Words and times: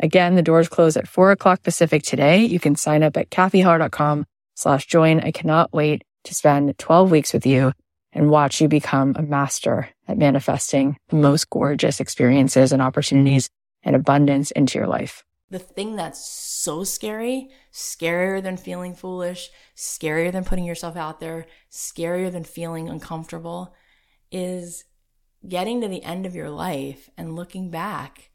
Again, 0.00 0.34
the 0.34 0.42
doors 0.42 0.68
close 0.68 0.96
at 0.96 1.08
four 1.08 1.32
o'clock 1.32 1.62
Pacific 1.62 2.02
today. 2.02 2.44
You 2.44 2.60
can 2.60 2.76
sign 2.76 3.02
up 3.02 3.16
at 3.16 3.30
cathyheller.com 3.30 4.26
slash 4.54 4.86
join. 4.86 5.20
I 5.20 5.32
cannot 5.32 5.72
wait 5.72 6.02
to 6.24 6.34
spend 6.34 6.78
12 6.78 7.10
weeks 7.10 7.32
with 7.32 7.46
you 7.46 7.72
and 8.12 8.30
watch 8.30 8.60
you 8.60 8.68
become 8.68 9.14
a 9.16 9.22
master 9.22 9.88
at 10.06 10.18
manifesting 10.18 10.96
the 11.08 11.16
most 11.16 11.50
gorgeous 11.50 12.00
experiences 12.00 12.72
and 12.72 12.80
opportunities 12.80 13.48
and 13.82 13.94
abundance 13.94 14.50
into 14.52 14.78
your 14.78 14.88
life. 14.88 15.24
The 15.50 15.58
thing 15.58 15.96
that's 15.96 16.26
so 16.26 16.84
scary, 16.84 17.48
scarier 17.72 18.42
than 18.42 18.56
feeling 18.56 18.94
foolish, 18.94 19.50
scarier 19.76 20.30
than 20.30 20.44
putting 20.44 20.64
yourself 20.64 20.96
out 20.96 21.20
there, 21.20 21.46
scarier 21.70 22.30
than 22.30 22.44
feeling 22.44 22.88
uncomfortable, 22.88 23.74
is 24.30 24.84
getting 25.46 25.80
to 25.80 25.88
the 25.88 26.02
end 26.02 26.26
of 26.26 26.34
your 26.34 26.50
life 26.50 27.08
and 27.16 27.34
looking 27.34 27.70
back 27.70 28.27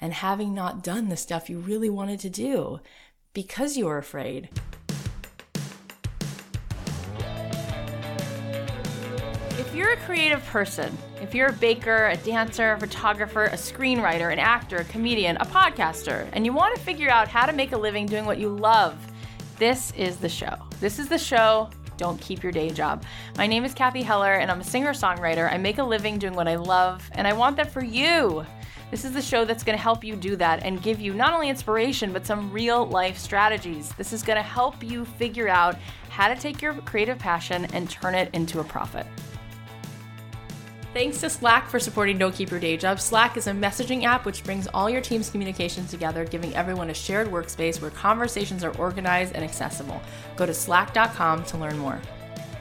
and 0.00 0.12
having 0.12 0.54
not 0.54 0.82
done 0.82 1.08
the 1.08 1.16
stuff 1.16 1.50
you 1.50 1.58
really 1.58 1.90
wanted 1.90 2.20
to 2.20 2.30
do 2.30 2.80
because 3.32 3.76
you 3.76 3.86
were 3.86 3.98
afraid. 3.98 4.48
If 9.58 9.74
you're 9.74 9.92
a 9.92 9.96
creative 9.98 10.44
person, 10.46 10.96
if 11.20 11.34
you're 11.34 11.48
a 11.48 11.52
baker, 11.52 12.06
a 12.06 12.16
dancer, 12.16 12.72
a 12.72 12.80
photographer, 12.80 13.44
a 13.44 13.56
screenwriter, 13.56 14.32
an 14.32 14.38
actor, 14.38 14.78
a 14.78 14.84
comedian, 14.84 15.36
a 15.36 15.44
podcaster, 15.44 16.28
and 16.32 16.44
you 16.44 16.52
want 16.52 16.74
to 16.74 16.80
figure 16.82 17.10
out 17.10 17.28
how 17.28 17.46
to 17.46 17.52
make 17.52 17.72
a 17.72 17.76
living 17.76 18.06
doing 18.06 18.24
what 18.24 18.38
you 18.38 18.48
love, 18.48 18.96
this 19.58 19.92
is 19.92 20.16
the 20.16 20.28
show. 20.28 20.54
This 20.80 20.98
is 20.98 21.08
the 21.08 21.18
show. 21.18 21.68
Don't 21.98 22.18
keep 22.18 22.42
your 22.42 22.50
day 22.50 22.70
job. 22.70 23.04
My 23.36 23.46
name 23.46 23.62
is 23.66 23.74
Cathy 23.74 24.02
Heller, 24.02 24.32
and 24.32 24.50
I'm 24.50 24.62
a 24.62 24.64
singer 24.64 24.94
songwriter. 24.94 25.52
I 25.52 25.58
make 25.58 25.76
a 25.76 25.84
living 25.84 26.18
doing 26.18 26.32
what 26.32 26.48
I 26.48 26.56
love, 26.56 27.08
and 27.12 27.28
I 27.28 27.34
want 27.34 27.58
that 27.58 27.70
for 27.70 27.84
you. 27.84 28.46
This 28.90 29.04
is 29.04 29.12
the 29.12 29.22
show 29.22 29.44
that's 29.44 29.62
going 29.62 29.76
to 29.76 29.82
help 29.82 30.02
you 30.02 30.16
do 30.16 30.34
that 30.36 30.64
and 30.64 30.82
give 30.82 31.00
you 31.00 31.14
not 31.14 31.32
only 31.32 31.48
inspiration, 31.48 32.12
but 32.12 32.26
some 32.26 32.50
real 32.50 32.86
life 32.86 33.16
strategies. 33.16 33.92
This 33.94 34.12
is 34.12 34.22
going 34.22 34.36
to 34.36 34.42
help 34.42 34.82
you 34.82 35.04
figure 35.04 35.48
out 35.48 35.76
how 36.08 36.26
to 36.26 36.34
take 36.34 36.60
your 36.60 36.74
creative 36.74 37.18
passion 37.18 37.66
and 37.72 37.88
turn 37.88 38.16
it 38.16 38.30
into 38.34 38.58
a 38.58 38.64
profit. 38.64 39.06
Thanks 40.92 41.20
to 41.20 41.30
Slack 41.30 41.68
for 41.68 41.78
supporting 41.78 42.18
Don't 42.18 42.34
Keep 42.34 42.50
Your 42.50 42.58
Day 42.58 42.76
Job. 42.76 42.98
Slack 42.98 43.36
is 43.36 43.46
a 43.46 43.52
messaging 43.52 44.02
app 44.02 44.26
which 44.26 44.42
brings 44.42 44.66
all 44.66 44.90
your 44.90 45.00
team's 45.00 45.30
communications 45.30 45.88
together, 45.88 46.24
giving 46.24 46.52
everyone 46.56 46.90
a 46.90 46.94
shared 46.94 47.28
workspace 47.28 47.80
where 47.80 47.92
conversations 47.92 48.64
are 48.64 48.76
organized 48.76 49.36
and 49.36 49.44
accessible. 49.44 50.02
Go 50.34 50.46
to 50.46 50.52
slack.com 50.52 51.44
to 51.44 51.58
learn 51.58 51.78
more. 51.78 52.00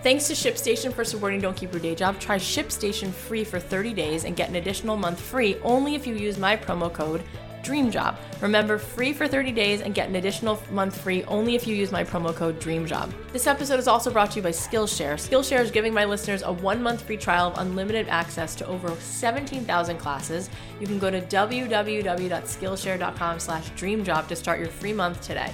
Thanks 0.01 0.27
to 0.27 0.33
ShipStation 0.33 0.93
for 0.93 1.03
supporting 1.03 1.41
Don't 1.41 1.57
Keep 1.57 1.73
Your 1.73 1.81
Day 1.81 1.93
Job. 1.93 2.21
Try 2.21 2.37
ShipStation 2.37 3.11
free 3.11 3.43
for 3.43 3.59
30 3.59 3.93
days 3.93 4.23
and 4.23 4.33
get 4.33 4.47
an 4.47 4.55
additional 4.55 4.95
month 4.95 5.19
free 5.19 5.57
only 5.61 5.93
if 5.93 6.07
you 6.07 6.15
use 6.15 6.37
my 6.37 6.55
promo 6.55 6.91
code 6.91 7.21
DREAMJOB. 7.63 8.15
Remember, 8.41 8.77
free 8.77 9.11
for 9.11 9.27
30 9.27 9.51
days 9.51 9.81
and 9.81 9.93
get 9.93 10.07
an 10.07 10.15
additional 10.15 10.63
month 10.71 11.01
free 11.01 11.25
only 11.25 11.55
if 11.55 11.67
you 11.67 11.75
use 11.75 11.91
my 11.91 12.05
promo 12.05 12.33
code 12.33 12.61
DREAMJOB. 12.61 13.11
This 13.33 13.45
episode 13.45 13.77
is 13.77 13.89
also 13.89 14.09
brought 14.09 14.31
to 14.31 14.37
you 14.37 14.41
by 14.41 14.51
Skillshare. 14.51 15.15
Skillshare 15.15 15.59
is 15.59 15.69
giving 15.69 15.93
my 15.93 16.05
listeners 16.05 16.43
a 16.43 16.53
one 16.53 16.81
month 16.81 17.01
free 17.01 17.17
trial 17.17 17.49
of 17.49 17.57
unlimited 17.57 18.07
access 18.07 18.55
to 18.55 18.65
over 18.67 18.95
17,000 18.95 19.97
classes. 19.97 20.49
You 20.79 20.87
can 20.87 20.99
go 20.99 21.11
to 21.11 21.19
www.skillshare.com 21.19 23.39
slash 23.39 23.69
dreamjob 23.71 24.27
to 24.27 24.35
start 24.37 24.59
your 24.59 24.69
free 24.69 24.93
month 24.93 25.21
today. 25.21 25.51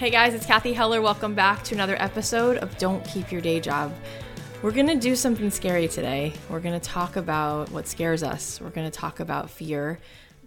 Hey 0.00 0.08
guys, 0.08 0.32
it's 0.32 0.46
Cathy 0.46 0.72
Heller. 0.72 1.02
Welcome 1.02 1.34
back 1.34 1.62
to 1.64 1.74
another 1.74 1.94
episode 2.00 2.56
of 2.56 2.78
Don't 2.78 3.04
Keep 3.04 3.30
Your 3.30 3.42
Day 3.42 3.60
Job. 3.60 3.92
We're 4.62 4.70
going 4.70 4.86
to 4.86 4.94
do 4.94 5.14
something 5.14 5.50
scary 5.50 5.88
today. 5.88 6.32
We're 6.48 6.60
going 6.60 6.80
to 6.80 6.88
talk 6.88 7.16
about 7.16 7.70
what 7.70 7.86
scares 7.86 8.22
us. 8.22 8.62
We're 8.62 8.70
going 8.70 8.90
to 8.90 8.98
talk 8.98 9.20
about 9.20 9.50
fear. 9.50 9.98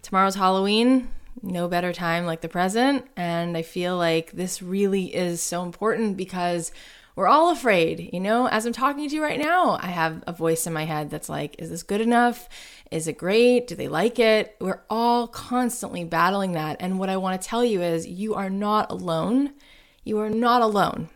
Tomorrow's 0.02 0.34
Halloween, 0.34 1.08
no 1.44 1.68
better 1.68 1.94
time 1.94 2.26
like 2.26 2.42
the 2.42 2.50
present. 2.50 3.06
And 3.16 3.56
I 3.56 3.62
feel 3.62 3.96
like 3.96 4.32
this 4.32 4.64
really 4.64 5.14
is 5.14 5.40
so 5.40 5.62
important 5.62 6.18
because 6.18 6.72
we're 7.16 7.28
all 7.28 7.52
afraid. 7.52 8.10
You 8.14 8.20
know, 8.20 8.48
as 8.48 8.66
I'm 8.66 8.74
talking 8.74 9.08
to 9.08 9.16
you 9.16 9.22
right 9.22 9.40
now, 9.40 9.78
I 9.82 9.88
have 9.88 10.24
a 10.26 10.34
voice 10.34 10.66
in 10.66 10.74
my 10.74 10.86
head 10.86 11.10
that's 11.10 11.30
like, 11.30 11.56
is 11.60 11.70
this 11.70 11.84
good 11.84 12.02
enough? 12.02 12.50
Is 12.92 13.08
it 13.08 13.18
great? 13.18 13.68
Do 13.68 13.76
they 13.76 13.88
like 13.88 14.20
it? 14.20 14.56
We're 14.60 14.82
all 14.90 15.28
constantly 15.28 16.04
battling 16.04 16.54
that. 16.54 16.78
And 16.80 17.00
what 17.00 17.10
I 17.10 17.18
want 17.18 17.42
to 17.42 17.48
tell 17.48 17.64
you 17.64 17.82
is 17.82 18.08
you 18.08 18.36
are 18.36 18.50
not 18.50 18.92
alone. 18.92 19.54
You 20.04 20.20
are 20.20 20.30
not 20.30 20.62
alone. 20.62 21.10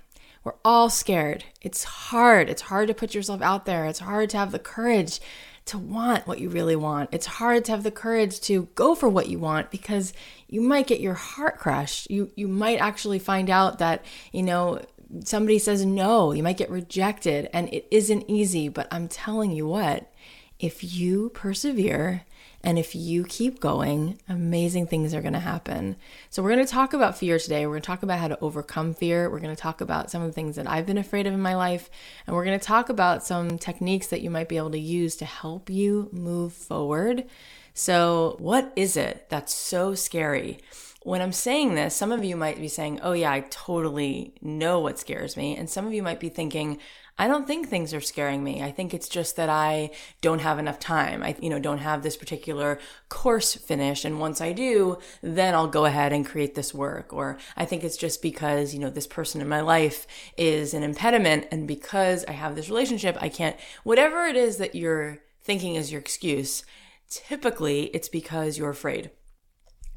We're 0.44 0.54
all 0.64 0.90
scared. 0.90 1.44
It's 1.62 1.84
hard. 1.84 2.50
It's 2.50 2.62
hard 2.64 2.88
to 2.88 2.94
put 2.94 3.14
yourself 3.14 3.42
out 3.42 3.66
there. 3.66 3.86
It's 3.86 4.00
hard 4.00 4.30
to 4.30 4.38
have 4.38 4.52
the 4.52 4.60
courage 4.60 5.20
to 5.66 5.78
want 5.78 6.26
what 6.26 6.40
you 6.40 6.50
really 6.50 6.76
want. 6.76 7.10
It's 7.12 7.26
hard 7.26 7.66
to 7.66 7.74
have 7.74 7.84
the 7.84 7.92
courage 7.92 8.40
to 8.42 8.70
go 8.76 8.96
for 8.96 9.10
what 9.10 9.28
you 9.28 9.38
want 9.40 9.70
because 9.70 10.14
you 10.48 10.62
might 10.62 10.88
get 10.88 11.02
your 11.02 11.16
heart 11.16 11.60
crushed. 11.60 12.10
You 12.10 12.32
you 12.36 12.48
might 12.48 12.80
actually 12.80 13.20
find 13.20 13.50
out 13.50 13.80
that, 13.80 14.06
you 14.32 14.44
know, 14.44 14.82
somebody 15.24 15.60
says 15.60 15.86
no, 15.86 16.32
you 16.32 16.44
might 16.44 16.58
get 16.58 16.70
rejected 16.70 17.50
and 17.54 17.74
it 17.74 17.88
isn't 17.92 18.30
easy, 18.30 18.70
but 18.70 18.88
I'm 18.92 19.08
telling 19.08 19.52
you 19.52 19.68
what, 19.68 20.12
if 20.60 20.84
you 20.84 21.30
persevere 21.30 22.24
and 22.64 22.80
if 22.80 22.96
you 22.96 23.24
keep 23.24 23.60
going, 23.60 24.20
amazing 24.28 24.88
things 24.88 25.14
are 25.14 25.22
going 25.22 25.34
to 25.34 25.40
happen. 25.40 25.96
So, 26.30 26.42
we're 26.42 26.54
going 26.54 26.66
to 26.66 26.72
talk 26.72 26.94
about 26.94 27.18
fear 27.18 27.38
today. 27.38 27.66
We're 27.66 27.74
going 27.74 27.84
to 27.84 27.88
talk 27.88 28.04
about 28.04 28.20
how 28.20 28.28
to 28.28 28.40
overcome 28.40 28.94
fear. 28.94 29.30
We're 29.30 29.40
going 29.40 29.56
to 29.56 29.62
talk 29.62 29.80
about 29.80 30.10
some 30.10 30.24
of 30.24 30.28
the 30.28 30.34
things 30.34 30.56
that 30.56 30.70
I've 30.70 30.88
been 30.88 30.98
afraid 30.98 31.28
of 31.28 31.34
in 31.34 31.42
my 31.42 31.56
life. 31.56 31.90
And 32.26 32.36
we're 32.36 32.46
going 32.46 32.60
to 32.60 32.66
talk 32.66 32.90
about 32.90 33.24
some 33.24 33.60
techniques 33.60 34.08
that 34.08 34.22
you 34.22 34.30
might 34.30 34.50
be 34.50 34.58
able 34.58 34.72
to 34.72 34.80
use 34.80 35.16
to 35.18 35.26
help 35.26 35.70
you 35.70 36.10
move 36.12 36.52
forward. 36.52 37.26
So, 37.74 38.36
what 38.40 38.74
is 38.76 38.98
it 38.98 39.28
that's 39.30 39.54
so 39.54 39.94
scary? 39.94 40.60
When 41.08 41.22
I'm 41.22 41.32
saying 41.32 41.76
this, 41.76 41.96
some 41.96 42.12
of 42.12 42.26
you 42.26 42.36
might 42.36 42.60
be 42.60 42.68
saying, 42.68 43.00
Oh, 43.02 43.14
yeah, 43.14 43.32
I 43.32 43.40
totally 43.50 44.34
know 44.42 44.82
what 44.82 45.00
scares 45.00 45.38
me. 45.38 45.56
And 45.56 45.70
some 45.70 45.88
of 45.88 45.94
you 45.94 46.04
might 46.04 46.20
be 46.20 46.28
thinking, 46.28 46.80
I 47.18 47.30
don't 47.30 47.48
think 47.48 47.70
things 47.70 47.94
are 47.94 48.02
scaring 48.02 48.44
me. 48.44 48.62
I 48.62 48.72
think 48.72 48.94
it's 48.94 49.08
just 49.08 49.38
that 49.38 49.48
I 49.48 49.92
don't 50.20 50.42
have 50.42 50.60
enough 50.60 50.80
time. 50.80 51.24
I, 51.24 51.38
you 51.42 51.50
know, 51.50 51.60
don't 51.60 51.78
have 51.78 52.04
this 52.04 52.18
particular 52.18 52.78
course 53.08 53.56
finished. 53.56 54.04
And 54.04 54.20
once 54.20 54.42
I 54.42 54.52
do, 54.52 54.98
then 55.22 55.56
I'll 55.56 55.70
go 55.70 55.86
ahead 55.86 56.12
and 56.12 56.26
create 56.26 56.56
this 56.56 56.74
work. 56.74 57.14
Or 57.14 57.38
I 57.56 57.64
think 57.64 57.86
it's 57.86 57.96
just 57.96 58.22
because, 58.22 58.74
you 58.74 58.80
know, 58.82 58.90
this 58.90 59.08
person 59.08 59.40
in 59.40 59.48
my 59.48 59.62
life 59.62 60.08
is 60.36 60.74
an 60.74 60.84
impediment. 60.84 61.48
And 61.54 61.70
because 61.70 62.26
I 62.26 62.34
have 62.34 62.54
this 62.54 62.68
relationship, 62.68 63.16
I 63.22 63.30
can't, 63.30 63.56
whatever 63.86 64.26
it 64.26 64.36
is 64.36 64.58
that 64.58 64.76
you're 64.76 65.20
thinking 65.42 65.76
is 65.76 65.90
your 65.90 66.02
excuse, 66.02 66.66
typically 67.10 67.84
it's 67.96 68.10
because 68.10 68.58
you're 68.58 68.72
afraid. 68.72 69.10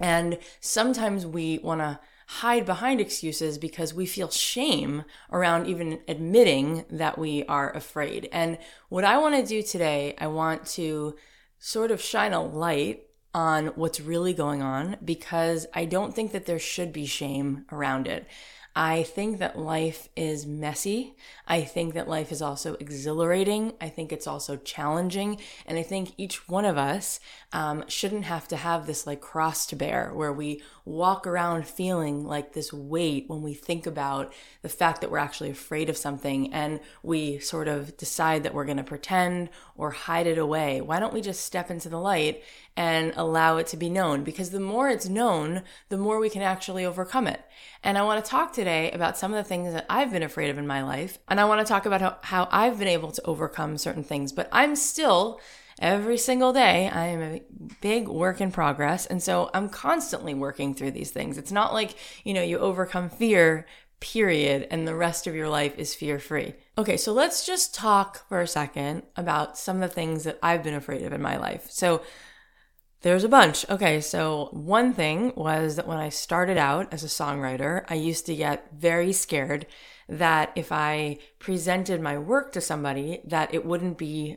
And 0.00 0.38
sometimes 0.60 1.26
we 1.26 1.58
want 1.58 1.80
to 1.80 2.00
hide 2.26 2.64
behind 2.64 3.00
excuses 3.00 3.58
because 3.58 3.92
we 3.92 4.06
feel 4.06 4.30
shame 4.30 5.04
around 5.32 5.66
even 5.66 6.00
admitting 6.06 6.84
that 6.88 7.18
we 7.18 7.44
are 7.44 7.74
afraid. 7.74 8.28
And 8.32 8.56
what 8.88 9.04
I 9.04 9.18
want 9.18 9.34
to 9.34 9.44
do 9.44 9.62
today, 9.62 10.14
I 10.18 10.28
want 10.28 10.64
to 10.68 11.16
sort 11.58 11.90
of 11.90 12.00
shine 12.00 12.32
a 12.32 12.42
light 12.42 13.02
on 13.34 13.66
what's 13.68 14.00
really 14.00 14.32
going 14.32 14.62
on 14.62 14.96
because 15.04 15.66
I 15.74 15.84
don't 15.84 16.14
think 16.14 16.32
that 16.32 16.46
there 16.46 16.58
should 16.58 16.92
be 16.92 17.06
shame 17.06 17.64
around 17.70 18.06
it. 18.06 18.26
I 18.74 19.02
think 19.02 19.38
that 19.38 19.58
life 19.58 20.08
is 20.16 20.46
messy. 20.46 21.16
I 21.46 21.62
think 21.62 21.94
that 21.94 22.08
life 22.08 22.30
is 22.30 22.40
also 22.40 22.74
exhilarating. 22.74 23.72
I 23.80 23.88
think 23.88 24.12
it's 24.12 24.28
also 24.28 24.56
challenging. 24.56 25.38
And 25.66 25.76
I 25.76 25.82
think 25.82 26.12
each 26.16 26.48
one 26.48 26.64
of 26.64 26.78
us 26.78 27.18
um, 27.52 27.84
shouldn't 27.88 28.24
have 28.24 28.46
to 28.48 28.56
have 28.56 28.86
this 28.86 29.06
like 29.06 29.20
cross 29.20 29.66
to 29.66 29.76
bear 29.76 30.12
where 30.14 30.32
we 30.32 30.62
walk 30.90 31.26
around 31.26 31.66
feeling 31.66 32.24
like 32.24 32.52
this 32.52 32.72
weight 32.72 33.24
when 33.28 33.42
we 33.42 33.54
think 33.54 33.86
about 33.86 34.32
the 34.62 34.68
fact 34.68 35.00
that 35.00 35.10
we're 35.10 35.18
actually 35.18 35.50
afraid 35.50 35.88
of 35.88 35.96
something 35.96 36.52
and 36.52 36.80
we 37.02 37.38
sort 37.38 37.68
of 37.68 37.96
decide 37.96 38.42
that 38.42 38.52
we're 38.52 38.64
going 38.64 38.76
to 38.76 38.82
pretend 38.82 39.48
or 39.76 39.90
hide 39.90 40.26
it 40.26 40.38
away. 40.38 40.80
Why 40.80 40.98
don't 40.98 41.14
we 41.14 41.20
just 41.20 41.44
step 41.44 41.70
into 41.70 41.88
the 41.88 41.98
light 41.98 42.42
and 42.76 43.12
allow 43.16 43.56
it 43.56 43.66
to 43.68 43.76
be 43.76 43.88
known? 43.88 44.24
Because 44.24 44.50
the 44.50 44.60
more 44.60 44.88
it's 44.88 45.08
known, 45.08 45.62
the 45.88 45.98
more 45.98 46.18
we 46.18 46.30
can 46.30 46.42
actually 46.42 46.84
overcome 46.84 47.26
it. 47.26 47.42
And 47.82 47.96
I 47.96 48.02
want 48.02 48.22
to 48.24 48.30
talk 48.30 48.52
today 48.52 48.90
about 48.90 49.16
some 49.16 49.32
of 49.32 49.36
the 49.36 49.48
things 49.48 49.72
that 49.72 49.86
I've 49.88 50.12
been 50.12 50.22
afraid 50.22 50.50
of 50.50 50.58
in 50.58 50.66
my 50.66 50.82
life. 50.82 51.18
And 51.28 51.40
I 51.40 51.44
want 51.44 51.66
to 51.66 51.70
talk 51.70 51.86
about 51.86 52.00
how, 52.00 52.18
how 52.22 52.48
I've 52.50 52.78
been 52.78 52.88
able 52.88 53.12
to 53.12 53.24
overcome 53.24 53.78
certain 53.78 54.04
things, 54.04 54.32
but 54.32 54.48
I'm 54.52 54.76
still 54.76 55.40
every 55.80 56.18
single 56.18 56.52
day 56.52 56.88
i 56.90 57.06
am 57.06 57.22
a 57.22 57.42
big 57.80 58.06
work 58.08 58.40
in 58.40 58.52
progress 58.52 59.06
and 59.06 59.22
so 59.22 59.50
i'm 59.54 59.68
constantly 59.68 60.34
working 60.34 60.74
through 60.74 60.90
these 60.90 61.10
things. 61.10 61.38
It's 61.38 61.52
not 61.52 61.72
like 61.72 61.94
you 62.24 62.34
know 62.34 62.42
you 62.42 62.58
overcome 62.58 63.08
fear 63.08 63.66
period 64.00 64.66
and 64.70 64.86
the 64.86 64.94
rest 64.94 65.26
of 65.26 65.34
your 65.34 65.48
life 65.48 65.78
is 65.78 65.94
fear 65.94 66.18
free 66.18 66.54
okay 66.78 66.96
so 66.96 67.12
let's 67.12 67.44
just 67.44 67.74
talk 67.74 68.26
for 68.28 68.40
a 68.40 68.46
second 68.46 69.02
about 69.14 69.58
some 69.58 69.76
of 69.76 69.82
the 69.82 69.94
things 69.94 70.24
that 70.24 70.38
i've 70.42 70.62
been 70.62 70.74
afraid 70.74 71.02
of 71.02 71.12
in 71.12 71.20
my 71.20 71.36
life. 71.36 71.66
So 71.70 72.02
there's 73.02 73.24
a 73.24 73.28
bunch. 73.28 73.68
Okay, 73.70 74.00
so 74.00 74.50
one 74.52 74.92
thing 74.92 75.32
was 75.34 75.76
that 75.76 75.86
when 75.86 75.96
I 75.96 76.10
started 76.10 76.58
out 76.58 76.92
as 76.92 77.02
a 77.02 77.06
songwriter, 77.06 77.84
I 77.88 77.94
used 77.94 78.26
to 78.26 78.36
get 78.36 78.72
very 78.74 79.12
scared 79.12 79.66
that 80.08 80.52
if 80.54 80.70
I 80.70 81.18
presented 81.38 82.02
my 82.02 82.18
work 82.18 82.52
to 82.52 82.60
somebody 82.60 83.20
that 83.24 83.54
it 83.54 83.64
wouldn't 83.64 83.96
be 83.96 84.36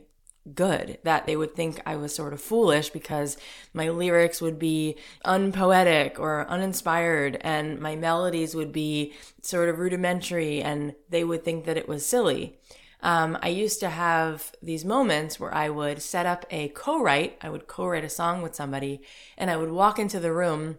good 0.52 0.98
that 1.04 1.26
they 1.26 1.36
would 1.36 1.54
think 1.54 1.80
I 1.86 1.96
was 1.96 2.14
sort 2.14 2.32
of 2.34 2.40
foolish 2.40 2.90
because 2.90 3.38
my 3.72 3.88
lyrics 3.88 4.42
would 4.42 4.58
be 4.58 4.96
unpoetic 5.24 6.20
or 6.20 6.46
uninspired 6.48 7.38
and 7.40 7.80
my 7.80 7.96
melodies 7.96 8.54
would 8.54 8.72
be 8.72 9.14
sort 9.40 9.68
of 9.68 9.78
rudimentary 9.78 10.60
and 10.60 10.94
they 11.08 11.24
would 11.24 11.44
think 11.44 11.64
that 11.64 11.78
it 11.78 11.88
was 11.88 12.04
silly. 12.04 12.58
Um, 13.00 13.38
I 13.42 13.48
used 13.48 13.80
to 13.80 13.90
have 13.90 14.52
these 14.62 14.84
moments 14.84 15.38
where 15.38 15.54
I 15.54 15.68
would 15.68 16.00
set 16.00 16.24
up 16.24 16.46
a 16.50 16.68
co 16.68 17.02
write, 17.02 17.36
I 17.42 17.50
would 17.50 17.66
co 17.66 17.86
write 17.86 18.04
a 18.04 18.08
song 18.08 18.40
with 18.40 18.54
somebody, 18.54 19.02
and 19.36 19.50
I 19.50 19.58
would 19.58 19.70
walk 19.70 19.98
into 19.98 20.18
the 20.18 20.32
room 20.32 20.78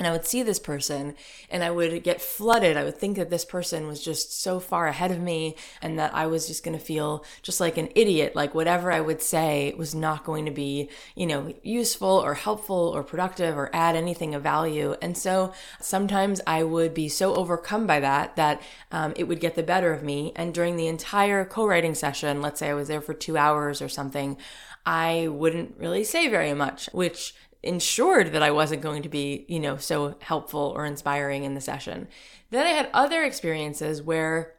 and 0.00 0.08
I 0.08 0.12
would 0.12 0.26
see 0.26 0.42
this 0.42 0.58
person 0.58 1.14
and 1.48 1.62
I 1.62 1.70
would 1.70 2.02
get 2.02 2.20
flooded. 2.20 2.76
I 2.76 2.82
would 2.82 2.98
think 2.98 3.16
that 3.16 3.30
this 3.30 3.44
person 3.44 3.86
was 3.86 4.02
just 4.02 4.42
so 4.42 4.58
far 4.58 4.88
ahead 4.88 5.12
of 5.12 5.20
me 5.20 5.54
and 5.80 5.96
that 6.00 6.12
I 6.12 6.26
was 6.26 6.48
just 6.48 6.64
going 6.64 6.76
to 6.76 6.84
feel 6.84 7.24
just 7.42 7.60
like 7.60 7.78
an 7.78 7.88
idiot. 7.94 8.34
Like 8.34 8.56
whatever 8.56 8.90
I 8.90 9.00
would 9.00 9.22
say 9.22 9.72
was 9.78 9.94
not 9.94 10.24
going 10.24 10.46
to 10.46 10.50
be, 10.50 10.90
you 11.14 11.28
know, 11.28 11.54
useful 11.62 12.08
or 12.08 12.34
helpful 12.34 12.92
or 12.92 13.04
productive 13.04 13.56
or 13.56 13.70
add 13.72 13.94
anything 13.94 14.34
of 14.34 14.42
value. 14.42 14.96
And 15.00 15.16
so 15.16 15.52
sometimes 15.80 16.40
I 16.44 16.64
would 16.64 16.92
be 16.92 17.08
so 17.08 17.36
overcome 17.36 17.86
by 17.86 18.00
that 18.00 18.34
that 18.34 18.62
um, 18.90 19.12
it 19.14 19.24
would 19.28 19.38
get 19.38 19.54
the 19.54 19.62
better 19.62 19.92
of 19.92 20.02
me. 20.02 20.32
And 20.34 20.52
during 20.52 20.76
the 20.76 20.88
entire 20.88 21.44
co 21.44 21.66
writing 21.66 21.94
session, 21.94 22.42
let's 22.42 22.58
say 22.58 22.70
I 22.70 22.74
was 22.74 22.88
there 22.88 23.00
for 23.00 23.14
two 23.14 23.36
hours 23.36 23.80
or 23.80 23.88
something, 23.88 24.38
I 24.86 25.28
wouldn't 25.28 25.76
really 25.78 26.04
say 26.04 26.28
very 26.28 26.52
much, 26.52 26.90
which 26.92 27.34
ensured 27.64 28.32
that 28.32 28.42
I 28.42 28.50
wasn't 28.50 28.82
going 28.82 29.02
to 29.02 29.08
be, 29.08 29.44
you 29.48 29.60
know, 29.60 29.76
so 29.76 30.16
helpful 30.20 30.72
or 30.76 30.86
inspiring 30.86 31.44
in 31.44 31.54
the 31.54 31.60
session. 31.60 32.08
Then 32.50 32.66
I 32.66 32.70
had 32.70 32.90
other 32.92 33.22
experiences 33.22 34.02
where 34.02 34.54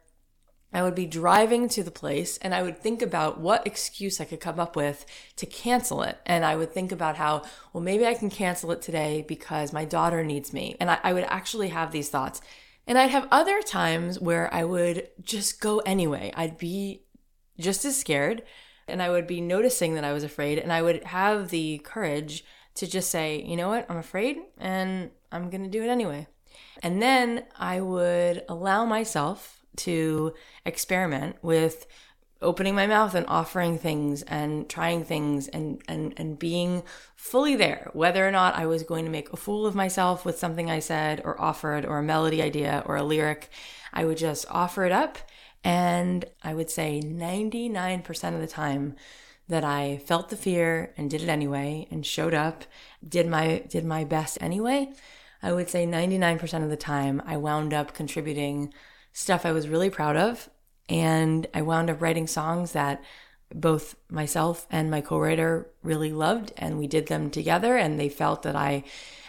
I 0.72 0.82
would 0.82 0.94
be 0.94 1.06
driving 1.06 1.68
to 1.70 1.82
the 1.82 1.90
place 1.90 2.36
and 2.38 2.54
I 2.54 2.62
would 2.62 2.78
think 2.78 3.00
about 3.00 3.40
what 3.40 3.66
excuse 3.66 4.20
I 4.20 4.24
could 4.24 4.40
come 4.40 4.60
up 4.60 4.76
with 4.76 5.06
to 5.36 5.46
cancel 5.46 6.02
it. 6.02 6.18
And 6.26 6.44
I 6.44 6.56
would 6.56 6.72
think 6.72 6.92
about 6.92 7.16
how, 7.16 7.42
well, 7.72 7.82
maybe 7.82 8.06
I 8.06 8.14
can 8.14 8.28
cancel 8.28 8.72
it 8.72 8.82
today 8.82 9.24
because 9.26 9.72
my 9.72 9.84
daughter 9.84 10.22
needs 10.22 10.52
me. 10.52 10.76
And 10.80 10.90
I, 10.90 10.98
I 11.02 11.12
would 11.12 11.24
actually 11.24 11.68
have 11.68 11.92
these 11.92 12.10
thoughts. 12.10 12.40
And 12.86 12.98
I'd 12.98 13.10
have 13.10 13.28
other 13.30 13.62
times 13.62 14.20
where 14.20 14.52
I 14.52 14.64
would 14.64 15.08
just 15.22 15.60
go 15.60 15.78
anyway. 15.80 16.32
I'd 16.36 16.58
be 16.58 17.02
just 17.58 17.84
as 17.84 17.96
scared 17.96 18.42
and 18.88 19.02
I 19.02 19.10
would 19.10 19.26
be 19.26 19.40
noticing 19.40 19.94
that 19.94 20.04
I 20.04 20.12
was 20.12 20.24
afraid 20.24 20.58
and 20.58 20.72
I 20.72 20.82
would 20.82 21.04
have 21.04 21.48
the 21.48 21.78
courage 21.78 22.44
to 22.76 22.86
just 22.86 23.10
say, 23.10 23.42
you 23.42 23.56
know 23.56 23.68
what, 23.68 23.90
I'm 23.90 23.96
afraid 23.96 24.38
and 24.58 25.10
I'm 25.32 25.50
going 25.50 25.64
to 25.64 25.70
do 25.70 25.82
it 25.82 25.88
anyway. 25.88 26.26
And 26.82 27.02
then 27.02 27.44
I 27.58 27.80
would 27.80 28.44
allow 28.48 28.84
myself 28.84 29.64
to 29.76 30.34
experiment 30.64 31.36
with 31.42 31.86
opening 32.42 32.74
my 32.74 32.86
mouth 32.86 33.14
and 33.14 33.26
offering 33.28 33.78
things 33.78 34.22
and 34.22 34.68
trying 34.68 35.04
things 35.04 35.48
and, 35.48 35.80
and, 35.88 36.12
and 36.18 36.38
being 36.38 36.82
fully 37.14 37.56
there, 37.56 37.90
whether 37.94 38.26
or 38.26 38.30
not 38.30 38.54
I 38.54 38.66
was 38.66 38.82
going 38.82 39.06
to 39.06 39.10
make 39.10 39.32
a 39.32 39.36
fool 39.36 39.66
of 39.66 39.74
myself 39.74 40.24
with 40.24 40.38
something 40.38 40.70
I 40.70 40.80
said 40.80 41.22
or 41.24 41.40
offered 41.40 41.86
or 41.86 41.98
a 41.98 42.02
melody 42.02 42.42
idea 42.42 42.82
or 42.86 42.96
a 42.96 43.02
lyric. 43.02 43.50
I 43.92 44.04
would 44.04 44.18
just 44.18 44.44
offer 44.50 44.84
it 44.84 44.92
up. 44.92 45.18
And 45.64 46.26
I 46.44 46.54
would 46.54 46.70
say 46.70 47.00
99% 47.02 48.34
of 48.34 48.40
the 48.40 48.46
time, 48.46 48.94
that 49.48 49.64
I 49.64 49.98
felt 50.04 50.28
the 50.28 50.36
fear 50.36 50.92
and 50.96 51.08
did 51.08 51.22
it 51.22 51.28
anyway 51.28 51.86
and 51.90 52.04
showed 52.04 52.34
up, 52.34 52.64
did 53.06 53.26
my 53.26 53.64
did 53.68 53.84
my 53.84 54.04
best 54.04 54.38
anyway. 54.40 54.92
I 55.42 55.52
would 55.52 55.68
say 55.68 55.86
99% 55.86 56.62
of 56.64 56.70
the 56.70 56.76
time 56.76 57.22
I 57.26 57.36
wound 57.36 57.72
up 57.72 57.94
contributing 57.94 58.72
stuff 59.12 59.46
I 59.46 59.52
was 59.52 59.68
really 59.68 59.90
proud 59.90 60.16
of 60.16 60.50
and 60.88 61.46
I 61.54 61.62
wound 61.62 61.90
up 61.90 62.00
writing 62.00 62.26
songs 62.26 62.72
that 62.72 63.02
both 63.54 63.94
myself 64.10 64.66
and 64.70 64.90
my 64.90 65.00
co-writer 65.00 65.70
really 65.82 66.12
loved 66.12 66.52
and 66.56 66.78
we 66.78 66.86
did 66.86 67.06
them 67.06 67.30
together 67.30 67.76
and 67.76 67.98
they 67.98 68.08
felt 68.08 68.42
that 68.42 68.56
I 68.56 68.82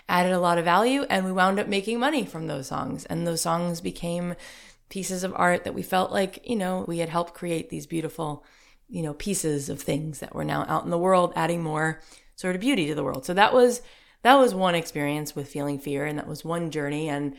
added 0.09 0.31
a 0.31 0.39
lot 0.39 0.57
of 0.57 0.65
value 0.65 1.05
and 1.09 1.25
we 1.25 1.31
wound 1.31 1.59
up 1.59 1.67
making 1.67 1.99
money 1.99 2.25
from 2.25 2.47
those 2.47 2.67
songs 2.67 3.05
and 3.05 3.27
those 3.27 3.41
songs 3.41 3.81
became 3.81 4.35
pieces 4.89 5.23
of 5.23 5.33
art 5.35 5.65
that 5.65 5.73
we 5.73 5.83
felt 5.83 6.11
like, 6.11 6.39
you 6.47 6.55
know, 6.55 6.85
we 6.87 6.99
had 6.99 7.09
helped 7.09 7.33
create 7.33 7.69
these 7.69 7.85
beautiful 7.85 8.43
you 8.89 9.01
know, 9.01 9.13
pieces 9.13 9.69
of 9.69 9.81
things 9.81 10.19
that 10.19 10.35
were 10.35 10.43
now 10.43 10.65
out 10.67 10.83
in 10.83 10.89
the 10.89 10.97
world, 10.97 11.33
adding 11.35 11.61
more 11.61 12.01
sort 12.35 12.55
of 12.55 12.61
beauty 12.61 12.87
to 12.87 12.95
the 12.95 13.03
world. 13.03 13.25
So 13.25 13.33
that 13.33 13.53
was 13.53 13.81
that 14.23 14.35
was 14.35 14.53
one 14.53 14.75
experience 14.75 15.35
with 15.35 15.49
feeling 15.49 15.79
fear 15.79 16.05
and 16.05 16.17
that 16.17 16.27
was 16.27 16.43
one 16.43 16.71
journey 16.71 17.07
and 17.09 17.35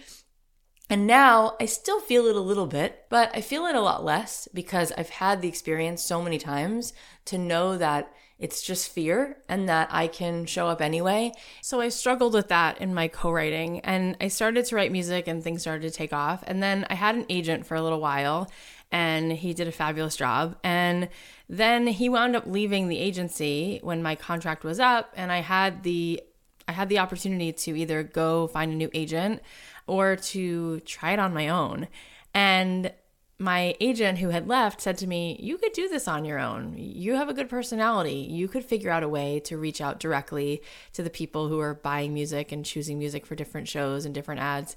and 0.91 1.07
now 1.07 1.55
I 1.61 1.67
still 1.67 2.01
feel 2.01 2.27
it 2.27 2.37
a 2.37 2.41
little 2.41 2.67
bit, 2.67 3.05
but 3.11 3.31
I 3.35 3.43
feel 3.43 3.67
it 3.67 3.75
a 3.75 3.81
lot 3.81 4.05
less 4.05 4.49
because 4.55 4.91
I've 4.97 5.11
had 5.11 5.43
the 5.43 5.49
experience 5.49 6.03
so 6.03 6.23
many 6.23 6.39
times 6.39 6.95
to 7.27 7.37
know 7.37 7.77
that 7.77 8.11
it's 8.39 8.63
just 8.63 8.91
fear 8.91 9.39
and 9.49 9.69
that 9.69 9.89
I 9.91 10.07
can 10.07 10.47
show 10.47 10.69
up 10.69 10.81
anyway. 10.81 11.33
So 11.61 11.81
I 11.81 11.89
struggled 11.89 12.33
with 12.33 12.49
that 12.49 12.81
in 12.81 12.95
my 12.95 13.09
co 13.09 13.31
writing 13.31 13.81
and 13.81 14.17
I 14.21 14.29
started 14.29 14.65
to 14.67 14.77
write 14.77 14.93
music 14.93 15.27
and 15.27 15.43
things 15.43 15.61
started 15.61 15.91
to 15.91 15.97
take 15.97 16.13
off. 16.13 16.43
And 16.47 16.63
then 16.63 16.87
I 16.89 16.95
had 16.95 17.17
an 17.17 17.27
agent 17.29 17.67
for 17.67 17.75
a 17.75 17.83
little 17.83 18.01
while 18.01 18.51
and 18.91 19.33
he 19.33 19.53
did 19.53 19.69
a 19.69 19.73
fabulous 19.73 20.17
job. 20.17 20.57
And 20.65 21.09
then 21.49 21.87
he 21.87 22.09
wound 22.09 22.37
up 22.37 22.47
leaving 22.47 22.89
the 22.89 22.99
agency 22.99 23.81
when 23.83 24.03
my 24.03 24.15
contract 24.15 24.65
was 24.65 24.81
up, 24.81 25.13
and 25.17 25.31
I 25.33 25.41
had 25.41 25.83
the 25.83 26.23
I 26.67 26.73
had 26.73 26.91
the 26.91 26.99
opportunity 26.99 27.51
to 27.51 27.79
either 27.79 28.03
go 28.03 28.47
find 28.47 28.71
a 28.71 28.77
new 28.77 28.91
agent 28.93 29.41
or 29.87 30.17
to 30.17 30.81
try 30.81 31.13
it 31.13 31.19
on 31.19 31.33
my 31.33 31.49
own. 31.49 31.89
And 32.35 32.93
my 33.39 33.75
agent 33.81 34.19
who 34.19 34.31
had 34.31 34.49
left 34.49 34.81
said 34.81 34.99
to 34.99 35.07
me, 35.07 35.39
You 35.41 35.59
could 35.59 35.73
do 35.73 35.89
this 35.89 36.09
on 36.09 36.25
your 36.25 36.39
own. 36.39 36.75
You 36.77 37.15
have 37.15 37.29
a 37.29 37.35
good 37.35 37.49
personality. 37.49 38.27
You 38.31 38.49
could 38.49 38.65
figure 38.65 38.91
out 38.91 39.05
a 39.05 39.09
way 39.09 39.41
to 39.41 39.57
reach 39.57 39.81
out 39.81 40.01
directly 40.01 40.61
to 40.93 41.03
the 41.03 41.11
people 41.11 41.49
who 41.49 41.61
are 41.61 41.75
buying 41.75 42.13
music 42.13 42.51
and 42.53 42.65
choosing 42.65 42.99
music 42.99 43.25
for 43.25 43.35
different 43.37 43.69
shows 43.69 44.05
and 44.05 44.15
different 44.15 44.41
ads. 44.41 44.77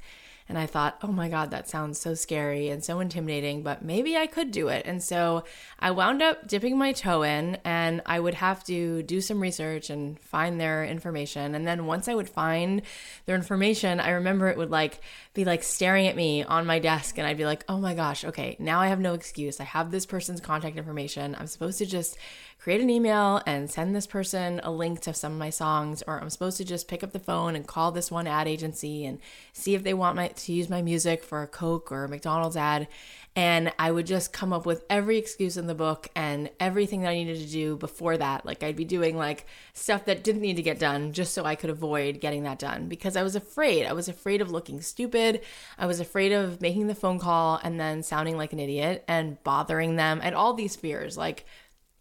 And 0.52 0.60
I 0.60 0.66
thought, 0.66 0.98
oh 1.02 1.14
my 1.14 1.30
God, 1.30 1.50
that 1.52 1.70
sounds 1.70 1.98
so 1.98 2.14
scary 2.14 2.68
and 2.68 2.84
so 2.84 3.00
intimidating, 3.00 3.64
but 3.64 3.86
maybe 3.86 4.18
I 4.18 4.28
could 4.28 4.52
do 4.52 4.68
it. 4.68 4.86
And 4.86 5.02
so 5.02 5.46
I 5.80 5.92
wound 5.92 6.22
up 6.22 6.46
dipping 6.46 6.78
my 6.78 6.92
toe 6.92 7.22
in, 7.22 7.58
and 7.64 8.02
I 8.06 8.20
would 8.20 8.34
have 8.34 8.62
to 8.66 9.02
do 9.04 9.22
some 9.22 9.40
research 9.40 9.90
and 9.90 10.20
find 10.20 10.60
their 10.60 10.84
information. 10.84 11.56
And 11.56 11.66
then 11.66 11.86
once 11.86 12.10
I 12.10 12.16
would 12.16 12.28
find 12.28 12.82
their 13.28 13.38
information, 13.38 14.02
I 14.02 14.10
remember 14.10 14.50
it 14.50 14.58
would 14.58 14.72
like 14.72 15.00
be 15.34 15.46
like 15.46 15.64
staring 15.64 16.08
at 16.08 16.18
me 16.18 16.44
on 16.44 16.66
my 16.66 16.80
desk, 16.80 17.18
and 17.18 17.26
I'd 17.26 17.38
be 17.38 17.46
like, 17.46 17.64
oh 17.70 17.78
my 17.78 17.94
gosh, 17.94 18.26
okay, 18.26 18.58
now 18.60 18.82
I 18.82 18.88
have 18.88 19.00
no 19.00 19.14
excuse. 19.14 19.62
I 19.62 19.64
have 19.64 19.90
this 19.90 20.06
person's 20.06 20.42
contact 20.42 20.76
information. 20.76 21.34
I'm 21.40 21.48
supposed 21.48 21.78
to 21.78 21.86
just 21.86 22.18
create 22.62 22.80
an 22.80 22.92
email 22.92 23.42
and 23.48 23.72
send 23.72 23.96
this 23.96 24.06
person 24.06 24.62
a 24.64 24.70
link 24.70 25.02
to 25.02 25.16
some 25.16 25.32
of 25.32 25.40
my 25.40 25.50
songs, 25.50 26.04
or 26.06 26.22
I'm 26.22 26.30
supposed 26.30 26.58
to 26.58 26.64
just 26.64 26.88
pick 26.88 27.04
up 27.04 27.12
the 27.12 27.20
phone 27.20 27.56
and 27.56 27.66
call 27.66 27.92
this 27.92 28.12
one 28.12 28.28
ad 28.28 28.48
agency 28.48 29.04
and 29.04 29.18
see 29.52 29.74
if 29.74 29.82
they 29.82 29.96
want 29.96 30.16
my 30.16 30.28
to 30.28 30.54
use 30.54 30.70
my 30.70 30.84
music 30.84 31.24
for 31.24 31.42
a 31.42 31.48
Coke 31.48 31.92
or 31.92 32.04
a 32.04 32.10
McDonald's 32.10 32.56
ad. 32.56 32.88
And 33.36 33.74
I 33.80 33.90
would 33.90 34.06
just 34.06 34.32
come 34.32 34.54
up 34.54 34.68
with 34.68 34.86
every 34.92 35.18
excuse 35.18 35.58
in 35.58 35.66
the 35.66 35.74
book 35.74 36.10
and 36.16 36.52
everything 36.60 37.02
that 37.02 37.10
I 37.10 37.16
needed 37.16 37.40
to 37.40 37.52
do 37.52 37.78
before 37.78 38.16
that. 38.18 38.46
Like 38.46 38.62
I'd 38.62 38.76
be 38.76 38.86
doing 38.86 39.18
like 39.18 39.48
stuff 39.74 40.06
that 40.06 40.24
didn't 40.24 40.42
need 40.42 40.58
to 40.58 40.62
get 40.62 40.78
done 40.78 41.14
just 41.14 41.34
so 41.34 41.46
I 41.46 41.56
could 41.56 41.72
avoid 41.72 42.20
getting 42.20 42.44
that 42.44 42.60
done 42.60 42.90
because 42.90 43.16
I 43.16 43.24
was 43.24 43.36
afraid. 43.36 43.88
I 43.88 43.94
was 43.94 44.08
afraid 44.08 44.40
of 44.40 44.52
looking 44.52 44.82
stupid. 44.82 45.42
I 45.80 45.88
was 45.88 46.00
afraid 46.00 46.32
of 46.32 46.62
making 46.62 46.88
the 46.88 46.96
phone 46.96 47.18
call 47.18 47.60
and 47.64 47.80
then 47.80 48.04
sounding 48.04 48.38
like 48.38 48.54
an 48.54 48.60
idiot 48.60 49.04
and 49.08 49.42
bothering 49.44 49.96
them 49.96 50.20
and 50.22 50.36
all 50.36 50.54
these 50.54 50.76
fears. 50.76 51.18
Like 51.18 51.46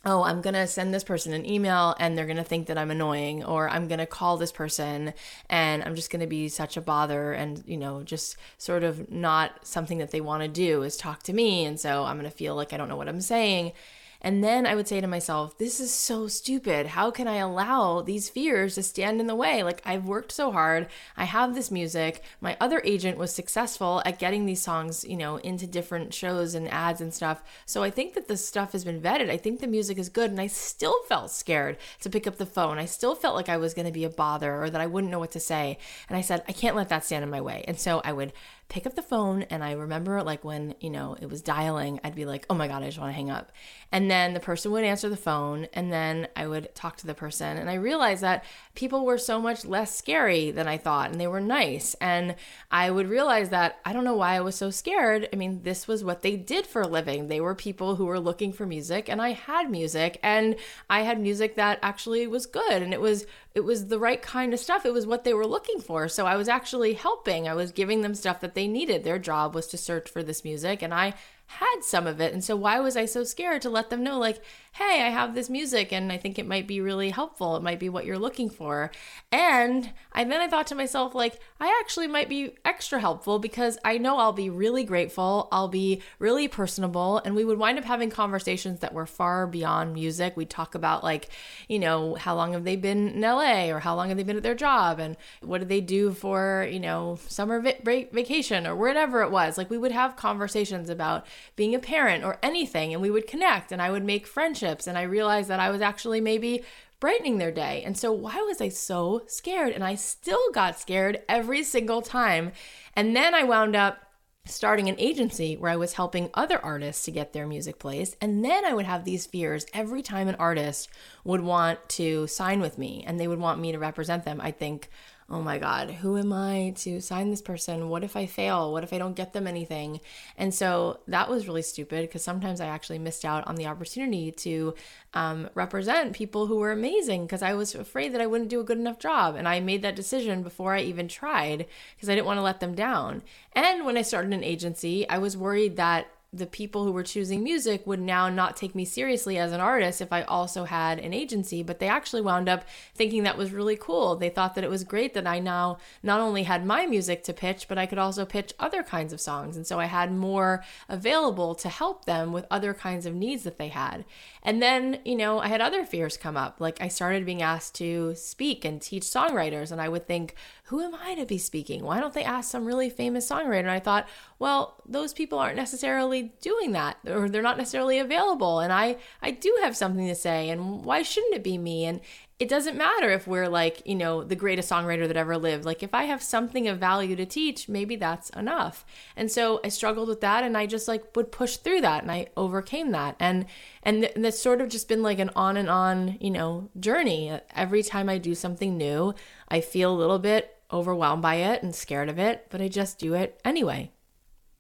oh, 0.05 0.23
I'm 0.23 0.41
going 0.41 0.55
to 0.55 0.67
send 0.67 0.95
this 0.95 1.05
person 1.05 1.33
an 1.33 1.45
email 1.45 1.95
and 1.99 2.17
they're 2.17 2.27
going 2.27 2.39
to 2.39 2.45
think 2.45 2.69
that 2.69 2.79
I'm 2.79 2.91
annoying, 2.91 3.45
or 3.45 3.69
I'm 3.69 3.87
going 3.87 3.99
to 3.99 4.07
call 4.07 4.37
this 4.37 4.53
person 4.53 5.13
and 5.49 5.83
I'm 5.83 5.95
just 5.95 6.11
going 6.11 6.21
to 6.21 6.27
be 6.27 6.49
such 6.49 6.77
a 6.77 6.81
bother 6.81 7.33
and, 7.33 7.63
you 7.67 7.77
know, 7.77 8.03
just 8.03 8.37
sort 8.57 8.83
of 8.83 9.11
not 9.11 9.67
something 9.67 9.99
that 9.99 10.11
they 10.11 10.21
want 10.21 10.43
to 10.43 10.49
do 10.49 10.83
is 10.83 10.97
talk 10.97 11.23
to 11.25 11.33
me. 11.33 11.65
And 11.65 11.79
so 11.79 12.05
I'm 12.05 12.19
going 12.19 12.31
to 12.31 12.37
feel 12.37 12.55
like 12.55 12.73
I 12.73 12.77
don't 12.79 12.89
know 12.89 12.97
what 12.97 13.09
I'm 13.09 13.21
saying. 13.21 13.73
And 14.21 14.45
then 14.45 14.67
I 14.67 14.75
would 14.75 14.87
say 14.87 15.01
to 15.01 15.07
myself, 15.07 15.57
this 15.57 15.81
is 15.81 15.91
so 15.93 16.29
stupid. 16.29 16.89
How 16.89 17.11
can 17.11 17.27
I 17.27 17.37
allow 17.37 18.03
these 18.03 18.29
fears 18.29 18.75
to 18.75 18.83
stand 18.83 19.21
in 19.21 19.27
the 19.27 19.35
way? 19.35 19.63
Like, 19.63 19.81
I've 19.85 20.05
worked 20.05 20.33
so 20.33 20.53
hard. 20.53 20.89
I 21.17 21.25
have 21.25 21.55
this 21.55 21.71
music. 21.71 22.23
My 22.41 22.57
other 22.61 22.83
agent 22.85 23.19
was 23.19 23.33
successful 23.33 24.03
at 24.05 24.19
getting 24.19 24.45
these 24.45 24.63
songs, 24.63 25.05
you 25.05 25.17
know, 25.17 25.37
into 25.37 25.67
different 25.67 26.13
shows 26.13 26.55
and 26.55 26.69
ads 26.69 27.01
and 27.01 27.15
stuff. 27.15 27.43
So 27.65 27.83
I 27.83 27.91
think 27.91 28.15
that 28.15 28.29
the 28.29 28.37
stuff 28.37 28.73
has 28.73 28.85
been 28.85 29.01
vetted. 29.01 29.31
I 29.31 29.37
think 29.37 29.61
the 29.61 29.67
music 29.67 29.99
is 29.99 30.09
good. 30.09 30.31
And 30.31 30.41
I 30.41 30.49
still 30.49 31.03
felt 31.09 31.31
scared 31.31 31.79
to 32.01 32.11
pick 32.11 32.27
up 32.27 32.37
the 32.37 32.47
phone. 32.47 32.79
I 32.79 32.85
still 32.85 33.15
felt 33.15 33.37
like 33.37 33.49
I 33.49 33.57
was 33.57 33.75
going 33.75 33.87
to 33.87 33.93
be 33.93 34.05
a 34.05 34.11
bother 34.11 34.63
or 34.63 34.71
that 34.71 34.81
I 34.81 34.87
wouldn't 34.87 35.11
know 35.11 35.19
what 35.19 35.33
to 35.33 35.41
say. 35.41 35.79
And 36.09 36.17
I 36.17 36.21
said, 36.21 36.45
I 36.49 36.53
can't 36.53 36.77
let 36.77 36.89
that 36.91 37.05
stand 37.05 37.25
in 37.25 37.31
my 37.31 37.41
way. 37.41 37.65
And 37.67 37.79
so 37.79 38.03
I 38.05 38.13
would 38.13 38.33
pick 38.71 38.87
up 38.87 38.95
the 38.95 39.03
phone 39.03 39.43
and 39.43 39.63
I 39.63 39.73
remember 39.73 40.23
like 40.23 40.45
when, 40.45 40.77
you 40.81 40.91
know, 40.91 41.17
it 41.21 41.29
was 41.29 41.43
dialing, 41.43 42.01
I'd 42.03 42.15
be 42.15 42.25
like, 42.25 42.47
"Oh 42.49 42.55
my 42.55 42.69
god, 42.69 42.83
I 42.83 42.87
just 42.87 42.99
want 42.99 43.11
to 43.11 43.15
hang 43.15 43.29
up." 43.29 43.53
And 43.93 44.09
then 44.09 44.33
the 44.33 44.41
person 44.41 44.71
would 44.71 44.85
answer 44.85 45.09
the 45.09 45.17
phone 45.17 45.67
and 45.75 45.93
then 45.93 46.29
I 46.37 46.47
would 46.47 46.73
talk 46.75 46.97
to 46.99 47.07
the 47.07 47.15
person 47.15 47.59
and 47.59 47.69
I 47.69 47.75
realized 47.75 48.23
that 48.23 48.45
people 48.77 49.05
were 49.05 49.19
so 49.19 49.41
much 49.41 49.65
less 49.65 49.95
scary 49.95 50.53
than 50.53 50.69
I 50.69 50.79
thought 50.79 51.11
and 51.11 51.21
they 51.21 51.27
were 51.27 51.41
nice. 51.41 51.95
And 52.01 52.37
I 52.71 52.91
would 52.91 53.09
realize 53.09 53.51
that 53.51 53.81
I 53.85 53.93
don't 53.93 54.05
know 54.05 54.15
why 54.15 54.37
I 54.37 54.41
was 54.41 54.55
so 54.55 54.71
scared. 54.71 55.29
I 55.33 55.37
mean, 55.37 55.63
this 55.65 55.89
was 55.89 56.05
what 56.05 56.23
they 56.23 56.37
did 56.37 56.67
for 56.67 56.83
a 56.83 56.87
living. 56.87 57.27
They 57.27 57.41
were 57.41 57.57
people 57.57 57.97
who 57.97 58.07
were 58.07 58.21
looking 58.21 58.53
for 58.53 58.65
music 58.65 59.09
and 59.09 59.21
I 59.21 59.33
had 59.33 59.69
music 59.69 60.21
and 60.23 60.55
I 60.89 61.01
had 61.01 61.21
music 61.21 61.57
that 61.57 61.81
actually 61.83 62.27
was 62.29 62.47
good 62.47 62.83
and 62.83 62.95
it 62.95 63.01
was 63.01 63.27
it 63.55 63.61
was 63.61 63.89
the 63.89 63.99
right 63.99 64.23
kind 64.23 64.55
of 64.55 64.61
stuff. 64.61 64.87
It 64.87 64.93
was 64.93 65.07
what 65.07 65.25
they 65.25 65.35
were 65.35 65.47
looking 65.47 65.81
for. 65.81 66.09
So 66.09 66.25
I 66.25 66.37
was 66.37 66.49
actually 66.49 66.95
helping. 66.95 67.49
I 67.49 67.55
was 67.55 67.73
giving 67.73 68.03
them 68.03 68.15
stuff 68.15 68.41
that 68.41 68.55
they 68.55 68.69
needed. 68.69 69.03
Their 69.03 69.19
job 69.19 69.55
was 69.55 69.67
to 69.69 69.77
search 69.77 70.09
for 70.09 70.23
this 70.23 70.45
music, 70.45 70.83
and 70.83 70.95
I 70.95 71.15
had 71.47 71.81
some 71.83 72.07
of 72.07 72.21
it. 72.21 72.33
And 72.33 72.45
so 72.45 72.55
why 72.55 72.79
was 72.79 72.97
I 72.97 73.07
so 73.07 73.25
scared 73.25 73.63
to 73.63 73.71
let 73.71 73.91
them 73.91 74.05
know, 74.05 74.19
like, 74.19 74.41
hey, 74.73 75.03
I 75.03 75.11
have 75.11 75.35
this 75.35 75.51
music 75.51 75.93
and 75.93 76.13
I 76.13 76.17
think 76.17 76.39
it 76.39 76.47
might 76.47 76.69
be 76.69 76.81
really 76.81 77.11
helpful. 77.11 77.57
It 77.57 77.63
might 77.63 77.81
be 77.81 77.89
what 77.89 78.05
you're 78.05 78.19
looking 78.19 78.49
for. 78.49 78.93
And 79.33 79.91
I 80.13 80.23
then 80.25 80.41
I 80.41 80.49
thought 80.49 80.69
to 80.69 80.77
myself, 80.77 81.13
like, 81.13 81.41
I 81.59 81.77
actually 81.81 82.07
might 82.07 82.29
be 82.29 82.55
extra 82.65 83.01
helpful 83.01 83.41
because 83.41 83.79
I 83.85 83.99
know 83.99 84.19
I'll 84.19 84.33
be 84.33 84.49
really 84.49 84.85
grateful. 84.85 85.49
I'll 85.51 85.69
be 85.69 86.03
really 86.21 86.47
personable. 86.47 87.21
And 87.25 87.35
we 87.35 87.45
would 87.45 87.59
wind 87.59 87.79
up 87.79 87.85
having 87.85 88.11
conversations 88.11 88.79
that 88.81 88.95
were 88.95 89.07
far 89.07 89.49
beyond 89.49 89.95
music. 89.95 90.37
We'd 90.37 90.51
talk 90.51 90.77
about, 90.77 91.03
like, 91.03 91.31
you 91.69 91.81
know, 91.81 92.15
how 92.15 92.37
long 92.37 92.53
have 92.53 92.65
they 92.65 92.77
been 92.77 93.09
in 93.09 93.21
LA 93.21 93.71
or 93.71 93.81
how 93.81 93.97
long 93.97 94.09
have 94.09 94.17
they 94.17 94.23
been 94.23 94.37
at 94.37 94.45
their 94.45 94.55
job 94.55 95.01
and 95.01 95.17
what 95.41 95.59
did 95.59 95.69
they 95.69 95.81
do 95.81 96.13
for, 96.13 96.69
you 96.71 96.81
know, 96.81 97.19
summer 97.27 97.61
break 97.83 98.13
vacation 98.13 98.69
or 98.69 98.77
whatever 98.77 99.23
it 99.23 99.33
was. 99.33 99.59
Like, 99.59 99.69
we 99.69 99.79
would 99.79 99.93
have 99.93 100.15
conversations 100.15 100.89
about 100.89 101.27
being 101.57 101.75
a 101.75 101.81
parent 101.81 102.23
or 102.23 102.39
anything 102.41 102.93
and 102.93 103.03
we 103.03 103.11
would 103.11 103.27
connect 103.27 103.73
and 103.73 103.83
I 103.83 103.91
would 103.91 104.05
make 104.05 104.29
friendships 104.29 104.60
and 104.63 104.99
I 104.99 105.03
realized 105.03 105.49
that 105.49 105.61
I 105.61 105.71
was 105.71 105.81
actually 105.81 106.21
maybe 106.21 106.65
brightening 107.01 107.39
their 107.39 107.51
day. 107.51 107.83
And 107.85 107.97
so 107.97 108.13
why 108.13 108.37
was 108.43 108.61
I 108.61 108.69
so 108.69 109.23
scared? 109.27 109.73
And 109.73 109.83
I 109.83 109.95
still 109.95 110.51
got 110.53 110.79
scared 110.79 111.23
every 111.29 111.63
single 111.65 112.03
time. 112.03 112.53
And 112.95 113.17
then 113.17 113.35
I 113.35 113.43
wound 113.45 113.75
up 113.75 114.11
starting 114.47 114.89
an 114.89 114.97
agency 114.99 115.57
where 115.57 115.71
I 115.71 115.77
was 115.77 115.95
helping 115.95 116.31
other 116.35 116.59
artists 116.65 117.05
to 117.05 117.11
get 117.11 117.33
their 117.33 117.47
music 117.47 117.79
placed. 117.79 118.17
And 118.21 118.45
then 118.45 118.65
I 118.65 118.75
would 118.75 118.87
have 118.87 119.05
these 119.05 119.27
fears 119.27 119.67
every 119.73 120.03
time 120.03 120.29
an 120.29 120.35
artist 120.37 120.89
would 121.25 121.41
want 121.41 121.89
to 121.91 122.27
sign 122.27 122.61
with 122.61 122.79
me 122.79 123.05
and 123.07 123.19
they 123.19 123.29
would 123.29 123.39
want 123.39 123.61
me 123.61 123.73
to 123.73 123.79
represent 123.79 124.25
them. 124.25 124.41
I 124.41 124.51
think, 124.51 124.91
oh 125.31 125.41
my 125.41 125.59
God, 125.59 125.91
who 125.91 126.17
am 126.17 126.33
I 126.33 126.75
to 126.79 127.01
sign 127.01 127.31
this 127.31 127.41
person? 127.41 127.89
What 127.89 128.03
if 128.03 128.17
I 128.17 128.27
fail? 128.27 128.73
What 128.73 128.83
if 128.83 128.93
I 128.93 128.99
don't 128.99 129.15
get 129.15 129.33
them 129.33 129.47
anything? 129.47 130.01
And 130.37 130.53
so 130.53 131.01
that 131.07 131.31
was 131.31 131.47
really 131.47 131.63
stupid 131.63 132.03
because 132.03 132.25
sometimes 132.25 132.61
I 132.61 132.67
actually 132.67 132.99
missed 132.99 133.25
out 133.25 133.47
on 133.47 133.55
the 133.55 133.67
opportunity 133.67 134.33
to 134.33 134.75
um, 135.15 135.49
represent 135.55 136.15
people 136.15 136.49
who 136.49 136.57
were 136.57 136.73
amazing 136.73 137.27
because 137.27 137.43
I 137.43 137.55
was 137.55 137.77
afraid 137.77 138.13
that 138.13 138.21
I 138.21 138.27
wouldn't 138.27 138.51
do 138.51 138.61
a 138.61 138.65
good 138.65 138.79
enough 138.79 138.99
job. 138.99 139.37
And 139.37 139.47
I 139.47 139.61
made 139.61 139.83
that 139.83 139.95
decision 139.97 140.43
before 140.43 140.75
I 140.75 140.81
even 140.81 141.07
tried 141.07 141.67
because 141.95 142.09
I 142.09 142.17
didn't 142.17 142.27
want 142.27 142.39
to 142.39 142.43
let 142.43 142.59
them 142.59 142.75
down. 142.75 143.23
And 143.53 143.87
when 143.87 143.97
I 143.97 144.03
started 144.03 144.33
an 144.33 144.43
agency, 144.43 145.09
I 145.09 145.19
was 145.19 145.37
worried 145.37 145.77
that 145.77 146.09
the 146.33 146.47
people 146.47 146.85
who 146.85 146.93
were 146.93 147.03
choosing 147.03 147.43
music 147.43 147.85
would 147.87 148.01
now 148.01 148.29
not 148.29 148.57
take 148.57 148.75
me 148.75 148.85
seriously 148.85 149.37
as 149.37 149.51
an 149.51 149.61
artist 149.61 150.01
if 150.01 150.13
I 150.13 150.23
also 150.23 150.65
had 150.65 151.01
an 151.01 151.13
agency, 151.13 151.65
but 151.65 151.81
they 151.81 151.89
actually 151.89 152.23
wound 152.23 152.49
up 152.49 152.65
thinking 152.95 153.25
that 153.25 153.37
was 153.37 153.53
really 153.53 153.77
cool. 153.77 154.15
They 154.15 154.29
thought 154.29 154.55
that 154.55 154.63
it 154.63 154.71
was 154.71 154.85
great 154.85 155.15
that 155.15 155.27
I 155.27 155.41
now 155.41 155.79
not 156.05 156.21
only 156.21 156.45
had 156.45 156.65
my 156.65 156.87
music 156.87 157.25
to 157.25 157.33
pitch, 157.33 157.67
but 157.67 157.79
I 157.79 157.87
could 157.87 157.99
also 157.99 158.25
pitch 158.25 158.55
other 158.61 158.85
kinds 158.85 159.13
of 159.13 159.21
songs. 159.21 159.57
And 159.57 159.67
so 159.67 159.81
I 159.81 159.87
had 159.87 160.13
more 160.13 160.63
available 160.89 161.57
to 161.57 161.69
help 161.69 162.05
them 162.05 162.33
with 162.33 162.47
other 162.49 162.75
kinds 162.75 163.07
of 163.07 163.15
needs 163.15 163.43
that 163.43 163.59
they 163.59 163.69
had. 163.69 164.05
And 164.43 164.63
then, 164.63 165.01
you 165.05 165.17
know, 165.17 165.39
I 165.39 165.49
had 165.49 165.61
other 165.61 165.85
fears 165.85 166.17
come 166.17 166.37
up. 166.37 166.61
Like 166.61 166.81
I 166.81 166.89
started 166.89 167.27
being 167.27 167.43
asked 167.43 167.75
to 167.77 168.15
speak 168.15 168.65
and 168.65 168.81
teach 168.81 169.03
songwriters, 169.03 169.71
and 169.71 169.81
I 169.81 169.89
would 169.89 170.07
think, 170.07 170.35
who 170.65 170.81
am 170.81 170.95
I 170.95 171.15
to 171.17 171.27
be 171.27 171.39
speaking? 171.39 171.83
Why 171.85 172.01
don't 172.01 172.15
they 172.15 172.25
ask 172.25 172.51
some 172.51 172.65
really 172.65 172.91
famous 172.91 173.29
songwriter? 173.29 173.61
And 173.61 173.71
I 173.71 173.81
thought, 173.81 174.09
well, 174.39 174.81
those 174.87 175.13
people 175.13 175.39
aren't 175.39 175.57
necessarily 175.57 176.33
doing 176.41 176.73
that 176.73 176.97
or 177.07 177.29
they're 177.29 177.43
not 177.43 177.59
necessarily 177.59 177.99
available. 177.99 178.61
And 178.61 178.73
I, 178.73 178.97
I 179.21 179.33
do 179.33 179.57
have 179.63 179.77
something 179.77 180.07
to 180.07 180.15
say. 180.15 180.49
And 180.49 180.85
why 180.85 181.03
shouldn't 181.03 181.35
it 181.35 181.43
be 181.43 181.59
me? 181.59 181.85
And 181.87 182.01
it 182.41 182.49
doesn't 182.49 182.77
matter 182.77 183.11
if 183.11 183.27
we're 183.27 183.51
like, 183.51 183.83
you 183.85 183.95
know, 183.95 184.25
the 184.25 184.35
greatest 184.35 184.71
songwriter 184.71 185.07
that 185.07 185.17
ever 185.17 185.37
lived. 185.37 185.67
Like, 185.67 185.83
if 185.83 185.95
I 185.95 186.05
have 186.05 186.23
something 186.23 186.67
of 186.69 186.79
value 186.79 187.15
to 187.17 187.27
teach, 187.27 187.69
maybe 187.69 187.97
that's 187.97 188.31
enough. 188.31 188.87
And 189.15 189.31
so 189.31 189.61
I 189.63 189.69
struggled 189.69 190.09
with 190.09 190.23
that 190.23 190.43
and 190.43 190.57
I 190.57 190.65
just 190.65 190.89
like 190.89 191.15
would 191.15 191.33
push 191.33 191.59
through 191.59 191.83
that 191.83 192.01
and 192.03 192.11
I 192.11 192.29
overcame 192.39 192.93
that. 192.93 193.15
And, 193.21 193.45
and, 193.83 194.01
th- 194.01 194.15
and 194.17 194.25
that's 194.25 194.41
sort 194.41 194.63
of 194.63 194.71
just 194.71 194.89
been 194.89 195.03
like 195.03 195.19
an 195.19 195.31
on 195.37 195.59
and 195.59 195.69
on, 195.69 196.17
you 196.19 196.31
know, 196.31 196.71
journey. 196.81 197.39
Every 197.55 197.83
time 197.83 198.09
I 198.09 198.17
do 198.17 198.35
something 198.35 198.75
new, 198.75 199.15
I 199.49 199.61
feel 199.61 199.93
a 199.93 200.01
little 200.01 200.19
bit 200.19 200.57
overwhelmed 200.73 201.21
by 201.21 201.35
it 201.35 201.63
and 201.63 201.75
scared 201.75 202.09
of 202.09 202.19
it, 202.19 202.47
but 202.49 202.63
I 202.63 202.69
just 202.69 202.99
do 202.99 203.13
it 203.13 203.39
anyway. 203.45 203.91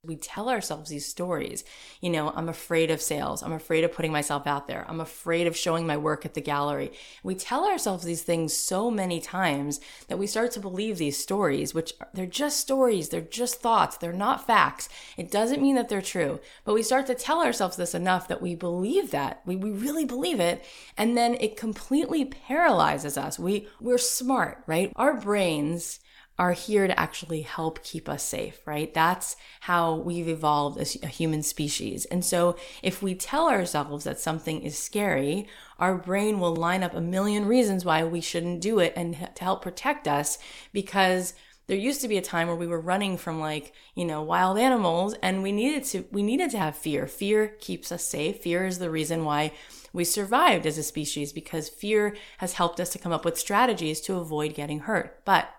We 0.02 0.16
tell 0.16 0.48
ourselves 0.48 0.88
these 0.88 1.04
stories. 1.04 1.62
You 2.00 2.08
know, 2.08 2.32
I'm 2.34 2.48
afraid 2.48 2.90
of 2.90 3.02
sales. 3.02 3.42
I'm 3.42 3.52
afraid 3.52 3.84
of 3.84 3.92
putting 3.92 4.12
myself 4.12 4.46
out 4.46 4.66
there. 4.66 4.86
I'm 4.88 4.98
afraid 4.98 5.46
of 5.46 5.54
showing 5.54 5.86
my 5.86 5.98
work 5.98 6.24
at 6.24 6.32
the 6.32 6.40
gallery. 6.40 6.92
We 7.22 7.34
tell 7.34 7.66
ourselves 7.66 8.04
these 8.04 8.22
things 8.22 8.54
so 8.54 8.90
many 8.90 9.20
times 9.20 9.78
that 10.08 10.18
we 10.18 10.26
start 10.26 10.52
to 10.52 10.60
believe 10.60 10.96
these 10.96 11.18
stories, 11.18 11.74
which 11.74 11.92
they're 12.14 12.24
just 12.24 12.60
stories. 12.60 13.10
They're 13.10 13.20
just 13.20 13.60
thoughts. 13.60 13.98
They're 13.98 14.14
not 14.14 14.46
facts. 14.46 14.88
It 15.18 15.30
doesn't 15.30 15.60
mean 15.60 15.74
that 15.74 15.90
they're 15.90 16.00
true, 16.00 16.40
but 16.64 16.72
we 16.72 16.82
start 16.82 17.06
to 17.08 17.14
tell 17.14 17.42
ourselves 17.42 17.76
this 17.76 17.94
enough 17.94 18.26
that 18.28 18.40
we 18.40 18.54
believe 18.54 19.10
that. 19.10 19.42
We, 19.44 19.54
we 19.54 19.70
really 19.70 20.06
believe 20.06 20.40
it. 20.40 20.64
And 20.96 21.14
then 21.14 21.34
it 21.40 21.58
completely 21.58 22.24
paralyzes 22.24 23.18
us. 23.18 23.38
We, 23.38 23.68
we're 23.82 23.98
smart, 23.98 24.62
right? 24.66 24.94
Our 24.96 25.20
brains 25.20 26.00
are 26.40 26.52
here 26.52 26.86
to 26.86 26.98
actually 26.98 27.42
help 27.42 27.84
keep 27.84 28.08
us 28.08 28.22
safe, 28.22 28.66
right? 28.66 28.94
That's 28.94 29.36
how 29.60 29.96
we've 29.96 30.26
evolved 30.26 30.80
as 30.80 30.96
a 31.02 31.06
human 31.06 31.42
species. 31.42 32.06
And 32.06 32.24
so 32.24 32.56
if 32.82 33.02
we 33.02 33.14
tell 33.14 33.50
ourselves 33.50 34.04
that 34.04 34.18
something 34.18 34.62
is 34.62 34.78
scary, 34.78 35.46
our 35.78 35.98
brain 35.98 36.40
will 36.40 36.56
line 36.56 36.82
up 36.82 36.94
a 36.94 37.00
million 37.02 37.44
reasons 37.44 37.84
why 37.84 38.04
we 38.04 38.22
shouldn't 38.22 38.62
do 38.62 38.78
it 38.78 38.94
and 38.96 39.16
to 39.34 39.44
help 39.44 39.60
protect 39.60 40.08
us 40.08 40.38
because 40.72 41.34
there 41.66 41.76
used 41.76 42.00
to 42.00 42.08
be 42.08 42.16
a 42.16 42.22
time 42.22 42.48
where 42.48 42.56
we 42.56 42.66
were 42.66 42.80
running 42.80 43.18
from 43.18 43.38
like, 43.38 43.74
you 43.94 44.06
know, 44.06 44.22
wild 44.22 44.56
animals 44.56 45.14
and 45.22 45.42
we 45.42 45.52
needed 45.52 45.84
to, 45.84 46.06
we 46.10 46.22
needed 46.22 46.50
to 46.52 46.58
have 46.58 46.74
fear. 46.74 47.06
Fear 47.06 47.48
keeps 47.60 47.92
us 47.92 48.02
safe. 48.02 48.38
Fear 48.38 48.64
is 48.64 48.78
the 48.78 48.90
reason 48.90 49.26
why 49.26 49.52
we 49.92 50.04
survived 50.04 50.64
as 50.64 50.78
a 50.78 50.82
species 50.82 51.34
because 51.34 51.68
fear 51.68 52.16
has 52.38 52.54
helped 52.54 52.80
us 52.80 52.88
to 52.90 52.98
come 52.98 53.12
up 53.12 53.26
with 53.26 53.38
strategies 53.38 54.00
to 54.00 54.16
avoid 54.16 54.54
getting 54.54 54.80
hurt. 54.80 55.22
But 55.26 55.50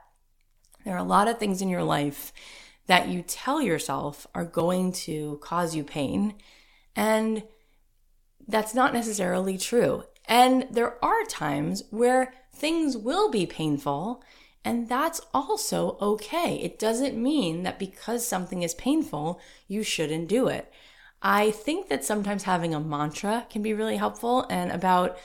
there 0.84 0.96
are 0.96 1.00
a 1.00 1.04
lot 1.04 1.28
of 1.28 1.38
things 1.38 1.62
in 1.62 1.70
your 1.70 1.84
life 1.84 2.34
that 2.88 3.08
you 3.08 3.22
tell 3.22 3.62
yourself 3.62 4.28
are 4.34 4.46
going 4.46 4.92
to 4.92 5.40
cause 5.42 5.76
you 5.76 5.84
pain. 5.84 6.36
And 6.96 7.44
that's 8.48 8.74
not 8.74 8.94
necessarily 8.94 9.58
true. 9.58 10.04
And 10.28 10.68
there 10.72 11.04
are 11.04 11.24
times 11.26 11.84
where 11.90 12.34
things 12.54 12.98
will 12.98 13.30
be 13.32 13.46
painful, 13.46 14.24
and 14.64 14.88
that's 14.88 15.22
also 15.34 15.98
okay. 16.02 16.56
It 16.58 16.78
doesn't 16.78 17.18
mean 17.18 17.64
that 17.64 17.80
because 17.80 18.28
something 18.28 18.62
is 18.62 18.74
painful, 18.76 19.40
you 19.68 19.84
shouldn't 19.84 20.28
do 20.28 20.48
it. 20.48 20.72
I 21.22 21.52
think 21.52 21.90
that 21.90 22.04
sometimes 22.04 22.44
having 22.44 22.74
a 22.74 22.80
mantra 22.80 23.46
can 23.50 23.62
be 23.62 23.74
really 23.74 23.98
helpful. 23.98 24.46
And 24.50 24.72
about 24.72 25.18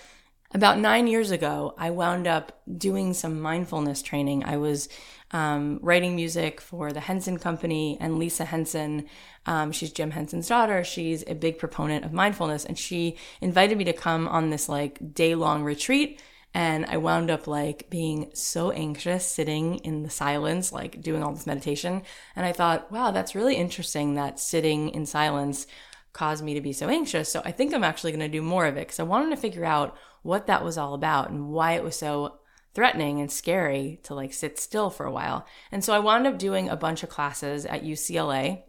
about 0.53 0.79
nine 0.79 1.07
years 1.07 1.31
ago, 1.31 1.75
I 1.77 1.91
wound 1.91 2.27
up 2.27 2.61
doing 2.79 3.15
some 3.15 3.41
mindfulness 3.41 4.03
training. 4.03 4.45
I 4.45 4.57
was 4.57 4.89
um, 5.33 5.79
writing 5.83 6.15
music 6.15 6.61
for 6.61 6.93
the 6.93 7.01
Henson 7.01 7.39
Company, 7.39 7.99
and 8.01 8.19
Lisa 8.19 8.45
Henson, 8.45 9.07
um, 9.45 9.73
she's 9.73 9.93
Jim 9.93 10.13
Henson's 10.13 10.49
daughter. 10.49 10.85
She's 10.85 11.25
a 11.27 11.35
big 11.35 11.59
proponent 11.59 12.05
of 12.05 12.13
mindfulness, 12.13 12.65
and 12.65 12.79
she 12.79 13.17
invited 13.41 13.77
me 13.77 13.85
to 13.85 13.93
come 13.93 14.29
on 14.29 14.51
this 14.51 14.69
like 14.69 15.15
day 15.15 15.35
long 15.35 15.65
retreat. 15.65 16.21
And 16.55 16.87
I 16.87 16.97
wound 16.97 17.31
up 17.31 17.47
like 17.47 17.91
being 17.91 18.31
so 18.33 18.71
anxious 18.71 19.27
sitting 19.27 19.77
in 19.79 20.05
the 20.05 20.11
silence, 20.11 20.73
like 20.73 21.03
doing 21.03 21.23
all 21.23 21.33
this 21.33 21.47
meditation. 21.47 22.03
And 22.35 22.47
I 22.47 22.53
thought, 22.53 22.91
wow, 22.91 23.11
that's 23.11 23.35
really 23.35 23.57
interesting 23.57 24.15
that 24.15 24.41
sitting 24.41 24.89
in 24.91 25.05
silence 25.05 25.67
caused 26.15 26.43
me 26.43 26.55
to 26.55 26.63
be 26.63 26.73
so 26.73 26.89
anxious. 26.89 27.31
So 27.31 27.43
I 27.45 27.53
think 27.53 27.75
I'm 27.75 27.85
actually 27.85 28.13
going 28.13 28.21
to 28.21 28.29
do 28.29 28.41
more 28.41 28.65
of 28.65 28.79
it 28.79 28.87
because 28.87 29.01
I 29.01 29.03
wanted 29.03 29.31
to 29.31 29.37
figure 29.37 29.67
out 29.67 29.99
what 30.27 30.47
that 30.49 30.65
was 30.65 30.77
all 30.77 30.93
about 30.93 31.31
and 31.31 31.49
why 31.49 31.73
it 31.73 31.85
was 31.85 31.97
so 31.97 32.39
threatening 32.75 33.21
and 33.21 33.31
scary 33.31 34.01
to 34.03 34.15
like 34.15 34.35
sit 34.35 34.59
still 34.59 34.91
for 34.91 35.07
a 35.07 35.13
while. 35.13 35.47
And 35.73 35.83
so 35.83 35.95
I 35.95 35.99
wound 35.99 36.27
up 36.27 36.39
doing 36.39 36.69
a 36.69 36.77
bunch 36.77 37.03
of 37.03 37.09
classes 37.09 37.65
at 37.65 37.85
UCLA. 37.85 38.65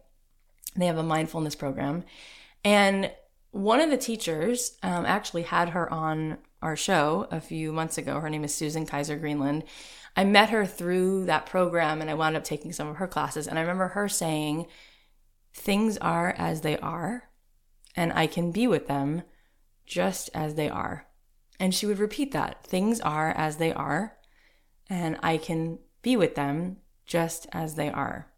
They 0.76 0.86
have 0.86 0.96
a 0.96 1.02
mindfulness 1.02 1.54
program. 1.54 2.04
And 2.64 3.10
one 3.50 3.80
of 3.80 3.90
the 3.90 3.96
teachers 3.96 4.78
um, 4.82 5.04
actually 5.04 5.42
had 5.42 5.70
her 5.70 5.92
on 5.92 6.38
our 6.62 6.76
show 6.76 7.26
a 7.30 7.40
few 7.40 7.72
months 7.72 7.98
ago. 7.98 8.20
Her 8.20 8.30
name 8.30 8.44
is 8.44 8.54
Susan 8.54 8.86
Kaiser 8.86 9.16
Greenland. 9.16 9.64
I 10.16 10.24
met 10.24 10.50
her 10.50 10.64
through 10.64 11.26
that 11.26 11.46
program 11.46 12.00
and 12.00 12.08
I 12.08 12.14
wound 12.14 12.36
up 12.36 12.44
taking 12.44 12.72
some 12.72 12.88
of 12.88 12.96
her 12.96 13.06
classes. 13.08 13.46
And 13.46 13.58
I 13.58 13.62
remember 13.62 13.88
her 13.88 14.08
saying, 14.08 14.66
Things 15.52 15.98
are 15.98 16.34
as 16.38 16.60
they 16.60 16.78
are, 16.78 17.30
and 17.96 18.12
I 18.12 18.28
can 18.28 18.52
be 18.52 18.68
with 18.68 18.86
them 18.86 19.22
just 19.86 20.30
as 20.32 20.54
they 20.54 20.68
are. 20.68 21.07
And 21.60 21.74
she 21.74 21.86
would 21.86 21.98
repeat 21.98 22.32
that 22.32 22.64
things 22.64 23.00
are 23.00 23.30
as 23.30 23.56
they 23.56 23.72
are, 23.72 24.16
and 24.88 25.18
I 25.22 25.36
can 25.38 25.78
be 26.02 26.16
with 26.16 26.34
them 26.34 26.78
just 27.04 27.46
as 27.52 27.74
they 27.74 27.90
are. 27.90 28.32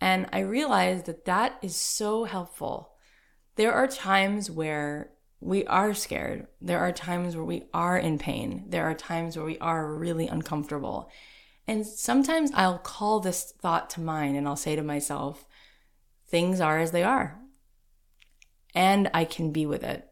And 0.00 0.26
I 0.32 0.40
realized 0.40 1.06
that 1.06 1.24
that 1.24 1.58
is 1.62 1.76
so 1.76 2.24
helpful. 2.24 2.92
There 3.56 3.72
are 3.72 3.86
times 3.86 4.50
where 4.50 5.10
we 5.40 5.64
are 5.66 5.94
scared. 5.94 6.46
There 6.60 6.80
are 6.80 6.92
times 6.92 7.36
where 7.36 7.44
we 7.44 7.64
are 7.72 7.96
in 7.96 8.18
pain. 8.18 8.64
There 8.68 8.84
are 8.84 8.94
times 8.94 9.36
where 9.36 9.46
we 9.46 9.58
are 9.58 9.94
really 9.94 10.26
uncomfortable. 10.26 11.10
And 11.66 11.86
sometimes 11.86 12.50
I'll 12.54 12.78
call 12.78 13.20
this 13.20 13.52
thought 13.60 13.90
to 13.90 14.00
mind 14.00 14.36
and 14.36 14.48
I'll 14.48 14.56
say 14.56 14.74
to 14.74 14.82
myself, 14.82 15.46
things 16.26 16.60
are 16.60 16.78
as 16.78 16.92
they 16.92 17.02
are. 17.02 17.38
And 18.74 19.10
I 19.14 19.24
can 19.24 19.52
be 19.52 19.66
with 19.66 19.84
it 19.84 20.08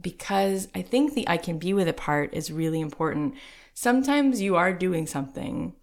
because 0.00 0.68
I 0.74 0.82
think 0.82 1.14
the 1.14 1.28
I 1.28 1.36
can 1.36 1.58
be 1.58 1.72
with 1.72 1.88
it 1.88 1.96
part 1.96 2.34
is 2.34 2.52
really 2.52 2.80
important. 2.80 3.34
Sometimes 3.74 4.40
you 4.40 4.56
are 4.56 4.72
doing 4.72 5.06
something 5.06 5.74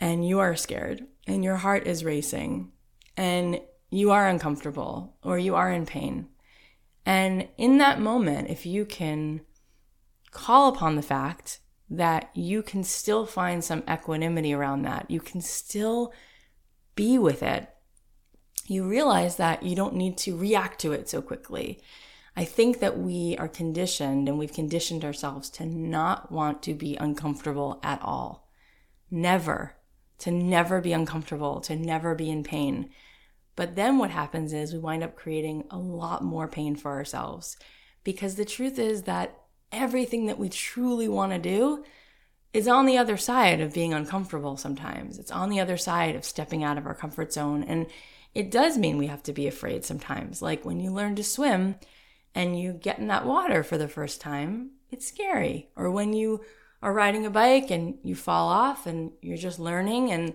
and 0.00 0.26
you 0.26 0.38
are 0.40 0.56
scared 0.56 1.06
and 1.26 1.44
your 1.44 1.56
heart 1.56 1.86
is 1.86 2.04
racing 2.04 2.72
and 3.16 3.60
you 3.90 4.10
are 4.10 4.28
uncomfortable 4.28 5.16
or 5.22 5.38
you 5.38 5.54
are 5.54 5.70
in 5.70 5.86
pain. 5.86 6.28
And 7.06 7.48
in 7.56 7.78
that 7.78 8.00
moment, 8.00 8.50
if 8.50 8.66
you 8.66 8.84
can 8.84 9.42
call 10.30 10.68
upon 10.68 10.96
the 10.96 11.02
fact 11.02 11.60
that 11.90 12.30
you 12.34 12.62
can 12.62 12.82
still 12.82 13.26
find 13.26 13.62
some 13.62 13.84
equanimity 13.90 14.52
around 14.52 14.82
that, 14.82 15.10
you 15.10 15.20
can 15.20 15.40
still 15.40 16.12
be 16.94 17.18
with 17.18 17.42
it, 17.42 17.68
you 18.66 18.88
realize 18.88 19.36
that 19.36 19.62
you 19.62 19.76
don't 19.76 19.94
need 19.94 20.16
to 20.18 20.36
react 20.36 20.80
to 20.80 20.92
it 20.92 21.08
so 21.08 21.20
quickly. 21.20 21.80
I 22.36 22.44
think 22.44 22.80
that 22.80 22.98
we 22.98 23.36
are 23.38 23.48
conditioned 23.48 24.28
and 24.28 24.38
we've 24.38 24.52
conditioned 24.52 25.04
ourselves 25.04 25.48
to 25.50 25.66
not 25.66 26.32
want 26.32 26.62
to 26.64 26.74
be 26.74 26.96
uncomfortable 26.96 27.78
at 27.82 28.02
all. 28.02 28.48
Never. 29.10 29.76
To 30.20 30.30
never 30.30 30.80
be 30.80 30.92
uncomfortable, 30.92 31.60
to 31.62 31.76
never 31.76 32.14
be 32.14 32.30
in 32.30 32.42
pain. 32.42 32.90
But 33.56 33.76
then 33.76 33.98
what 33.98 34.10
happens 34.10 34.52
is 34.52 34.72
we 34.72 34.80
wind 34.80 35.04
up 35.04 35.14
creating 35.14 35.64
a 35.70 35.78
lot 35.78 36.24
more 36.24 36.48
pain 36.48 36.74
for 36.74 36.92
ourselves 36.92 37.56
because 38.02 38.34
the 38.34 38.44
truth 38.44 38.78
is 38.78 39.02
that 39.02 39.38
everything 39.70 40.26
that 40.26 40.38
we 40.38 40.48
truly 40.48 41.08
want 41.08 41.32
to 41.32 41.38
do 41.38 41.84
is 42.52 42.68
on 42.68 42.86
the 42.86 42.98
other 42.98 43.16
side 43.16 43.60
of 43.60 43.74
being 43.74 43.92
uncomfortable 43.92 44.56
sometimes. 44.56 45.18
It's 45.18 45.30
on 45.30 45.50
the 45.50 45.60
other 45.60 45.76
side 45.76 46.14
of 46.14 46.24
stepping 46.24 46.62
out 46.62 46.78
of 46.78 46.86
our 46.86 46.94
comfort 46.94 47.32
zone. 47.32 47.64
And 47.64 47.86
it 48.34 48.50
does 48.50 48.78
mean 48.78 48.98
we 48.98 49.08
have 49.08 49.22
to 49.24 49.32
be 49.32 49.46
afraid 49.46 49.84
sometimes. 49.84 50.40
Like 50.40 50.64
when 50.64 50.80
you 50.80 50.90
learn 50.92 51.16
to 51.16 51.24
swim, 51.24 51.76
and 52.34 52.58
you 52.58 52.72
get 52.72 52.98
in 52.98 53.06
that 53.08 53.26
water 53.26 53.62
for 53.62 53.78
the 53.78 53.88
first 53.88 54.20
time, 54.20 54.70
it's 54.90 55.06
scary. 55.06 55.70
Or 55.76 55.90
when 55.90 56.12
you 56.12 56.44
are 56.82 56.92
riding 56.92 57.24
a 57.24 57.30
bike 57.30 57.70
and 57.70 57.98
you 58.02 58.14
fall 58.14 58.48
off 58.48 58.86
and 58.86 59.12
you're 59.22 59.36
just 59.36 59.58
learning 59.58 60.10
and 60.10 60.34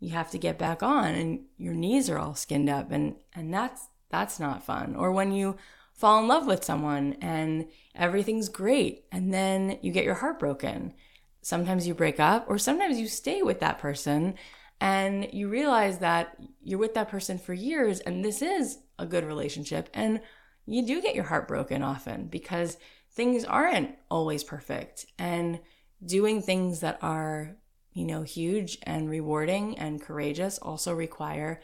you 0.00 0.10
have 0.10 0.30
to 0.30 0.38
get 0.38 0.58
back 0.58 0.82
on 0.82 1.14
and 1.14 1.40
your 1.56 1.74
knees 1.74 2.10
are 2.10 2.18
all 2.18 2.34
skinned 2.34 2.68
up 2.68 2.90
and 2.90 3.16
and 3.34 3.52
that's 3.52 3.88
that's 4.10 4.40
not 4.40 4.64
fun. 4.64 4.96
Or 4.96 5.12
when 5.12 5.32
you 5.32 5.56
fall 5.94 6.20
in 6.20 6.28
love 6.28 6.46
with 6.46 6.64
someone 6.64 7.16
and 7.20 7.68
everything's 7.94 8.48
great 8.48 9.04
and 9.12 9.32
then 9.32 9.78
you 9.82 9.92
get 9.92 10.04
your 10.04 10.14
heart 10.14 10.38
broken. 10.38 10.94
Sometimes 11.42 11.86
you 11.86 11.94
break 11.94 12.18
up 12.18 12.46
or 12.48 12.58
sometimes 12.58 12.98
you 12.98 13.06
stay 13.06 13.42
with 13.42 13.60
that 13.60 13.78
person 13.78 14.34
and 14.80 15.28
you 15.32 15.48
realize 15.48 15.98
that 15.98 16.36
you're 16.62 16.78
with 16.78 16.94
that 16.94 17.08
person 17.08 17.38
for 17.38 17.52
years 17.52 18.00
and 18.00 18.24
this 18.24 18.42
is 18.42 18.78
a 18.98 19.06
good 19.06 19.24
relationship 19.24 19.88
and 19.94 20.20
you 20.66 20.86
do 20.86 21.02
get 21.02 21.14
your 21.14 21.24
heart 21.24 21.48
broken 21.48 21.82
often 21.82 22.26
because 22.26 22.76
things 23.12 23.44
aren't 23.44 23.96
always 24.10 24.44
perfect. 24.44 25.06
And 25.18 25.60
doing 26.04 26.42
things 26.42 26.80
that 26.80 26.98
are, 27.02 27.56
you 27.92 28.04
know, 28.04 28.22
huge 28.22 28.78
and 28.84 29.10
rewarding 29.10 29.78
and 29.78 30.00
courageous 30.00 30.58
also 30.58 30.94
require 30.94 31.60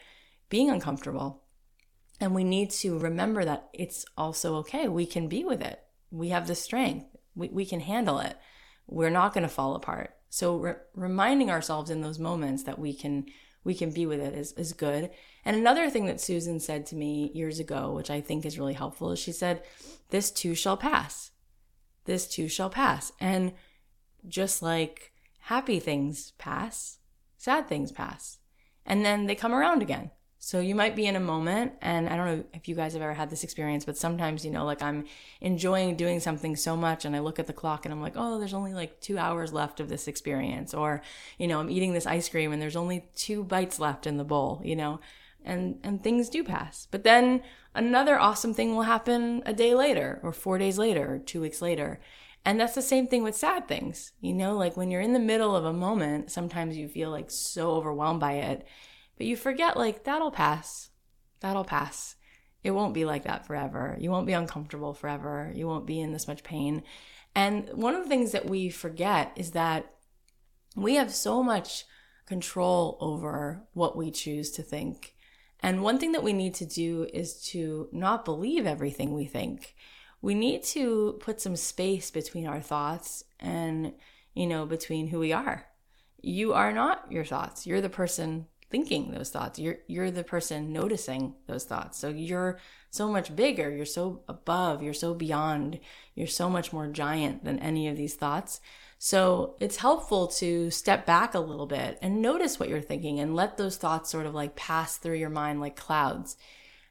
being 0.49 0.69
uncomfortable. 0.69 1.43
And 2.19 2.33
we 2.33 2.43
need 2.43 2.71
to 2.71 2.97
remember 2.97 3.45
that 3.45 3.69
it's 3.73 4.05
also 4.17 4.55
okay. 4.57 4.87
We 4.87 5.05
can 5.05 5.27
be 5.27 5.43
with 5.43 5.61
it. 5.61 5.79
We 6.11 6.29
have 6.29 6.47
the 6.47 6.55
strength. 6.55 7.05
We, 7.35 7.49
we 7.49 7.65
can 7.65 7.79
handle 7.79 8.19
it. 8.19 8.37
We're 8.87 9.09
not 9.09 9.33
going 9.33 9.43
to 9.43 9.49
fall 9.49 9.75
apart. 9.75 10.15
So 10.29 10.57
re- 10.57 10.75
reminding 10.95 11.51
ourselves 11.51 11.89
in 11.89 12.01
those 12.01 12.19
moments 12.19 12.63
that 12.63 12.79
we 12.79 12.93
can 12.93 13.25
we 13.63 13.75
can 13.75 13.91
be 13.91 14.05
with 14.05 14.19
it 14.19 14.33
is, 14.33 14.53
is 14.53 14.73
good. 14.73 15.09
And 15.43 15.55
another 15.55 15.89
thing 15.89 16.05
that 16.05 16.21
Susan 16.21 16.59
said 16.59 16.85
to 16.87 16.95
me 16.95 17.31
years 17.33 17.59
ago, 17.59 17.91
which 17.91 18.09
I 18.09 18.21
think 18.21 18.45
is 18.45 18.59
really 18.59 18.73
helpful, 18.73 19.11
is 19.11 19.19
she 19.19 19.31
said, 19.31 19.63
This 20.09 20.31
too 20.31 20.55
shall 20.55 20.77
pass. 20.77 21.31
This 22.05 22.27
too 22.27 22.47
shall 22.47 22.69
pass. 22.69 23.11
And 23.19 23.53
just 24.27 24.61
like 24.61 25.11
happy 25.41 25.79
things 25.79 26.31
pass, 26.37 26.99
sad 27.37 27.67
things 27.67 27.91
pass. 27.91 28.39
And 28.85 29.05
then 29.05 29.25
they 29.25 29.35
come 29.35 29.53
around 29.53 29.81
again. 29.81 30.11
So 30.39 30.59
you 30.59 30.75
might 30.75 30.95
be 30.95 31.07
in 31.07 31.15
a 31.15 31.19
moment, 31.19 31.73
and 31.81 32.07
I 32.07 32.15
don't 32.15 32.25
know 32.25 32.43
if 32.53 32.67
you 32.67 32.75
guys 32.75 32.93
have 32.93 33.01
ever 33.01 33.13
had 33.13 33.29
this 33.29 33.43
experience, 33.43 33.85
but 33.85 33.97
sometimes, 33.97 34.45
you 34.45 34.51
know, 34.51 34.65
like 34.65 34.83
I'm 34.83 35.05
enjoying 35.41 35.95
doing 35.95 36.19
something 36.19 36.55
so 36.55 36.77
much, 36.77 37.05
and 37.05 37.15
I 37.15 37.19
look 37.19 37.39
at 37.39 37.47
the 37.47 37.53
clock 37.53 37.85
and 37.85 37.93
I'm 37.93 38.01
like, 38.01 38.13
oh, 38.15 38.37
there's 38.37 38.53
only 38.53 38.73
like 38.73 39.01
two 39.01 39.17
hours 39.17 39.51
left 39.51 39.79
of 39.79 39.89
this 39.89 40.07
experience. 40.07 40.73
Or, 40.75 41.01
you 41.39 41.47
know, 41.47 41.59
I'm 41.59 41.71
eating 41.71 41.93
this 41.93 42.05
ice 42.05 42.29
cream 42.29 42.51
and 42.53 42.61
there's 42.61 42.75
only 42.75 43.09
two 43.15 43.43
bites 43.43 43.79
left 43.79 44.05
in 44.05 44.17
the 44.17 44.23
bowl, 44.23 44.61
you 44.63 44.75
know, 44.75 44.99
and, 45.43 45.79
and 45.83 46.03
things 46.03 46.29
do 46.29 46.43
pass. 46.43 46.87
But 46.91 47.03
then 47.03 47.41
another 47.73 48.19
awesome 48.19 48.53
thing 48.53 48.75
will 48.75 48.83
happen 48.83 49.41
a 49.45 49.53
day 49.53 49.73
later, 49.73 50.19
or 50.21 50.31
four 50.33 50.59
days 50.59 50.77
later, 50.77 51.15
or 51.15 51.19
two 51.19 51.41
weeks 51.41 51.63
later. 51.63 51.99
And 52.45 52.59
that's 52.59 52.75
the 52.75 52.81
same 52.81 53.07
thing 53.07 53.23
with 53.23 53.35
sad 53.35 53.67
things. 53.67 54.13
You 54.21 54.33
know, 54.33 54.55
like 54.55 54.77
when 54.77 54.91
you're 54.91 55.01
in 55.01 55.13
the 55.13 55.19
middle 55.19 55.55
of 55.55 55.65
a 55.65 55.73
moment, 55.73 56.31
sometimes 56.31 56.77
you 56.77 56.87
feel 56.87 57.09
like 57.09 57.31
so 57.31 57.71
overwhelmed 57.71 58.19
by 58.19 58.33
it 58.33 58.67
but 59.17 59.25
you 59.25 59.35
forget, 59.35 59.77
like, 59.77 60.03
that'll 60.03 60.31
pass. 60.31 60.89
That'll 61.39 61.65
pass. 61.65 62.15
It 62.63 62.71
won't 62.71 62.93
be 62.93 63.05
like 63.05 63.23
that 63.23 63.45
forever. 63.45 63.95
You 63.99 64.11
won't 64.11 64.27
be 64.27 64.33
uncomfortable 64.33 64.93
forever. 64.93 65.51
You 65.55 65.67
won't 65.67 65.85
be 65.85 65.99
in 65.99 66.11
this 66.11 66.27
much 66.27 66.43
pain. 66.43 66.83
And 67.35 67.69
one 67.73 67.95
of 67.95 68.03
the 68.03 68.09
things 68.09 68.31
that 68.31 68.49
we 68.49 68.69
forget 68.69 69.31
is 69.35 69.51
that 69.51 69.93
we 70.75 70.95
have 70.95 71.13
so 71.13 71.43
much 71.43 71.85
control 72.25 72.97
over 72.99 73.63
what 73.73 73.95
we 73.95 74.11
choose 74.11 74.51
to 74.51 74.63
think. 74.63 75.15
And 75.61 75.81
one 75.81 75.97
thing 75.97 76.11
that 76.11 76.23
we 76.23 76.33
need 76.33 76.53
to 76.55 76.65
do 76.65 77.07
is 77.13 77.41
to 77.45 77.89
not 77.91 78.25
believe 78.25 78.65
everything 78.65 79.13
we 79.13 79.25
think. 79.25 79.75
We 80.21 80.35
need 80.35 80.63
to 80.65 81.17
put 81.19 81.41
some 81.41 81.55
space 81.55 82.11
between 82.11 82.47
our 82.47 82.61
thoughts 82.61 83.23
and, 83.39 83.93
you 84.33 84.47
know, 84.47 84.65
between 84.65 85.07
who 85.07 85.19
we 85.19 85.31
are. 85.31 85.65
You 86.21 86.53
are 86.53 86.73
not 86.73 87.11
your 87.11 87.25
thoughts. 87.25 87.65
You're 87.65 87.81
the 87.81 87.89
person 87.89 88.47
thinking 88.69 89.11
those 89.11 89.29
thoughts. 89.29 89.59
You're 89.59 89.77
you're 89.87 90.11
the 90.11 90.23
person 90.23 90.73
noticing 90.73 91.35
those 91.47 91.63
thoughts. 91.63 91.97
So 91.97 92.09
you're 92.09 92.59
so 92.89 93.09
much 93.09 93.35
bigger, 93.35 93.69
you're 93.69 93.85
so 93.85 94.23
above, 94.27 94.81
you're 94.81 94.93
so 94.93 95.13
beyond, 95.13 95.79
you're 96.15 96.27
so 96.27 96.49
much 96.49 96.71
more 96.73 96.87
giant 96.87 97.43
than 97.43 97.59
any 97.59 97.87
of 97.87 97.97
these 97.97 98.15
thoughts. 98.15 98.59
So 98.99 99.55
it's 99.59 99.77
helpful 99.77 100.27
to 100.27 100.71
step 100.71 101.05
back 101.05 101.33
a 101.35 101.39
little 101.39 101.67
bit 101.67 101.99
and 102.01 102.21
notice 102.21 102.59
what 102.59 102.69
you're 102.69 102.81
thinking 102.81 103.19
and 103.19 103.35
let 103.35 103.57
those 103.57 103.77
thoughts 103.77 104.09
sort 104.09 104.25
of 104.25 104.33
like 104.33 104.55
pass 104.55 104.97
through 104.97 105.17
your 105.17 105.29
mind 105.29 105.61
like 105.61 105.75
clouds. 105.75 106.37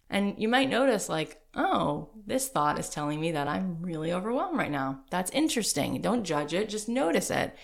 And 0.08 0.34
you 0.38 0.46
might 0.48 0.70
notice, 0.70 1.08
like, 1.08 1.40
oh, 1.54 2.10
this 2.26 2.48
thought 2.48 2.78
is 2.78 2.88
telling 2.88 3.20
me 3.20 3.32
that 3.32 3.48
I'm 3.48 3.82
really 3.82 4.12
overwhelmed 4.12 4.56
right 4.56 4.70
now. 4.70 5.00
That's 5.10 5.32
interesting. 5.32 6.00
Don't 6.00 6.22
judge 6.22 6.54
it, 6.54 6.68
just 6.68 6.88
notice 6.88 7.30
it. 7.30 7.56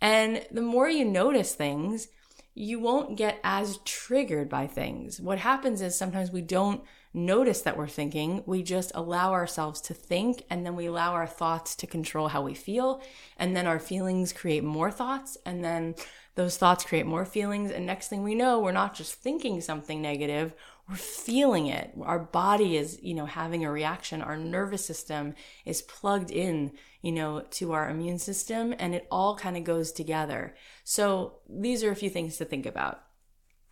And 0.00 0.44
the 0.50 0.62
more 0.62 0.90
you 0.90 1.06
notice 1.06 1.54
things, 1.54 2.08
you 2.58 2.80
won't 2.80 3.18
get 3.18 3.38
as 3.44 3.76
triggered 3.84 4.48
by 4.48 4.66
things. 4.66 5.20
What 5.20 5.38
happens 5.38 5.82
is 5.82 5.96
sometimes 5.96 6.32
we 6.32 6.40
don't 6.40 6.82
notice 7.12 7.60
that 7.60 7.76
we're 7.76 7.86
thinking. 7.86 8.42
We 8.46 8.62
just 8.62 8.92
allow 8.94 9.34
ourselves 9.34 9.78
to 9.82 9.94
think 9.94 10.42
and 10.48 10.64
then 10.64 10.74
we 10.74 10.86
allow 10.86 11.12
our 11.12 11.26
thoughts 11.26 11.76
to 11.76 11.86
control 11.86 12.28
how 12.28 12.40
we 12.40 12.54
feel. 12.54 13.02
And 13.36 13.54
then 13.54 13.66
our 13.66 13.78
feelings 13.78 14.32
create 14.32 14.64
more 14.64 14.90
thoughts. 14.90 15.36
And 15.44 15.62
then 15.62 15.96
those 16.34 16.56
thoughts 16.56 16.84
create 16.84 17.04
more 17.04 17.26
feelings. 17.26 17.70
And 17.70 17.84
next 17.84 18.08
thing 18.08 18.22
we 18.22 18.34
know, 18.34 18.58
we're 18.58 18.72
not 18.72 18.94
just 18.94 19.20
thinking 19.20 19.60
something 19.60 20.00
negative, 20.00 20.54
we're 20.88 20.96
feeling 20.96 21.66
it. 21.66 21.90
Our 22.00 22.20
body 22.20 22.76
is, 22.76 23.02
you 23.02 23.12
know, 23.12 23.26
having 23.26 23.64
a 23.64 23.70
reaction. 23.70 24.22
Our 24.22 24.36
nervous 24.36 24.86
system 24.86 25.34
is 25.64 25.82
plugged 25.82 26.30
in, 26.30 26.72
you 27.06 27.12
know, 27.12 27.40
to 27.52 27.70
our 27.70 27.88
immune 27.88 28.18
system 28.18 28.74
and 28.80 28.92
it 28.92 29.06
all 29.12 29.36
kind 29.36 29.56
of 29.56 29.62
goes 29.62 29.92
together. 29.92 30.56
So 30.82 31.34
these 31.48 31.84
are 31.84 31.92
a 31.92 31.94
few 31.94 32.10
things 32.10 32.36
to 32.38 32.44
think 32.44 32.66
about. 32.66 33.00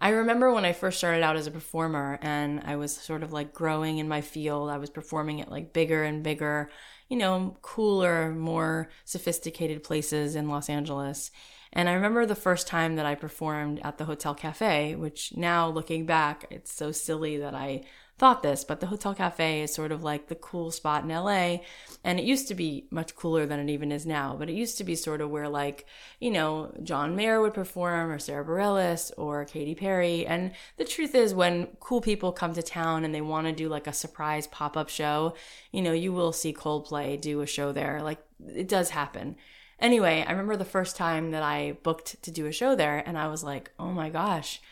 I 0.01 0.11
remember 0.11 0.53
when 0.53 0.65
I 0.65 0.73
first 0.73 0.99
started 0.99 1.25
out 1.25 1.35
as 1.35 1.49
a 1.49 1.51
performer 1.51 2.21
and 2.23 2.63
I 2.65 2.77
was 2.77 2.95
sort 2.95 3.25
of 3.25 3.33
like 3.33 3.53
growing 3.53 3.99
in 3.99 4.07
my 4.07 4.21
field. 4.21 4.71
I 4.71 4.79
was 4.79 4.89
performing 4.89 5.41
at 5.41 5.51
like 5.51 5.73
bigger 5.73 6.05
and 6.05 6.23
bigger, 6.23 6.71
you 7.09 7.17
know, 7.17 7.57
cooler, 7.61 8.31
more 8.31 8.89
sophisticated 9.05 9.83
places 9.83 10.37
in 10.37 10.49
Los 10.49 10.71
Angeles. 10.71 11.33
And 11.73 11.89
I 11.89 11.95
remember 11.95 12.27
the 12.27 12.37
first 12.37 12.69
time 12.69 12.95
that 12.95 13.07
I 13.07 13.17
performed 13.17 13.81
at 13.83 13.99
the 13.99 14.05
Hotel 14.05 14.37
Cafe, 14.37 14.95
which 14.95 15.37
now 15.37 15.69
looking 15.69 16.07
back, 16.07 16.47
it's 16.51 16.73
so 16.73 16.93
silly 16.93 17.39
that 17.39 17.53
I 17.57 17.83
thought 18.17 18.43
this, 18.43 18.63
but 18.63 18.81
the 18.81 18.87
Hotel 18.87 19.15
Cafe 19.15 19.63
is 19.63 19.75
sort 19.75 19.91
of 19.91 20.05
like 20.05 20.29
the 20.29 20.35
cool 20.35 20.71
spot 20.71 21.03
in 21.03 21.11
LA. 21.11 21.59
And 22.05 22.21
it 22.21 22.25
used 22.25 22.47
to 22.49 22.55
be 22.55 22.87
much 22.91 23.17
cooler 23.17 23.45
than 23.47 23.59
it 23.59 23.73
even 23.73 23.91
is 23.91 24.07
now, 24.07 24.37
but 24.39 24.49
it 24.49 24.55
used 24.55 24.79
to 24.79 24.85
be 24.85 24.95
sort 24.95 25.21
of 25.21 25.31
where 25.31 25.49
like, 25.49 25.87
you 26.21 26.31
know, 26.31 26.73
John 26.83 27.17
Mayer 27.17 27.41
would 27.41 27.55
perform 27.55 28.11
or 28.11 28.19
Sara 28.19 28.45
Bareilles 28.45 29.11
or 29.17 29.45
Katy 29.45 29.75
Perry. 29.75 30.27
And 30.27 30.53
the 30.77 30.85
truth 30.85 31.15
is 31.15 31.35
when 31.35 31.69
cool 31.81 32.01
people 32.01 32.31
come 32.31 32.55
to 32.55 32.63
town 32.63 33.05
and 33.05 33.15
they 33.15 33.21
want 33.21 33.47
to 33.47 33.53
do 33.53 33.69
like 33.69 33.87
a 33.87 33.93
surprise 33.93 34.47
pop-up 34.47 34.89
show, 34.89 35.35
you 35.73 35.83
know, 35.83 35.93
you 35.93 36.13
will 36.13 36.33
see 36.33 36.53
Coldplay 36.53 37.21
do 37.21 37.41
a 37.41 37.47
show 37.47 37.73
there. 37.73 38.01
Like 38.03 38.21
it 38.47 38.69
does 38.69 38.91
happen. 38.91 39.37
Anyway, 39.81 40.25
I 40.27 40.31
remember 40.31 40.57
the 40.57 40.65
first 40.65 40.97
time 40.97 41.33
that 41.33 41.43
I 41.43 41.77
booked 41.83 42.23
to 42.23 42.31
do 42.31 42.47
a 42.47 42.53
show 42.53 42.77
there, 42.77 43.03
and 43.05 43.19
I 43.19 43.27
was 43.27 43.43
like, 43.43 43.73
oh 43.79 43.91
my 43.91 44.09
gosh, 44.09 44.63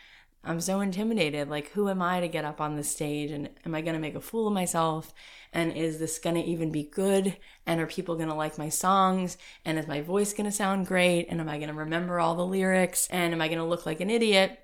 I'm 0.44 0.60
so 0.60 0.80
intimidated. 0.80 1.48
Like, 1.48 1.68
who 1.70 1.88
am 1.88 2.02
I 2.02 2.20
to 2.20 2.28
get 2.28 2.44
up 2.44 2.60
on 2.60 2.76
the 2.76 2.82
stage? 2.82 3.30
And 3.30 3.48
am 3.64 3.74
I 3.74 3.80
going 3.80 3.94
to 3.94 4.00
make 4.00 4.16
a 4.16 4.20
fool 4.20 4.48
of 4.48 4.54
myself? 4.54 5.14
And 5.52 5.72
is 5.72 5.98
this 5.98 6.18
going 6.18 6.34
to 6.36 6.42
even 6.42 6.72
be 6.72 6.82
good? 6.82 7.36
And 7.64 7.80
are 7.80 7.86
people 7.86 8.16
going 8.16 8.28
to 8.28 8.34
like 8.34 8.58
my 8.58 8.68
songs? 8.68 9.38
And 9.64 9.78
is 9.78 9.86
my 9.86 10.00
voice 10.00 10.32
going 10.32 10.50
to 10.50 10.52
sound 10.52 10.86
great? 10.86 11.26
And 11.28 11.40
am 11.40 11.48
I 11.48 11.58
going 11.58 11.68
to 11.68 11.74
remember 11.74 12.18
all 12.18 12.34
the 12.34 12.46
lyrics? 12.46 13.06
And 13.10 13.32
am 13.32 13.40
I 13.40 13.48
going 13.48 13.58
to 13.58 13.64
look 13.64 13.86
like 13.86 14.00
an 14.00 14.10
idiot? 14.10 14.58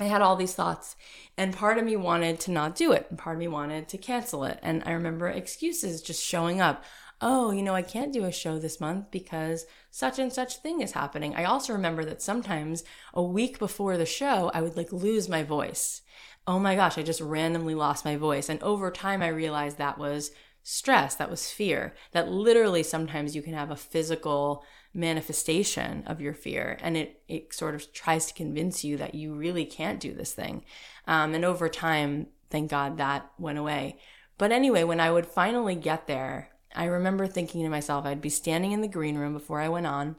I 0.00 0.04
had 0.04 0.22
all 0.22 0.34
these 0.34 0.54
thoughts, 0.54 0.96
and 1.36 1.54
part 1.54 1.76
of 1.76 1.84
me 1.84 1.94
wanted 1.94 2.40
to 2.40 2.50
not 2.50 2.74
do 2.74 2.92
it, 2.92 3.06
and 3.10 3.18
part 3.18 3.36
of 3.36 3.38
me 3.38 3.48
wanted 3.48 3.86
to 3.90 3.98
cancel 3.98 4.44
it. 4.44 4.58
And 4.62 4.82
I 4.86 4.92
remember 4.92 5.28
excuses 5.28 6.00
just 6.00 6.24
showing 6.24 6.58
up 6.58 6.84
oh, 7.20 7.50
you 7.50 7.62
know, 7.62 7.74
I 7.74 7.82
can't 7.82 8.12
do 8.12 8.24
a 8.24 8.32
show 8.32 8.58
this 8.58 8.80
month 8.80 9.10
because 9.10 9.66
such 9.90 10.18
and 10.18 10.32
such 10.32 10.56
thing 10.56 10.80
is 10.80 10.92
happening. 10.92 11.34
I 11.34 11.44
also 11.44 11.72
remember 11.72 12.04
that 12.04 12.22
sometimes 12.22 12.82
a 13.12 13.22
week 13.22 13.58
before 13.58 13.96
the 13.96 14.06
show, 14.06 14.50
I 14.54 14.62
would 14.62 14.76
like 14.76 14.92
lose 14.92 15.28
my 15.28 15.42
voice. 15.42 16.02
Oh 16.46 16.58
my 16.58 16.74
gosh, 16.74 16.96
I 16.96 17.02
just 17.02 17.20
randomly 17.20 17.74
lost 17.74 18.04
my 18.04 18.16
voice. 18.16 18.48
And 18.48 18.62
over 18.62 18.90
time, 18.90 19.22
I 19.22 19.28
realized 19.28 19.76
that 19.78 19.98
was 19.98 20.30
stress, 20.62 21.14
that 21.16 21.30
was 21.30 21.50
fear, 21.50 21.94
that 22.12 22.30
literally 22.30 22.82
sometimes 22.82 23.36
you 23.36 23.42
can 23.42 23.54
have 23.54 23.70
a 23.70 23.76
physical 23.76 24.64
manifestation 24.92 26.02
of 26.06 26.20
your 26.20 26.34
fear 26.34 26.76
and 26.82 26.96
it, 26.96 27.22
it 27.28 27.54
sort 27.54 27.74
of 27.74 27.92
tries 27.92 28.26
to 28.26 28.34
convince 28.34 28.82
you 28.82 28.96
that 28.96 29.14
you 29.14 29.32
really 29.34 29.64
can't 29.64 30.00
do 30.00 30.12
this 30.12 30.32
thing. 30.32 30.64
Um, 31.06 31.34
and 31.34 31.44
over 31.44 31.68
time, 31.68 32.26
thank 32.50 32.70
God 32.70 32.98
that 32.98 33.30
went 33.38 33.58
away. 33.58 33.98
But 34.36 34.52
anyway, 34.52 34.84
when 34.84 35.00
I 35.00 35.10
would 35.10 35.26
finally 35.26 35.76
get 35.76 36.06
there, 36.06 36.50
I 36.74 36.84
remember 36.84 37.26
thinking 37.26 37.62
to 37.62 37.68
myself, 37.68 38.06
I'd 38.06 38.20
be 38.20 38.28
standing 38.28 38.72
in 38.72 38.80
the 38.80 38.88
green 38.88 39.18
room 39.18 39.32
before 39.32 39.60
I 39.60 39.68
went 39.68 39.86
on, 39.86 40.16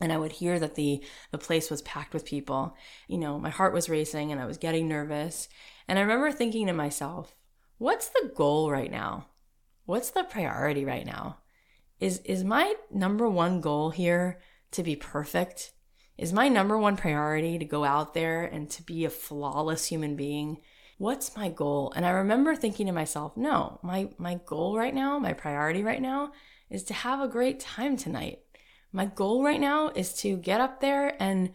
and 0.00 0.12
I 0.12 0.18
would 0.18 0.32
hear 0.32 0.58
that 0.58 0.74
the 0.74 1.02
the 1.30 1.38
place 1.38 1.70
was 1.70 1.82
packed 1.82 2.12
with 2.12 2.24
people. 2.24 2.76
You 3.08 3.18
know, 3.18 3.38
my 3.38 3.50
heart 3.50 3.72
was 3.72 3.88
racing 3.88 4.32
and 4.32 4.40
I 4.40 4.46
was 4.46 4.58
getting 4.58 4.88
nervous. 4.88 5.48
And 5.88 5.98
I 5.98 6.02
remember 6.02 6.32
thinking 6.32 6.66
to 6.66 6.72
myself, 6.72 7.36
what's 7.78 8.08
the 8.08 8.32
goal 8.34 8.70
right 8.70 8.90
now? 8.90 9.26
What's 9.84 10.10
the 10.10 10.24
priority 10.24 10.84
right 10.84 11.06
now? 11.06 11.38
Is 12.00 12.18
is 12.20 12.44
my 12.44 12.74
number 12.90 13.28
one 13.28 13.60
goal 13.60 13.90
here 13.90 14.40
to 14.72 14.82
be 14.82 14.96
perfect? 14.96 15.72
Is 16.18 16.32
my 16.32 16.48
number 16.48 16.76
one 16.76 16.96
priority 16.96 17.58
to 17.58 17.64
go 17.64 17.84
out 17.84 18.14
there 18.14 18.44
and 18.44 18.68
to 18.70 18.82
be 18.82 19.04
a 19.04 19.10
flawless 19.10 19.86
human 19.86 20.16
being? 20.16 20.58
What's 21.02 21.36
my 21.36 21.48
goal? 21.48 21.92
And 21.96 22.06
I 22.06 22.10
remember 22.10 22.54
thinking 22.54 22.86
to 22.86 22.92
myself, 22.92 23.36
no, 23.36 23.80
my, 23.82 24.10
my 24.18 24.38
goal 24.46 24.78
right 24.78 24.94
now, 24.94 25.18
my 25.18 25.32
priority 25.32 25.82
right 25.82 26.00
now 26.00 26.30
is 26.70 26.84
to 26.84 26.94
have 26.94 27.20
a 27.20 27.26
great 27.26 27.58
time 27.58 27.96
tonight. 27.96 28.38
My 28.92 29.06
goal 29.06 29.42
right 29.42 29.60
now 29.60 29.88
is 29.96 30.14
to 30.18 30.36
get 30.36 30.60
up 30.60 30.80
there 30.80 31.20
and 31.20 31.50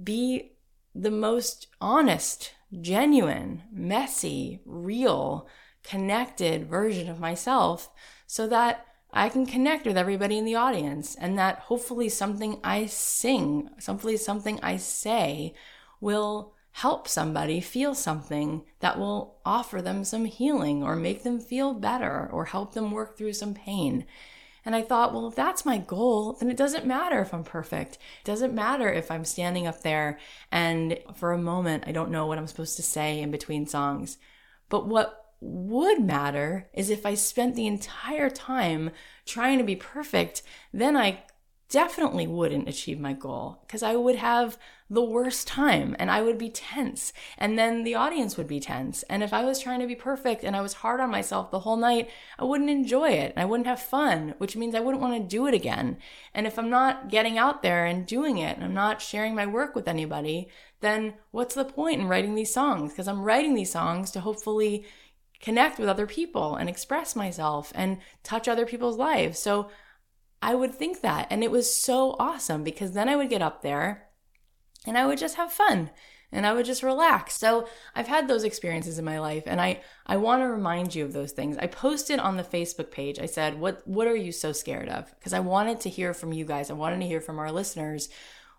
be 0.00 0.52
the 0.94 1.10
most 1.10 1.66
honest, 1.80 2.54
genuine, 2.80 3.64
messy, 3.72 4.60
real, 4.64 5.48
connected 5.82 6.70
version 6.70 7.10
of 7.10 7.18
myself 7.18 7.90
so 8.28 8.46
that 8.46 8.86
I 9.12 9.30
can 9.30 9.46
connect 9.46 9.84
with 9.84 9.98
everybody 9.98 10.38
in 10.38 10.44
the 10.44 10.54
audience 10.54 11.16
and 11.16 11.36
that 11.40 11.58
hopefully 11.58 12.08
something 12.08 12.60
I 12.62 12.86
sing, 12.86 13.68
hopefully 13.84 14.16
something 14.16 14.60
I 14.62 14.76
say 14.76 15.54
will 16.00 16.52
help 16.76 17.08
somebody 17.08 17.58
feel 17.58 17.94
something 17.94 18.62
that 18.80 18.98
will 18.98 19.38
offer 19.46 19.80
them 19.80 20.04
some 20.04 20.26
healing 20.26 20.82
or 20.82 20.94
make 20.94 21.22
them 21.22 21.40
feel 21.40 21.72
better 21.72 22.28
or 22.30 22.44
help 22.44 22.74
them 22.74 22.90
work 22.90 23.16
through 23.16 23.32
some 23.32 23.54
pain. 23.54 24.04
And 24.62 24.76
I 24.76 24.82
thought, 24.82 25.14
well, 25.14 25.26
if 25.26 25.34
that's 25.34 25.64
my 25.64 25.78
goal, 25.78 26.34
then 26.34 26.50
it 26.50 26.56
doesn't 26.58 26.84
matter 26.84 27.18
if 27.22 27.32
I'm 27.32 27.44
perfect. 27.44 27.94
It 27.94 28.26
doesn't 28.26 28.52
matter 28.52 28.92
if 28.92 29.10
I'm 29.10 29.24
standing 29.24 29.66
up 29.66 29.80
there 29.80 30.18
and 30.52 30.98
for 31.14 31.32
a 31.32 31.38
moment 31.38 31.84
I 31.86 31.92
don't 31.92 32.10
know 32.10 32.26
what 32.26 32.36
I'm 32.36 32.46
supposed 32.46 32.76
to 32.76 32.82
say 32.82 33.22
in 33.22 33.30
between 33.30 33.66
songs. 33.66 34.18
But 34.68 34.86
what 34.86 35.32
would 35.40 36.02
matter 36.02 36.68
is 36.74 36.90
if 36.90 37.06
I 37.06 37.14
spent 37.14 37.54
the 37.54 37.66
entire 37.66 38.28
time 38.28 38.90
trying 39.24 39.56
to 39.56 39.64
be 39.64 39.76
perfect, 39.76 40.42
then 40.74 40.94
I 40.94 41.22
definitely 41.68 42.26
wouldn't 42.26 42.68
achieve 42.68 43.00
my 43.00 43.12
goal 43.12 43.58
because 43.66 43.82
I 43.82 43.96
would 43.96 44.16
have 44.16 44.56
the 44.88 45.02
worst 45.02 45.48
time 45.48 45.96
and 45.98 46.12
I 46.12 46.22
would 46.22 46.38
be 46.38 46.48
tense 46.48 47.12
and 47.38 47.58
then 47.58 47.82
the 47.82 47.96
audience 47.96 48.36
would 48.36 48.46
be 48.46 48.60
tense. 48.60 49.02
And 49.04 49.22
if 49.22 49.32
I 49.32 49.44
was 49.44 49.58
trying 49.58 49.80
to 49.80 49.86
be 49.86 49.96
perfect 49.96 50.44
and 50.44 50.54
I 50.54 50.60
was 50.60 50.74
hard 50.74 51.00
on 51.00 51.10
myself 51.10 51.50
the 51.50 51.60
whole 51.60 51.76
night, 51.76 52.08
I 52.38 52.44
wouldn't 52.44 52.70
enjoy 52.70 53.10
it 53.10 53.32
and 53.34 53.42
I 53.42 53.46
wouldn't 53.46 53.66
have 53.66 53.80
fun, 53.80 54.34
which 54.38 54.56
means 54.56 54.76
I 54.76 54.80
wouldn't 54.80 55.02
want 55.02 55.20
to 55.20 55.36
do 55.36 55.46
it 55.46 55.54
again. 55.54 55.98
And 56.32 56.46
if 56.46 56.56
I'm 56.56 56.70
not 56.70 57.08
getting 57.08 57.36
out 57.36 57.62
there 57.62 57.84
and 57.84 58.06
doing 58.06 58.38
it 58.38 58.56
and 58.56 58.64
I'm 58.64 58.74
not 58.74 59.02
sharing 59.02 59.34
my 59.34 59.46
work 59.46 59.74
with 59.74 59.88
anybody, 59.88 60.48
then 60.80 61.14
what's 61.32 61.56
the 61.56 61.64
point 61.64 62.00
in 62.00 62.06
writing 62.06 62.36
these 62.36 62.54
songs? 62.54 62.92
Because 62.92 63.08
I'm 63.08 63.22
writing 63.22 63.54
these 63.54 63.72
songs 63.72 64.12
to 64.12 64.20
hopefully 64.20 64.86
connect 65.40 65.78
with 65.78 65.88
other 65.88 66.06
people 66.06 66.54
and 66.54 66.68
express 66.68 67.16
myself 67.16 67.72
and 67.74 67.98
touch 68.22 68.46
other 68.46 68.66
people's 68.66 68.96
lives. 68.96 69.38
So 69.38 69.68
I 70.42 70.54
would 70.54 70.74
think 70.74 71.00
that. 71.00 71.26
And 71.30 71.42
it 71.42 71.50
was 71.50 71.72
so 71.72 72.16
awesome 72.18 72.62
because 72.62 72.92
then 72.92 73.08
I 73.08 73.16
would 73.16 73.30
get 73.30 73.42
up 73.42 73.62
there 73.62 74.08
and 74.86 74.96
I 74.96 75.06
would 75.06 75.18
just 75.18 75.36
have 75.36 75.52
fun 75.52 75.90
and 76.32 76.46
I 76.46 76.52
would 76.52 76.66
just 76.66 76.82
relax. 76.82 77.34
So 77.34 77.68
I've 77.94 78.08
had 78.08 78.28
those 78.28 78.44
experiences 78.44 78.98
in 78.98 79.04
my 79.04 79.18
life 79.18 79.44
and 79.46 79.60
I 79.60 79.80
I 80.06 80.16
want 80.16 80.42
to 80.42 80.48
remind 80.48 80.94
you 80.94 81.04
of 81.04 81.12
those 81.12 81.32
things. 81.32 81.56
I 81.58 81.66
posted 81.66 82.18
on 82.18 82.36
the 82.36 82.42
Facebook 82.42 82.90
page. 82.90 83.18
I 83.18 83.26
said, 83.26 83.60
"What 83.60 83.86
what 83.86 84.06
are 84.06 84.16
you 84.16 84.32
so 84.32 84.52
scared 84.52 84.88
of?" 84.88 85.12
because 85.18 85.32
I 85.32 85.40
wanted 85.40 85.80
to 85.80 85.88
hear 85.88 86.14
from 86.14 86.32
you 86.32 86.44
guys. 86.44 86.70
I 86.70 86.74
wanted 86.74 87.00
to 87.00 87.06
hear 87.06 87.20
from 87.20 87.38
our 87.38 87.52
listeners. 87.52 88.08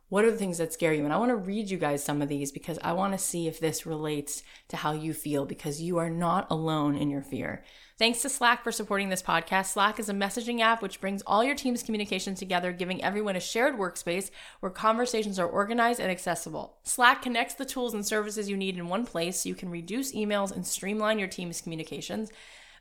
What 0.09 0.23
are 0.23 0.31
the 0.31 0.37
things 0.37 0.57
that 0.59 0.71
scare 0.71 0.93
you? 0.93 1.03
And 1.03 1.11
I 1.11 1.17
want 1.17 1.31
to 1.31 1.35
read 1.35 1.69
you 1.69 1.77
guys 1.77 2.01
some 2.01 2.21
of 2.21 2.29
these 2.29 2.51
because 2.51 2.79
I 2.81 2.93
want 2.93 3.11
to 3.11 3.17
see 3.17 3.47
if 3.47 3.59
this 3.59 3.85
relates 3.85 4.41
to 4.69 4.77
how 4.77 4.93
you 4.93 5.13
feel 5.13 5.43
because 5.45 5.81
you 5.81 5.97
are 5.97 6.09
not 6.09 6.47
alone 6.49 6.95
in 6.95 7.09
your 7.09 7.21
fear. 7.21 7.65
Thanks 7.99 8.21
to 8.21 8.29
Slack 8.29 8.63
for 8.63 8.71
supporting 8.71 9.09
this 9.09 9.23
podcast. 9.23 9.71
Slack 9.71 9.99
is 9.99 10.07
a 10.07 10.13
messaging 10.13 10.59
app 10.59 10.83
which 10.83 11.01
brings 11.01 11.23
all 11.23 11.43
your 11.43 11.55
team's 11.55 11.81
communications 11.81 12.37
together, 12.37 12.71
giving 12.71 13.03
everyone 13.03 13.35
a 13.35 13.39
shared 13.39 13.75
workspace 13.75 14.29
where 14.59 14.71
conversations 14.71 15.39
are 15.39 15.47
organized 15.47 15.99
and 15.99 16.11
accessible. 16.11 16.77
Slack 16.83 17.23
connects 17.23 17.55
the 17.55 17.65
tools 17.65 17.95
and 17.95 18.05
services 18.05 18.47
you 18.47 18.55
need 18.55 18.77
in 18.77 18.87
one 18.87 19.03
place 19.03 19.41
so 19.41 19.49
you 19.49 19.55
can 19.55 19.71
reduce 19.71 20.13
emails 20.13 20.55
and 20.55 20.67
streamline 20.67 21.17
your 21.17 21.27
team's 21.27 21.59
communications. 21.59 22.29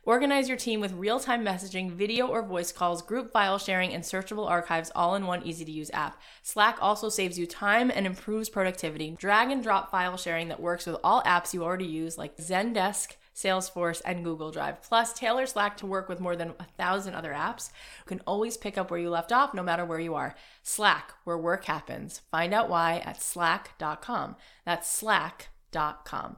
Organize 0.03 0.47
your 0.47 0.55
team 0.55 0.81
with 0.81 0.93
real 0.93 1.19
time 1.19 1.43
messaging, 1.43 1.89
video 1.89 2.27
or 2.27 2.43
voice 2.43 2.71
calls, 2.71 3.01
group 3.01 3.33
file 3.33 3.57
sharing, 3.57 3.95
and 3.95 4.03
searchable 4.03 4.47
archives 4.47 4.91
all 4.93 5.15
in 5.15 5.25
one 5.25 5.41
easy 5.41 5.65
to 5.65 5.71
use 5.71 5.89
app. 5.95 6.21
Slack 6.43 6.77
also 6.79 7.09
saves 7.09 7.39
you 7.39 7.47
time 7.47 7.89
and 7.89 8.05
improves 8.05 8.49
productivity. 8.49 9.15
Drag 9.17 9.49
and 9.49 9.63
drop 9.63 9.89
file 9.89 10.15
sharing 10.15 10.49
that 10.49 10.59
works 10.59 10.85
with 10.85 10.97
all 11.03 11.23
apps 11.23 11.55
you 11.55 11.63
already 11.63 11.85
use, 11.85 12.19
like 12.19 12.37
Zendesk. 12.37 13.15
Salesforce, 13.37 14.01
and 14.03 14.23
Google 14.23 14.49
Drive. 14.49 14.81
Plus, 14.81 15.13
tailor 15.13 15.45
Slack 15.45 15.77
to 15.77 15.85
work 15.85 16.09
with 16.09 16.19
more 16.19 16.35
than 16.35 16.53
a 16.59 16.65
thousand 16.75 17.13
other 17.13 17.33
apps. 17.33 17.69
You 17.99 18.07
can 18.07 18.21
always 18.25 18.57
pick 18.57 18.79
up 18.79 18.89
where 18.89 18.99
you 18.99 19.11
left 19.11 19.31
off, 19.31 19.53
no 19.53 19.61
matter 19.61 19.85
where 19.85 19.99
you 19.99 20.15
are. 20.15 20.35
Slack, 20.63 21.13
where 21.23 21.37
work 21.37 21.65
happens. 21.65 22.21
Find 22.31 22.51
out 22.51 22.67
why 22.67 22.97
at 23.05 23.21
slack.com. 23.21 24.37
That's 24.65 24.89
slack.com. 24.89 26.37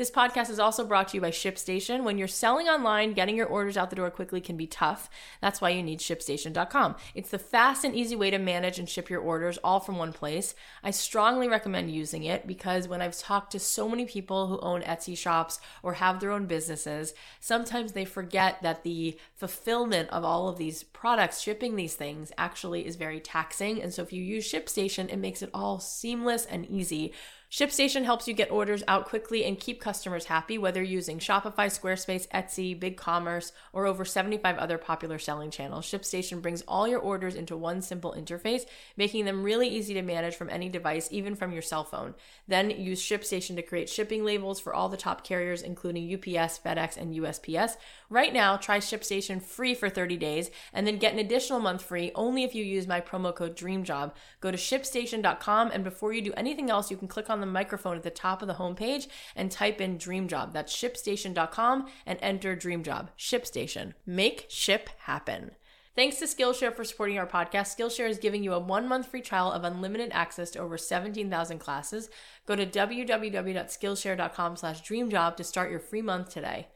This 0.00 0.10
podcast 0.10 0.48
is 0.48 0.58
also 0.58 0.86
brought 0.86 1.08
to 1.08 1.18
you 1.18 1.20
by 1.20 1.30
ShipStation. 1.30 2.04
When 2.04 2.16
you're 2.16 2.26
selling 2.26 2.68
online, 2.68 3.12
getting 3.12 3.36
your 3.36 3.46
orders 3.46 3.76
out 3.76 3.90
the 3.90 3.96
door 3.96 4.10
quickly 4.10 4.40
can 4.40 4.56
be 4.56 4.66
tough. 4.66 5.10
That's 5.42 5.60
why 5.60 5.68
you 5.68 5.82
need 5.82 5.98
ShipStation.com. 5.98 6.96
It's 7.14 7.28
the 7.28 7.38
fast 7.38 7.84
and 7.84 7.94
easy 7.94 8.16
way 8.16 8.30
to 8.30 8.38
manage 8.38 8.78
and 8.78 8.88
ship 8.88 9.10
your 9.10 9.20
orders 9.20 9.58
all 9.62 9.78
from 9.78 9.98
one 9.98 10.14
place. 10.14 10.54
I 10.82 10.90
strongly 10.90 11.48
recommend 11.48 11.90
using 11.90 12.24
it 12.24 12.46
because 12.46 12.88
when 12.88 13.02
I've 13.02 13.18
talked 13.18 13.52
to 13.52 13.58
so 13.58 13.90
many 13.90 14.06
people 14.06 14.46
who 14.46 14.58
own 14.60 14.80
Etsy 14.80 15.18
shops 15.18 15.60
or 15.82 15.92
have 15.92 16.18
their 16.18 16.30
own 16.30 16.46
businesses, 16.46 17.12
sometimes 17.38 17.92
they 17.92 18.06
forget 18.06 18.62
that 18.62 18.84
the 18.84 19.18
fulfillment 19.34 20.08
of 20.08 20.24
all 20.24 20.48
of 20.48 20.56
these 20.56 20.82
products, 20.82 21.42
shipping 21.42 21.76
these 21.76 21.94
things, 21.94 22.32
actually 22.38 22.86
is 22.86 22.96
very 22.96 23.20
taxing. 23.20 23.82
And 23.82 23.92
so 23.92 24.00
if 24.00 24.14
you 24.14 24.24
use 24.24 24.50
ShipStation, 24.50 25.12
it 25.12 25.18
makes 25.18 25.42
it 25.42 25.50
all 25.52 25.78
seamless 25.78 26.46
and 26.46 26.64
easy 26.70 27.12
ShipStation 27.50 28.04
helps 28.04 28.28
you 28.28 28.34
get 28.34 28.52
orders 28.52 28.84
out 28.86 29.06
quickly 29.06 29.44
and 29.44 29.58
keep 29.58 29.80
customers 29.80 30.26
happy, 30.26 30.56
whether 30.56 30.80
using 30.80 31.18
Shopify, 31.18 31.66
Squarespace, 31.66 32.28
Etsy, 32.28 32.78
BigCommerce, 32.78 33.50
or 33.72 33.86
over 33.86 34.04
75 34.04 34.56
other 34.56 34.78
popular 34.78 35.18
selling 35.18 35.50
channels. 35.50 35.84
ShipStation 35.84 36.40
brings 36.40 36.62
all 36.68 36.86
your 36.86 37.00
orders 37.00 37.34
into 37.34 37.56
one 37.56 37.82
simple 37.82 38.14
interface, 38.16 38.66
making 38.96 39.24
them 39.24 39.42
really 39.42 39.66
easy 39.66 39.94
to 39.94 40.02
manage 40.02 40.36
from 40.36 40.48
any 40.48 40.68
device, 40.68 41.08
even 41.10 41.34
from 41.34 41.50
your 41.50 41.60
cell 41.60 41.82
phone. 41.82 42.14
Then 42.46 42.70
use 42.70 43.02
ShipStation 43.02 43.56
to 43.56 43.62
create 43.62 43.88
shipping 43.88 44.24
labels 44.24 44.60
for 44.60 44.72
all 44.72 44.88
the 44.88 44.96
top 44.96 45.24
carriers, 45.24 45.62
including 45.62 46.14
UPS, 46.14 46.60
FedEx, 46.64 46.96
and 46.96 47.16
USPS. 47.16 47.76
Right 48.08 48.32
now, 48.32 48.58
try 48.58 48.78
ShipStation 48.78 49.42
free 49.42 49.74
for 49.74 49.88
30 49.88 50.16
days 50.18 50.52
and 50.72 50.86
then 50.86 50.98
get 50.98 51.14
an 51.14 51.18
additional 51.18 51.58
month 51.58 51.82
free 51.82 52.12
only 52.14 52.44
if 52.44 52.54
you 52.54 52.62
use 52.62 52.86
my 52.86 53.00
promo 53.00 53.34
code 53.34 53.56
DREAMJOB. 53.56 54.12
Go 54.40 54.52
to 54.52 54.56
shipstation.com 54.56 55.72
and 55.72 55.82
before 55.82 56.12
you 56.12 56.22
do 56.22 56.32
anything 56.36 56.70
else, 56.70 56.92
you 56.92 56.96
can 56.96 57.08
click 57.08 57.28
on 57.28 57.39
the 57.40 57.46
microphone 57.46 57.96
at 57.96 58.02
the 58.02 58.10
top 58.10 58.42
of 58.42 58.48
the 58.48 58.54
homepage 58.54 59.08
and 59.34 59.50
type 59.50 59.80
in 59.80 59.98
Dream 59.98 60.28
Job. 60.28 60.52
That's 60.52 60.74
shipstation.com 60.74 61.86
and 62.06 62.18
enter 62.22 62.54
Dream 62.54 62.82
Job. 62.82 63.10
ShipStation. 63.18 63.94
Make 64.06 64.46
ship 64.48 64.90
happen. 65.00 65.52
Thanks 65.96 66.18
to 66.18 66.24
Skillshare 66.26 66.74
for 66.74 66.84
supporting 66.84 67.18
our 67.18 67.26
podcast. 67.26 67.76
Skillshare 67.76 68.08
is 68.08 68.18
giving 68.18 68.44
you 68.44 68.52
a 68.52 68.58
one 68.58 68.88
month 68.88 69.08
free 69.08 69.20
trial 69.20 69.50
of 69.50 69.64
unlimited 69.64 70.10
access 70.12 70.50
to 70.52 70.60
over 70.60 70.78
17,000 70.78 71.58
classes. 71.58 72.08
Go 72.46 72.54
to 72.54 72.64
www.skillshare.com 72.64 74.56
slash 74.56 74.82
dreamjob 74.82 75.36
to 75.36 75.44
start 75.44 75.70
your 75.70 75.80
free 75.80 76.02
month 76.02 76.30
today. 76.30 76.68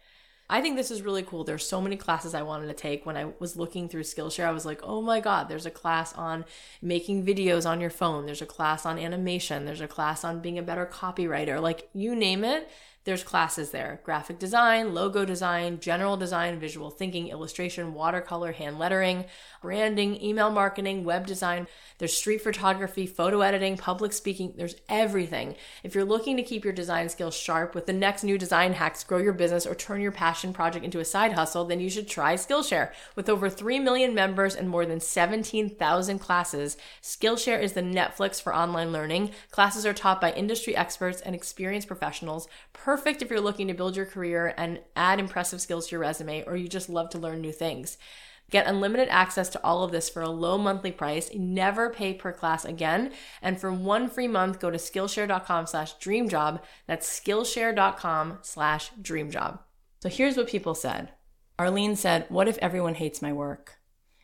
I 0.48 0.60
think 0.60 0.76
this 0.76 0.90
is 0.90 1.02
really 1.02 1.22
cool. 1.22 1.44
There's 1.44 1.66
so 1.66 1.80
many 1.80 1.96
classes 1.96 2.34
I 2.34 2.42
wanted 2.42 2.66
to 2.66 2.74
take. 2.74 3.06
When 3.06 3.16
I 3.16 3.32
was 3.38 3.56
looking 3.56 3.88
through 3.88 4.02
Skillshare, 4.02 4.44
I 4.44 4.52
was 4.52 4.66
like, 4.66 4.80
oh 4.82 5.00
my 5.00 5.20
God, 5.20 5.48
there's 5.48 5.64
a 5.64 5.70
class 5.70 6.12
on 6.14 6.44
making 6.82 7.24
videos 7.24 7.68
on 7.68 7.80
your 7.80 7.90
phone. 7.90 8.26
There's 8.26 8.42
a 8.42 8.46
class 8.46 8.84
on 8.84 8.98
animation. 8.98 9.64
There's 9.64 9.80
a 9.80 9.88
class 9.88 10.22
on 10.22 10.40
being 10.40 10.58
a 10.58 10.62
better 10.62 10.84
copywriter. 10.84 11.62
Like 11.62 11.88
you 11.94 12.14
name 12.14 12.44
it, 12.44 12.68
there's 13.04 13.22
classes 13.22 13.70
there 13.70 14.00
graphic 14.02 14.38
design, 14.38 14.94
logo 14.94 15.24
design, 15.24 15.78
general 15.80 16.16
design, 16.16 16.58
visual 16.58 16.90
thinking, 16.90 17.28
illustration, 17.28 17.94
watercolor, 17.94 18.52
hand 18.52 18.78
lettering, 18.78 19.24
branding, 19.64 20.22
email 20.22 20.50
marketing, 20.50 21.04
web 21.04 21.26
design. 21.26 21.66
There's 21.96 22.14
street 22.14 22.42
photography, 22.42 23.06
photo 23.06 23.40
editing, 23.40 23.78
public 23.78 24.12
speaking. 24.12 24.52
There's 24.58 24.74
everything. 24.90 25.54
If 25.82 25.94
you're 25.94 26.04
looking 26.04 26.36
to 26.36 26.42
keep 26.42 26.64
your 26.64 26.74
design 26.74 27.08
skills 27.08 27.34
sharp 27.34 27.74
with 27.74 27.86
the 27.86 27.94
next 27.94 28.24
new 28.24 28.36
design 28.36 28.74
hacks, 28.74 29.04
grow 29.04 29.16
your 29.16 29.32
business, 29.32 29.66
or 29.66 29.74
turn 29.74 30.02
your 30.02 30.12
passion 30.12 30.52
project 30.52 30.84
into 30.84 31.00
a 31.00 31.04
side 31.06 31.32
hustle, 31.32 31.64
then 31.64 31.80
you 31.80 31.88
should 31.88 32.08
try 32.08 32.34
Skillshare. 32.34 32.92
With 33.16 33.30
over 33.30 33.48
3 33.48 33.78
million 33.80 34.14
members 34.14 34.54
and 34.54 34.68
more 34.68 34.84
than 34.84 35.00
17,000 35.00 36.18
classes, 36.18 36.76
Skillshare 37.00 37.62
is 37.62 37.72
the 37.72 37.80
Netflix 37.80 38.42
for 38.42 38.54
online 38.54 38.92
learning. 38.92 39.30
Classes 39.50 39.86
are 39.86 39.94
taught 39.94 40.20
by 40.20 40.32
industry 40.32 40.76
experts 40.76 41.22
and 41.22 41.34
experienced 41.34 41.88
professionals. 41.88 42.48
Perfect 42.74 43.22
if 43.22 43.30
you're 43.30 43.40
looking 43.40 43.68
to 43.68 43.74
build 43.74 43.96
your 43.96 44.04
career 44.04 44.52
and 44.58 44.80
add 44.94 45.18
impressive 45.18 45.62
skills 45.62 45.86
to 45.86 45.92
your 45.92 46.00
resume, 46.00 46.44
or 46.44 46.54
you 46.54 46.68
just 46.68 46.90
love 46.90 47.08
to 47.08 47.18
learn 47.18 47.40
new 47.40 47.52
things. 47.52 47.96
Get 48.50 48.66
unlimited 48.66 49.08
access 49.08 49.48
to 49.50 49.64
all 49.64 49.82
of 49.82 49.90
this 49.90 50.08
for 50.08 50.22
a 50.22 50.30
low 50.30 50.58
monthly 50.58 50.92
price. 50.92 51.30
Never 51.34 51.90
pay 51.90 52.14
per 52.14 52.32
class 52.32 52.64
again. 52.64 53.12
And 53.42 53.60
for 53.60 53.72
one 53.72 54.08
free 54.08 54.28
month, 54.28 54.60
go 54.60 54.70
to 54.70 54.78
Skillshare.com 54.78 55.66
slash 55.66 55.96
dreamjob. 55.96 56.60
That's 56.86 57.20
Skillshare.com 57.20 58.38
slash 58.42 58.90
dreamjob. 59.00 59.58
So 60.00 60.08
here's 60.08 60.36
what 60.36 60.48
people 60.48 60.74
said. 60.74 61.12
Arlene 61.58 61.96
said, 61.96 62.26
What 62.28 62.48
if 62.48 62.58
everyone 62.58 62.94
hates 62.94 63.22
my 63.22 63.32
work? 63.32 63.78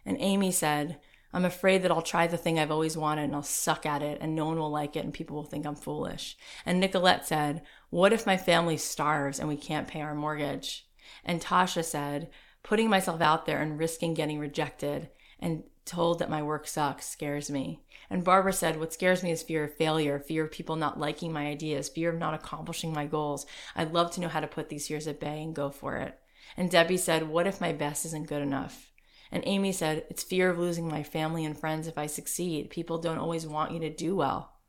And 0.04 0.16
Amy 0.20 0.52
said, 0.52 0.98
I'm 1.32 1.44
afraid 1.44 1.82
that 1.82 1.90
I'll 1.92 2.02
try 2.02 2.26
the 2.26 2.36
thing 2.36 2.58
I've 2.58 2.72
always 2.72 2.96
wanted 2.96 3.24
and 3.24 3.34
I'll 3.34 3.42
suck 3.42 3.86
at 3.86 4.02
it 4.02 4.18
and 4.20 4.34
no 4.34 4.46
one 4.46 4.58
will 4.58 4.70
like 4.70 4.96
it 4.96 5.04
and 5.04 5.14
people 5.14 5.36
will 5.36 5.44
think 5.44 5.64
I'm 5.64 5.76
foolish. 5.76 6.36
And 6.66 6.80
Nicolette 6.80 7.26
said, 7.26 7.62
What 7.90 8.12
if 8.12 8.26
my 8.26 8.36
family 8.36 8.76
starves 8.76 9.38
and 9.38 9.48
we 9.48 9.56
can't 9.56 9.88
pay 9.88 10.00
our 10.00 10.14
mortgage? 10.14 10.86
And 11.24 11.40
Tasha 11.40 11.84
said, 11.84 12.30
Putting 12.62 12.88
myself 12.88 13.20
out 13.20 13.46
there 13.46 13.60
and 13.60 13.78
risking 13.78 14.14
getting 14.14 14.38
rejected 14.38 15.08
and 15.40 15.64
told 15.84 16.18
that 16.18 16.30
my 16.30 16.42
work 16.42 16.66
sucks 16.66 17.08
scares 17.08 17.50
me. 17.50 17.80
And 18.08 18.24
Barbara 18.24 18.52
said, 18.52 18.78
What 18.78 18.92
scares 18.92 19.22
me 19.22 19.30
is 19.30 19.42
fear 19.42 19.64
of 19.64 19.74
failure, 19.74 20.18
fear 20.18 20.44
of 20.44 20.52
people 20.52 20.76
not 20.76 20.98
liking 20.98 21.32
my 21.32 21.46
ideas, 21.46 21.88
fear 21.88 22.10
of 22.10 22.18
not 22.18 22.34
accomplishing 22.34 22.92
my 22.92 23.06
goals. 23.06 23.46
I'd 23.74 23.92
love 23.92 24.10
to 24.12 24.20
know 24.20 24.28
how 24.28 24.40
to 24.40 24.46
put 24.46 24.68
these 24.68 24.86
fears 24.88 25.06
at 25.06 25.20
bay 25.20 25.42
and 25.42 25.54
go 25.54 25.70
for 25.70 25.96
it. 25.96 26.18
And 26.56 26.70
Debbie 26.70 26.96
said, 26.96 27.28
What 27.28 27.46
if 27.46 27.60
my 27.60 27.72
best 27.72 28.04
isn't 28.06 28.28
good 28.28 28.42
enough? 28.42 28.90
And 29.32 29.42
Amy 29.46 29.72
said, 29.72 30.04
It's 30.10 30.22
fear 30.22 30.50
of 30.50 30.58
losing 30.58 30.88
my 30.88 31.02
family 31.02 31.44
and 31.44 31.58
friends 31.58 31.86
if 31.86 31.96
I 31.96 32.06
succeed. 32.06 32.70
People 32.70 32.98
don't 32.98 33.18
always 33.18 33.46
want 33.46 33.72
you 33.72 33.80
to 33.80 33.90
do 33.90 34.16
well. 34.16 34.59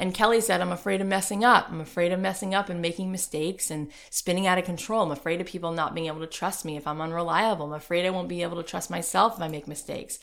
And 0.00 0.14
Kelly 0.14 0.40
said, 0.40 0.62
I'm 0.62 0.72
afraid 0.72 1.02
of 1.02 1.06
messing 1.06 1.44
up. 1.44 1.68
I'm 1.68 1.82
afraid 1.82 2.10
of 2.10 2.18
messing 2.18 2.54
up 2.54 2.70
and 2.70 2.80
making 2.80 3.12
mistakes 3.12 3.70
and 3.70 3.92
spinning 4.08 4.46
out 4.46 4.56
of 4.56 4.64
control. 4.64 5.02
I'm 5.02 5.10
afraid 5.10 5.42
of 5.42 5.46
people 5.46 5.72
not 5.72 5.94
being 5.94 6.06
able 6.06 6.20
to 6.20 6.26
trust 6.26 6.64
me 6.64 6.78
if 6.78 6.86
I'm 6.86 7.02
unreliable. 7.02 7.66
I'm 7.66 7.74
afraid 7.74 8.06
I 8.06 8.10
won't 8.10 8.30
be 8.30 8.40
able 8.42 8.56
to 8.56 8.62
trust 8.62 8.88
myself 8.88 9.36
if 9.36 9.42
I 9.42 9.48
make 9.48 9.68
mistakes. 9.68 10.18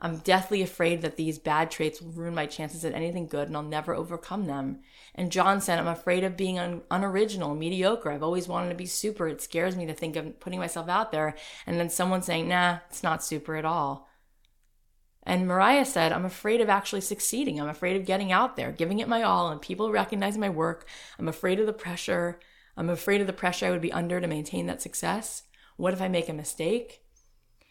I'm 0.00 0.16
deathly 0.16 0.60
afraid 0.60 1.02
that 1.02 1.16
these 1.16 1.38
bad 1.38 1.70
traits 1.70 2.02
will 2.02 2.10
ruin 2.10 2.34
my 2.34 2.46
chances 2.46 2.84
at 2.84 2.94
anything 2.94 3.28
good 3.28 3.46
and 3.46 3.56
I'll 3.56 3.62
never 3.62 3.94
overcome 3.94 4.46
them. 4.46 4.80
And 5.14 5.30
John 5.30 5.60
said, 5.60 5.78
I'm 5.78 5.86
afraid 5.86 6.24
of 6.24 6.36
being 6.36 6.58
un- 6.58 6.82
unoriginal, 6.90 7.54
mediocre. 7.54 8.10
I've 8.10 8.24
always 8.24 8.48
wanted 8.48 8.70
to 8.70 8.74
be 8.74 8.86
super. 8.86 9.28
It 9.28 9.40
scares 9.40 9.76
me 9.76 9.86
to 9.86 9.94
think 9.94 10.16
of 10.16 10.40
putting 10.40 10.58
myself 10.58 10.88
out 10.88 11.12
there 11.12 11.36
and 11.64 11.78
then 11.78 11.90
someone 11.90 12.22
saying, 12.22 12.48
nah, 12.48 12.78
it's 12.90 13.04
not 13.04 13.22
super 13.22 13.54
at 13.54 13.64
all. 13.64 14.08
And 15.24 15.46
Mariah 15.46 15.84
said, 15.84 16.12
I'm 16.12 16.24
afraid 16.24 16.60
of 16.60 16.68
actually 16.68 17.00
succeeding. 17.00 17.60
I'm 17.60 17.68
afraid 17.68 17.96
of 17.96 18.06
getting 18.06 18.32
out 18.32 18.56
there, 18.56 18.72
giving 18.72 18.98
it 18.98 19.08
my 19.08 19.22
all, 19.22 19.50
and 19.50 19.60
people 19.60 19.92
recognizing 19.92 20.40
my 20.40 20.50
work. 20.50 20.88
I'm 21.18 21.28
afraid 21.28 21.60
of 21.60 21.66
the 21.66 21.72
pressure. 21.72 22.40
I'm 22.76 22.90
afraid 22.90 23.20
of 23.20 23.26
the 23.26 23.32
pressure 23.32 23.66
I 23.66 23.70
would 23.70 23.80
be 23.80 23.92
under 23.92 24.20
to 24.20 24.26
maintain 24.26 24.66
that 24.66 24.82
success. 24.82 25.44
What 25.76 25.92
if 25.92 26.02
I 26.02 26.08
make 26.08 26.28
a 26.28 26.32
mistake? 26.32 27.02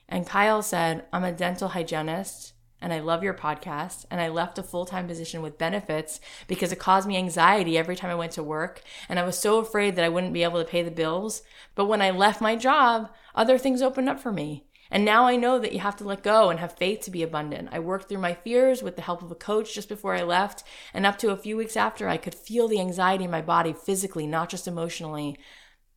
And 0.07 0.27
Kyle 0.27 0.61
said, 0.61 1.05
I'm 1.11 1.23
a 1.23 1.31
dental 1.31 1.69
hygienist 1.69 2.53
and 2.81 2.91
I 2.91 2.99
love 2.99 3.23
your 3.23 3.33
podcast. 3.33 4.05
And 4.09 4.19
I 4.19 4.29
left 4.29 4.57
a 4.57 4.63
full 4.63 4.85
time 4.85 5.07
position 5.07 5.41
with 5.41 5.57
benefits 5.57 6.19
because 6.47 6.71
it 6.71 6.79
caused 6.79 7.07
me 7.07 7.17
anxiety 7.17 7.77
every 7.77 7.95
time 7.95 8.09
I 8.09 8.15
went 8.15 8.33
to 8.33 8.43
work. 8.43 8.81
And 9.07 9.19
I 9.19 9.23
was 9.23 9.37
so 9.37 9.59
afraid 9.59 9.95
that 9.95 10.05
I 10.05 10.09
wouldn't 10.09 10.33
be 10.33 10.43
able 10.43 10.59
to 10.59 10.69
pay 10.69 10.81
the 10.81 10.91
bills. 10.91 11.43
But 11.75 11.85
when 11.85 12.01
I 12.01 12.11
left 12.11 12.41
my 12.41 12.55
job, 12.55 13.09
other 13.35 13.57
things 13.57 13.81
opened 13.81 14.09
up 14.09 14.19
for 14.19 14.31
me. 14.31 14.65
And 14.91 15.05
now 15.05 15.25
I 15.25 15.37
know 15.37 15.57
that 15.57 15.71
you 15.71 15.79
have 15.79 15.95
to 15.97 16.03
let 16.03 16.21
go 16.21 16.49
and 16.49 16.59
have 16.59 16.73
faith 16.73 16.99
to 17.01 17.11
be 17.11 17.23
abundant. 17.23 17.69
I 17.71 17.79
worked 17.79 18.09
through 18.09 18.19
my 18.19 18.33
fears 18.33 18.83
with 18.83 18.97
the 18.97 19.01
help 19.01 19.23
of 19.23 19.31
a 19.31 19.35
coach 19.35 19.73
just 19.73 19.87
before 19.87 20.13
I 20.13 20.23
left. 20.23 20.63
And 20.93 21.05
up 21.05 21.17
to 21.19 21.31
a 21.31 21.37
few 21.37 21.55
weeks 21.55 21.77
after, 21.77 22.09
I 22.09 22.17
could 22.17 22.35
feel 22.35 22.67
the 22.67 22.81
anxiety 22.81 23.23
in 23.23 23.31
my 23.31 23.41
body 23.41 23.71
physically, 23.71 24.27
not 24.27 24.49
just 24.49 24.67
emotionally. 24.67 25.39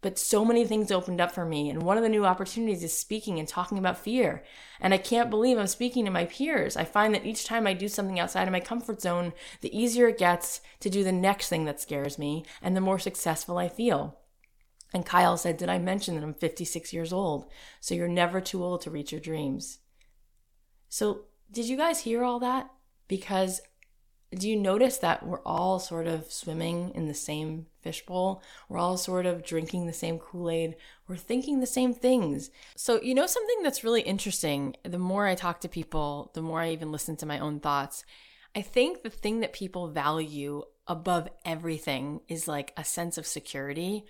But 0.01 0.19
so 0.19 0.45
many 0.45 0.65
things 0.65 0.93
opened 0.93 1.21
up 1.21 1.33
for 1.33 1.45
me. 1.45 1.71
And 1.71 1.83
one 1.83 1.97
of 1.97 2.05
the 2.05 2.09
new 2.09 2.25
opportunities 2.25 2.85
is 2.85 2.97
speaking 2.97 3.39
and 3.41 3.49
talking 3.49 3.79
about 3.79 3.99
fear. 3.99 4.45
And 4.81 4.95
I 4.95 4.99
can't 4.99 5.31
believe 5.31 5.59
I'm 5.59 5.67
speaking 5.67 6.05
to 6.05 6.11
my 6.11 6.27
peers. 6.27 6.77
I 6.77 6.85
find 6.85 7.15
that 7.15 7.27
each 7.27 7.47
time 7.47 7.67
I 7.67 7.75
do 7.75 7.89
something 7.89 8.21
outside 8.21 8.47
of 8.47 8.53
my 8.53 8.61
comfort 8.61 9.01
zone, 9.01 9.33
the 9.61 9.77
easier 9.77 10.09
it 10.09 10.19
gets 10.19 10.61
to 10.81 10.91
do 10.91 11.03
the 11.03 11.11
next 11.11 11.49
thing 11.49 11.65
that 11.65 11.81
scares 11.81 12.17
me 12.17 12.45
and 12.63 12.77
the 12.77 12.81
more 12.81 12.99
successful 12.99 13.59
I 13.59 13.69
feel. 13.69 14.19
And 14.95 15.05
Kyle 15.05 15.37
said, 15.37 15.57
Did 15.57 15.69
I 15.69 15.79
mention 15.79 16.15
that 16.15 16.23
I'm 16.23 16.35
56 16.35 16.93
years 16.93 17.13
old? 17.13 17.47
So 17.81 17.95
you're 17.95 18.09
never 18.09 18.41
too 18.41 18.63
old 18.63 18.81
to 18.83 18.91
reach 18.91 19.11
your 19.11 19.21
dreams. 19.21 19.81
So, 20.89 21.23
did 21.51 21.67
you 21.67 21.77
guys 21.77 22.01
hear 22.01 22.23
all 22.23 22.39
that? 22.39 22.71
Because 23.09 23.61
do 24.35 24.49
you 24.49 24.57
notice 24.57 24.99
that 24.99 25.27
we're 25.27 25.43
all 25.43 25.79
sort 25.79 26.07
of 26.07 26.31
swimming 26.33 26.93
in 26.95 27.07
the 27.07 27.15
same 27.15 27.67
fishbowl? 27.83 28.43
We're 28.69 28.79
all 28.79 28.97
sort 28.97 29.27
of 29.27 29.45
drinking 29.45 29.87
the 29.87 29.93
same 29.93 30.19
Kool 30.19 30.51
Aid. 30.51 30.77
We're 31.07 31.17
thinking 31.17 31.61
the 31.61 31.67
same 31.67 31.95
things. 31.95 32.51
So, 32.77 33.01
you 33.01 33.15
know, 33.15 33.27
something 33.27 33.63
that's 33.63 33.85
really 33.85 34.03
interesting 34.03 34.77
the 34.83 34.99
more 34.99 35.27
I 35.27 35.35
talk 35.35 35.61
to 35.61 35.69
people, 35.69 36.31
the 36.35 36.43
more 36.43 36.61
I 36.61 36.71
even 36.71 36.93
listen 36.93 37.17
to 37.17 37.27
my 37.27 37.39
own 37.39 37.61
thoughts. 37.61 38.05
I 38.57 38.63
think 38.63 39.03
the 39.03 39.11
thing 39.11 39.41
that 39.41 39.53
people 39.53 39.89
value 39.89 40.63
above 40.87 41.29
everything 41.45 42.21
is 42.29 42.47
like 42.47 42.73
a 42.77 42.85
sense 42.85 43.19
of 43.19 43.27
security 43.27 44.05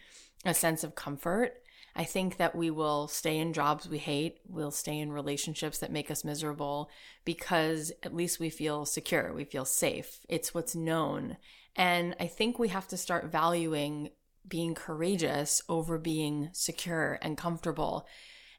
a 0.44 0.54
sense 0.54 0.85
of 0.85 0.94
comfort. 0.94 1.62
I 1.96 2.04
think 2.04 2.38
that 2.38 2.57
we 2.57 2.70
will 2.70 3.07
stay 3.07 3.38
in 3.38 3.52
jobs 3.52 3.88
we 3.88 3.98
hate, 3.98 4.38
we'll 4.48 4.72
stay 4.72 4.98
in 4.98 5.12
relationships 5.12 5.78
that 5.78 5.92
make 5.92 6.11
us 6.11 6.24
miserable 6.24 6.90
because 7.24 7.92
at 8.02 8.14
least 8.14 8.40
we 8.40 8.50
feel 8.50 8.85
secure, 8.85 9.33
we 9.33 9.44
feel 9.44 9.64
safe. 9.64 10.26
It's 10.28 10.52
what's 10.52 10.74
known. 10.74 11.37
And 11.76 12.16
I 12.18 12.26
think 12.26 12.59
we 12.59 12.68
have 12.68 12.88
to 12.88 12.96
start 12.96 13.30
valuing 13.30 14.11
being 14.46 14.74
courageous 14.74 15.62
over 15.68 15.98
being 15.98 16.50
secure 16.52 17.18
and 17.22 17.38
comfortable. 17.38 18.07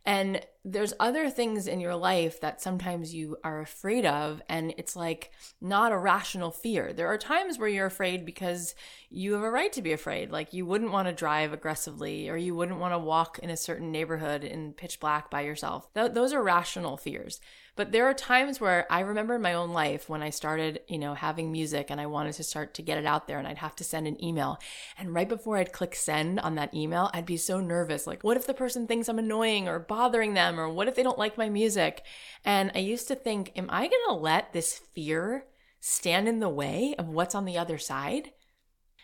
And 0.06 0.42
there's 0.64 0.94
other 1.00 1.30
things 1.30 1.68
in 1.68 1.80
your 1.80 1.96
life 1.96 2.40
that 2.42 2.62
sometimes 2.62 3.14
you 3.14 3.38
are 3.44 3.62
afraid 3.62 4.06
of, 4.06 4.42
and 4.48 4.74
it's 4.78 4.96
like 4.96 5.32
not 5.60 5.92
a 5.92 5.98
rational 5.98 6.52
fear. 6.52 6.94
There 6.94 7.08
are 7.08 7.18
times 7.18 7.58
where 7.58 7.68
you're 7.68 7.88
afraid 7.88 8.26
because 8.26 8.76
you 9.10 9.34
have 9.34 9.42
a 9.42 9.50
right 9.50 9.74
to 9.74 9.82
be 9.82 9.94
afraid. 9.94 10.32
Like 10.32 10.54
you 10.54 10.66
wouldn't 10.66 10.92
want 10.92 11.08
to 11.08 11.14
drive 11.14 11.54
aggressively, 11.54 12.30
or 12.30 12.38
you 12.38 12.56
wouldn't 12.56 12.80
want 12.80 12.94
to 12.94 13.00
walk 13.00 13.40
in 13.40 13.50
a 13.50 13.58
certain 13.58 13.92
neighborhood 13.92 14.44
in 14.44 14.74
pitch 14.74 15.00
black 15.00 15.32
by 15.32 15.42
yourself. 15.42 15.92
Th- 15.96 16.12
those 16.12 16.34
are 16.34 16.44
rational 16.44 16.98
fears. 16.98 17.40
But 17.76 17.92
there 17.92 18.06
are 18.06 18.14
times 18.14 18.62
where 18.62 18.88
I 18.90 19.02
remember 19.02 19.36
in 19.36 19.42
my 19.42 19.54
own 19.54 19.72
life 19.72 20.08
when 20.08 20.22
I 20.22 20.30
started, 20.30 20.80
you 20.88 20.98
know, 20.98 21.14
having 21.14 21.52
music 21.52 21.88
and 21.90 22.00
I 22.00 22.06
wanted 22.06 22.34
to 22.36 22.44
start 22.44 22.74
to 22.76 22.82
get 22.82 22.98
it 22.98 23.06
out 23.06 23.28
there 23.28 23.38
and 23.38 23.46
I'd 23.46 23.58
have 23.58 23.76
to 23.78 23.84
send 23.84 24.08
an 24.08 24.24
email. 24.24 24.60
And 24.98 25.14
right 25.14 25.28
before 25.28 25.58
I'd 25.58 25.74
click 25.74 25.94
send 25.94 26.40
on 26.40 26.56
that 26.56 26.74
email, 26.74 27.10
I'd 27.14 27.26
be 27.26 27.36
so 27.36 27.60
nervous. 27.60 28.08
Like, 28.08 28.24
what 28.24 28.38
if 28.38 28.48
the 28.48 28.54
person 28.54 28.88
thinks 28.88 29.10
I'm 29.10 29.20
annoying 29.20 29.68
or 29.68 29.80
bothering 29.80 30.36
them? 30.36 30.58
Or 30.58 30.70
what 30.70 30.88
if 30.88 30.96
they 30.96 31.04
don't 31.04 31.20
like 31.20 31.38
my 31.38 31.50
music? 31.50 32.04
And 32.46 32.72
I 32.74 32.80
used 32.80 33.10
to 33.10 33.16
think, 33.16 33.52
am 33.58 33.68
I 33.70 33.88
going 33.88 34.06
to 34.08 34.14
let 34.14 34.54
this 34.54 34.80
fear 34.94 35.46
stand 35.82 36.30
in 36.30 36.40
the 36.40 36.50
way 36.50 36.96
of 36.98 37.10
what's 37.10 37.36
on 37.36 37.44
the 37.44 37.58
other 37.58 37.78
side? 37.78 38.32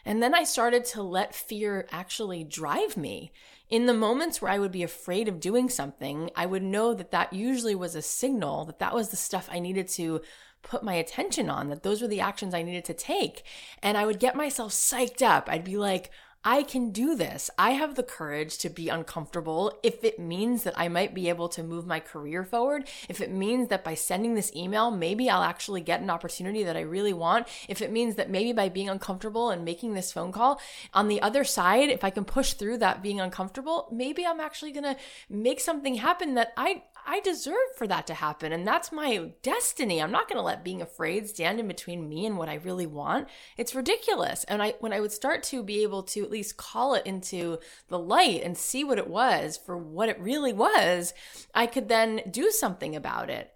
And 0.05 0.23
then 0.23 0.33
I 0.33 0.43
started 0.43 0.85
to 0.85 1.03
let 1.03 1.35
fear 1.35 1.87
actually 1.91 2.43
drive 2.43 2.95
me. 2.97 3.31
In 3.71 3.85
the 3.85 3.93
moments 3.93 4.41
where 4.41 4.51
I 4.51 4.59
would 4.59 4.73
be 4.73 4.83
afraid 4.83 5.29
of 5.29 5.39
doing 5.39 5.69
something, 5.69 6.29
I 6.35 6.45
would 6.45 6.61
know 6.61 6.93
that 6.93 7.11
that 7.11 7.31
usually 7.31 7.73
was 7.73 7.95
a 7.95 8.01
signal 8.01 8.65
that 8.65 8.79
that 8.79 8.93
was 8.93 9.09
the 9.09 9.15
stuff 9.15 9.47
I 9.49 9.59
needed 9.59 9.87
to 9.89 10.19
put 10.61 10.83
my 10.83 10.93
attention 10.95 11.49
on, 11.49 11.69
that 11.69 11.81
those 11.81 12.01
were 12.01 12.07
the 12.09 12.19
actions 12.19 12.53
I 12.53 12.63
needed 12.63 12.83
to 12.85 12.93
take. 12.93 13.43
And 13.81 13.97
I 13.97 14.05
would 14.05 14.19
get 14.19 14.35
myself 14.35 14.73
psyched 14.73 15.21
up. 15.21 15.47
I'd 15.49 15.63
be 15.63 15.77
like, 15.77 16.11
I 16.43 16.63
can 16.63 16.89
do 16.89 17.15
this. 17.15 17.51
I 17.55 17.71
have 17.71 17.93
the 17.93 18.01
courage 18.01 18.57
to 18.59 18.69
be 18.69 18.89
uncomfortable 18.89 19.77
if 19.83 20.03
it 20.03 20.17
means 20.17 20.63
that 20.63 20.73
I 20.75 20.87
might 20.87 21.13
be 21.13 21.29
able 21.29 21.49
to 21.49 21.61
move 21.61 21.85
my 21.85 21.99
career 21.99 22.43
forward. 22.43 22.87
If 23.07 23.21
it 23.21 23.29
means 23.29 23.67
that 23.67 23.83
by 23.83 23.93
sending 23.93 24.33
this 24.33 24.51
email, 24.55 24.89
maybe 24.89 25.29
I'll 25.29 25.43
actually 25.43 25.81
get 25.81 26.01
an 26.01 26.09
opportunity 26.09 26.63
that 26.63 26.75
I 26.75 26.81
really 26.81 27.13
want. 27.13 27.47
If 27.69 27.79
it 27.83 27.91
means 27.91 28.15
that 28.15 28.31
maybe 28.31 28.53
by 28.53 28.69
being 28.69 28.89
uncomfortable 28.89 29.51
and 29.51 29.63
making 29.63 29.93
this 29.93 30.11
phone 30.11 30.31
call, 30.31 30.59
on 30.95 31.09
the 31.09 31.21
other 31.21 31.43
side, 31.43 31.89
if 31.89 32.03
I 32.03 32.09
can 32.09 32.25
push 32.25 32.53
through 32.53 32.79
that 32.79 33.03
being 33.03 33.21
uncomfortable, 33.21 33.87
maybe 33.91 34.25
I'm 34.25 34.39
actually 34.39 34.71
going 34.71 34.95
to 34.95 34.97
make 35.29 35.59
something 35.59 35.95
happen 35.95 36.33
that 36.35 36.53
I 36.57 36.83
I 37.05 37.19
deserve 37.19 37.55
for 37.75 37.87
that 37.87 38.07
to 38.07 38.13
happen. 38.13 38.51
And 38.51 38.67
that's 38.67 38.91
my 38.91 39.31
destiny. 39.41 40.01
I'm 40.01 40.11
not 40.11 40.27
going 40.27 40.37
to 40.37 40.43
let 40.43 40.63
being 40.63 40.81
afraid 40.81 41.27
stand 41.29 41.59
in 41.59 41.67
between 41.67 42.07
me 42.07 42.25
and 42.25 42.37
what 42.37 42.49
I 42.49 42.55
really 42.55 42.87
want. 42.87 43.27
It's 43.57 43.75
ridiculous. 43.75 44.43
And 44.45 44.61
I, 44.61 44.75
when 44.79 44.93
I 44.93 44.99
would 44.99 45.11
start 45.11 45.43
to 45.43 45.63
be 45.63 45.83
able 45.83 46.03
to 46.03 46.23
at 46.23 46.31
least 46.31 46.57
call 46.57 46.93
it 46.93 47.05
into 47.05 47.59
the 47.87 47.99
light 47.99 48.43
and 48.43 48.57
see 48.57 48.83
what 48.83 48.97
it 48.97 49.09
was 49.09 49.57
for 49.57 49.77
what 49.77 50.09
it 50.09 50.19
really 50.19 50.53
was, 50.53 51.13
I 51.53 51.65
could 51.65 51.89
then 51.89 52.21
do 52.29 52.51
something 52.51 52.95
about 52.95 53.29
it. 53.29 53.51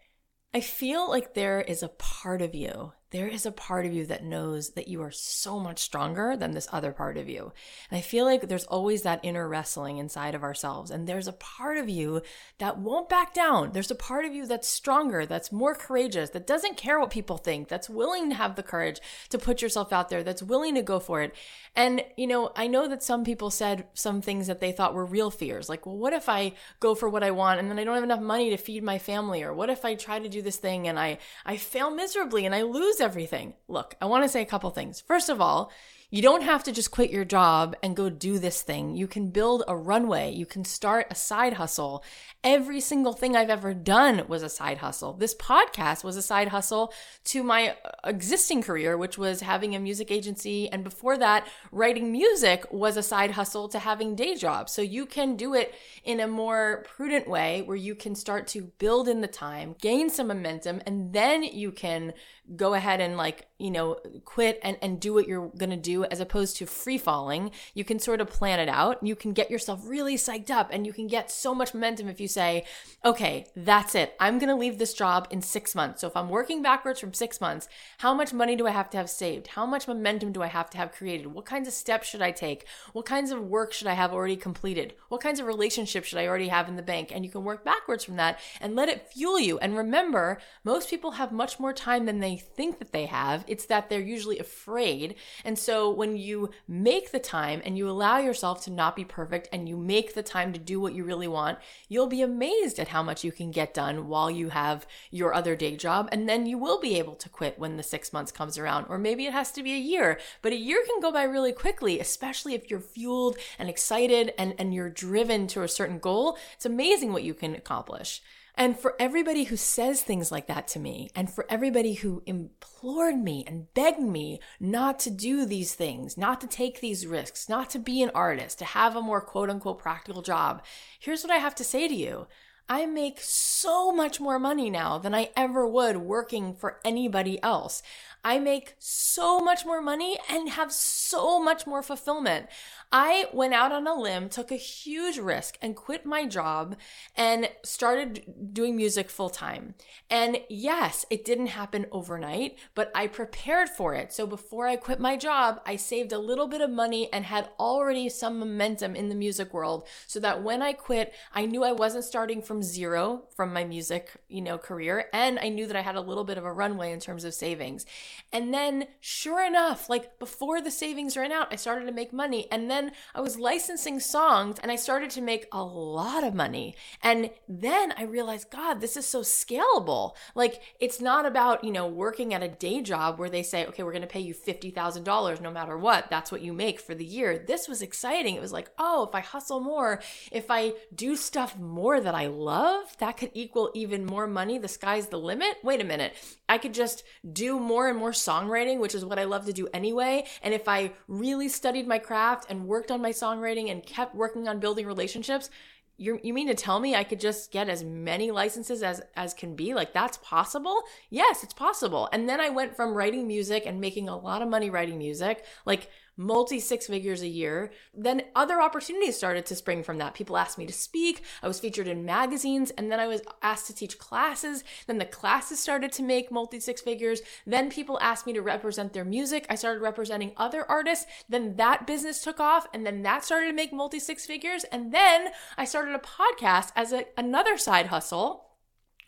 I 0.53 0.61
feel 0.61 1.09
like 1.09 1.33
there 1.33 1.59
is 1.59 1.83
a 1.83 1.89
part 1.89 2.41
of 2.41 2.55
you 2.55 2.93
there 3.15 3.27
is 3.29 3.45
a 3.45 3.51
part 3.51 3.85
of 3.85 3.93
you 3.93 4.05
that 4.07 4.25
knows 4.25 4.71
that 4.71 4.89
you 4.89 5.01
are 5.01 5.09
so 5.09 5.57
much 5.57 5.79
stronger 5.79 6.35
than 6.35 6.51
this 6.51 6.67
other 6.73 6.91
part 6.91 7.15
of 7.15 7.29
you. 7.29 7.53
And 7.89 7.97
I 7.97 8.01
feel 8.01 8.25
like 8.25 8.41
there's 8.49 8.65
always 8.65 9.03
that 9.03 9.21
inner 9.23 9.47
wrestling 9.47 9.99
inside 9.99 10.35
of 10.35 10.43
ourselves. 10.43 10.91
And 10.91 11.07
there's 11.07 11.29
a 11.29 11.31
part 11.31 11.77
of 11.77 11.87
you 11.87 12.23
that 12.57 12.77
won't 12.77 13.07
back 13.07 13.33
down. 13.33 13.71
There's 13.71 13.89
a 13.89 13.95
part 13.95 14.25
of 14.25 14.33
you 14.33 14.45
that's 14.45 14.67
stronger, 14.67 15.25
that's 15.25 15.49
more 15.49 15.75
courageous, 15.75 16.31
that 16.31 16.45
doesn't 16.45 16.75
care 16.75 16.99
what 16.99 17.09
people 17.09 17.37
think, 17.37 17.69
that's 17.69 17.89
willing 17.89 18.29
to 18.31 18.35
have 18.35 18.57
the 18.57 18.63
courage 18.63 18.99
to 19.29 19.37
put 19.37 19.61
yourself 19.61 19.93
out 19.93 20.09
there, 20.09 20.21
that's 20.21 20.43
willing 20.43 20.75
to 20.75 20.81
go 20.81 20.99
for 20.99 21.21
it. 21.21 21.33
And, 21.73 22.03
you 22.17 22.27
know, 22.27 22.51
I 22.53 22.67
know 22.67 22.85
that 22.89 23.01
some 23.01 23.23
people 23.23 23.49
said 23.49 23.85
some 23.93 24.21
things 24.21 24.47
that 24.47 24.59
they 24.59 24.73
thought 24.73 24.93
were 24.93 25.05
real 25.05 25.31
fears. 25.31 25.69
Like, 25.69 25.85
well, 25.85 25.97
what 25.97 26.11
if 26.11 26.27
I 26.27 26.51
go 26.81 26.95
for 26.95 27.07
what 27.07 27.23
I 27.23 27.31
want 27.31 27.61
and 27.61 27.69
then 27.69 27.79
I 27.79 27.85
don't 27.85 27.95
have 27.95 28.03
enough 28.03 28.19
money 28.19 28.49
to 28.49 28.57
feed 28.57 28.83
my 28.83 28.99
family? 28.99 29.41
Or 29.41 29.53
what 29.53 29.69
if 29.69 29.85
I 29.85 29.95
try 29.95 30.19
to 30.19 30.27
do 30.27 30.41
this 30.41 30.57
thing 30.57 30.89
and 30.89 30.99
I, 30.99 31.19
I 31.45 31.55
fail 31.55 31.89
miserably 31.89 32.45
and 32.45 32.53
I 32.53 32.63
lose 32.63 32.99
everything. 33.05 33.53
Look, 33.67 33.95
I 34.01 34.05
want 34.05 34.23
to 34.23 34.29
say 34.29 34.41
a 34.41 34.45
couple 34.45 34.69
things. 34.71 34.99
First 34.99 35.29
of 35.29 35.39
all, 35.39 35.71
you 36.11 36.21
don't 36.21 36.43
have 36.43 36.63
to 36.63 36.71
just 36.71 36.91
quit 36.91 37.09
your 37.11 37.25
job 37.25 37.75
and 37.83 37.95
go 37.95 38.09
do 38.09 38.37
this 38.37 38.61
thing. 38.61 38.95
You 38.95 39.07
can 39.07 39.31
build 39.31 39.63
a 39.67 39.75
runway. 39.75 40.31
You 40.31 40.45
can 40.45 40.63
start 40.63 41.07
a 41.09 41.15
side 41.15 41.53
hustle. 41.53 42.03
Every 42.43 42.79
single 42.79 43.13
thing 43.13 43.35
I've 43.35 43.49
ever 43.49 43.73
done 43.73 44.23
was 44.27 44.43
a 44.43 44.49
side 44.49 44.77
hustle. 44.77 45.13
This 45.13 45.35
podcast 45.35 46.03
was 46.03 46.15
a 46.15 46.21
side 46.21 46.49
hustle 46.49 46.93
to 47.25 47.43
my 47.43 47.75
uh, 47.83 47.89
existing 48.05 48.61
career, 48.61 48.97
which 48.97 49.17
was 49.17 49.41
having 49.41 49.75
a 49.75 49.79
music 49.79 50.11
agency. 50.11 50.69
And 50.69 50.83
before 50.83 51.17
that, 51.17 51.47
writing 51.71 52.11
music 52.11 52.65
was 52.71 52.97
a 52.97 53.03
side 53.03 53.31
hustle 53.31 53.67
to 53.69 53.79
having 53.79 54.15
day 54.15 54.35
jobs. 54.35 54.71
So 54.71 54.81
you 54.81 55.05
can 55.07 55.35
do 55.35 55.53
it 55.53 55.73
in 56.03 56.19
a 56.19 56.27
more 56.27 56.85
prudent 56.95 57.27
way 57.27 57.63
where 57.63 57.75
you 57.75 57.95
can 57.95 58.15
start 58.15 58.47
to 58.49 58.71
build 58.77 59.09
in 59.09 59.21
the 59.21 59.27
time, 59.27 59.75
gain 59.81 60.09
some 60.09 60.27
momentum, 60.27 60.81
and 60.85 61.11
then 61.13 61.43
you 61.43 61.71
can 61.71 62.13
go 62.55 62.73
ahead 62.73 63.01
and 63.01 63.17
like, 63.17 63.47
you 63.57 63.71
know, 63.71 63.97
quit 64.23 64.59
and, 64.61 64.77
and 64.81 64.99
do 64.99 65.13
what 65.13 65.27
you're 65.27 65.49
to 65.75 65.75
do 65.75 66.03
as 66.05 66.19
opposed 66.19 66.57
to 66.57 66.65
free 66.65 66.97
falling. 66.97 67.51
You 67.73 67.83
can 67.83 67.99
sort 67.99 68.21
of 68.21 68.29
plan 68.29 68.59
it 68.59 68.69
out. 68.69 69.01
You 69.01 69.15
can 69.15 69.33
get 69.33 69.49
yourself 69.49 69.81
really 69.85 70.15
psyched 70.15 70.49
up 70.49 70.69
and 70.71 70.85
you 70.85 70.93
can 70.93 71.07
get 71.07 71.31
so 71.31 71.55
much 71.55 71.73
momentum 71.73 72.07
if 72.07 72.19
you 72.19 72.27
say, 72.27 72.65
okay, 73.03 73.47
that's 73.55 73.95
it. 73.95 74.15
I'm 74.19 74.39
to 74.39 74.55
leave 74.55 74.77
this 74.77 74.93
job 74.93 75.27
in 75.31 75.41
six 75.41 75.73
months. 75.73 76.01
So 76.01 76.07
if 76.07 76.15
I'm 76.15 76.29
working 76.29 76.61
backwards 76.61 76.99
from 76.99 77.13
six 77.13 77.41
months, 77.41 77.67
how 77.99 78.13
much 78.13 78.33
money 78.33 78.55
do 78.55 78.67
I 78.67 78.71
have 78.71 78.89
to 78.91 78.97
have 78.97 79.09
saved? 79.09 79.47
How 79.47 79.65
much 79.65 79.87
momentum 79.87 80.31
do 80.31 80.43
I 80.43 80.47
have 80.47 80.69
to 80.71 80.77
have 80.77 80.91
created? 80.91 81.27
What 81.27 81.45
kinds 81.45 81.67
of 81.67 81.73
steps 81.73 82.07
should 82.07 82.21
I 82.21 82.31
take? 82.31 82.65
What 82.93 83.05
kinds 83.05 83.31
of 83.31 83.41
work 83.41 83.73
should 83.73 83.87
I 83.87 83.93
have 83.93 84.13
already 84.13 84.35
completed? 84.35 84.93
What 85.09 85.21
kinds 85.21 85.39
of 85.39 85.47
relationships 85.47 86.07
should 86.07 86.19
I 86.19 86.27
already 86.27 86.49
have 86.49 86.67
in 86.67 86.75
the 86.75 86.81
bank? 86.81 87.11
And 87.13 87.25
you 87.25 87.31
can 87.31 87.43
work 87.43 87.65
backwards 87.65 88.03
from 88.03 88.17
that 88.17 88.39
and 88.61 88.75
let 88.75 88.89
it 88.89 89.11
fuel 89.11 89.39
you. 89.39 89.57
And 89.59 89.75
remember, 89.75 90.39
most 90.63 90.89
people 90.89 91.11
have 91.11 91.31
much 91.31 91.59
more 91.59 91.73
time 91.73 92.05
than 92.05 92.19
they 92.19 92.34
think 92.37 92.79
that 92.79 92.91
they 92.91 93.05
have. 93.05 93.43
It's 93.47 93.65
that 93.65 93.89
they're 93.89 93.99
usually 93.99 94.39
afraid. 94.39 95.15
And 95.43 95.57
so 95.57 95.89
when 95.89 96.17
you 96.17 96.51
make 96.67 97.11
the 97.11 97.19
time 97.19 97.61
and 97.65 97.77
you 97.77 97.89
allow 97.89 98.17
yourself 98.17 98.63
to 98.65 98.71
not 98.71 98.95
be 98.95 99.05
perfect 99.05 99.49
and 99.51 99.67
you 99.67 99.77
make 99.77 100.13
the 100.13 100.23
time 100.23 100.53
to 100.53 100.59
do 100.59 100.79
what 100.79 100.93
you 100.93 101.03
really 101.03 101.27
want, 101.27 101.59
you'll 101.87 102.07
be 102.07 102.21
amazed 102.21 102.79
at 102.79 102.89
how 102.89 103.03
much 103.03 103.23
you 103.23 103.31
can 103.31 103.51
get 103.51 103.73
done 103.73 104.07
while 104.07 104.29
you 104.29 104.49
have 104.49 104.85
your 105.11 105.33
other 105.33 105.55
day 105.55 105.75
job. 105.75 106.09
And 106.11 106.27
then 106.27 106.45
you 106.45 106.57
will 106.57 106.79
be 106.79 106.97
able 106.97 107.15
to 107.15 107.29
quit 107.29 107.59
when 107.59 107.77
the 107.77 107.83
six 107.83 108.13
months 108.13 108.31
comes 108.31 108.57
around. 108.57 108.87
Or 108.89 108.97
maybe 108.97 109.25
it 109.25 109.33
has 109.33 109.51
to 109.53 109.63
be 109.63 109.73
a 109.73 109.77
year, 109.77 110.19
but 110.41 110.53
a 110.53 110.57
year 110.57 110.83
can 110.85 111.01
go 111.01 111.11
by 111.11 111.23
really 111.23 111.53
quickly, 111.53 111.99
especially 111.99 112.55
if 112.55 112.69
you're 112.69 112.79
fueled 112.79 113.37
and 113.59 113.69
excited 113.69 114.33
and, 114.37 114.53
and 114.57 114.73
you're 114.73 114.89
driven 114.89 115.47
to 115.47 115.63
a 115.63 115.67
certain 115.67 115.99
goal. 115.99 116.37
It's 116.55 116.65
amazing 116.65 117.13
what 117.13 117.23
you 117.23 117.33
can 117.33 117.55
accomplish. 117.55 118.21
And 118.57 118.79
for 118.79 118.95
everybody 118.99 119.45
who 119.45 119.57
says 119.57 120.01
things 120.01 120.31
like 120.31 120.47
that 120.47 120.67
to 120.69 120.79
me, 120.79 121.09
and 121.13 121.29
for 121.29 121.45
everybody 121.49 121.93
who 121.93 122.23
implored 122.25 123.17
me 123.17 123.43
and 123.45 123.73
begged 123.73 123.99
me 123.99 124.39
not 124.59 124.97
to 124.99 125.09
do 125.09 125.45
these 125.45 125.73
things, 125.73 126.17
not 126.17 126.39
to 126.41 126.47
take 126.47 126.79
these 126.79 127.05
risks, 127.05 127.49
not 127.49 127.69
to 127.71 127.79
be 127.79 128.01
an 128.01 128.11
artist, 128.15 128.59
to 128.59 128.65
have 128.65 128.95
a 128.95 129.01
more 129.01 129.21
quote 129.21 129.49
unquote 129.49 129.79
practical 129.79 130.21
job, 130.21 130.63
here's 130.99 131.23
what 131.23 131.33
I 131.33 131.37
have 131.37 131.55
to 131.55 131.63
say 131.63 131.87
to 131.87 131.95
you. 131.95 132.27
I 132.67 132.87
make 132.87 133.19
so 133.21 133.91
much 133.91 134.19
more 134.19 134.39
money 134.39 134.71
now 134.71 134.97
than 134.97 135.13
I 135.13 135.29
ever 135.37 135.67
would 135.67 135.97
working 135.97 136.55
for 136.55 136.79
anybody 136.83 137.41
else. 137.43 137.83
I 138.23 138.39
make 138.39 138.73
so 138.79 139.39
much 139.39 139.67
more 139.67 139.83
money 139.83 140.17
and 140.27 140.49
have 140.49 140.71
so 140.71 141.39
much 141.39 141.67
more 141.67 141.83
fulfillment. 141.83 142.47
I 142.91 143.25
went 143.33 143.53
out 143.53 143.71
on 143.71 143.87
a 143.87 143.93
limb, 143.93 144.29
took 144.29 144.51
a 144.51 144.55
huge 144.55 145.17
risk, 145.17 145.57
and 145.61 145.75
quit 145.75 146.05
my 146.05 146.25
job 146.25 146.75
and 147.15 147.49
started 147.63 148.53
doing 148.53 148.75
music 148.75 149.09
full 149.09 149.29
time. 149.29 149.75
And 150.09 150.39
yes, 150.49 151.05
it 151.09 151.25
didn't 151.25 151.47
happen 151.47 151.87
overnight, 151.91 152.57
but 152.73 152.91
I 152.93 153.07
prepared 153.07 153.69
for 153.69 153.93
it. 153.93 154.13
So 154.13 154.27
before 154.27 154.67
I 154.67 154.75
quit 154.75 154.99
my 154.99 155.17
job, 155.17 155.61
I 155.65 155.75
saved 155.75 156.11
a 156.11 156.19
little 156.19 156.47
bit 156.47 156.61
of 156.61 156.69
money 156.69 157.11
and 157.11 157.25
had 157.25 157.49
already 157.59 158.09
some 158.09 158.39
momentum 158.39 158.95
in 158.95 159.09
the 159.09 159.15
music 159.15 159.53
world 159.53 159.87
so 160.07 160.19
that 160.19 160.43
when 160.43 160.61
I 160.61 160.73
quit, 160.73 161.13
I 161.33 161.45
knew 161.45 161.63
I 161.63 161.71
wasn't 161.71 162.05
starting 162.05 162.41
from 162.41 162.61
zero 162.61 163.23
from 163.35 163.53
my 163.53 163.63
music, 163.63 164.11
you 164.27 164.41
know, 164.41 164.57
career. 164.57 165.05
And 165.13 165.39
I 165.39 165.49
knew 165.49 165.67
that 165.67 165.75
I 165.75 165.81
had 165.81 165.95
a 165.95 166.01
little 166.01 166.23
bit 166.23 166.37
of 166.37 166.45
a 166.45 166.53
runway 166.53 166.91
in 166.91 166.99
terms 166.99 167.23
of 167.23 167.33
savings. 167.33 167.85
And 168.31 168.53
then, 168.53 168.87
sure 168.99 169.45
enough, 169.45 169.89
like 169.89 170.19
before 170.19 170.61
the 170.61 170.71
savings 170.71 171.17
ran 171.17 171.31
out, 171.31 171.47
I 171.51 171.55
started 171.55 171.85
to 171.85 171.91
make 171.91 172.13
money. 172.13 172.47
And 172.51 172.69
then 172.69 172.74
then 172.75 172.91
I 173.13 173.21
was 173.21 173.39
licensing 173.39 173.99
songs 173.99 174.57
and 174.61 174.71
I 174.71 174.75
started 174.75 175.09
to 175.11 175.21
make 175.21 175.47
a 175.51 175.63
lot 175.63 176.23
of 176.23 176.33
money. 176.33 176.75
And 177.01 177.29
then 177.47 177.93
I 177.97 178.03
realized, 178.03 178.51
God, 178.51 178.81
this 178.81 178.97
is 178.97 179.07
so 179.07 179.21
scalable. 179.21 180.15
Like, 180.35 180.61
it's 180.79 180.99
not 180.99 181.25
about, 181.25 181.63
you 181.63 181.71
know, 181.71 181.87
working 181.87 182.33
at 182.33 182.43
a 182.43 182.49
day 182.49 182.81
job 182.81 183.17
where 183.17 183.29
they 183.29 183.43
say, 183.43 183.65
okay, 183.65 183.83
we're 183.83 183.91
going 183.91 184.01
to 184.01 184.07
pay 184.07 184.19
you 184.19 184.33
$50,000 184.33 185.41
no 185.41 185.51
matter 185.51 185.77
what. 185.77 186.09
That's 186.09 186.31
what 186.31 186.41
you 186.41 186.53
make 186.53 186.79
for 186.79 186.93
the 186.93 187.05
year. 187.05 187.37
This 187.39 187.67
was 187.67 187.81
exciting. 187.81 188.35
It 188.35 188.41
was 188.41 188.53
like, 188.53 188.69
oh, 188.77 189.05
if 189.07 189.15
I 189.15 189.21
hustle 189.21 189.61
more, 189.61 190.01
if 190.31 190.51
I 190.51 190.73
do 190.93 191.15
stuff 191.15 191.57
more 191.57 192.01
that 192.01 192.15
I 192.15 192.27
love, 192.27 192.97
that 192.99 193.17
could 193.17 193.31
equal 193.33 193.71
even 193.73 194.05
more 194.05 194.27
money. 194.27 194.57
The 194.57 194.67
sky's 194.67 195.07
the 195.07 195.17
limit. 195.17 195.57
Wait 195.63 195.81
a 195.81 195.85
minute. 195.85 196.13
I 196.49 196.57
could 196.57 196.73
just 196.73 197.03
do 197.31 197.59
more 197.59 197.87
and 197.87 197.97
more 197.97 198.11
songwriting, 198.11 198.79
which 198.79 198.95
is 198.95 199.05
what 199.05 199.19
I 199.19 199.23
love 199.23 199.45
to 199.45 199.53
do 199.53 199.67
anyway. 199.73 200.25
And 200.41 200.53
if 200.53 200.67
I 200.67 200.91
really 201.07 201.49
studied 201.49 201.87
my 201.87 201.99
craft 201.99 202.49
and 202.49 202.64
worked 202.67 202.91
on 202.91 203.01
my 203.01 203.11
songwriting 203.11 203.71
and 203.71 203.85
kept 203.85 204.15
working 204.15 204.47
on 204.47 204.59
building 204.59 204.85
relationships, 204.85 205.49
you 205.97 206.19
you 206.23 206.33
mean 206.33 206.47
to 206.47 206.55
tell 206.55 206.79
me 206.79 206.95
I 206.95 207.03
could 207.03 207.19
just 207.19 207.51
get 207.51 207.69
as 207.69 207.83
many 207.83 208.31
licenses 208.31 208.83
as 208.83 209.01
as 209.15 209.33
can 209.33 209.55
be? 209.55 209.73
Like 209.73 209.93
that's 209.93 210.17
possible? 210.17 210.83
Yes, 211.09 211.43
it's 211.43 211.53
possible. 211.53 212.09
And 212.11 212.27
then 212.27 212.41
I 212.41 212.49
went 212.49 212.75
from 212.75 212.93
writing 212.93 213.27
music 213.27 213.63
and 213.65 213.79
making 213.79 214.09
a 214.09 214.17
lot 214.17 214.41
of 214.41 214.49
money 214.49 214.69
writing 214.69 214.97
music, 214.97 215.45
like 215.65 215.89
multi 216.17 216.59
six 216.59 216.87
figures 216.87 217.21
a 217.21 217.27
year. 217.27 217.71
Then 217.93 218.23
other 218.35 218.61
opportunities 218.61 219.17
started 219.17 219.45
to 219.47 219.55
spring 219.55 219.83
from 219.83 219.97
that. 219.97 220.13
People 220.13 220.37
asked 220.37 220.57
me 220.57 220.65
to 220.65 220.73
speak. 220.73 221.23
I 221.41 221.47
was 221.47 221.59
featured 221.59 221.87
in 221.87 222.05
magazines 222.05 222.71
and 222.71 222.91
then 222.91 222.99
I 222.99 223.07
was 223.07 223.21
asked 223.41 223.67
to 223.67 223.75
teach 223.75 223.97
classes. 223.97 224.63
Then 224.87 224.97
the 224.97 225.05
classes 225.05 225.59
started 225.59 225.91
to 225.93 226.03
make 226.03 226.31
multi 226.31 226.59
six 226.59 226.81
figures. 226.81 227.21
Then 227.45 227.69
people 227.69 227.99
asked 228.01 228.25
me 228.25 228.33
to 228.33 228.41
represent 228.41 228.93
their 228.93 229.05
music. 229.05 229.45
I 229.49 229.55
started 229.55 229.81
representing 229.81 230.33
other 230.37 230.69
artists. 230.69 231.05
Then 231.27 231.55
that 231.57 231.87
business 231.87 232.21
took 232.21 232.39
off 232.39 232.67
and 232.73 232.85
then 232.85 233.03
that 233.03 233.25
started 233.25 233.47
to 233.47 233.53
make 233.53 233.73
multi 233.73 233.99
six 233.99 234.25
figures. 234.25 234.63
And 234.65 234.93
then 234.93 235.29
I 235.57 235.65
started 235.65 235.95
a 235.95 235.99
podcast 235.99 236.71
as 236.75 236.93
a, 236.93 237.05
another 237.17 237.57
side 237.57 237.87
hustle 237.87 238.45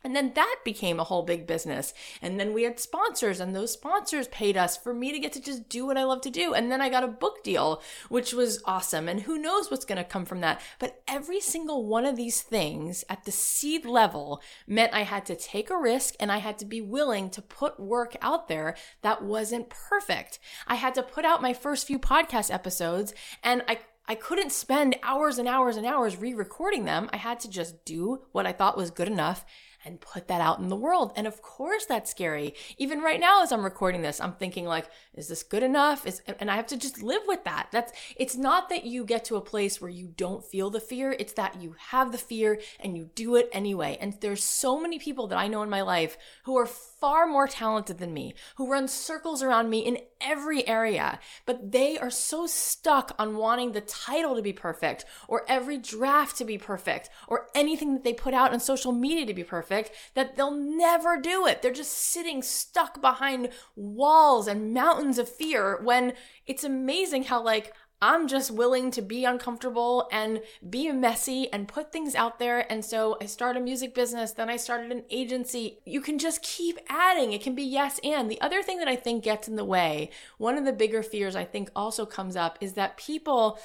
and 0.07 0.15
then 0.15 0.31
that 0.35 0.59
became 0.63 1.01
a 1.01 1.03
whole 1.03 1.23
big 1.23 1.45
business. 1.45 1.93
And 2.21 2.39
then 2.39 2.53
we 2.53 2.63
had 2.63 2.79
sponsors, 2.79 3.41
and 3.41 3.53
those 3.53 3.73
sponsors 3.73 4.29
paid 4.29 4.55
us 4.55 4.77
for 4.77 4.93
me 4.93 5.11
to 5.11 5.19
get 5.19 5.33
to 5.33 5.41
just 5.41 5.67
do 5.67 5.85
what 5.85 5.97
I 5.97 6.05
love 6.05 6.21
to 6.21 6.29
do. 6.29 6.53
And 6.53 6.71
then 6.71 6.79
I 6.79 6.87
got 6.87 7.03
a 7.03 7.09
book 7.09 7.43
deal, 7.43 7.81
which 8.07 8.31
was 8.31 8.63
awesome. 8.63 9.09
And 9.09 9.19
who 9.19 9.37
knows 9.37 9.69
what's 9.69 9.83
going 9.83 9.97
to 9.97 10.05
come 10.05 10.23
from 10.23 10.39
that. 10.39 10.61
But 10.79 11.01
every 11.09 11.41
single 11.41 11.85
one 11.85 12.05
of 12.05 12.15
these 12.15 12.41
things 12.41 13.03
at 13.09 13.25
the 13.25 13.33
seed 13.33 13.85
level 13.85 14.41
meant 14.65 14.93
I 14.93 15.03
had 15.03 15.25
to 15.25 15.35
take 15.35 15.69
a 15.69 15.77
risk 15.77 16.13
and 16.21 16.31
I 16.31 16.37
had 16.37 16.57
to 16.59 16.65
be 16.65 16.79
willing 16.79 17.29
to 17.31 17.41
put 17.41 17.77
work 17.77 18.15
out 18.21 18.47
there 18.47 18.77
that 19.01 19.21
wasn't 19.21 19.67
perfect. 19.69 20.39
I 20.67 20.75
had 20.75 20.95
to 20.95 21.03
put 21.03 21.25
out 21.25 21.41
my 21.41 21.51
first 21.51 21.85
few 21.85 21.99
podcast 21.99 22.49
episodes, 22.53 23.13
and 23.43 23.61
I 23.67 23.79
I 24.09 24.15
couldn't 24.15 24.53
spend 24.53 24.95
hours 25.03 25.37
and 25.37 25.49
hours 25.49 25.75
and 25.75 25.85
hours 25.85 26.15
re 26.15 26.33
recording 26.33 26.85
them. 26.85 27.09
I 27.11 27.17
had 27.17 27.41
to 27.41 27.49
just 27.49 27.83
do 27.83 28.21
what 28.31 28.47
I 28.47 28.53
thought 28.53 28.77
was 28.77 28.89
good 28.89 29.09
enough 29.09 29.45
and 29.87 30.01
put 30.01 30.27
that 30.27 30.41
out 30.41 30.59
in 30.59 30.67
the 30.67 30.75
world. 30.75 31.13
And 31.15 31.25
of 31.25 31.41
course 31.41 31.85
that's 31.85 32.11
scary. 32.11 32.53
Even 32.77 32.99
right 32.99 33.19
now 33.19 33.41
as 33.41 33.51
I'm 33.51 33.63
recording 33.63 34.01
this, 34.01 34.19
I'm 34.21 34.33
thinking 34.33 34.65
like, 34.65 34.89
is 35.13 35.29
this 35.29 35.41
good 35.41 35.63
enough? 35.63 36.05
Is 36.05 36.21
and 36.39 36.51
I 36.51 36.57
have 36.57 36.67
to 36.67 36.77
just 36.77 37.01
live 37.01 37.21
with 37.25 37.43
that. 37.45 37.69
That's 37.71 37.93
it's 38.17 38.35
not 38.35 38.69
that 38.69 38.85
you 38.85 39.05
get 39.05 39.25
to 39.25 39.37
a 39.37 39.41
place 39.41 39.81
where 39.81 39.89
you 39.89 40.07
don't 40.15 40.43
feel 40.43 40.69
the 40.69 40.81
fear, 40.81 41.15
it's 41.17 41.33
that 41.33 41.61
you 41.61 41.75
have 41.89 42.11
the 42.11 42.17
fear 42.17 42.59
and 42.79 42.97
you 42.97 43.09
do 43.15 43.35
it 43.35 43.49
anyway. 43.51 43.97
And 43.99 44.13
there's 44.21 44.43
so 44.43 44.79
many 44.79 44.99
people 44.99 45.27
that 45.27 45.37
I 45.39 45.47
know 45.47 45.63
in 45.63 45.69
my 45.69 45.81
life 45.81 46.17
who 46.43 46.57
are 46.57 46.67
far 46.99 47.27
more 47.27 47.47
talented 47.47 47.97
than 47.99 48.13
me, 48.13 48.33
who 48.55 48.71
run 48.71 48.87
circles 48.87 49.43
around 49.43 49.69
me 49.69 49.79
in 49.79 49.99
every 50.19 50.67
area, 50.67 51.19
but 51.45 51.71
they 51.71 51.97
are 51.97 52.09
so 52.09 52.47
stuck 52.47 53.15
on 53.19 53.37
wanting 53.37 53.71
the 53.71 53.81
title 53.81 54.35
to 54.35 54.41
be 54.41 54.53
perfect 54.53 55.05
or 55.27 55.45
every 55.47 55.77
draft 55.77 56.37
to 56.37 56.45
be 56.45 56.57
perfect 56.57 57.09
or 57.27 57.47
anything 57.53 57.93
that 57.93 58.03
they 58.03 58.13
put 58.13 58.33
out 58.33 58.53
on 58.53 58.59
social 58.59 58.91
media 58.91 59.25
to 59.25 59.33
be 59.33 59.43
perfect 59.43 59.91
that 60.15 60.35
they'll 60.35 60.51
never 60.51 61.19
do 61.19 61.45
it. 61.45 61.61
They're 61.61 61.71
just 61.71 61.93
sitting 61.93 62.41
stuck 62.41 63.01
behind 63.01 63.49
walls 63.75 64.47
and 64.47 64.73
mountains 64.73 65.17
of 65.17 65.29
fear 65.29 65.79
when 65.83 66.13
it's 66.45 66.63
amazing 66.63 67.25
how 67.25 67.43
like 67.43 67.73
I'm 68.01 68.27
just 68.27 68.51
willing 68.51 68.91
to 68.91 69.01
be 69.01 69.25
uncomfortable 69.25 70.07
and 70.11 70.41
be 70.69 70.91
messy 70.91 71.51
and 71.51 71.67
put 71.67 71.91
things 71.91 72.13
out 72.13 72.37
there. 72.37 72.71
And 72.71 72.85
so 72.85 73.17
I 73.19 73.25
started 73.25 73.59
a 73.59 73.63
music 73.63 73.95
business, 73.95 74.33
then 74.33 74.49
I 74.49 74.57
started 74.57 74.91
an 74.91 75.03
agency. 75.09 75.79
You 75.85 76.01
can 76.01 76.19
just 76.19 76.43
keep 76.43 76.77
adding. 76.87 77.33
It 77.33 77.41
can 77.41 77.55
be 77.55 77.63
yes 77.63 77.99
and. 78.03 78.29
The 78.29 78.41
other 78.41 78.61
thing 78.61 78.77
that 78.79 78.87
I 78.87 78.95
think 78.95 79.23
gets 79.23 79.47
in 79.47 79.55
the 79.55 79.65
way, 79.65 80.11
one 80.37 80.57
of 80.57 80.65
the 80.65 80.73
bigger 80.73 81.01
fears 81.01 81.35
I 81.35 81.45
think 81.45 81.71
also 81.75 82.05
comes 82.05 82.35
up 82.35 82.57
is 82.61 82.73
that 82.73 82.97
people 82.97 83.59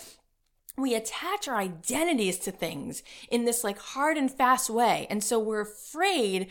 we 0.77 0.95
attach 0.95 1.49
our 1.49 1.59
identities 1.59 2.39
to 2.39 2.51
things 2.51 3.03
in 3.31 3.45
this 3.45 3.63
like 3.63 3.79
hard 3.79 4.17
and 4.17 4.31
fast 4.31 4.71
way. 4.71 5.07
And 5.11 5.23
so 5.23 5.39
we're 5.39 5.61
afraid 5.61 6.49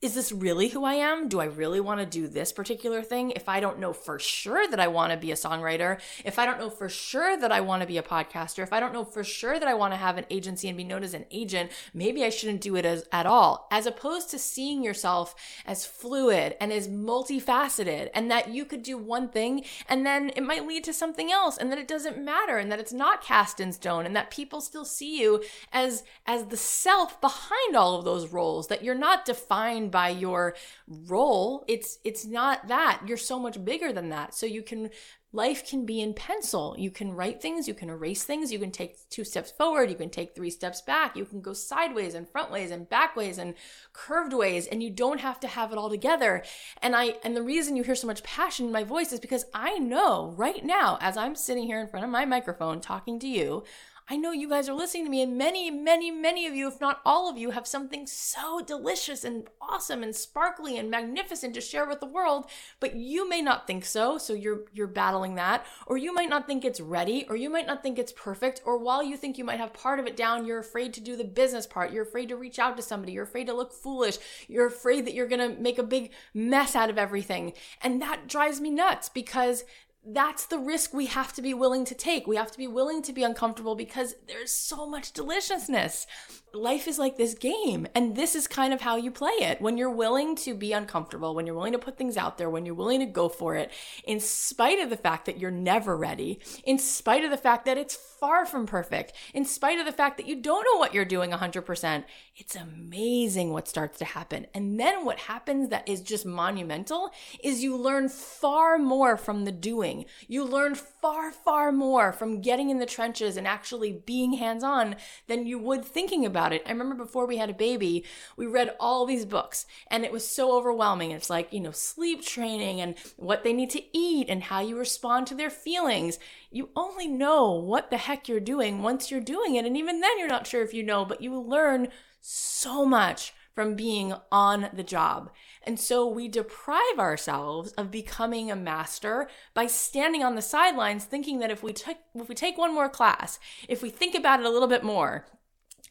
is 0.00 0.14
this 0.14 0.30
really 0.30 0.68
who 0.68 0.84
I 0.84 0.94
am? 0.94 1.28
Do 1.28 1.40
I 1.40 1.46
really 1.46 1.80
want 1.80 1.98
to 1.98 2.06
do 2.06 2.28
this 2.28 2.52
particular 2.52 3.02
thing? 3.02 3.32
If 3.32 3.48
I 3.48 3.58
don't 3.58 3.80
know 3.80 3.92
for 3.92 4.20
sure 4.20 4.68
that 4.68 4.78
I 4.78 4.86
want 4.86 5.10
to 5.10 5.18
be 5.18 5.32
a 5.32 5.34
songwriter, 5.34 6.00
if 6.24 6.38
I 6.38 6.46
don't 6.46 6.60
know 6.60 6.70
for 6.70 6.88
sure 6.88 7.36
that 7.36 7.50
I 7.50 7.60
want 7.62 7.82
to 7.82 7.88
be 7.88 7.98
a 7.98 8.02
podcaster, 8.02 8.62
if 8.62 8.72
I 8.72 8.78
don't 8.78 8.92
know 8.92 9.04
for 9.04 9.24
sure 9.24 9.58
that 9.58 9.66
I 9.66 9.74
want 9.74 9.92
to 9.92 9.96
have 9.96 10.16
an 10.16 10.24
agency 10.30 10.68
and 10.68 10.76
be 10.76 10.84
known 10.84 11.02
as 11.02 11.14
an 11.14 11.24
agent, 11.32 11.72
maybe 11.92 12.22
I 12.22 12.28
shouldn't 12.28 12.60
do 12.60 12.76
it 12.76 12.84
as, 12.84 13.08
at 13.10 13.26
all. 13.26 13.66
As 13.72 13.86
opposed 13.86 14.30
to 14.30 14.38
seeing 14.38 14.84
yourself 14.84 15.34
as 15.66 15.84
fluid 15.84 16.54
and 16.60 16.72
as 16.72 16.86
multifaceted 16.86 18.10
and 18.14 18.30
that 18.30 18.50
you 18.50 18.64
could 18.64 18.84
do 18.84 18.96
one 18.96 19.28
thing 19.28 19.64
and 19.88 20.06
then 20.06 20.30
it 20.36 20.44
might 20.44 20.64
lead 20.64 20.84
to 20.84 20.92
something 20.92 21.32
else 21.32 21.56
and 21.56 21.72
that 21.72 21.78
it 21.78 21.88
doesn't 21.88 22.24
matter 22.24 22.56
and 22.56 22.70
that 22.70 22.78
it's 22.78 22.92
not 22.92 23.24
cast 23.24 23.58
in 23.58 23.72
stone 23.72 24.06
and 24.06 24.14
that 24.14 24.30
people 24.30 24.60
still 24.60 24.84
see 24.84 25.20
you 25.20 25.42
as, 25.72 26.04
as 26.24 26.44
the 26.46 26.56
self 26.56 27.20
behind 27.20 27.74
all 27.74 27.98
of 27.98 28.04
those 28.04 28.28
roles, 28.28 28.68
that 28.68 28.84
you're 28.84 28.94
not 28.94 29.24
defined 29.24 29.87
by 29.90 30.10
your 30.10 30.54
role. 30.86 31.64
It's 31.68 31.98
it's 32.04 32.24
not 32.24 32.68
that. 32.68 33.02
You're 33.06 33.16
so 33.16 33.38
much 33.38 33.64
bigger 33.64 33.92
than 33.92 34.10
that. 34.10 34.34
So 34.34 34.46
you 34.46 34.62
can 34.62 34.90
life 35.32 35.68
can 35.68 35.84
be 35.84 36.00
in 36.00 36.14
pencil. 36.14 36.74
You 36.78 36.90
can 36.90 37.12
write 37.12 37.42
things, 37.42 37.68
you 37.68 37.74
can 37.74 37.90
erase 37.90 38.24
things, 38.24 38.50
you 38.50 38.58
can 38.58 38.70
take 38.70 38.96
two 39.10 39.24
steps 39.24 39.50
forward, 39.50 39.90
you 39.90 39.96
can 39.96 40.08
take 40.08 40.34
three 40.34 40.48
steps 40.48 40.80
back, 40.80 41.16
you 41.16 41.26
can 41.26 41.42
go 41.42 41.52
sideways 41.52 42.14
and 42.14 42.28
front 42.28 42.50
ways 42.50 42.70
and 42.70 42.88
back 42.88 43.14
ways 43.14 43.36
and 43.36 43.54
curved 43.92 44.32
ways 44.32 44.66
and 44.66 44.82
you 44.82 44.90
don't 44.90 45.20
have 45.20 45.38
to 45.40 45.48
have 45.48 45.70
it 45.70 45.78
all 45.78 45.90
together. 45.90 46.42
And 46.80 46.96
I 46.96 47.16
and 47.22 47.36
the 47.36 47.42
reason 47.42 47.76
you 47.76 47.82
hear 47.82 47.94
so 47.94 48.06
much 48.06 48.22
passion 48.22 48.66
in 48.66 48.72
my 48.72 48.84
voice 48.84 49.12
is 49.12 49.20
because 49.20 49.44
I 49.52 49.78
know 49.78 50.34
right 50.36 50.64
now 50.64 50.96
as 51.00 51.16
I'm 51.16 51.34
sitting 51.34 51.64
here 51.64 51.80
in 51.80 51.88
front 51.88 52.04
of 52.04 52.10
my 52.10 52.24
microphone 52.24 52.80
talking 52.80 53.18
to 53.20 53.28
you, 53.28 53.64
I 54.10 54.16
know 54.16 54.32
you 54.32 54.48
guys 54.48 54.70
are 54.70 54.74
listening 54.74 55.04
to 55.04 55.10
me, 55.10 55.20
and 55.20 55.36
many, 55.36 55.70
many, 55.70 56.10
many 56.10 56.46
of 56.46 56.54
you, 56.54 56.66
if 56.66 56.80
not 56.80 57.02
all 57.04 57.28
of 57.28 57.36
you, 57.36 57.50
have 57.50 57.66
something 57.66 58.06
so 58.06 58.60
delicious 58.60 59.22
and 59.22 59.46
awesome 59.60 60.02
and 60.02 60.16
sparkly 60.16 60.78
and 60.78 60.90
magnificent 60.90 61.52
to 61.54 61.60
share 61.60 61.86
with 61.86 62.00
the 62.00 62.06
world, 62.06 62.46
but 62.80 62.96
you 62.96 63.28
may 63.28 63.42
not 63.42 63.66
think 63.66 63.84
so, 63.84 64.16
so 64.16 64.32
you're 64.32 64.62
you're 64.72 64.86
battling 64.86 65.34
that, 65.34 65.66
or 65.86 65.98
you 65.98 66.14
might 66.14 66.30
not 66.30 66.46
think 66.46 66.64
it's 66.64 66.80
ready, 66.80 67.26
or 67.28 67.36
you 67.36 67.50
might 67.50 67.66
not 67.66 67.82
think 67.82 67.98
it's 67.98 68.12
perfect, 68.12 68.62
or 68.64 68.78
while 68.78 69.02
you 69.02 69.14
think 69.14 69.36
you 69.36 69.44
might 69.44 69.60
have 69.60 69.74
part 69.74 70.00
of 70.00 70.06
it 70.06 70.16
down, 70.16 70.46
you're 70.46 70.58
afraid 70.58 70.94
to 70.94 71.02
do 71.02 71.14
the 71.14 71.24
business 71.24 71.66
part, 71.66 71.92
you're 71.92 72.04
afraid 72.04 72.30
to 72.30 72.36
reach 72.36 72.58
out 72.58 72.78
to 72.78 72.82
somebody, 72.82 73.12
you're 73.12 73.24
afraid 73.24 73.46
to 73.46 73.52
look 73.52 73.74
foolish, 73.74 74.16
you're 74.48 74.66
afraid 74.66 75.04
that 75.04 75.12
you're 75.12 75.28
gonna 75.28 75.50
make 75.50 75.78
a 75.78 75.82
big 75.82 76.12
mess 76.32 76.74
out 76.74 76.88
of 76.88 76.96
everything. 76.96 77.52
And 77.82 78.00
that 78.00 78.26
drives 78.26 78.58
me 78.58 78.70
nuts 78.70 79.10
because 79.10 79.64
that's 80.10 80.46
the 80.46 80.58
risk 80.58 80.94
we 80.94 81.06
have 81.06 81.32
to 81.34 81.42
be 81.42 81.52
willing 81.52 81.84
to 81.84 81.94
take. 81.94 82.26
We 82.26 82.36
have 82.36 82.50
to 82.52 82.58
be 82.58 82.66
willing 82.66 83.02
to 83.02 83.12
be 83.12 83.22
uncomfortable 83.22 83.74
because 83.74 84.14
there's 84.26 84.52
so 84.52 84.86
much 84.86 85.12
deliciousness. 85.12 86.06
Life 86.54 86.88
is 86.88 86.98
like 86.98 87.18
this 87.18 87.34
game 87.34 87.86
and 87.94 88.16
this 88.16 88.34
is 88.34 88.46
kind 88.46 88.72
of 88.72 88.80
how 88.80 88.96
you 88.96 89.10
play 89.10 89.32
it. 89.32 89.60
When 89.60 89.76
you're 89.76 89.90
willing 89.90 90.34
to 90.36 90.54
be 90.54 90.72
uncomfortable 90.72 91.34
when 91.34 91.46
you're 91.46 91.54
willing 91.54 91.72
to 91.72 91.78
put 91.78 91.98
things 91.98 92.16
out 92.16 92.38
there 92.38 92.48
when 92.48 92.64
you're 92.64 92.74
willing 92.74 93.00
to 93.00 93.06
go 93.06 93.28
for 93.28 93.54
it 93.54 93.70
in 94.04 94.20
spite 94.20 94.78
of 94.78 94.90
the 94.90 94.96
fact 94.96 95.26
that 95.26 95.38
you're 95.38 95.50
never 95.50 95.96
ready 95.96 96.40
in 96.64 96.78
spite 96.78 97.24
of 97.24 97.30
the 97.30 97.36
fact 97.36 97.64
that 97.64 97.78
it's 97.78 97.94
far 97.94 98.46
from 98.46 98.66
perfect 98.66 99.12
in 99.34 99.44
spite 99.44 99.78
of 99.78 99.86
the 99.86 99.92
fact 99.92 100.16
that 100.16 100.26
you 100.26 100.40
don't 100.40 100.64
know 100.64 100.78
what 100.78 100.94
you're 100.94 101.04
doing 101.04 101.30
100% 101.30 102.04
it's 102.38 102.54
amazing 102.54 103.52
what 103.52 103.66
starts 103.66 103.98
to 103.98 104.04
happen. 104.04 104.46
And 104.54 104.78
then 104.78 105.04
what 105.04 105.18
happens 105.18 105.70
that 105.70 105.88
is 105.88 106.00
just 106.00 106.24
monumental 106.24 107.10
is 107.42 107.64
you 107.64 107.76
learn 107.76 108.08
far 108.08 108.78
more 108.78 109.16
from 109.16 109.44
the 109.44 109.50
doing 109.50 109.97
you 110.26 110.44
learn 110.44 110.74
far 110.74 111.30
far 111.30 111.72
more 111.72 112.12
from 112.12 112.40
getting 112.40 112.70
in 112.70 112.78
the 112.78 112.86
trenches 112.86 113.36
and 113.36 113.46
actually 113.46 114.02
being 114.04 114.34
hands 114.34 114.62
on 114.62 114.96
than 115.26 115.46
you 115.46 115.58
would 115.58 115.84
thinking 115.84 116.24
about 116.24 116.52
it. 116.52 116.62
I 116.66 116.70
remember 116.70 116.94
before 116.94 117.26
we 117.26 117.36
had 117.36 117.50
a 117.50 117.54
baby, 117.54 118.04
we 118.36 118.46
read 118.46 118.74
all 118.80 119.06
these 119.06 119.24
books 119.24 119.66
and 119.90 120.04
it 120.04 120.12
was 120.12 120.26
so 120.26 120.56
overwhelming. 120.56 121.10
It's 121.10 121.30
like, 121.30 121.52
you 121.52 121.60
know, 121.60 121.70
sleep 121.70 122.22
training 122.22 122.80
and 122.80 122.96
what 123.16 123.44
they 123.44 123.52
need 123.52 123.70
to 123.70 123.96
eat 123.96 124.28
and 124.28 124.44
how 124.44 124.60
you 124.60 124.78
respond 124.78 125.26
to 125.28 125.34
their 125.34 125.50
feelings. 125.50 126.18
You 126.50 126.70
only 126.76 127.08
know 127.08 127.52
what 127.52 127.90
the 127.90 127.96
heck 127.96 128.28
you're 128.28 128.40
doing 128.40 128.82
once 128.82 129.10
you're 129.10 129.20
doing 129.20 129.56
it. 129.56 129.66
And 129.66 129.76
even 129.76 130.00
then, 130.00 130.18
you're 130.18 130.28
not 130.28 130.46
sure 130.46 130.62
if 130.62 130.74
you 130.74 130.82
know, 130.82 131.04
but 131.04 131.20
you 131.20 131.38
learn 131.38 131.88
so 132.20 132.84
much 132.84 133.32
from 133.54 133.74
being 133.74 134.14
on 134.30 134.68
the 134.72 134.84
job. 134.84 135.30
And 135.64 135.78
so 135.78 136.06
we 136.06 136.28
deprive 136.28 136.98
ourselves 136.98 137.72
of 137.72 137.90
becoming 137.90 138.50
a 138.50 138.56
master 138.56 139.28
by 139.54 139.66
standing 139.66 140.22
on 140.22 140.34
the 140.34 140.42
sidelines 140.42 141.04
thinking 141.04 141.38
that 141.40 141.50
if 141.50 141.62
we 141.62 141.72
take 141.72 141.98
if 142.14 142.28
we 142.28 142.34
take 142.34 142.56
one 142.56 142.74
more 142.74 142.88
class, 142.88 143.38
if 143.68 143.82
we 143.82 143.90
think 143.90 144.14
about 144.14 144.40
it 144.40 144.46
a 144.46 144.50
little 144.50 144.68
bit 144.68 144.84
more, 144.84 145.26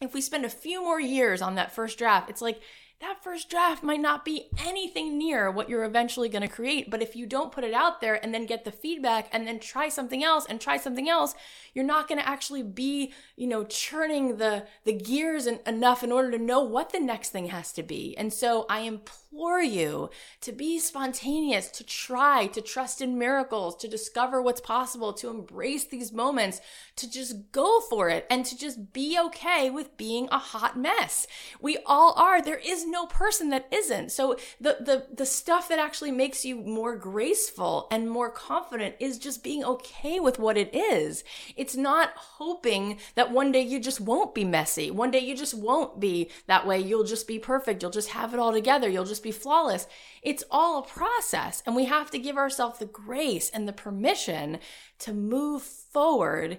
if 0.00 0.14
we 0.14 0.20
spend 0.20 0.44
a 0.44 0.50
few 0.50 0.82
more 0.82 1.00
years 1.00 1.42
on 1.42 1.54
that 1.56 1.72
first 1.72 1.98
draft, 1.98 2.30
it's 2.30 2.42
like 2.42 2.60
that 3.00 3.22
first 3.22 3.48
draft 3.48 3.84
might 3.84 4.00
not 4.00 4.24
be 4.24 4.48
anything 4.66 5.16
near 5.16 5.52
what 5.52 5.68
you're 5.68 5.84
eventually 5.84 6.28
going 6.28 6.42
to 6.42 6.48
create. 6.48 6.90
But 6.90 7.00
if 7.00 7.14
you 7.14 7.26
don't 7.26 7.52
put 7.52 7.62
it 7.62 7.72
out 7.72 8.00
there 8.00 8.22
and 8.22 8.34
then 8.34 8.44
get 8.44 8.64
the 8.64 8.72
feedback 8.72 9.28
and 9.30 9.46
then 9.46 9.60
try 9.60 9.88
something 9.88 10.24
else 10.24 10.46
and 10.48 10.60
try 10.60 10.78
something 10.78 11.08
else, 11.08 11.34
you're 11.74 11.84
not 11.84 12.08
going 12.08 12.20
to 12.20 12.28
actually 12.28 12.64
be, 12.64 13.12
you 13.36 13.46
know, 13.46 13.62
churning 13.62 14.38
the, 14.38 14.66
the 14.84 14.92
gears 14.92 15.46
en- 15.46 15.60
enough 15.64 16.02
in 16.02 16.10
order 16.10 16.32
to 16.32 16.38
know 16.38 16.60
what 16.60 16.90
the 16.90 16.98
next 16.98 17.30
thing 17.30 17.48
has 17.48 17.72
to 17.74 17.84
be. 17.84 18.16
And 18.18 18.32
so 18.32 18.66
I 18.68 18.80
implore 18.80 19.27
you 19.32 20.10
to 20.40 20.52
be 20.52 20.78
spontaneous, 20.78 21.70
to 21.70 21.84
try, 21.84 22.46
to 22.48 22.60
trust 22.60 23.00
in 23.00 23.18
miracles, 23.18 23.76
to 23.76 23.88
discover 23.88 24.40
what's 24.40 24.60
possible, 24.60 25.12
to 25.14 25.30
embrace 25.30 25.84
these 25.84 26.12
moments, 26.12 26.60
to 26.96 27.10
just 27.10 27.52
go 27.52 27.80
for 27.80 28.08
it 28.08 28.26
and 28.30 28.44
to 28.44 28.56
just 28.56 28.92
be 28.92 29.18
okay 29.26 29.70
with 29.70 29.96
being 29.96 30.28
a 30.30 30.38
hot 30.38 30.78
mess. 30.78 31.26
We 31.60 31.78
all 31.86 32.14
are. 32.16 32.40
There 32.40 32.58
is 32.58 32.86
no 32.86 33.06
person 33.06 33.50
that 33.50 33.68
isn't. 33.70 34.12
So 34.12 34.36
the, 34.60 34.78
the, 34.80 35.06
the 35.14 35.26
stuff 35.26 35.68
that 35.68 35.78
actually 35.78 36.12
makes 36.12 36.44
you 36.44 36.56
more 36.56 36.96
graceful 36.96 37.88
and 37.90 38.10
more 38.10 38.30
confident 38.30 38.96
is 38.98 39.18
just 39.18 39.44
being 39.44 39.64
okay 39.64 40.20
with 40.20 40.38
what 40.38 40.56
it 40.56 40.74
is. 40.74 41.24
It's 41.56 41.76
not 41.76 42.10
hoping 42.16 42.98
that 43.14 43.30
one 43.30 43.52
day 43.52 43.62
you 43.62 43.80
just 43.80 44.00
won't 44.00 44.34
be 44.34 44.44
messy. 44.44 44.90
One 44.90 45.10
day 45.10 45.20
you 45.20 45.36
just 45.36 45.54
won't 45.54 46.00
be 46.00 46.30
that 46.46 46.66
way. 46.66 46.80
You'll 46.80 47.04
just 47.04 47.28
be 47.28 47.38
perfect. 47.38 47.82
You'll 47.82 47.90
just 47.90 48.10
have 48.10 48.34
it 48.34 48.40
all 48.40 48.52
together. 48.52 48.88
You'll 48.88 49.04
just 49.04 49.17
be 49.22 49.32
flawless. 49.32 49.86
It's 50.22 50.44
all 50.50 50.78
a 50.78 50.86
process 50.86 51.62
and 51.66 51.74
we 51.74 51.86
have 51.86 52.10
to 52.12 52.18
give 52.18 52.36
ourselves 52.36 52.78
the 52.78 52.86
grace 52.86 53.50
and 53.50 53.66
the 53.66 53.72
permission 53.72 54.58
to 55.00 55.12
move 55.12 55.62
forward 55.62 56.58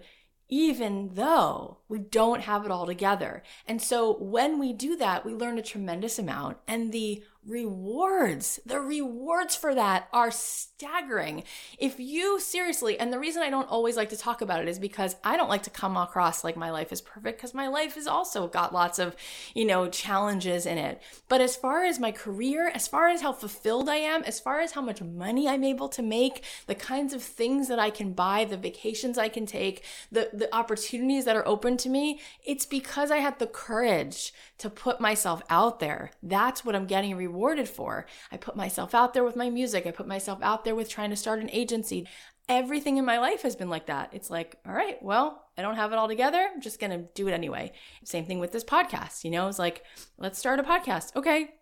even 0.49 1.12
though 1.14 1.78
we 1.88 1.99
don't 1.99 2.41
have 2.41 2.66
it 2.66 2.72
all 2.72 2.88
together. 2.88 3.43
And 3.68 3.82
so 3.82 4.18
when 4.18 4.57
we 4.57 4.74
do 4.74 4.95
that, 4.95 5.24
we 5.24 5.34
learn 5.34 5.60
a 5.60 5.64
tremendous 5.64 6.18
amount 6.18 6.57
and 6.68 6.91
the 6.91 7.24
rewards, 7.45 8.59
the 8.65 8.79
rewards 8.79 9.55
for 9.55 9.73
that 9.73 10.07
are 10.13 10.31
staggering. 10.31 11.43
If 11.77 11.99
you 11.99 12.39
seriously, 12.39 12.99
and 12.99 13.11
the 13.11 13.19
reason 13.19 13.41
I 13.41 13.49
don't 13.49 13.69
always 13.69 13.95
like 13.95 14.09
to 14.09 14.17
talk 14.17 14.41
about 14.41 14.61
it 14.61 14.67
is 14.67 14.77
because 14.77 15.15
I 15.23 15.37
don't 15.37 15.49
like 15.49 15.63
to 15.63 15.69
come 15.69 15.97
across 15.97 16.43
like 16.43 16.57
my 16.57 16.69
life 16.69 16.91
is 16.91 17.01
perfect 17.01 17.37
because 17.37 17.53
my 17.53 17.67
life 17.67 17.95
has 17.95 18.07
also 18.07 18.47
got 18.47 18.73
lots 18.73 18.99
of, 18.99 19.15
you 19.53 19.65
know, 19.65 19.89
challenges 19.89 20.65
in 20.65 20.77
it. 20.77 21.01
But 21.27 21.41
as 21.41 21.55
far 21.55 21.85
as 21.85 21.99
my 21.99 22.11
career, 22.11 22.71
as 22.73 22.87
far 22.87 23.07
as 23.07 23.21
how 23.21 23.33
fulfilled 23.33 23.89
I 23.89 23.97
am, 23.97 24.23
as 24.23 24.39
far 24.39 24.59
as 24.59 24.73
how 24.73 24.81
much 24.81 25.01
money 25.01 25.47
I'm 25.47 25.63
able 25.63 25.89
to 25.89 26.01
make, 26.01 26.43
the 26.67 26.75
kinds 26.75 27.13
of 27.13 27.23
things 27.23 27.67
that 27.67 27.79
I 27.79 27.89
can 27.89 28.13
buy, 28.13 28.45
the 28.45 28.57
vacations 28.57 29.17
I 29.17 29.29
can 29.29 29.45
take, 29.45 29.83
the, 30.11 30.29
the 30.33 30.53
opportunities 30.53 31.25
that 31.25 31.35
are 31.35 31.47
open 31.47 31.77
to 31.77 31.89
me, 31.89 32.19
it's 32.45 32.65
because 32.65 33.11
I 33.11 33.17
had 33.17 33.39
the 33.39 33.47
courage 33.47 34.33
to 34.59 34.69
put 34.69 34.99
myself 34.99 35.41
out 35.49 35.79
there. 35.79 36.11
That's 36.21 36.65
what 36.65 36.75
I'm 36.75 36.85
getting 36.85 37.15
rewarded 37.30 37.67
for. 37.67 38.05
I 38.32 38.38
put 38.38 38.55
myself 38.55 38.93
out 38.93 39.13
there 39.13 39.23
with 39.23 39.36
my 39.36 39.49
music. 39.49 39.86
I 39.86 39.91
put 39.91 40.07
myself 40.07 40.39
out 40.41 40.63
there 40.63 40.75
with 40.75 40.89
trying 40.89 41.09
to 41.09 41.15
start 41.15 41.39
an 41.39 41.49
agency. 41.51 42.07
Everything 42.47 42.97
in 42.97 43.05
my 43.05 43.19
life 43.19 43.43
has 43.43 43.55
been 43.55 43.69
like 43.69 43.86
that. 43.86 44.09
It's 44.11 44.30
like, 44.30 44.57
all 44.65 44.73
right, 44.73 45.01
well, 45.01 45.45
I 45.57 45.61
don't 45.61 45.75
have 45.75 45.91
it 45.91 45.97
all 45.97 46.07
together. 46.07 46.49
I'm 46.53 46.61
just 46.61 46.80
going 46.80 46.91
to 46.91 47.07
do 47.13 47.27
it 47.27 47.34
anyway. 47.34 47.71
Same 48.03 48.25
thing 48.25 48.39
with 48.39 48.51
this 48.51 48.63
podcast. 48.63 49.23
You 49.23 49.32
know, 49.32 49.47
it's 49.47 49.59
like, 49.59 49.84
let's 50.17 50.39
start 50.39 50.59
a 50.59 50.63
podcast. 50.63 51.15
Okay, 51.15 51.53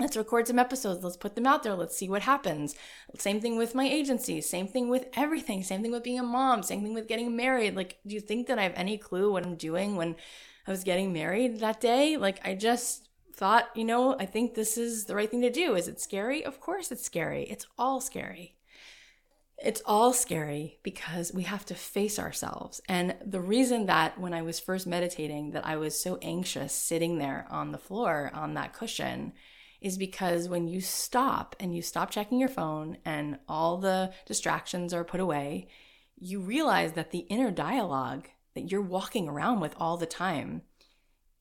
let's 0.00 0.16
record 0.16 0.46
some 0.46 0.58
episodes 0.58 1.04
let's 1.04 1.18
put 1.18 1.34
them 1.34 1.46
out 1.46 1.62
there 1.62 1.74
let's 1.74 1.94
see 1.94 2.08
what 2.08 2.22
happens 2.22 2.74
same 3.18 3.42
thing 3.42 3.58
with 3.58 3.74
my 3.74 3.86
agency 3.86 4.40
same 4.40 4.66
thing 4.66 4.88
with 4.88 5.06
everything 5.14 5.62
same 5.62 5.82
thing 5.82 5.92
with 5.92 6.02
being 6.02 6.18
a 6.18 6.22
mom 6.22 6.62
same 6.62 6.82
thing 6.82 6.94
with 6.94 7.06
getting 7.06 7.36
married 7.36 7.76
like 7.76 7.98
do 8.06 8.14
you 8.14 8.20
think 8.20 8.46
that 8.46 8.58
i 8.58 8.62
have 8.62 8.72
any 8.74 8.96
clue 8.96 9.30
what 9.30 9.44
i'm 9.44 9.54
doing 9.54 9.94
when 9.94 10.16
I 10.66 10.70
was 10.70 10.84
getting 10.84 11.12
married 11.12 11.60
that 11.60 11.80
day. 11.80 12.16
Like 12.16 12.40
I 12.46 12.54
just 12.54 13.08
thought, 13.32 13.68
you 13.74 13.84
know, 13.84 14.16
I 14.18 14.26
think 14.26 14.54
this 14.54 14.76
is 14.76 15.06
the 15.06 15.14
right 15.14 15.30
thing 15.30 15.42
to 15.42 15.50
do. 15.50 15.74
Is 15.74 15.88
it 15.88 16.00
scary? 16.00 16.44
Of 16.44 16.60
course 16.60 16.92
it's 16.92 17.04
scary. 17.04 17.44
It's 17.44 17.66
all 17.78 18.00
scary. 18.00 18.56
It's 19.64 19.82
all 19.86 20.12
scary 20.12 20.78
because 20.82 21.32
we 21.32 21.44
have 21.44 21.64
to 21.66 21.74
face 21.74 22.18
ourselves. 22.18 22.80
And 22.88 23.14
the 23.24 23.40
reason 23.40 23.86
that 23.86 24.18
when 24.18 24.34
I 24.34 24.42
was 24.42 24.58
first 24.58 24.86
meditating 24.86 25.52
that 25.52 25.66
I 25.66 25.76
was 25.76 26.00
so 26.00 26.18
anxious 26.20 26.72
sitting 26.72 27.18
there 27.18 27.46
on 27.48 27.70
the 27.70 27.78
floor 27.78 28.30
on 28.34 28.54
that 28.54 28.72
cushion 28.72 29.32
is 29.80 29.98
because 29.98 30.48
when 30.48 30.68
you 30.68 30.80
stop 30.80 31.54
and 31.60 31.74
you 31.74 31.82
stop 31.82 32.10
checking 32.10 32.38
your 32.38 32.48
phone 32.48 32.98
and 33.04 33.38
all 33.48 33.78
the 33.78 34.12
distractions 34.26 34.92
are 34.92 35.04
put 35.04 35.20
away, 35.20 35.68
you 36.18 36.40
realize 36.40 36.92
that 36.92 37.10
the 37.10 37.26
inner 37.30 37.50
dialogue 37.50 38.28
that 38.54 38.70
you're 38.70 38.80
walking 38.80 39.28
around 39.28 39.60
with 39.60 39.74
all 39.78 39.96
the 39.96 40.06
time 40.06 40.62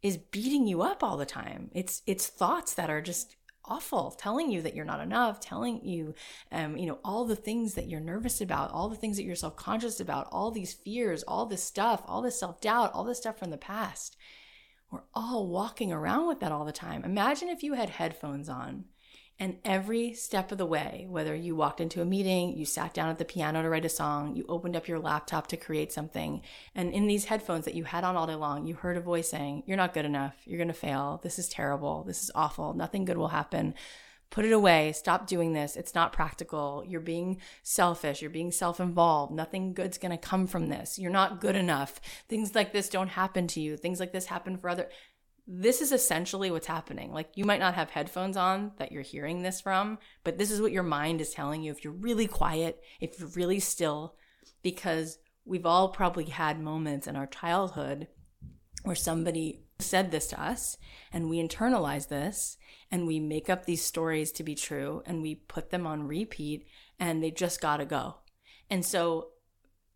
is 0.02 0.18
beating 0.18 0.68
you 0.68 0.82
up 0.82 1.04
all 1.04 1.18
the 1.18 1.26
time. 1.26 1.70
It's 1.74 2.02
it's 2.08 2.28
thoughts 2.28 2.74
that 2.74 2.90
are 2.90 3.02
just 3.02 3.36
awful, 3.66 4.12
telling 4.12 4.52
you 4.52 4.62
that 4.62 4.76
you're 4.76 4.86
not 4.86 5.00
enough, 5.00 5.40
telling 5.40 5.86
you, 5.86 6.16
um, 6.52 6.78
you 6.78 6.88
know, 6.88 7.00
all 7.04 7.26
the 7.26 7.36
things 7.36 7.76
that 7.76 7.88
you're 7.88 8.00
nervous 8.00 8.42
about, 8.42 8.72
all 8.72 8.90
the 8.90 8.96
things 8.96 9.18
that 9.18 9.24
you're 9.24 9.36
self 9.36 9.56
conscious 9.56 10.00
about, 10.00 10.28
all 10.32 10.52
these 10.52 10.74
fears, 10.74 11.24
all 11.24 11.46
this 11.46 11.64
stuff, 11.64 12.02
all 12.06 12.22
this 12.22 12.40
self 12.40 12.60
doubt, 12.62 12.92
all 12.94 13.04
this 13.04 13.18
stuff 13.20 13.38
from 13.38 13.52
the 13.52 13.58
past. 13.58 14.18
We're 14.92 15.04
all 15.14 15.48
walking 15.48 15.94
around 15.94 16.28
with 16.28 16.42
that 16.42 16.52
all 16.52 16.66
the 16.66 16.72
time. 16.74 17.06
Imagine 17.06 17.48
if 17.48 17.64
you 17.64 17.74
had 17.74 17.92
headphones 17.92 18.50
on 18.50 18.86
and 19.42 19.58
every 19.66 20.14
step 20.14 20.52
of 20.52 20.60
the 20.60 20.68
way, 20.68 21.08
whether 21.10 21.34
you 21.34 21.56
walked 21.56 21.82
into 21.82 22.00
a 22.00 22.06
meeting, 22.06 22.56
you 22.56 22.64
sat 22.64 22.94
down 22.94 23.10
at 23.10 23.18
the 23.18 23.26
piano 23.26 23.64
to 23.64 23.70
write 23.70 23.86
a 23.86 23.90
song, 23.90 24.36
you 24.36 24.46
opened 24.48 24.76
up 24.76 24.88
your 24.88 25.00
laptop 25.00 25.48
to 25.48 25.58
create 25.58 25.92
something, 25.92 26.44
and 26.76 26.94
in 26.94 27.08
these 27.08 27.26
headphones 27.26 27.66
that 27.66 27.74
you 27.74 27.86
had 27.86 28.04
on 28.04 28.16
all 28.16 28.28
day 28.28 28.36
long, 28.36 28.68
you 28.68 28.76
heard 28.76 28.98
a 28.98 29.02
voice 29.02 29.30
saying, 29.30 29.64
You're 29.66 29.78
not 29.78 29.96
good 29.96 30.06
enough. 30.06 30.36
You're 30.46 30.60
going 30.60 30.68
to 30.68 30.76
fail. 30.76 31.20
This 31.24 31.40
is 31.40 31.50
terrible. 31.50 32.04
This 32.04 32.22
is 32.22 32.30
awful. 32.36 32.76
Nothing 32.76 33.04
good 33.04 33.18
will 33.18 33.30
happen. 33.30 33.74
Put 34.30 34.46
it 34.46 34.52
away. 34.52 34.94
Stop 34.94 35.26
doing 35.26 35.54
this. 35.54 35.76
It's 35.76 35.96
not 35.96 36.14
practical. 36.14 36.84
You're 36.88 37.02
being 37.02 37.42
selfish. 37.64 38.22
You're 38.22 38.30
being 38.30 38.52
self 38.52 38.80
involved. 38.80 39.34
Nothing 39.34 39.74
good's 39.74 39.98
going 39.98 40.12
to 40.12 40.18
come 40.18 40.46
from 40.46 40.70
this. 40.70 41.00
You're 41.00 41.12
not 41.12 41.42
good 41.42 41.56
enough. 41.56 42.00
Things 42.30 42.54
like 42.54 42.74
this 42.74 42.90
don't 42.90 43.10
happen 43.10 43.48
to 43.48 43.60
you. 43.60 43.76
Things 43.76 44.00
like 44.00 44.14
this 44.14 44.28
happen 44.28 44.56
for 44.56 44.70
other 44.70 44.88
this 45.54 45.82
is 45.82 45.92
essentially 45.92 46.50
what's 46.50 46.68
happening. 46.68 47.12
Like 47.12 47.32
you 47.36 47.44
might 47.44 47.60
not 47.60 47.74
have 47.74 47.90
headphones 47.90 48.38
on 48.38 48.72
that 48.78 48.94
you're 48.94 49.02
hearing 49.02 49.42
this 49.42 49.60
from, 49.60 49.98
but 50.24 50.38
this 50.38 50.50
is 50.50 50.62
what 50.62 50.72
your 50.72 50.82
mind 50.82 51.20
is 51.20 51.32
telling 51.32 51.62
you 51.62 51.72
if 51.72 51.84
you're 51.84 51.92
really 51.92 52.26
quiet, 52.26 52.82
if 53.02 53.20
you're 53.20 53.28
really 53.30 53.60
still, 53.60 54.16
because 54.64 55.18
we've 55.44 55.66
all 55.66 55.90
probably 55.90 56.24
had 56.26 56.62
moments 56.62 57.06
in 57.06 57.18
our 57.18 57.28
childhood 57.28 58.08
where 58.84 58.96
somebody 58.96 59.66
said 59.80 60.12
this 60.12 60.28
to 60.28 60.42
us 60.42 60.78
and 61.12 61.30
we 61.30 61.46
internalize 61.46 62.08
this 62.08 62.56
and 62.90 63.06
we 63.06 63.20
make 63.20 63.50
up 63.50 63.66
these 63.66 63.84
stories 63.84 64.32
to 64.32 64.44
be 64.44 64.56
true 64.56 65.04
and 65.06 65.22
we 65.22 65.36
put 65.36 65.70
them 65.70 65.86
on 65.86 66.08
repeat 66.08 66.66
and 66.98 67.22
they 67.22 67.30
just 67.30 67.60
got 67.60 67.78
to 67.78 67.86
go. 67.86 68.16
And 68.70 68.86
so 68.86 69.32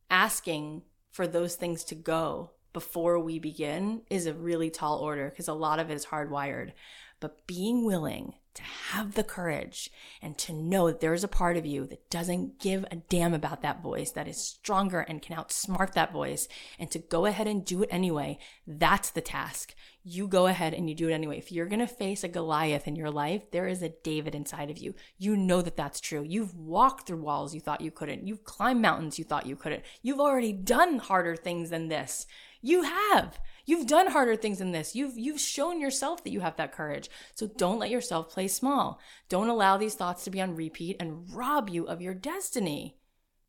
asking 0.10 0.82
for 1.12 1.28
those 1.28 1.56
things 1.56 1.86
to 1.86 1.96
go 1.96 2.52
before 2.76 3.18
we 3.18 3.40
begin 3.40 4.02
is 4.10 4.26
a 4.26 4.34
really 4.34 4.70
tall 4.70 4.98
order 4.98 5.30
because 5.30 5.48
a 5.48 5.54
lot 5.54 5.80
of 5.80 5.90
it 5.90 5.94
is 5.94 6.08
hardwired. 6.08 6.74
But 7.22 7.48
being 7.48 7.86
willing 7.86 8.34
to 8.56 8.64
have 8.64 9.16
the 9.16 9.24
courage 9.24 9.90
and 10.22 10.38
to 10.40 10.52
know 10.52 10.88
that 10.88 11.00
there 11.00 11.14
is 11.14 11.24
a 11.24 11.30
part 11.30 11.56
of 11.56 11.66
you 11.66 11.86
that 11.88 12.10
doesn't 12.10 12.60
give 12.60 12.84
a 12.92 12.98
damn 12.98 13.34
about 13.34 13.62
that 13.62 13.82
voice, 13.82 14.12
that 14.12 14.28
is 14.28 14.42
stronger 14.42 15.00
and 15.00 15.22
can 15.22 15.38
outsmart 15.38 15.94
that 15.94 16.12
voice, 16.12 16.50
and 16.78 16.92
to 16.92 17.00
go 17.00 17.26
ahead 17.26 17.48
and 17.48 17.64
do 17.64 17.82
it 17.82 17.90
anyway, 17.92 18.38
that's 18.68 19.12
the 19.12 19.22
task. 19.22 19.74
You 20.04 20.28
go 20.28 20.48
ahead 20.48 20.74
and 20.74 20.90
you 20.90 20.96
do 20.96 21.08
it 21.08 21.14
anyway. 21.14 21.38
If 21.38 21.52
you're 21.52 21.68
to 21.68 21.88
face 21.88 22.24
a 22.24 22.28
Goliath 22.28 22.88
in 22.88 22.96
your 22.96 23.10
life, 23.10 23.52
there 23.52 23.68
is 23.68 23.82
a 23.82 23.94
David 24.04 24.36
inside 24.36 24.70
of 24.70 24.78
you. 24.78 24.96
You 25.18 25.38
know 25.38 25.62
that 25.62 25.78
that's 25.78 26.02
true. 26.02 26.24
You've 26.24 26.56
walked 26.56 27.08
through 27.08 27.22
walls 27.22 27.56
you 27.56 27.62
thought 27.62 27.82
you 27.82 27.92
couldn't. 27.92 28.28
You've 28.28 28.44
climbed 28.44 28.82
mountains 28.82 29.18
you 29.18 29.26
thought 29.26 29.46
you 29.46 29.56
couldn't. 29.56 29.84
You've 30.02 30.20
already 30.20 30.54
done 30.54 31.00
harder 31.00 31.36
things 31.36 31.70
than 31.70 31.88
this. 31.88 32.28
You 32.66 32.82
have. 32.82 33.40
You've 33.68 33.86
done 33.86 34.08
harder 34.08 34.36
things 34.36 34.58
than 34.58 34.72
this. 34.72 34.96
You've 34.96 35.20
you've 35.20 35.40
shown 35.40 35.80
yourself 35.80 36.24
that 36.24 36.32
you 36.32 36.40
have 36.40 36.56
that 36.56 36.72
courage. 36.72 37.12
So 37.36 37.46
don't 37.46 37.78
let 37.78 37.92
yourself 37.92 38.32
play 38.32 38.48
small. 38.48 39.00
Don't 39.30 39.50
allow 39.50 39.78
these 39.78 39.94
thoughts 39.94 40.24
to 40.24 40.32
be 40.32 40.42
on 40.42 40.56
repeat 40.56 40.98
and 41.00 41.32
rob 41.32 41.70
you 41.70 41.86
of 41.86 42.02
your 42.02 42.16
destiny. 42.16 42.98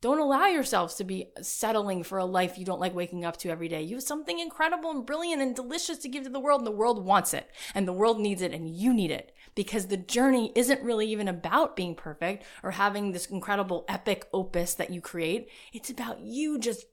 Don't 0.02 0.20
allow 0.20 0.48
yourselves 0.48 0.96
to 0.96 1.04
be 1.04 1.30
settling 1.40 2.02
for 2.02 2.18
a 2.18 2.26
life 2.26 2.58
you 2.58 2.66
don't 2.66 2.78
like 2.78 2.94
waking 2.94 3.24
up 3.24 3.38
to 3.38 3.48
every 3.48 3.68
day. 3.68 3.80
You 3.80 3.96
have 3.96 4.04
something 4.04 4.38
incredible 4.38 4.90
and 4.90 5.06
brilliant 5.06 5.40
and 5.40 5.56
delicious 5.56 5.96
to 6.00 6.10
give 6.10 6.24
to 6.24 6.30
the 6.30 6.38
world, 6.38 6.60
and 6.60 6.66
the 6.66 6.70
world 6.70 7.02
wants 7.02 7.32
it, 7.32 7.50
and 7.74 7.88
the 7.88 7.94
world 7.94 8.20
needs 8.20 8.42
it, 8.42 8.52
and 8.52 8.68
you 8.68 8.92
need 8.92 9.10
it. 9.10 9.32
Because 9.54 9.86
the 9.86 9.96
journey 9.96 10.52
isn't 10.54 10.82
really 10.82 11.06
even 11.06 11.26
about 11.26 11.74
being 11.74 11.94
perfect 11.94 12.44
or 12.62 12.72
having 12.72 13.12
this 13.12 13.24
incredible 13.24 13.86
epic 13.88 14.28
opus 14.34 14.74
that 14.74 14.90
you 14.90 15.00
create. 15.00 15.48
It's 15.72 15.88
about 15.88 16.20
you 16.20 16.58
just 16.58 16.84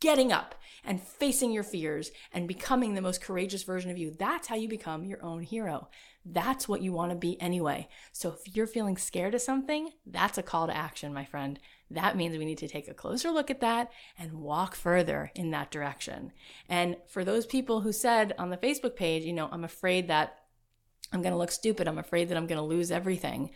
getting 0.00 0.32
up 0.32 0.54
and 0.84 1.02
facing 1.02 1.52
your 1.52 1.62
fears 1.62 2.10
and 2.32 2.48
becoming 2.48 2.94
the 2.94 3.02
most 3.02 3.20
courageous 3.20 3.62
version 3.62 3.90
of 3.90 3.98
you. 3.98 4.10
That's 4.18 4.48
how 4.48 4.56
you 4.56 4.68
become 4.68 5.04
your 5.04 5.22
own 5.22 5.42
hero. 5.42 5.88
That's 6.24 6.68
what 6.68 6.82
you 6.82 6.92
want 6.92 7.10
to 7.12 7.16
be 7.16 7.40
anyway. 7.40 7.88
So 8.12 8.30
if 8.32 8.56
you're 8.56 8.66
feeling 8.66 8.96
scared 8.96 9.34
of 9.34 9.40
something, 9.40 9.90
that's 10.06 10.38
a 10.38 10.42
call 10.42 10.66
to 10.66 10.76
action, 10.76 11.14
my 11.14 11.24
friend. 11.24 11.58
That 11.90 12.16
means 12.16 12.36
we 12.36 12.44
need 12.44 12.58
to 12.58 12.68
take 12.68 12.88
a 12.88 12.94
closer 12.94 13.30
look 13.30 13.50
at 13.50 13.60
that 13.60 13.90
and 14.18 14.40
walk 14.40 14.74
further 14.74 15.32
in 15.34 15.50
that 15.50 15.70
direction. 15.70 16.32
And 16.68 16.96
for 17.08 17.24
those 17.24 17.46
people 17.46 17.80
who 17.80 17.92
said 17.92 18.34
on 18.38 18.50
the 18.50 18.56
Facebook 18.56 18.96
page, 18.96 19.24
you 19.24 19.32
know, 19.32 19.48
I'm 19.50 19.64
afraid 19.64 20.08
that 20.08 20.38
I'm 21.12 21.22
going 21.22 21.32
to 21.32 21.38
look 21.38 21.50
stupid. 21.50 21.88
I'm 21.88 21.98
afraid 21.98 22.28
that 22.28 22.36
I'm 22.36 22.46
going 22.46 22.60
to 22.60 22.64
lose 22.64 22.90
everything. 22.90 23.50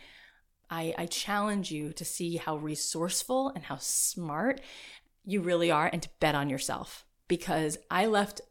I, 0.69 0.93
I 0.97 1.05
challenge 1.05 1.71
you 1.71 1.93
to 1.93 2.03
see 2.03 2.37
how 2.37 2.57
resourceful 2.57 3.49
and 3.49 3.63
how 3.63 3.77
smart 3.77 4.61
you 5.25 5.41
really 5.41 5.71
are 5.71 5.89
and 5.91 6.01
to 6.03 6.09
bet 6.19 6.35
on 6.35 6.49
yourself 6.49 7.05
because 7.27 7.77
I 7.89 8.05
left 8.05 8.41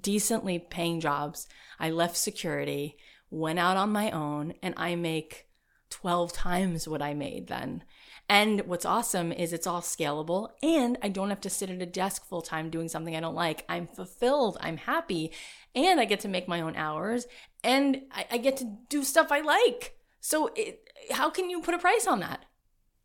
decently 0.00 0.58
paying 0.58 1.00
jobs. 1.00 1.48
I 1.78 1.90
left 1.90 2.16
security, 2.16 2.96
went 3.30 3.58
out 3.58 3.76
on 3.76 3.90
my 3.92 4.10
own, 4.10 4.54
and 4.62 4.74
I 4.76 4.94
make 4.94 5.46
12 5.90 6.32
times 6.32 6.88
what 6.88 7.02
I 7.02 7.14
made 7.14 7.46
then. 7.46 7.84
And 8.28 8.62
what's 8.62 8.84
awesome 8.84 9.30
is 9.30 9.52
it's 9.52 9.68
all 9.68 9.80
scalable 9.80 10.50
and 10.60 10.98
I 11.00 11.08
don't 11.08 11.30
have 11.30 11.40
to 11.42 11.50
sit 11.50 11.70
at 11.70 11.80
a 11.80 11.86
desk 11.86 12.26
full 12.26 12.42
time 12.42 12.70
doing 12.70 12.88
something 12.88 13.14
I 13.14 13.20
don't 13.20 13.36
like. 13.36 13.64
I'm 13.68 13.86
fulfilled, 13.86 14.58
I'm 14.60 14.78
happy, 14.78 15.30
and 15.76 16.00
I 16.00 16.06
get 16.06 16.20
to 16.20 16.28
make 16.28 16.48
my 16.48 16.60
own 16.60 16.74
hours 16.74 17.26
and 17.62 18.02
I, 18.10 18.26
I 18.32 18.38
get 18.38 18.56
to 18.58 18.76
do 18.88 19.04
stuff 19.04 19.30
I 19.30 19.42
like. 19.42 19.96
So, 20.20 20.50
it, 20.56 20.88
how 21.12 21.30
can 21.30 21.50
you 21.50 21.60
put 21.60 21.74
a 21.74 21.78
price 21.78 22.06
on 22.08 22.18
that? 22.18 22.46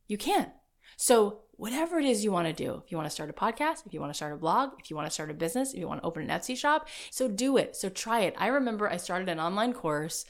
You 0.07 0.17
can't. 0.17 0.49
So, 0.97 1.41
whatever 1.61 1.99
it 1.99 2.05
is 2.05 2.23
you 2.23 2.31
want 2.31 2.47
to 2.47 2.53
do, 2.53 2.81
if 2.83 2.91
you 2.91 2.97
want 2.97 3.05
to 3.05 3.13
start 3.13 3.29
a 3.29 3.33
podcast, 3.33 3.85
if 3.85 3.93
you 3.93 3.99
want 3.99 4.09
to 4.09 4.15
start 4.15 4.33
a 4.33 4.35
blog, 4.35 4.71
if 4.79 4.89
you 4.89 4.95
want 4.95 5.07
to 5.07 5.13
start 5.13 5.29
a 5.29 5.33
business, 5.35 5.73
if 5.73 5.79
you 5.79 5.87
want 5.87 6.01
to 6.01 6.07
open 6.07 6.27
an 6.27 6.39
Etsy 6.39 6.57
shop, 6.57 6.87
so 7.11 7.27
do 7.27 7.55
it. 7.55 7.75
So, 7.75 7.87
try 7.87 8.21
it. 8.21 8.33
I 8.35 8.47
remember 8.47 8.89
I 8.89 8.97
started 8.97 9.29
an 9.29 9.39
online 9.39 9.73
course 9.73 10.25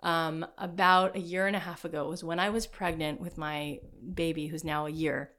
um, 0.00 0.46
about 0.58 1.16
a 1.16 1.18
year 1.18 1.48
and 1.48 1.56
a 1.56 1.58
half 1.58 1.84
ago. 1.84 2.06
It 2.06 2.10
was 2.10 2.22
when 2.22 2.38
I 2.38 2.50
was 2.50 2.68
pregnant 2.68 3.20
with 3.20 3.36
my 3.36 3.80
baby, 4.14 4.46
who's 4.46 4.62
now 4.62 4.86
a 4.86 4.90
year. 4.90 5.32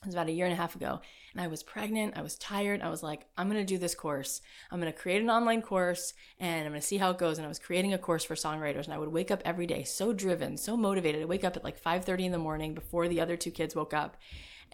It 0.00 0.06
was 0.06 0.14
about 0.14 0.28
a 0.28 0.32
year 0.32 0.46
and 0.46 0.54
a 0.54 0.56
half 0.56 0.74
ago. 0.74 1.02
And 1.34 1.42
I 1.42 1.46
was 1.48 1.62
pregnant. 1.62 2.16
I 2.16 2.22
was 2.22 2.36
tired. 2.36 2.80
I 2.80 2.88
was 2.88 3.02
like, 3.02 3.26
I'm 3.36 3.50
going 3.50 3.60
to 3.60 3.70
do 3.70 3.76
this 3.76 3.94
course. 3.94 4.40
I'm 4.70 4.80
going 4.80 4.90
to 4.90 4.98
create 4.98 5.20
an 5.20 5.28
online 5.28 5.60
course 5.60 6.14
and 6.38 6.64
I'm 6.64 6.72
going 6.72 6.80
to 6.80 6.86
see 6.86 6.96
how 6.96 7.10
it 7.10 7.18
goes. 7.18 7.36
And 7.36 7.44
I 7.44 7.48
was 7.48 7.58
creating 7.58 7.92
a 7.92 7.98
course 7.98 8.24
for 8.24 8.34
songwriters. 8.34 8.84
And 8.84 8.94
I 8.94 8.98
would 8.98 9.12
wake 9.12 9.30
up 9.30 9.42
every 9.44 9.66
day 9.66 9.82
so 9.82 10.14
driven, 10.14 10.56
so 10.56 10.74
motivated. 10.74 11.20
I'd 11.20 11.28
wake 11.28 11.44
up 11.44 11.56
at 11.56 11.64
like 11.64 11.82
5.30 11.82 12.26
in 12.26 12.32
the 12.32 12.38
morning 12.38 12.72
before 12.72 13.08
the 13.08 13.20
other 13.20 13.36
two 13.36 13.50
kids 13.50 13.74
woke 13.74 13.92
up. 13.92 14.16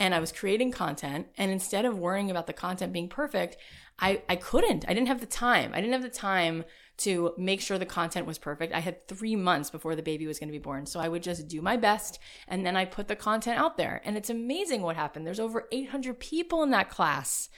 And 0.00 0.14
I 0.14 0.18
was 0.18 0.32
creating 0.32 0.72
content. 0.72 1.28
And 1.36 1.52
instead 1.52 1.84
of 1.84 1.98
worrying 1.98 2.30
about 2.30 2.48
the 2.48 2.52
content 2.52 2.92
being 2.92 3.08
perfect, 3.08 3.56
I, 4.00 4.22
I 4.28 4.36
couldn't. 4.36 4.86
I 4.88 4.94
didn't 4.94 5.08
have 5.08 5.20
the 5.20 5.26
time. 5.26 5.72
I 5.74 5.80
didn't 5.80 5.92
have 5.92 6.02
the 6.02 6.08
time 6.08 6.64
to 6.98 7.34
make 7.38 7.60
sure 7.60 7.78
the 7.78 7.86
content 7.86 8.26
was 8.26 8.38
perfect. 8.38 8.74
I 8.74 8.80
had 8.80 9.06
three 9.08 9.36
months 9.36 9.70
before 9.70 9.94
the 9.94 10.02
baby 10.02 10.26
was 10.26 10.38
going 10.38 10.48
to 10.48 10.58
be 10.58 10.58
born. 10.58 10.86
So 10.86 11.00
I 11.00 11.08
would 11.08 11.22
just 11.22 11.48
do 11.48 11.62
my 11.62 11.76
best 11.76 12.18
and 12.48 12.64
then 12.64 12.76
I 12.76 12.84
put 12.84 13.08
the 13.08 13.16
content 13.16 13.58
out 13.58 13.76
there. 13.76 14.02
And 14.04 14.16
it's 14.16 14.30
amazing 14.30 14.82
what 14.82 14.96
happened. 14.96 15.26
There's 15.26 15.40
over 15.40 15.68
800 15.70 16.18
people 16.18 16.62
in 16.62 16.70
that 16.70 16.90
class. 16.90 17.48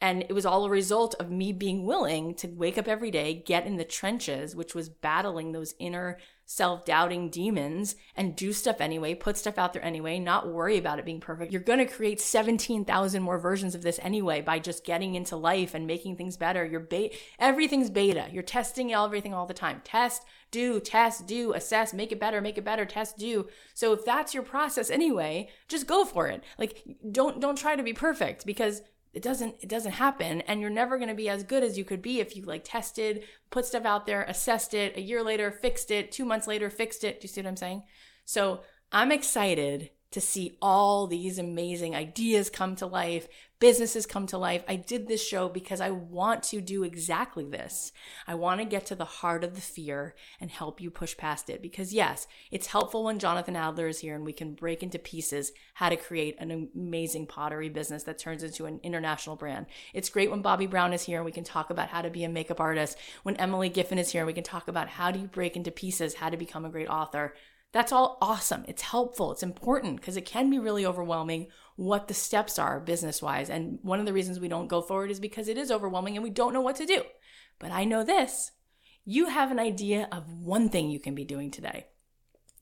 And 0.00 0.22
it 0.22 0.32
was 0.32 0.44
all 0.44 0.64
a 0.64 0.70
result 0.70 1.14
of 1.20 1.30
me 1.30 1.52
being 1.52 1.86
willing 1.86 2.34
to 2.36 2.48
wake 2.48 2.76
up 2.76 2.88
every 2.88 3.10
day, 3.10 3.34
get 3.34 3.66
in 3.66 3.76
the 3.76 3.84
trenches, 3.84 4.56
which 4.56 4.74
was 4.74 4.88
battling 4.88 5.52
those 5.52 5.74
inner 5.78 6.18
self 6.52 6.84
doubting 6.84 7.30
demons 7.30 7.96
and 8.14 8.36
do 8.36 8.52
stuff 8.52 8.80
anyway, 8.80 9.14
put 9.14 9.38
stuff 9.38 9.56
out 9.56 9.72
there 9.72 9.84
anyway, 9.84 10.18
not 10.18 10.52
worry 10.52 10.76
about 10.76 10.98
it 10.98 11.04
being 11.04 11.20
perfect. 11.20 11.50
You're 11.50 11.62
going 11.62 11.78
to 11.78 11.86
create 11.86 12.20
17,000 12.20 13.22
more 13.22 13.38
versions 13.38 13.74
of 13.74 13.82
this 13.82 13.98
anyway 14.02 14.42
by 14.42 14.58
just 14.58 14.84
getting 14.84 15.14
into 15.14 15.34
life 15.34 15.72
and 15.72 15.86
making 15.86 16.16
things 16.16 16.36
better. 16.36 16.64
You're 16.64 16.80
beta, 16.80 17.16
everything's 17.38 17.88
beta. 17.88 18.26
You're 18.30 18.42
testing 18.42 18.92
everything 18.92 19.32
all 19.32 19.46
the 19.46 19.54
time. 19.54 19.80
Test, 19.82 20.24
do, 20.50 20.78
test, 20.78 21.26
do, 21.26 21.54
assess, 21.54 21.94
make 21.94 22.12
it 22.12 22.20
better, 22.20 22.42
make 22.42 22.58
it 22.58 22.64
better, 22.64 22.84
test, 22.84 23.16
do. 23.16 23.48
So 23.72 23.94
if 23.94 24.04
that's 24.04 24.34
your 24.34 24.42
process 24.42 24.90
anyway, 24.90 25.48
just 25.68 25.86
go 25.86 26.04
for 26.04 26.26
it. 26.28 26.44
Like 26.58 26.84
don't 27.10 27.40
don't 27.40 27.56
try 27.56 27.76
to 27.76 27.82
be 27.82 27.94
perfect 27.94 28.44
because 28.44 28.82
it 29.12 29.22
doesn't 29.22 29.56
it 29.60 29.68
doesn't 29.68 29.92
happen. 29.92 30.40
And 30.42 30.60
you're 30.60 30.70
never 30.70 30.96
going 30.96 31.08
to 31.08 31.14
be 31.14 31.28
as 31.28 31.44
good 31.44 31.62
as 31.62 31.76
you 31.76 31.84
could 31.84 32.02
be 32.02 32.20
if 32.20 32.36
you 32.36 32.44
like 32.44 32.62
tested 32.64 33.24
put 33.50 33.66
stuff 33.66 33.84
out 33.84 34.06
there 34.06 34.22
assessed 34.24 34.74
it 34.74 34.96
a 34.96 35.02
year 35.02 35.22
later 35.22 35.50
fixed 35.50 35.90
it 35.90 36.10
two 36.10 36.24
months 36.24 36.46
later 36.46 36.70
fixed 36.70 37.04
it. 37.04 37.20
Do 37.20 37.24
you 37.24 37.28
see 37.28 37.42
what 37.42 37.48
i'm 37.48 37.56
saying? 37.56 37.82
So 38.24 38.60
i'm 38.90 39.12
excited 39.12 39.90
to 40.12 40.20
see 40.20 40.56
all 40.62 41.06
these 41.06 41.38
amazing 41.38 41.96
ideas 41.96 42.50
come 42.50 42.76
to 42.76 42.86
life, 42.86 43.28
businesses 43.62 44.06
come 44.06 44.26
to 44.26 44.36
life. 44.36 44.64
I 44.66 44.74
did 44.74 45.06
this 45.06 45.24
show 45.24 45.48
because 45.48 45.80
I 45.80 45.90
want 45.90 46.42
to 46.42 46.60
do 46.60 46.82
exactly 46.82 47.44
this. 47.44 47.92
I 48.26 48.34
want 48.34 48.60
to 48.60 48.64
get 48.64 48.86
to 48.86 48.96
the 48.96 49.04
heart 49.04 49.44
of 49.44 49.54
the 49.54 49.60
fear 49.60 50.16
and 50.40 50.50
help 50.50 50.80
you 50.80 50.90
push 50.90 51.16
past 51.16 51.48
it. 51.48 51.62
Because, 51.62 51.94
yes, 51.94 52.26
it's 52.50 52.66
helpful 52.66 53.04
when 53.04 53.20
Jonathan 53.20 53.54
Adler 53.54 53.86
is 53.86 54.00
here 54.00 54.16
and 54.16 54.24
we 54.24 54.32
can 54.32 54.54
break 54.54 54.82
into 54.82 54.98
pieces 54.98 55.52
how 55.74 55.90
to 55.90 55.96
create 55.96 56.34
an 56.40 56.70
amazing 56.74 57.28
pottery 57.28 57.68
business 57.68 58.02
that 58.02 58.18
turns 58.18 58.42
into 58.42 58.66
an 58.66 58.80
international 58.82 59.36
brand. 59.36 59.66
It's 59.94 60.10
great 60.10 60.32
when 60.32 60.42
Bobbi 60.42 60.68
Brown 60.68 60.92
is 60.92 61.04
here 61.04 61.18
and 61.18 61.24
we 61.24 61.30
can 61.30 61.44
talk 61.44 61.70
about 61.70 61.90
how 61.90 62.02
to 62.02 62.10
be 62.10 62.24
a 62.24 62.28
makeup 62.28 62.58
artist. 62.58 62.98
When 63.22 63.36
Emily 63.36 63.70
Giffin 63.70 63.98
is 63.98 64.10
here, 64.10 64.26
we 64.26 64.32
can 64.32 64.42
talk 64.42 64.66
about 64.66 64.88
how 64.88 65.12
do 65.12 65.20
you 65.20 65.28
break 65.28 65.54
into 65.54 65.70
pieces, 65.70 66.14
how 66.14 66.30
to 66.30 66.36
become 66.36 66.64
a 66.64 66.70
great 66.70 66.88
author. 66.88 67.32
That's 67.72 67.92
all 67.92 68.18
awesome. 68.20 68.64
It's 68.66 68.82
helpful. 68.82 69.32
It's 69.32 69.42
important 69.42 69.96
because 69.96 70.16
it 70.16 70.26
can 70.26 70.50
be 70.50 70.58
really 70.58 70.84
overwhelming 70.84 71.46
what 71.76 72.08
the 72.08 72.14
steps 72.14 72.58
are 72.58 72.80
business 72.80 73.22
wise. 73.22 73.50
And 73.50 73.78
one 73.82 74.00
of 74.00 74.06
the 74.06 74.12
reasons 74.12 74.40
we 74.40 74.48
don't 74.48 74.68
go 74.68 74.82
forward 74.82 75.10
is 75.10 75.20
because 75.20 75.48
it 75.48 75.58
is 75.58 75.70
overwhelming 75.70 76.16
and 76.16 76.24
we 76.24 76.30
don't 76.30 76.52
know 76.52 76.60
what 76.60 76.76
to 76.76 76.86
do. 76.86 77.02
But 77.58 77.70
I 77.70 77.84
know 77.84 78.04
this 78.04 78.52
you 79.04 79.26
have 79.26 79.50
an 79.50 79.58
idea 79.58 80.08
of 80.12 80.28
one 80.30 80.68
thing 80.68 80.88
you 80.88 81.00
can 81.00 81.14
be 81.14 81.24
doing 81.24 81.50
today. 81.50 81.86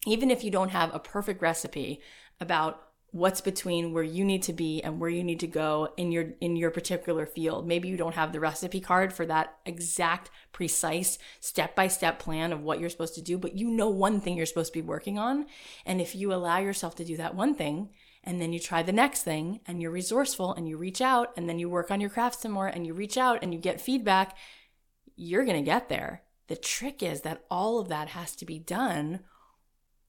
Even 0.06 0.30
if 0.30 0.42
you 0.42 0.50
don't 0.50 0.70
have 0.70 0.94
a 0.94 0.98
perfect 0.98 1.42
recipe 1.42 2.00
about 2.40 2.90
what's 3.12 3.40
between 3.40 3.92
where 3.92 4.04
you 4.04 4.24
need 4.24 4.42
to 4.42 4.52
be 4.52 4.82
and 4.82 5.00
where 5.00 5.10
you 5.10 5.24
need 5.24 5.40
to 5.40 5.46
go 5.46 5.92
in 5.96 6.12
your 6.12 6.32
in 6.40 6.54
your 6.54 6.70
particular 6.70 7.26
field 7.26 7.66
maybe 7.66 7.88
you 7.88 7.96
don't 7.96 8.14
have 8.14 8.32
the 8.32 8.38
recipe 8.38 8.80
card 8.80 9.12
for 9.12 9.26
that 9.26 9.58
exact 9.66 10.30
precise 10.52 11.18
step-by-step 11.40 12.20
plan 12.20 12.52
of 12.52 12.62
what 12.62 12.78
you're 12.78 12.88
supposed 12.88 13.16
to 13.16 13.20
do 13.20 13.36
but 13.36 13.56
you 13.56 13.68
know 13.68 13.88
one 13.88 14.20
thing 14.20 14.36
you're 14.36 14.46
supposed 14.46 14.72
to 14.72 14.78
be 14.78 14.86
working 14.86 15.18
on 15.18 15.44
and 15.84 16.00
if 16.00 16.14
you 16.14 16.32
allow 16.32 16.58
yourself 16.58 16.94
to 16.94 17.04
do 17.04 17.16
that 17.16 17.34
one 17.34 17.52
thing 17.52 17.88
and 18.22 18.40
then 18.40 18.52
you 18.52 18.60
try 18.60 18.82
the 18.82 18.92
next 18.92 19.22
thing 19.22 19.60
and 19.66 19.80
you're 19.80 19.90
resourceful 19.90 20.54
and 20.54 20.68
you 20.68 20.76
reach 20.76 21.00
out 21.00 21.32
and 21.36 21.48
then 21.48 21.58
you 21.58 21.68
work 21.68 21.90
on 21.90 22.00
your 22.00 22.10
craft 22.10 22.40
some 22.40 22.52
more 22.52 22.66
and 22.66 22.86
you 22.86 22.94
reach 22.94 23.16
out 23.16 23.38
and 23.42 23.52
you 23.52 23.60
get 23.60 23.80
feedback 23.80 24.36
you're 25.16 25.44
going 25.44 25.56
to 25.56 25.62
get 25.62 25.88
there 25.88 26.22
the 26.50 26.56
trick 26.56 27.00
is 27.00 27.20
that 27.20 27.44
all 27.48 27.78
of 27.78 27.88
that 27.88 28.08
has 28.08 28.34
to 28.34 28.44
be 28.44 28.58
done 28.58 29.20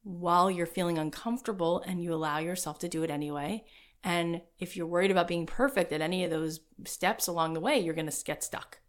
while 0.03 0.49
you're 0.49 0.65
feeling 0.65 0.97
uncomfortable 0.97 1.83
and 1.85 2.03
you 2.03 2.13
allow 2.13 2.39
yourself 2.39 2.79
to 2.79 2.89
do 2.89 3.03
it 3.03 3.11
anyway. 3.11 3.63
And 4.03 4.41
if 4.57 4.75
you're 4.75 4.87
worried 4.87 5.11
about 5.11 5.27
being 5.27 5.45
perfect 5.45 5.91
at 5.91 6.01
any 6.01 6.23
of 6.23 6.31
those 6.31 6.61
steps 6.85 7.27
along 7.27 7.53
the 7.53 7.59
way, 7.59 7.77
you're 7.77 7.93
going 7.93 8.09
to 8.09 8.25
get 8.25 8.43
stuck. 8.43 8.79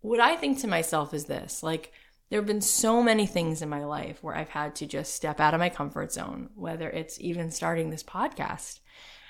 What 0.00 0.20
I 0.20 0.36
think 0.36 0.58
to 0.60 0.68
myself 0.68 1.14
is 1.14 1.24
this 1.24 1.62
like, 1.62 1.92
there 2.30 2.38
have 2.38 2.46
been 2.46 2.60
so 2.60 3.02
many 3.02 3.26
things 3.26 3.62
in 3.62 3.68
my 3.68 3.84
life 3.84 4.22
where 4.22 4.34
I've 4.34 4.50
had 4.50 4.74
to 4.76 4.86
just 4.86 5.14
step 5.14 5.40
out 5.40 5.54
of 5.54 5.60
my 5.60 5.68
comfort 5.68 6.12
zone, 6.12 6.50
whether 6.54 6.90
it's 6.90 7.20
even 7.20 7.50
starting 7.50 7.90
this 7.90 8.02
podcast. 8.02 8.80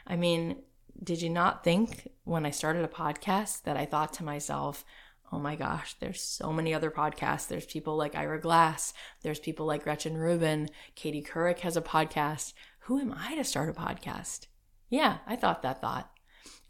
I 0.07 0.17
mean, 0.17 0.63
did 1.03 1.23
you 1.23 1.31
not 1.31 1.63
think 1.63 2.09
when 2.25 2.45
I 2.45 2.51
started 2.51 2.85
a 2.85 2.89
podcast 2.89 3.63
that 3.63 3.77
I 3.77 3.87
thought 3.87 4.13
to 4.15 4.25
myself, 4.25 4.85
oh 5.31 5.39
my 5.39 5.55
gosh, 5.55 5.95
there's 6.01 6.21
so 6.21 6.53
many 6.53 6.75
other 6.75 6.91
podcasts. 6.91 7.47
There's 7.47 7.67
people 7.67 7.97
like 7.97 8.17
Ira 8.17 8.41
Glass. 8.41 8.95
There's 9.23 9.39
people 9.39 9.67
like 9.67 9.85
Gretchen 9.85 10.17
Rubin. 10.17 10.69
Katie 10.95 11.23
Couric 11.23 11.61
has 11.61 11.77
a 11.77 11.83
podcast. 11.83 12.53
Who 12.81 12.99
am 12.99 13.15
I 13.17 13.35
to 13.37 13.45
start 13.45 13.69
a 13.69 13.73
podcast? 13.73 14.47
Yeah, 14.89 15.19
I 15.27 15.37
thought 15.37 15.63
that 15.63 15.81
thought. 15.81 16.11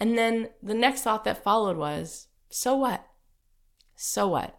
And 0.01 0.19
then 0.19 0.49
the 0.63 0.75
next 0.75 1.03
thought 1.03 1.25
that 1.25 1.43
followed 1.43 1.77
was, 1.77 2.27
so 2.51 2.77
what? 2.77 3.07
So 3.95 4.29
what? 4.29 4.58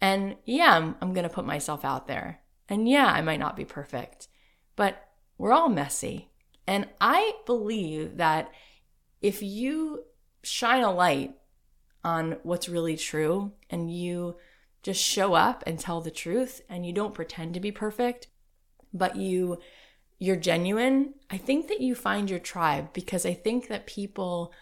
And 0.00 0.36
yeah, 0.44 0.76
I'm, 0.76 0.96
I'm 1.00 1.12
going 1.12 1.28
to 1.28 1.34
put 1.34 1.44
myself 1.44 1.84
out 1.84 2.06
there. 2.06 2.40
And 2.68 2.88
yeah, 2.88 3.06
I 3.06 3.20
might 3.20 3.40
not 3.40 3.56
be 3.56 3.64
perfect, 3.64 4.28
but 4.76 5.08
we're 5.38 5.52
all 5.52 5.68
messy. 5.68 6.30
And 6.66 6.88
I 7.00 7.32
believe 7.46 8.16
that 8.18 8.50
if 9.20 9.42
you 9.42 10.04
shine 10.42 10.82
a 10.82 10.92
light 10.92 11.34
on 12.04 12.36
what's 12.42 12.68
really 12.68 12.96
true 12.96 13.52
and 13.68 13.90
you 13.90 14.36
just 14.82 15.02
show 15.02 15.34
up 15.34 15.62
and 15.66 15.78
tell 15.78 16.00
the 16.00 16.10
truth 16.10 16.62
and 16.68 16.86
you 16.86 16.92
don't 16.92 17.14
pretend 17.14 17.54
to 17.54 17.60
be 17.60 17.72
perfect, 17.72 18.28
but 18.92 19.16
you 19.16 19.58
you're 20.22 20.36
genuine, 20.36 21.14
I 21.30 21.38
think 21.38 21.68
that 21.68 21.80
you 21.80 21.94
find 21.94 22.28
your 22.28 22.38
tribe 22.38 22.92
because 22.92 23.24
I 23.24 23.32
think 23.32 23.68
that 23.68 23.86
people 23.86 24.52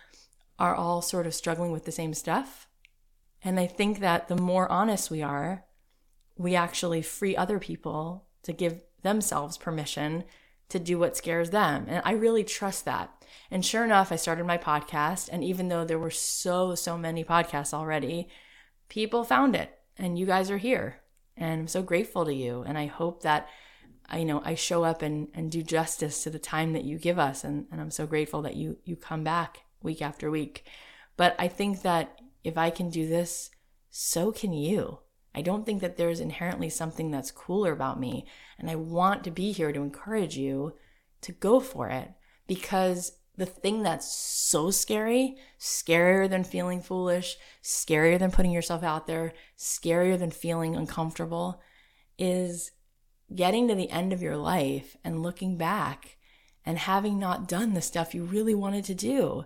are 0.56 0.74
all 0.74 1.02
sort 1.02 1.26
of 1.26 1.34
struggling 1.34 1.72
with 1.72 1.84
the 1.84 1.90
same 1.92 2.14
stuff. 2.14 2.67
And 3.44 3.58
I 3.58 3.66
think 3.66 4.00
that 4.00 4.28
the 4.28 4.36
more 4.36 4.70
honest 4.70 5.10
we 5.10 5.22
are, 5.22 5.64
we 6.36 6.54
actually 6.54 7.02
free 7.02 7.36
other 7.36 7.58
people 7.58 8.26
to 8.42 8.52
give 8.52 8.82
themselves 9.02 9.56
permission 9.56 10.24
to 10.68 10.78
do 10.78 10.98
what 10.98 11.16
scares 11.16 11.50
them. 11.50 11.86
And 11.88 12.02
I 12.04 12.12
really 12.12 12.44
trust 12.44 12.84
that. 12.84 13.24
And 13.50 13.64
sure 13.64 13.84
enough, 13.84 14.12
I 14.12 14.16
started 14.16 14.44
my 14.44 14.58
podcast. 14.58 15.28
And 15.32 15.42
even 15.42 15.68
though 15.68 15.84
there 15.84 15.98
were 15.98 16.10
so, 16.10 16.74
so 16.74 16.98
many 16.98 17.24
podcasts 17.24 17.72
already, 17.72 18.28
people 18.88 19.24
found 19.24 19.56
it. 19.56 19.78
And 19.96 20.18
you 20.18 20.26
guys 20.26 20.50
are 20.50 20.58
here. 20.58 21.00
And 21.36 21.60
I'm 21.60 21.68
so 21.68 21.82
grateful 21.82 22.24
to 22.24 22.34
you. 22.34 22.64
And 22.66 22.76
I 22.76 22.86
hope 22.86 23.22
that 23.22 23.48
I 24.08 24.18
you 24.18 24.24
know 24.24 24.42
I 24.44 24.54
show 24.54 24.84
up 24.84 25.02
and, 25.02 25.28
and 25.34 25.50
do 25.50 25.62
justice 25.62 26.22
to 26.24 26.30
the 26.30 26.38
time 26.38 26.72
that 26.72 26.84
you 26.84 26.98
give 26.98 27.18
us. 27.18 27.44
And, 27.44 27.66
and 27.70 27.80
I'm 27.80 27.90
so 27.90 28.06
grateful 28.06 28.42
that 28.42 28.56
you 28.56 28.78
you 28.84 28.96
come 28.96 29.24
back 29.24 29.64
week 29.82 30.02
after 30.02 30.30
week. 30.30 30.64
But 31.16 31.34
I 31.38 31.48
think 31.48 31.82
that 31.82 32.20
if 32.48 32.58
I 32.58 32.70
can 32.70 32.90
do 32.90 33.06
this, 33.06 33.50
so 33.90 34.32
can 34.32 34.52
you. 34.52 34.98
I 35.34 35.42
don't 35.42 35.64
think 35.64 35.80
that 35.80 35.96
there's 35.96 36.20
inherently 36.20 36.68
something 36.68 37.10
that's 37.10 37.30
cooler 37.30 37.72
about 37.72 38.00
me. 38.00 38.26
And 38.58 38.68
I 38.68 38.74
want 38.74 39.24
to 39.24 39.30
be 39.30 39.52
here 39.52 39.72
to 39.72 39.80
encourage 39.80 40.36
you 40.36 40.74
to 41.20 41.32
go 41.32 41.60
for 41.60 41.88
it 41.88 42.10
because 42.46 43.12
the 43.36 43.46
thing 43.46 43.84
that's 43.84 44.12
so 44.12 44.70
scary, 44.72 45.36
scarier 45.60 46.28
than 46.28 46.42
feeling 46.42 46.82
foolish, 46.82 47.36
scarier 47.62 48.18
than 48.18 48.32
putting 48.32 48.50
yourself 48.50 48.82
out 48.82 49.06
there, 49.06 49.32
scarier 49.56 50.18
than 50.18 50.32
feeling 50.32 50.74
uncomfortable, 50.74 51.62
is 52.18 52.72
getting 53.32 53.68
to 53.68 53.76
the 53.76 53.90
end 53.90 54.12
of 54.12 54.22
your 54.22 54.36
life 54.36 54.96
and 55.04 55.22
looking 55.22 55.56
back 55.56 56.16
and 56.66 56.78
having 56.78 57.18
not 57.18 57.46
done 57.46 57.74
the 57.74 57.80
stuff 57.80 58.14
you 58.14 58.24
really 58.24 58.54
wanted 58.54 58.84
to 58.84 58.94
do 58.94 59.44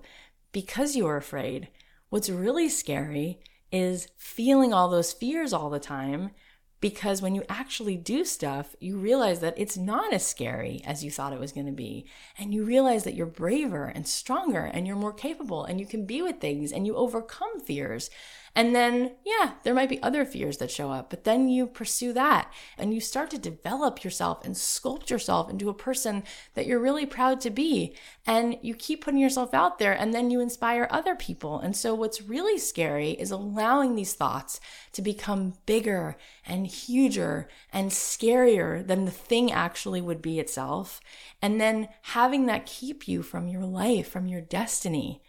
because 0.53 0.97
you 0.97 1.05
were 1.05 1.17
afraid. 1.17 1.69
What's 2.13 2.29
really 2.29 2.69
scary 2.69 3.41
is 3.71 4.09
feeling 4.19 4.75
all 4.75 4.91
those 4.91 5.15
fears 5.15 5.55
all 5.55 5.71
the 5.71 5.81
time 5.81 6.33
because 6.79 7.23
when 7.23 7.35
you 7.35 7.43
actually 7.49 7.97
do 7.97 8.27
stuff, 8.27 8.77
you 8.81 8.99
realize 8.99 9.41
that 9.41 9.55
it's 9.57 9.79
not 9.79 10.13
as 10.13 10.27
scary 10.27 10.83
as 10.85 11.03
you 11.03 11.11
thought 11.11 11.33
it 11.33 11.41
was 11.41 11.53
going 11.53 11.65
to 11.65 11.73
be. 11.73 12.05
And 12.37 12.53
you 12.53 12.65
realize 12.65 13.05
that 13.05 13.15
you're 13.15 13.25
braver 13.25 13.87
and 13.87 14.07
stronger 14.07 14.61
and 14.61 14.87
you're 14.87 14.95
more 14.95 15.15
capable 15.15 15.65
and 15.65 15.81
you 15.81 15.87
can 15.87 16.05
be 16.05 16.21
with 16.21 16.39
things 16.39 16.71
and 16.71 16.87
you 16.87 16.97
overcome 16.97 17.61
fears. 17.61 18.11
And 18.55 18.75
then, 18.75 19.13
yeah, 19.25 19.53
there 19.63 19.73
might 19.73 19.89
be 19.89 20.03
other 20.03 20.27
fears 20.27 20.59
that 20.59 20.71
show 20.71 20.91
up, 20.91 21.09
but 21.09 21.25
then 21.25 21.49
you 21.49 21.67
pursue 21.67 22.13
that 22.13 22.53
and 22.77 22.93
you 22.93 23.01
start 23.01 23.31
to 23.31 23.39
develop 23.39 24.05
yourself 24.05 24.45
and 24.45 24.55
sculpt 24.55 25.09
yourself 25.09 25.49
into 25.49 25.71
a 25.71 25.75
person 25.75 26.23
that 26.53 26.67
you're 26.67 26.79
really 26.79 27.07
proud 27.07 27.41
to 27.41 27.51
be. 27.51 27.97
And 28.27 28.59
you 28.61 28.75
keep 28.75 29.05
putting 29.05 29.21
yourself 29.21 29.55
out 29.55 29.79
there 29.79 29.95
and 29.95 30.13
then 30.13 30.31
you 30.31 30.39
inspire 30.41 30.87
other 30.91 31.15
people. 31.15 31.61
And 31.61 31.75
so 31.75 31.95
what's 31.95 32.21
really 32.21 32.59
scary 32.59 33.13
is 33.13 33.31
allowing 33.31 33.95
these 33.95 34.13
thoughts 34.13 34.61
to 34.93 35.01
become 35.01 35.55
bigger 35.65 36.19
and 36.45 36.67
huger 36.67 37.49
and 37.73 37.91
scarier 37.91 38.87
than 38.87 39.07
the 39.07 39.11
thing 39.11 39.51
actually 39.51 40.03
would 40.03 40.21
be 40.21 40.39
itself. 40.39 41.01
And 41.41 41.59
then 41.59 41.89
having 42.03 42.45
that 42.47 42.67
keep 42.67 43.09
you 43.09 43.23
from 43.23 43.49
your 43.49 43.65
life, 43.65 44.09
from 44.09 44.27
your 44.27 44.43
destiny. 44.43 45.23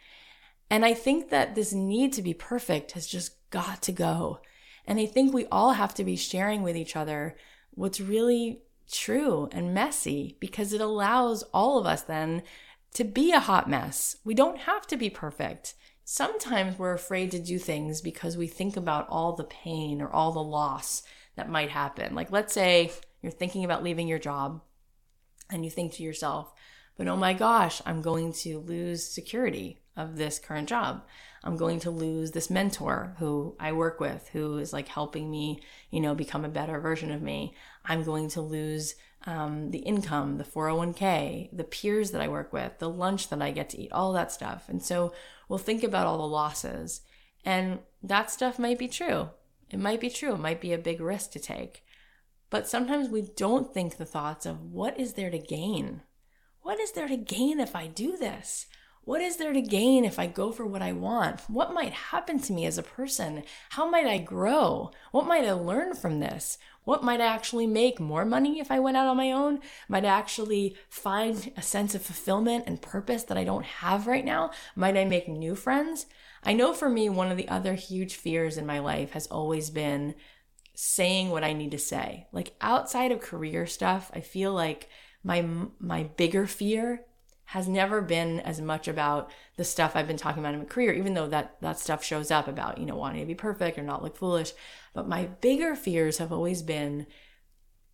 And 0.70 0.86
I 0.86 0.94
think 0.94 1.30
that 1.30 1.56
this 1.56 1.74
need 1.74 2.14
to 2.14 2.22
be 2.22 2.34
perfect 2.34 2.94
has 2.94 3.06
just 3.06 3.50
got 3.50 3.82
to 3.84 3.92
go. 3.92 4.40
And 4.86 5.00
I 5.00 5.06
think 5.06 5.34
we 5.34 5.46
all 5.48 5.74
have 5.74 5.94
to 5.96 6.04
be 6.04 6.16
sharing 6.16 6.64
with 6.64 6.76
each 6.76 6.96
other 6.96 7.36
what's 7.72 8.02
really 8.02 8.62
true 8.92 9.50
and 9.52 9.74
messy 9.74 10.38
because 10.40 10.74
it 10.74 10.82
allows 10.82 11.44
all 11.54 11.80
of 11.80 11.86
us 11.86 12.02
then 12.02 12.44
to 12.94 13.04
be 13.04 13.32
a 13.32 13.40
hot 13.40 13.70
mess. 13.70 14.18
We 14.24 14.34
don't 14.34 14.60
have 14.60 14.86
to 14.88 14.98
be 14.98 15.10
perfect. 15.10 15.76
Sometimes 16.04 16.78
we're 16.78 16.94
afraid 16.94 17.32
to 17.32 17.40
do 17.40 17.58
things 17.58 18.02
because 18.02 18.36
we 18.36 18.48
think 18.48 18.76
about 18.76 19.08
all 19.10 19.36
the 19.36 19.46
pain 19.46 20.02
or 20.02 20.10
all 20.10 20.32
the 20.32 20.44
loss 20.44 21.04
that 21.36 21.50
might 21.50 21.70
happen. 21.70 22.14
Like, 22.14 22.32
let's 22.32 22.54
say 22.54 22.92
you're 23.22 23.32
thinking 23.32 23.64
about 23.64 23.84
leaving 23.84 24.08
your 24.08 24.20
job 24.20 24.62
and 25.50 25.64
you 25.64 25.72
think 25.72 25.94
to 25.94 26.04
yourself, 26.04 26.54
but 26.98 27.08
oh 27.08 27.16
my 27.16 27.34
gosh, 27.34 27.82
I'm 27.86 28.02
going 28.02 28.34
to 28.34 28.60
lose 28.60 29.06
security 29.06 29.83
of 29.96 30.18
this 30.18 30.40
current 30.40 30.70
job. 30.70 31.04
I'm 31.44 31.58
going 31.58 31.80
to 31.82 31.92
lose 31.92 32.32
this 32.32 32.50
mentor 32.50 33.16
who 33.20 33.56
I 33.60 33.74
work 33.74 34.00
with, 34.00 34.30
who 34.34 34.58
is 34.58 34.74
like 34.74 34.88
helping 34.88 35.30
me, 35.30 35.62
you 35.92 36.00
know, 36.00 36.16
become 36.16 36.46
a 36.46 36.50
better 36.50 36.80
version 36.80 37.12
of 37.12 37.22
me. 37.22 37.54
I'm 37.86 38.04
going 38.04 38.30
to 38.30 38.42
lose 38.42 38.96
um, 39.26 39.72
the 39.72 39.80
income, 39.80 40.38
the 40.38 40.44
401k, 40.44 41.50
the 41.52 41.64
peers 41.64 42.12
that 42.12 42.22
I 42.22 42.28
work 42.28 42.54
with, 42.54 42.80
the 42.80 42.90
lunch 42.90 43.30
that 43.30 43.42
I 43.42 43.52
get 43.52 43.70
to 43.72 43.82
eat, 43.82 43.92
all 43.92 44.14
that 44.14 44.32
stuff. 44.32 44.66
And 44.68 44.82
so 44.82 45.14
we'll 45.48 45.60
think 45.60 45.84
about 45.84 46.08
all 46.08 46.18
the 46.18 46.24
losses. 46.24 47.02
And 47.46 47.80
that 48.02 48.32
stuff 48.32 48.58
might 48.58 48.80
be 48.80 48.88
true. 48.88 49.30
It 49.70 49.80
might 49.80 50.00
be 50.00 50.10
true. 50.10 50.34
It 50.34 50.40
might 50.40 50.62
be 50.62 50.74
a 50.74 50.78
big 50.78 51.02
risk 51.02 51.32
to 51.32 51.40
take. 51.40 51.84
But 52.50 52.68
sometimes 52.68 53.10
we 53.10 53.24
don't 53.36 53.74
think 53.74 53.98
the 53.98 54.06
thoughts 54.06 54.46
of 54.46 54.62
what 54.62 55.00
is 55.00 55.14
there 55.14 55.32
to 55.32 55.40
gain? 55.40 56.02
What 56.62 56.80
is 56.80 56.92
there 56.92 57.08
to 57.08 57.18
gain 57.18 57.60
if 57.60 57.76
I 57.76 57.88
do 57.88 58.16
this? 58.16 58.68
What 59.06 59.22
is 59.22 59.36
there 59.36 59.52
to 59.52 59.62
gain 59.62 60.06
if 60.06 60.18
I 60.18 60.28
go 60.28 60.54
for 60.54 60.66
what 60.66 60.82
I 60.82 60.94
want? 60.94 61.42
What 61.50 61.74
might 61.74 61.92
happen 61.92 62.40
to 62.40 62.54
me 62.54 62.66
as 62.66 62.78
a 62.78 62.84
person? 62.84 63.44
How 63.72 63.90
might 63.90 64.08
I 64.08 64.18
grow? 64.18 64.92
What 65.12 65.28
might 65.28 65.44
I 65.44 65.52
learn 65.52 65.94
from 65.94 66.22
this? 66.22 66.58
What 66.86 67.04
might 67.04 67.20
I 67.20 67.26
actually 67.26 67.68
make 67.68 68.00
more 68.00 68.24
money 68.24 68.60
if 68.60 68.72
I 68.72 68.80
went 68.80 68.96
out 68.96 69.08
on 69.08 69.18
my 69.18 69.32
own? 69.32 69.60
Might 69.90 70.06
I 70.06 70.10
actually 70.10 70.78
find 70.88 71.52
a 71.58 71.62
sense 71.62 71.94
of 71.96 72.02
fulfillment 72.02 72.64
and 72.66 72.82
purpose 72.82 73.24
that 73.24 73.38
I 73.38 73.44
don't 73.44 73.66
have 73.66 74.08
right 74.08 74.24
now? 74.24 74.52
Might 74.74 74.96
I 74.96 75.04
make 75.04 75.28
new 75.28 75.56
friends? 75.56 76.06
I 76.46 76.54
know 76.54 76.74
for 76.74 76.88
me, 76.88 77.10
one 77.10 77.30
of 77.30 77.38
the 77.38 77.50
other 77.50 77.74
huge 77.74 78.16
fears 78.16 78.58
in 78.58 78.66
my 78.66 78.80
life 78.80 79.12
has 79.12 79.28
always 79.28 79.70
been 79.70 80.16
saying 80.76 81.30
what 81.30 81.44
I 81.44 81.52
need 81.52 81.72
to 81.72 81.78
say. 81.78 82.28
Like 82.32 82.56
outside 82.62 83.12
of 83.12 83.20
career 83.20 83.66
stuff, 83.66 84.12
I 84.14 84.22
feel 84.22 84.54
like 84.54 84.90
my 85.24 85.46
my 85.80 86.04
bigger 86.04 86.48
fear 86.48 87.06
has 87.54 87.68
never 87.68 88.02
been 88.02 88.40
as 88.40 88.60
much 88.60 88.88
about 88.88 89.30
the 89.58 89.64
stuff 89.64 89.96
I've 89.96 90.08
been 90.08 90.18
talking 90.18 90.42
about 90.42 90.56
in 90.56 90.62
my 90.62 90.66
career, 90.66 90.92
even 90.92 91.14
though 91.14 91.28
that, 91.28 91.56
that 91.62 91.78
stuff 91.78 92.04
shows 92.04 92.32
up 92.32 92.48
about, 92.48 92.80
you 92.80 92.86
know, 92.88 92.96
wanting 92.96 93.22
to 93.22 93.28
be 93.28 93.36
perfect 93.36 93.78
or 93.78 93.84
not 93.84 94.02
look 94.02 94.18
foolish. 94.18 94.54
But 94.96 95.08
my 95.08 95.26
bigger 95.28 95.76
fears 95.76 96.18
have 96.18 96.32
always 96.32 96.64
been 96.64 97.06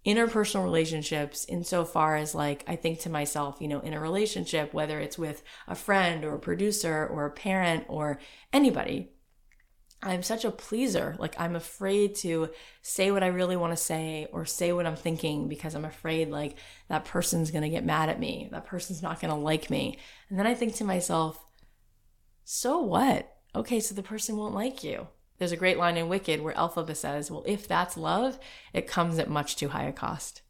interpersonal 0.06 0.64
relationships 0.64 1.46
insofar 1.50 2.16
as 2.16 2.34
like 2.34 2.64
I 2.70 2.78
think 2.78 3.02
to 3.02 3.10
myself, 3.10 3.58
you 3.60 3.68
know, 3.68 3.82
in 3.82 3.92
a 3.92 4.00
relationship, 4.00 4.74
whether 4.74 4.98
it's 5.02 5.18
with 5.18 5.44
a 5.68 5.76
friend 5.76 6.24
or 6.24 6.36
a 6.36 6.40
producer 6.40 7.06
or 7.06 7.26
a 7.26 7.32
parent 7.32 7.84
or 7.90 8.18
anybody, 8.54 9.12
I'm 10.02 10.24
such 10.24 10.46
a 10.46 10.52
pleaser. 10.52 11.16
Like 11.20 11.36
I'm 11.40 11.56
afraid 11.56 12.16
to 12.16 12.50
say 12.82 13.12
what 13.12 13.24
I 13.24 13.28
really 13.28 13.58
want 13.58 13.74
to 13.74 13.84
say 13.84 14.28
or 14.32 14.46
say 14.46 14.72
what 14.72 14.86
I'm 14.86 14.96
thinking 14.96 15.50
because 15.50 15.76
I'm 15.76 15.86
afraid 15.86 16.30
like 16.30 16.56
that 16.88 17.06
person's 17.06 17.52
going 17.52 17.64
to 17.64 17.70
get 17.70 17.84
mad 17.84 18.08
at 18.08 18.20
me. 18.20 18.48
That 18.52 18.66
person's 18.66 19.04
not 19.04 19.20
going 19.20 19.34
to 19.34 19.40
like 19.40 19.70
me. 19.70 19.98
And 20.30 20.40
then 20.40 20.48
I 20.48 20.54
think 20.54 20.76
to 20.76 20.86
myself, 20.86 21.44
so 22.46 22.80
what? 22.80 23.36
Okay, 23.54 23.80
so 23.80 23.94
the 23.94 24.04
person 24.04 24.38
won't 24.38 24.56
like 24.56 24.84
you. 24.84 25.08
There's 25.38 25.52
a 25.52 25.58
great 25.58 25.78
line 25.78 25.98
in 25.98 26.10
Wicked 26.10 26.42
where 26.42 26.54
Elphaba 26.54 26.96
says, 26.96 27.30
well, 27.30 27.44
if 27.46 27.68
that's 27.68 27.98
love, 27.98 28.40
it 28.74 28.88
comes 28.88 29.20
at 29.20 29.30
much 29.30 29.56
too 29.56 29.70
high 29.70 29.86
a 29.86 29.92
cost. 29.92 30.42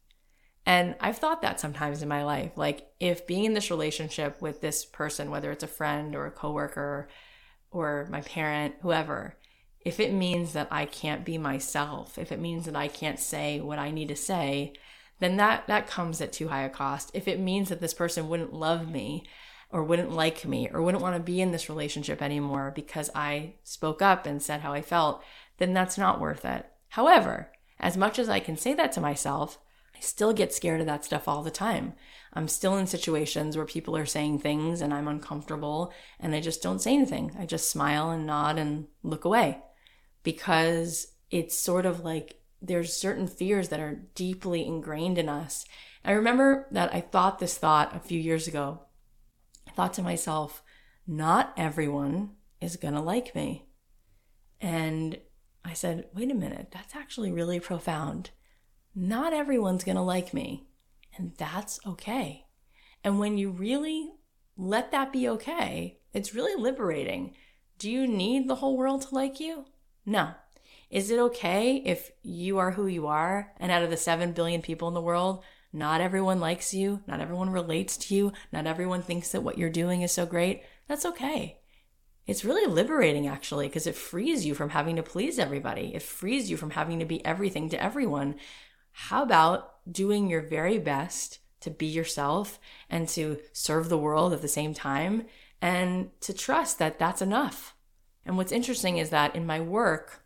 And 0.66 0.94
I've 1.00 1.18
thought 1.18 1.42
that 1.42 1.58
sometimes 1.58 2.02
in 2.02 2.08
my 2.08 2.22
life. 2.22 2.52
Like 2.56 2.88
if 3.00 3.26
being 3.26 3.44
in 3.44 3.54
this 3.54 3.70
relationship 3.70 4.40
with 4.40 4.60
this 4.60 4.84
person, 4.84 5.30
whether 5.30 5.50
it's 5.50 5.64
a 5.64 5.68
friend 5.68 6.14
or 6.14 6.26
a 6.26 6.30
coworker 6.30 7.08
or 7.70 8.06
my 8.10 8.20
parent, 8.20 8.74
whoever, 8.82 9.36
if 9.82 9.98
it 9.98 10.12
means 10.12 10.52
that 10.52 10.68
I 10.70 10.84
can't 10.84 11.24
be 11.24 11.38
myself, 11.38 12.18
if 12.18 12.30
it 12.32 12.40
means 12.40 12.66
that 12.66 12.76
I 12.76 12.88
can't 12.88 13.18
say 13.18 13.60
what 13.60 13.78
I 13.78 13.90
need 13.90 14.08
to 14.08 14.16
say, 14.16 14.74
then 15.20 15.36
that 15.36 15.66
that 15.68 15.86
comes 15.86 16.20
at 16.20 16.32
too 16.32 16.48
high 16.48 16.62
a 16.62 16.68
cost. 16.68 17.10
If 17.14 17.26
it 17.26 17.40
means 17.40 17.70
that 17.70 17.80
this 17.80 17.94
person 17.94 18.28
wouldn't 18.28 18.52
love 18.52 18.90
me 18.90 19.26
or 19.70 19.82
wouldn't 19.84 20.12
like 20.12 20.44
me 20.44 20.68
or 20.72 20.82
wouldn't 20.82 21.02
want 21.02 21.16
to 21.16 21.22
be 21.22 21.40
in 21.40 21.52
this 21.52 21.68
relationship 21.68 22.20
anymore 22.20 22.72
because 22.74 23.10
I 23.14 23.54
spoke 23.62 24.02
up 24.02 24.26
and 24.26 24.42
said 24.42 24.60
how 24.60 24.72
I 24.72 24.82
felt, 24.82 25.22
then 25.58 25.72
that's 25.72 25.96
not 25.96 26.20
worth 26.20 26.44
it. 26.44 26.66
However, 26.88 27.50
as 27.78 27.96
much 27.96 28.18
as 28.18 28.28
I 28.28 28.40
can 28.40 28.56
say 28.56 28.74
that 28.74 28.92
to 28.92 29.00
myself, 29.00 29.58
I 29.96 30.00
still 30.00 30.32
get 30.32 30.52
scared 30.52 30.80
of 30.80 30.86
that 30.86 31.04
stuff 31.04 31.28
all 31.28 31.42
the 31.42 31.50
time. 31.50 31.94
I'm 32.32 32.48
still 32.48 32.76
in 32.76 32.86
situations 32.86 33.56
where 33.56 33.66
people 33.66 33.96
are 33.96 34.06
saying 34.06 34.40
things 34.40 34.80
and 34.80 34.92
I'm 34.92 35.08
uncomfortable 35.08 35.92
and 36.18 36.34
I 36.34 36.40
just 36.40 36.62
don't 36.62 36.80
say 36.80 36.94
anything. 36.94 37.34
I 37.38 37.46
just 37.46 37.70
smile 37.70 38.10
and 38.10 38.26
nod 38.26 38.58
and 38.58 38.86
look 39.02 39.24
away 39.24 39.62
because 40.22 41.08
it's 41.30 41.58
sort 41.58 41.86
of 41.86 42.04
like 42.04 42.40
there's 42.62 42.92
certain 42.92 43.26
fears 43.26 43.68
that 43.70 43.80
are 43.80 44.02
deeply 44.14 44.66
ingrained 44.66 45.18
in 45.18 45.28
us. 45.28 45.64
I 46.04 46.12
remember 46.12 46.66
that 46.72 46.94
I 46.94 47.00
thought 47.00 47.38
this 47.38 47.56
thought 47.56 47.94
a 47.94 48.00
few 48.00 48.18
years 48.18 48.46
ago. 48.46 48.82
I 49.66 49.70
thought 49.72 49.94
to 49.94 50.02
myself, 50.02 50.62
not 51.06 51.52
everyone 51.56 52.32
is 52.60 52.76
going 52.76 52.94
to 52.94 53.00
like 53.00 53.34
me. 53.34 53.66
And 54.60 55.18
I 55.64 55.72
said, 55.72 56.06
wait 56.14 56.30
a 56.30 56.34
minute, 56.34 56.68
that's 56.70 56.94
actually 56.94 57.32
really 57.32 57.60
profound. 57.60 58.30
Not 58.94 59.32
everyone's 59.32 59.84
going 59.84 59.96
to 59.96 60.02
like 60.02 60.34
me, 60.34 60.66
and 61.16 61.32
that's 61.38 61.78
okay. 61.86 62.46
And 63.04 63.18
when 63.18 63.38
you 63.38 63.50
really 63.50 64.10
let 64.56 64.90
that 64.90 65.12
be 65.12 65.28
okay, 65.28 66.00
it's 66.12 66.34
really 66.34 66.60
liberating. 66.60 67.34
Do 67.78 67.90
you 67.90 68.06
need 68.06 68.48
the 68.48 68.56
whole 68.56 68.76
world 68.76 69.02
to 69.02 69.14
like 69.14 69.40
you? 69.40 69.66
No. 70.04 70.32
Is 70.90 71.10
it 71.10 71.18
okay 71.20 71.76
if 71.84 72.10
you 72.22 72.58
are 72.58 72.72
who 72.72 72.86
you 72.86 73.06
are 73.06 73.52
and 73.58 73.70
out 73.70 73.82
of 73.82 73.90
the 73.90 73.96
7 73.96 74.32
billion 74.32 74.60
people 74.62 74.88
in 74.88 74.94
the 74.94 75.00
world, 75.00 75.44
Not 75.72 76.00
everyone 76.00 76.40
likes 76.40 76.74
you. 76.74 77.02
Not 77.06 77.20
everyone 77.20 77.50
relates 77.50 77.96
to 77.98 78.14
you. 78.14 78.32
Not 78.52 78.66
everyone 78.66 79.02
thinks 79.02 79.30
that 79.32 79.42
what 79.42 79.58
you're 79.58 79.70
doing 79.70 80.02
is 80.02 80.12
so 80.12 80.26
great. 80.26 80.62
That's 80.88 81.06
okay. 81.06 81.58
It's 82.26 82.44
really 82.44 82.70
liberating 82.70 83.26
actually 83.26 83.68
because 83.68 83.86
it 83.86 83.94
frees 83.94 84.44
you 84.44 84.54
from 84.54 84.70
having 84.70 84.96
to 84.96 85.02
please 85.02 85.38
everybody. 85.38 85.94
It 85.94 86.02
frees 86.02 86.50
you 86.50 86.56
from 86.56 86.70
having 86.70 86.98
to 86.98 87.04
be 87.04 87.24
everything 87.24 87.68
to 87.70 87.82
everyone. 87.82 88.36
How 88.92 89.22
about 89.22 89.74
doing 89.90 90.28
your 90.28 90.42
very 90.42 90.78
best 90.78 91.38
to 91.60 91.70
be 91.70 91.86
yourself 91.86 92.58
and 92.88 93.08
to 93.10 93.38
serve 93.52 93.88
the 93.88 93.98
world 93.98 94.32
at 94.32 94.42
the 94.42 94.48
same 94.48 94.74
time 94.74 95.26
and 95.62 96.10
to 96.20 96.32
trust 96.32 96.78
that 96.78 96.98
that's 96.98 97.22
enough? 97.22 97.74
And 98.24 98.36
what's 98.36 98.52
interesting 98.52 98.98
is 98.98 99.10
that 99.10 99.34
in 99.34 99.46
my 99.46 99.60
work, 99.60 100.22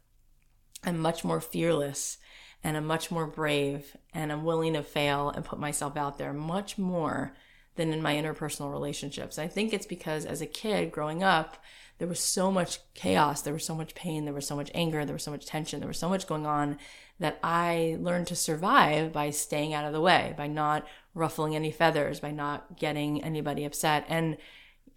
I'm 0.85 0.99
much 0.99 1.25
more 1.25 1.41
fearless 1.41 2.19
and 2.63 2.77
I'm 2.77 2.87
much 2.87 3.11
more 3.11 3.27
brave 3.27 3.97
and 4.13 4.33
I'm 4.33 4.45
willing 4.45 4.73
to 4.75 4.83
fail 4.83 5.31
and 5.31 5.45
put 5.45 5.59
myself 5.59 5.97
out 5.97 6.19
there 6.19 6.33
much 6.33 6.79
more 6.79 7.35
than 7.77 7.93
in 7.93 8.03
my 8.03 8.15
interpersonal 8.15 8.73
relationships. 8.73 9.39
I 9.39 9.49
think 9.49 9.73
it's 9.73 9.87
because 9.87 10.25
as 10.25 10.41
a 10.41 10.47
kid 10.47 10.93
growing 10.93 11.23
up, 11.23 11.63
there 11.99 12.09
was 12.09 12.21
so 12.21 12.51
much 12.51 12.81
chaos, 12.95 13.43
there 13.43 13.53
was 13.53 13.65
so 13.65 13.75
much 13.75 13.95
pain, 13.95 14.25
there 14.25 14.35
was 14.35 14.47
so 14.47 14.57
much 14.57 14.71
anger, 14.75 15.05
there 15.05 15.15
was 15.15 15.23
so 15.23 15.31
much 15.31 15.47
tension, 15.47 15.81
there 15.81 15.89
was 15.89 15.99
so 15.99 16.09
much 16.09 16.27
going 16.27 16.47
on 16.47 16.79
that 17.21 17.39
I 17.43 17.97
learned 18.01 18.27
to 18.29 18.37
survive 18.37 19.13
by 19.13 19.31
staying 19.31 19.75
out 19.75 19.85
of 19.85 19.93
the 19.93 20.01
way, 20.01 20.35
by 20.37 20.49
not 20.49 20.87
ruffling 21.15 21.55
any 21.55 21.71
feathers, 21.71 22.19
by 22.19 22.33
not 22.33 22.79
getting 22.79 23.23
anybody 23.23 23.65
upset. 23.65 24.05
And 24.09 24.37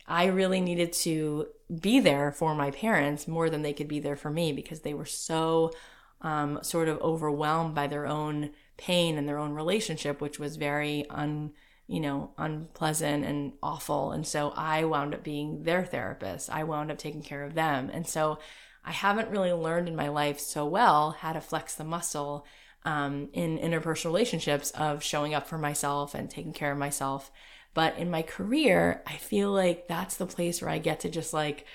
I 0.07 0.25
really 0.27 0.61
needed 0.61 0.93
to 0.93 1.47
be 1.81 1.99
there 1.99 2.31
for 2.31 2.55
my 2.55 2.71
parents 2.71 3.27
more 3.27 3.49
than 3.49 3.61
they 3.61 3.73
could 3.73 3.87
be 3.87 3.99
there 3.99 4.15
for 4.15 4.29
me 4.29 4.53
because 4.53 4.81
they 4.81 4.93
were 4.93 5.05
so 5.05 5.71
um, 6.21 6.59
sort 6.63 6.87
of 6.87 6.99
overwhelmed 7.01 7.75
by 7.75 7.87
their 7.87 8.07
own 8.07 8.51
pain 8.77 9.17
and 9.17 9.27
their 9.27 9.37
own 9.37 9.53
relationship, 9.53 10.21
which 10.21 10.39
was 10.39 10.55
very 10.55 11.09
un, 11.09 11.51
you 11.87 11.99
know, 11.99 12.31
unpleasant 12.37 13.25
and 13.25 13.53
awful. 13.61 14.11
And 14.11 14.25
so 14.25 14.53
I 14.55 14.85
wound 14.85 15.13
up 15.13 15.23
being 15.23 15.63
their 15.63 15.83
therapist. 15.83 16.49
I 16.49 16.63
wound 16.63 16.91
up 16.91 16.97
taking 16.97 17.21
care 17.21 17.43
of 17.43 17.53
them. 17.53 17.89
And 17.91 18.07
so 18.07 18.39
I 18.85 18.91
haven't 18.91 19.29
really 19.29 19.51
learned 19.51 19.89
in 19.89 19.95
my 19.95 20.07
life 20.07 20.39
so 20.39 20.65
well 20.65 21.11
how 21.11 21.33
to 21.33 21.41
flex 21.41 21.75
the 21.75 21.83
muscle 21.83 22.45
um, 22.85 23.27
in 23.33 23.57
interpersonal 23.57 24.05
relationships 24.05 24.71
of 24.71 25.03
showing 25.03 25.33
up 25.33 25.45
for 25.45 25.57
myself 25.57 26.15
and 26.15 26.29
taking 26.29 26.53
care 26.53 26.71
of 26.71 26.77
myself. 26.77 27.31
But 27.77 27.99
in 27.99 28.09
my 28.09 28.23
career, 28.23 29.03
I 29.05 29.17
feel 29.17 29.51
like 29.51 29.87
that's 29.87 30.17
the 30.17 30.25
place 30.25 30.63
where 30.63 30.71
I 30.71 30.79
get 30.79 31.01
to 31.01 31.09
just 31.09 31.31
like 31.31 31.67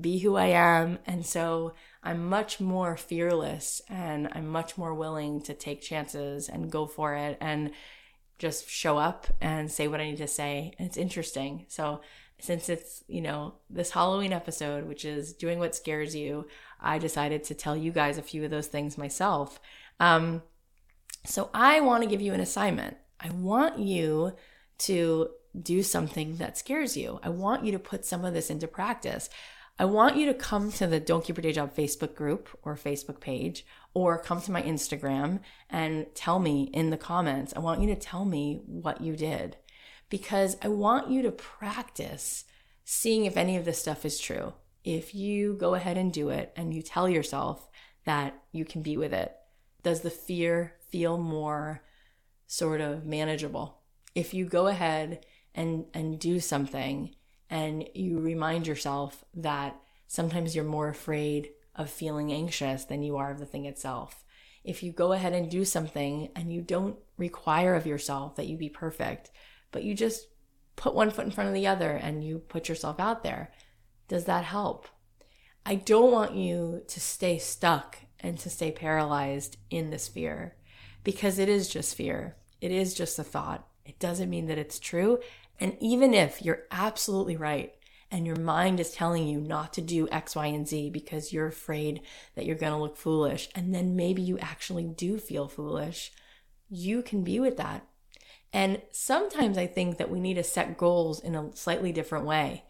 be 0.00 0.20
who 0.20 0.36
I 0.36 0.46
am. 0.46 1.00
And 1.04 1.26
so 1.26 1.74
I'm 2.00 2.28
much 2.28 2.60
more 2.60 2.96
fearless 2.96 3.82
and 3.88 4.28
I'm 4.30 4.46
much 4.46 4.78
more 4.78 4.94
willing 4.94 5.42
to 5.42 5.52
take 5.52 5.82
chances 5.82 6.48
and 6.48 6.70
go 6.70 6.86
for 6.86 7.16
it 7.16 7.38
and 7.40 7.72
just 8.38 8.68
show 8.68 8.98
up 8.98 9.26
and 9.40 9.68
say 9.68 9.88
what 9.88 10.00
I 10.00 10.04
need 10.10 10.18
to 10.18 10.28
say. 10.28 10.74
And 10.78 10.86
it's 10.86 10.96
interesting. 10.96 11.66
So, 11.66 12.02
since 12.38 12.68
it's, 12.68 13.02
you 13.08 13.20
know, 13.20 13.54
this 13.68 13.90
Halloween 13.90 14.32
episode, 14.32 14.84
which 14.84 15.04
is 15.04 15.32
doing 15.32 15.58
what 15.58 15.74
scares 15.74 16.14
you, 16.14 16.46
I 16.80 16.98
decided 16.98 17.42
to 17.44 17.54
tell 17.54 17.76
you 17.76 17.90
guys 17.90 18.16
a 18.16 18.22
few 18.22 18.44
of 18.44 18.52
those 18.52 18.68
things 18.68 18.96
myself. 18.96 19.58
Um, 19.98 20.42
so, 21.26 21.50
I 21.52 21.80
want 21.80 22.04
to 22.04 22.08
give 22.08 22.20
you 22.20 22.32
an 22.32 22.40
assignment. 22.40 22.96
I 23.18 23.30
want 23.30 23.80
you 23.80 24.34
to 24.84 25.28
do 25.60 25.82
something 25.82 26.36
that 26.36 26.56
scares 26.56 26.96
you. 26.96 27.20
I 27.22 27.28
want 27.28 27.64
you 27.64 27.72
to 27.72 27.78
put 27.78 28.04
some 28.04 28.24
of 28.24 28.34
this 28.34 28.50
into 28.50 28.66
practice. 28.66 29.28
I 29.78 29.84
want 29.84 30.16
you 30.16 30.26
to 30.26 30.34
come 30.34 30.70
to 30.72 30.86
the 30.86 31.00
Don't 31.00 31.24
Keep 31.24 31.38
Your 31.38 31.42
Day 31.42 31.52
Job 31.52 31.74
Facebook 31.74 32.14
group 32.14 32.48
or 32.62 32.76
Facebook 32.76 33.20
page, 33.20 33.66
or 33.94 34.18
come 34.18 34.40
to 34.42 34.52
my 34.52 34.62
Instagram 34.62 35.40
and 35.68 36.06
tell 36.14 36.38
me 36.38 36.70
in 36.72 36.90
the 36.90 36.96
comments. 36.96 37.52
I 37.56 37.60
want 37.60 37.80
you 37.80 37.86
to 37.88 37.96
tell 37.96 38.24
me 38.24 38.62
what 38.66 39.00
you 39.00 39.16
did 39.16 39.56
because 40.08 40.56
I 40.62 40.68
want 40.68 41.10
you 41.10 41.22
to 41.22 41.32
practice 41.32 42.44
seeing 42.84 43.24
if 43.24 43.36
any 43.36 43.56
of 43.56 43.64
this 43.64 43.78
stuff 43.78 44.04
is 44.04 44.20
true. 44.20 44.52
If 44.84 45.14
you 45.14 45.54
go 45.54 45.74
ahead 45.74 45.96
and 45.96 46.12
do 46.12 46.28
it 46.30 46.52
and 46.56 46.74
you 46.74 46.82
tell 46.82 47.08
yourself 47.08 47.68
that 48.04 48.38
you 48.52 48.64
can 48.64 48.82
be 48.82 48.96
with 48.96 49.12
it, 49.12 49.34
does 49.82 50.00
the 50.00 50.10
fear 50.10 50.74
feel 50.90 51.18
more 51.18 51.82
sort 52.46 52.80
of 52.80 53.06
manageable? 53.06 53.81
If 54.14 54.34
you 54.34 54.44
go 54.44 54.66
ahead 54.66 55.24
and, 55.54 55.86
and 55.94 56.18
do 56.18 56.40
something 56.40 57.14
and 57.50 57.88
you 57.94 58.18
remind 58.18 58.66
yourself 58.66 59.24
that 59.34 59.78
sometimes 60.06 60.54
you're 60.54 60.64
more 60.64 60.88
afraid 60.88 61.50
of 61.74 61.90
feeling 61.90 62.32
anxious 62.32 62.84
than 62.84 63.02
you 63.02 63.16
are 63.16 63.30
of 63.30 63.38
the 63.38 63.46
thing 63.46 63.66
itself. 63.66 64.24
If 64.64 64.82
you 64.82 64.92
go 64.92 65.12
ahead 65.12 65.32
and 65.32 65.50
do 65.50 65.64
something 65.64 66.30
and 66.36 66.52
you 66.52 66.60
don't 66.60 66.96
require 67.16 67.74
of 67.74 67.86
yourself 67.86 68.36
that 68.36 68.46
you 68.46 68.56
be 68.56 68.68
perfect, 68.68 69.30
but 69.70 69.82
you 69.82 69.94
just 69.94 70.26
put 70.76 70.94
one 70.94 71.10
foot 71.10 71.24
in 71.24 71.30
front 71.30 71.48
of 71.48 71.54
the 71.54 71.66
other 71.66 71.90
and 71.90 72.24
you 72.24 72.38
put 72.38 72.68
yourself 72.68 73.00
out 73.00 73.22
there, 73.22 73.52
does 74.08 74.24
that 74.26 74.44
help? 74.44 74.88
I 75.64 75.76
don't 75.76 76.12
want 76.12 76.34
you 76.34 76.82
to 76.88 77.00
stay 77.00 77.38
stuck 77.38 77.98
and 78.20 78.38
to 78.38 78.50
stay 78.50 78.70
paralyzed 78.70 79.56
in 79.70 79.90
this 79.90 80.08
fear 80.08 80.56
because 81.04 81.38
it 81.38 81.48
is 81.48 81.68
just 81.68 81.94
fear. 81.94 82.36
It 82.60 82.70
is 82.70 82.94
just 82.94 83.18
a 83.18 83.24
thought. 83.24 83.66
It 83.84 83.98
doesn't 83.98 84.30
mean 84.30 84.46
that 84.46 84.58
it's 84.58 84.78
true. 84.78 85.18
And 85.60 85.76
even 85.80 86.14
if 86.14 86.42
you're 86.42 86.64
absolutely 86.70 87.36
right 87.36 87.74
and 88.10 88.26
your 88.26 88.36
mind 88.36 88.78
is 88.78 88.92
telling 88.92 89.26
you 89.26 89.40
not 89.40 89.72
to 89.72 89.80
do 89.80 90.08
X, 90.10 90.36
Y, 90.36 90.46
and 90.46 90.68
Z 90.68 90.90
because 90.90 91.32
you're 91.32 91.46
afraid 91.46 92.02
that 92.34 92.44
you're 92.44 92.56
going 92.56 92.72
to 92.72 92.78
look 92.78 92.96
foolish, 92.96 93.48
and 93.54 93.74
then 93.74 93.96
maybe 93.96 94.20
you 94.20 94.38
actually 94.38 94.84
do 94.84 95.18
feel 95.18 95.48
foolish, 95.48 96.12
you 96.68 97.02
can 97.02 97.24
be 97.24 97.40
with 97.40 97.56
that. 97.56 97.86
And 98.52 98.82
sometimes 98.90 99.56
I 99.56 99.66
think 99.66 99.96
that 99.96 100.10
we 100.10 100.20
need 100.20 100.34
to 100.34 100.44
set 100.44 100.76
goals 100.76 101.20
in 101.20 101.34
a 101.34 101.56
slightly 101.56 101.90
different 101.90 102.26
way 102.26 102.64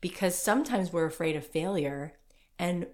because 0.00 0.36
sometimes 0.36 0.92
we're 0.92 1.06
afraid 1.06 1.36
of 1.36 1.46
failure, 1.46 2.14
and 2.58 2.88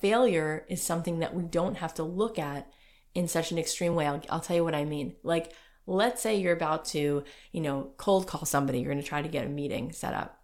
failure 0.00 0.66
is 0.68 0.82
something 0.82 1.20
that 1.20 1.34
we 1.34 1.44
don't 1.44 1.76
have 1.76 1.94
to 1.94 2.02
look 2.02 2.38
at 2.38 2.68
in 3.14 3.28
such 3.28 3.52
an 3.52 3.58
extreme 3.58 3.94
way. 3.94 4.06
I'll, 4.06 4.22
I'll 4.28 4.40
tell 4.40 4.56
you 4.56 4.64
what 4.64 4.74
I 4.74 4.84
mean. 4.84 5.14
Like, 5.22 5.52
Let's 5.86 6.22
say 6.22 6.36
you're 6.36 6.54
about 6.54 6.84
to, 6.86 7.24
you 7.52 7.60
know, 7.60 7.90
cold 7.96 8.26
call 8.26 8.44
somebody, 8.44 8.80
you're 8.80 8.90
going 8.90 9.02
to 9.02 9.08
try 9.08 9.22
to 9.22 9.28
get 9.28 9.46
a 9.46 9.50
meeting 9.50 9.92
set 9.92 10.14
up. 10.14 10.40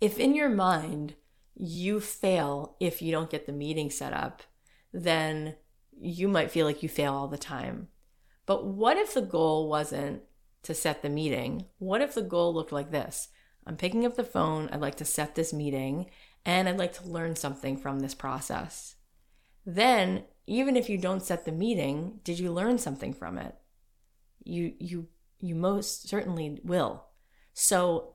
If 0.00 0.18
in 0.18 0.34
your 0.34 0.48
mind 0.48 1.14
you 1.54 2.00
fail 2.00 2.76
if 2.80 3.02
you 3.02 3.12
don't 3.12 3.30
get 3.30 3.46
the 3.46 3.52
meeting 3.52 3.90
set 3.90 4.12
up, 4.12 4.42
then 4.92 5.56
you 6.00 6.26
might 6.26 6.50
feel 6.50 6.66
like 6.66 6.82
you 6.82 6.88
fail 6.88 7.14
all 7.14 7.28
the 7.28 7.38
time. 7.38 7.88
But 8.46 8.66
what 8.66 8.96
if 8.96 9.14
the 9.14 9.22
goal 9.22 9.68
wasn't 9.68 10.22
to 10.64 10.74
set 10.74 11.02
the 11.02 11.08
meeting? 11.08 11.66
What 11.78 12.00
if 12.00 12.14
the 12.14 12.22
goal 12.22 12.52
looked 12.52 12.72
like 12.72 12.90
this? 12.90 13.28
I'm 13.66 13.76
picking 13.76 14.04
up 14.04 14.16
the 14.16 14.24
phone, 14.24 14.68
I'd 14.72 14.80
like 14.80 14.96
to 14.96 15.04
set 15.04 15.34
this 15.34 15.52
meeting, 15.52 16.10
and 16.44 16.68
I'd 16.68 16.78
like 16.78 16.94
to 16.94 17.08
learn 17.08 17.36
something 17.36 17.76
from 17.76 18.00
this 18.00 18.14
process. 18.14 18.96
Then, 19.64 20.24
even 20.46 20.76
if 20.76 20.90
you 20.90 20.98
don't 20.98 21.22
set 21.22 21.44
the 21.44 21.52
meeting, 21.52 22.18
did 22.24 22.40
you 22.40 22.52
learn 22.52 22.78
something 22.78 23.14
from 23.14 23.38
it? 23.38 23.54
You 24.44 24.74
you 24.78 25.08
you 25.40 25.54
most 25.54 26.08
certainly 26.08 26.60
will. 26.62 27.06
So 27.52 28.14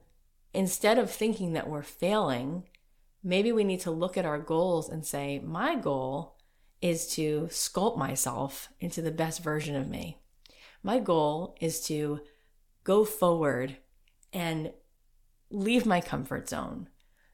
instead 0.54 0.98
of 0.98 1.12
thinking 1.12 1.54
that 1.54 1.70
we're 1.70 1.84
failing, 1.84 2.64
maybe 3.24 3.52
we 3.52 3.64
need 3.64 3.82
to 3.82 3.92
look 3.92 4.18
at 4.18 4.26
our 4.26 4.40
goals 4.40 4.90
and 4.90 5.06
say, 5.06 5.40
my 5.40 5.76
goal 5.76 6.38
is 6.82 7.08
to 7.16 7.48
sculpt 7.52 7.98
myself 7.98 8.70
into 8.80 9.02
the 9.02 9.12
best 9.12 9.44
version 9.44 9.76
of 9.76 9.88
me. 9.88 10.20
My 10.84 11.00
goal 11.00 11.58
is 11.60 11.82
to 11.88 12.22
go 12.84 13.04
forward 13.04 13.78
and 14.32 14.72
leave 15.50 15.86
my 15.86 16.00
comfort 16.02 16.48
zone. 16.50 16.88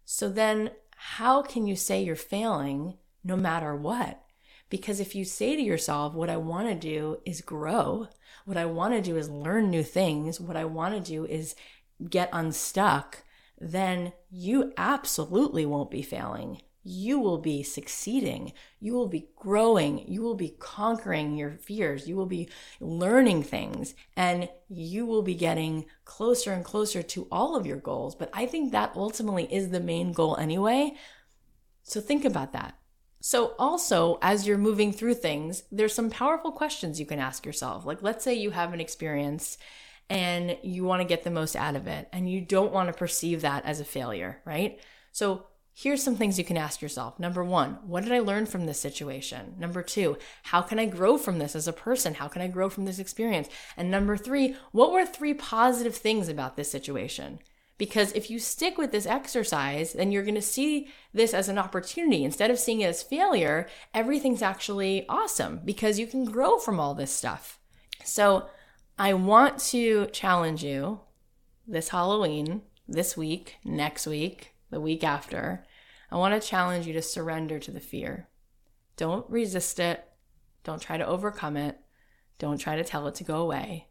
So 0.06 0.30
then, 0.30 0.72
how 0.96 1.41
can 1.41 1.68
you 1.68 1.76
say 1.76 2.02
you're 2.02 2.16
failing 2.16 2.96
no 3.24 3.36
matter 3.36 3.76
what? 3.76 4.24
Because 4.70 5.00
if 5.00 5.14
you 5.14 5.26
say 5.26 5.56
to 5.56 5.62
yourself, 5.62 6.14
what 6.14 6.30
I 6.30 6.38
want 6.38 6.68
to 6.70 6.76
do 6.76 7.18
is 7.26 7.41
grow, 7.41 8.08
what 8.46 8.58
I 8.58 8.66
want 8.66 8.94
to 8.94 9.02
do 9.02 9.18
is 9.18 9.30
learn 9.30 9.70
new 9.70 9.84
things, 9.84 10.39
what 10.39 10.58
I 10.58 10.66
want 10.66 10.94
to 10.96 11.00
do 11.00 11.26
is 11.26 11.56
get 12.10 12.30
unstuck, 12.34 13.24
then 13.60 14.14
you 14.30 14.74
absolutely 14.78 15.66
won't 15.66 15.91
be 15.91 16.02
failing. 16.02 16.62
You 16.86 17.20
will 17.20 17.38
be 17.38 17.64
succeeding. 17.64 18.52
You 18.82 18.94
will 18.94 19.08
be 19.08 19.30
growing. 19.38 20.06
You 20.06 20.22
will 20.22 20.36
be 20.36 20.56
conquering 20.60 21.38
your 21.38 21.52
fears. 21.52 22.10
You 22.10 22.18
will 22.18 22.26
be 22.26 22.50
learning 22.82 23.44
things 23.44 23.96
and 24.18 24.50
you 24.68 25.06
will 25.06 25.22
be 25.22 25.36
getting 25.36 25.86
closer 26.04 26.52
and 26.52 26.66
closer 26.66 27.02
to 27.02 27.28
all 27.32 27.56
of 27.56 27.66
your 27.66 27.78
goals. 27.78 28.16
But 28.16 28.30
I 28.34 28.46
think 28.46 28.74
that 28.74 28.91
ultimately 28.96 29.46
is 29.54 29.70
the 29.70 29.80
main 29.80 30.12
goal 30.12 30.36
anyway. 30.36 30.96
So 31.84 32.02
think 32.02 32.26
about 32.26 32.52
that. 32.52 32.78
So, 33.26 33.55
also, 33.57 34.19
as 34.21 34.45
you're 34.45 34.57
moving 34.57 34.91
through 34.91 35.13
things, 35.13 35.63
there's 35.71 35.93
some 35.93 36.09
powerful 36.09 36.51
questions 36.51 36.99
you 36.99 37.05
can 37.05 37.19
ask 37.19 37.45
yourself. 37.45 37.86
Like, 37.86 38.03
let's 38.03 38.21
say 38.21 38.34
you 38.34 38.51
have 38.51 38.74
an 38.74 38.82
experience 38.82 39.57
and 40.09 40.57
you 40.61 40.84
want 40.84 41.01
to 41.01 41.07
get 41.07 41.24
the 41.24 41.32
most 41.32 41.55
out 41.55 41.78
of 41.78 41.88
it, 41.88 42.09
and 42.11 42.30
you 42.30 42.41
don't 42.41 42.74
want 42.74 42.88
to 42.88 42.93
perceive 42.93 43.39
that 43.39 43.63
as 43.63 43.80
a 43.80 43.86
failure, 43.86 44.41
right? 44.43 44.78
So, 45.13 45.45
here's 45.74 46.03
some 46.03 46.17
things 46.17 46.38
you 46.38 46.43
can 46.43 46.57
ask 46.57 46.82
yourself. 46.82 47.17
Number 47.17 47.45
one, 47.45 47.80
what 47.88 48.03
did 48.03 48.11
I 48.11 48.19
learn 48.19 48.45
from 48.45 48.65
this 48.65 48.82
situation? 48.82 49.55
Number 49.57 49.82
two, 49.82 50.17
how 50.43 50.61
can 50.61 50.78
I 50.78 50.86
grow 50.86 51.17
from 51.17 51.39
this 51.39 51.55
as 51.55 51.65
a 51.65 51.71
person? 51.71 52.15
How 52.15 52.28
can 52.28 52.41
I 52.41 52.49
grow 52.49 52.69
from 52.69 52.84
this 52.84 52.99
experience? 52.99 53.47
And 53.78 53.89
number 53.89 54.17
three, 54.17 54.57
what 54.74 54.91
were 54.91 55.05
three 55.05 55.34
positive 55.34 55.95
things 55.95 56.28
about 56.28 56.57
this 56.57 56.69
situation? 56.69 57.39
Because 57.84 58.13
if 58.13 58.29
you 58.29 58.39
stick 58.39 58.77
with 58.77 58.93
this 58.93 59.05
exercise, 59.05 59.91
then 59.91 60.09
you're 60.09 60.23
going 60.23 60.36
to 60.36 60.41
see 60.41 60.88
this 61.13 61.34
as 61.34 61.49
an 61.49 61.57
opportunity. 61.57 62.23
Instead 62.23 62.49
of 62.49 62.57
seeing 62.57 62.79
it 62.79 62.86
as 62.86 63.03
failure, 63.03 63.67
everything's 63.93 64.41
actually 64.41 65.05
awesome 65.09 65.59
because 65.65 65.99
you 65.99 66.07
can 66.07 66.23
grow 66.23 66.57
from 66.57 66.79
all 66.79 66.95
this 66.95 67.11
stuff. 67.11 67.59
So 68.05 68.47
I 68.97 69.13
want 69.15 69.59
to 69.71 70.05
challenge 70.13 70.63
you 70.63 71.01
this 71.67 71.89
Halloween, 71.89 72.61
this 72.88 73.17
week, 73.17 73.57
next 73.65 74.07
week, 74.07 74.53
the 74.69 74.79
week 74.79 75.03
after. 75.03 75.65
I 76.09 76.15
want 76.15 76.41
to 76.41 76.47
challenge 76.47 76.88
you 76.88 76.93
to 76.93 77.01
surrender 77.01 77.59
to 77.59 77.71
the 77.71 77.81
fear. 77.81 78.29
Don't 78.95 79.29
resist 79.29 79.77
it. 79.77 80.07
Don't 80.63 80.81
try 80.81 80.95
to 80.95 81.05
overcome 81.05 81.57
it. 81.57 81.77
Don't 82.39 82.59
try 82.59 82.77
to 82.77 82.84
tell 82.86 83.07
it 83.07 83.15
to 83.15 83.25
go 83.25 83.41
away. 83.41 83.89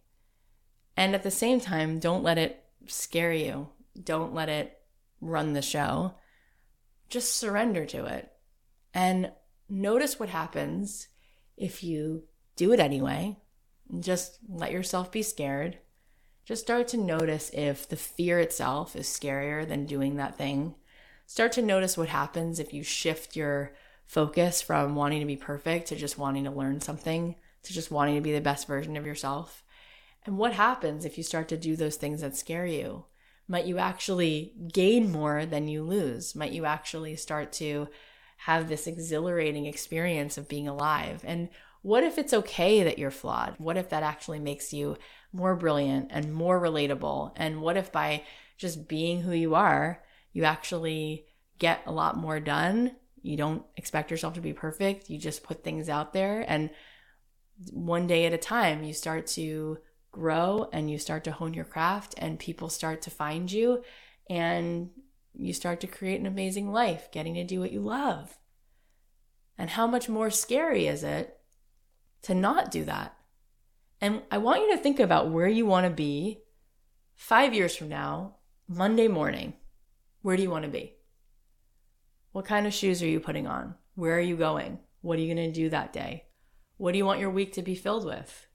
And 0.96 1.14
at 1.14 1.24
the 1.24 1.30
same 1.30 1.60
time, 1.60 1.98
don't 1.98 2.22
let 2.22 2.38
it 2.38 2.64
scare 2.86 3.34
you. 3.34 3.68
Don't 4.00 4.34
let 4.34 4.48
it 4.48 4.78
run 5.20 5.52
the 5.52 5.62
show. 5.62 6.14
Just 7.08 7.36
surrender 7.36 7.84
to 7.86 8.06
it 8.06 8.32
and 8.94 9.32
notice 9.68 10.18
what 10.18 10.28
happens 10.28 11.08
if 11.56 11.82
you 11.82 12.24
do 12.56 12.72
it 12.72 12.80
anyway. 12.80 13.36
Just 14.00 14.38
let 14.48 14.72
yourself 14.72 15.12
be 15.12 15.22
scared. 15.22 15.78
Just 16.44 16.62
start 16.62 16.88
to 16.88 16.96
notice 16.96 17.50
if 17.52 17.88
the 17.88 17.96
fear 17.96 18.40
itself 18.40 18.96
is 18.96 19.06
scarier 19.06 19.66
than 19.66 19.86
doing 19.86 20.16
that 20.16 20.36
thing. 20.36 20.74
Start 21.26 21.52
to 21.52 21.62
notice 21.62 21.96
what 21.96 22.08
happens 22.08 22.58
if 22.58 22.74
you 22.74 22.82
shift 22.82 23.36
your 23.36 23.74
focus 24.06 24.60
from 24.60 24.94
wanting 24.94 25.20
to 25.20 25.26
be 25.26 25.36
perfect 25.36 25.88
to 25.88 25.96
just 25.96 26.18
wanting 26.18 26.44
to 26.44 26.50
learn 26.50 26.80
something, 26.80 27.36
to 27.62 27.72
just 27.72 27.90
wanting 27.90 28.16
to 28.16 28.20
be 28.20 28.32
the 28.32 28.40
best 28.40 28.66
version 28.66 28.96
of 28.96 29.06
yourself. 29.06 29.62
And 30.26 30.36
what 30.36 30.52
happens 30.52 31.04
if 31.04 31.16
you 31.16 31.24
start 31.24 31.48
to 31.48 31.56
do 31.56 31.76
those 31.76 31.96
things 31.96 32.20
that 32.20 32.36
scare 32.36 32.66
you? 32.66 33.04
Might 33.48 33.66
you 33.66 33.78
actually 33.78 34.52
gain 34.72 35.10
more 35.10 35.44
than 35.44 35.68
you 35.68 35.82
lose? 35.82 36.34
Might 36.34 36.52
you 36.52 36.64
actually 36.64 37.16
start 37.16 37.52
to 37.54 37.88
have 38.38 38.68
this 38.68 38.86
exhilarating 38.86 39.66
experience 39.66 40.38
of 40.38 40.48
being 40.48 40.68
alive? 40.68 41.22
And 41.24 41.48
what 41.82 42.04
if 42.04 42.18
it's 42.18 42.32
okay 42.32 42.82
that 42.82 42.98
you're 42.98 43.10
flawed? 43.10 43.54
What 43.58 43.76
if 43.76 43.88
that 43.90 44.02
actually 44.02 44.38
makes 44.38 44.72
you 44.72 44.96
more 45.32 45.56
brilliant 45.56 46.08
and 46.10 46.32
more 46.32 46.60
relatable? 46.60 47.32
And 47.36 47.60
what 47.60 47.76
if 47.76 47.90
by 47.90 48.22
just 48.56 48.88
being 48.88 49.22
who 49.22 49.32
you 49.32 49.54
are, 49.54 50.02
you 50.32 50.44
actually 50.44 51.26
get 51.58 51.82
a 51.86 51.92
lot 51.92 52.16
more 52.16 52.40
done? 52.40 52.96
You 53.22 53.36
don't 53.36 53.64
expect 53.76 54.10
yourself 54.10 54.34
to 54.34 54.40
be 54.40 54.52
perfect. 54.52 55.10
You 55.10 55.18
just 55.18 55.42
put 55.42 55.62
things 55.62 55.88
out 55.88 56.12
there 56.12 56.44
and 56.46 56.70
one 57.70 58.06
day 58.06 58.26
at 58.26 58.32
a 58.32 58.38
time, 58.38 58.82
you 58.82 58.92
start 58.92 59.26
to 59.28 59.78
grow 60.12 60.68
and 60.72 60.90
you 60.90 60.98
start 60.98 61.24
to 61.24 61.32
hone 61.32 61.54
your 61.54 61.64
craft 61.64 62.14
and 62.18 62.38
people 62.38 62.68
start 62.68 63.02
to 63.02 63.10
find 63.10 63.50
you 63.50 63.82
and 64.30 64.90
you 65.34 65.52
start 65.52 65.80
to 65.80 65.86
create 65.86 66.20
an 66.20 66.26
amazing 66.26 66.70
life 66.70 67.10
getting 67.10 67.34
to 67.34 67.44
do 67.44 67.60
what 67.60 67.72
you 67.72 67.80
love. 67.80 68.38
And 69.58 69.70
how 69.70 69.86
much 69.86 70.08
more 70.08 70.30
scary 70.30 70.86
is 70.86 71.02
it 71.02 71.38
to 72.22 72.34
not 72.34 72.70
do 72.70 72.84
that? 72.84 73.16
And 74.00 74.22
I 74.30 74.38
want 74.38 74.60
you 74.60 74.72
to 74.72 74.82
think 74.82 75.00
about 75.00 75.30
where 75.30 75.48
you 75.48 75.64
want 75.64 75.86
to 75.86 75.90
be 75.90 76.40
five 77.14 77.54
years 77.54 77.74
from 77.74 77.88
now, 77.88 78.36
Monday 78.68 79.08
morning. 79.08 79.54
Where 80.22 80.36
do 80.36 80.42
you 80.42 80.50
want 80.50 80.64
to 80.64 80.70
be? 80.70 80.94
What 82.32 82.44
kind 82.44 82.66
of 82.66 82.74
shoes 82.74 83.02
are 83.02 83.08
you 83.08 83.20
putting 83.20 83.46
on? 83.46 83.74
Where 83.94 84.16
are 84.16 84.20
you 84.20 84.36
going? 84.36 84.78
What 85.00 85.18
are 85.18 85.22
you 85.22 85.34
going 85.34 85.52
to 85.52 85.60
do 85.60 85.68
that 85.70 85.92
day? 85.92 86.24
What 86.76 86.92
do 86.92 86.98
you 86.98 87.04
want 87.04 87.20
your 87.20 87.30
week 87.30 87.52
to 87.54 87.62
be 87.62 87.74
filled 87.74 88.04
with? 88.04 88.48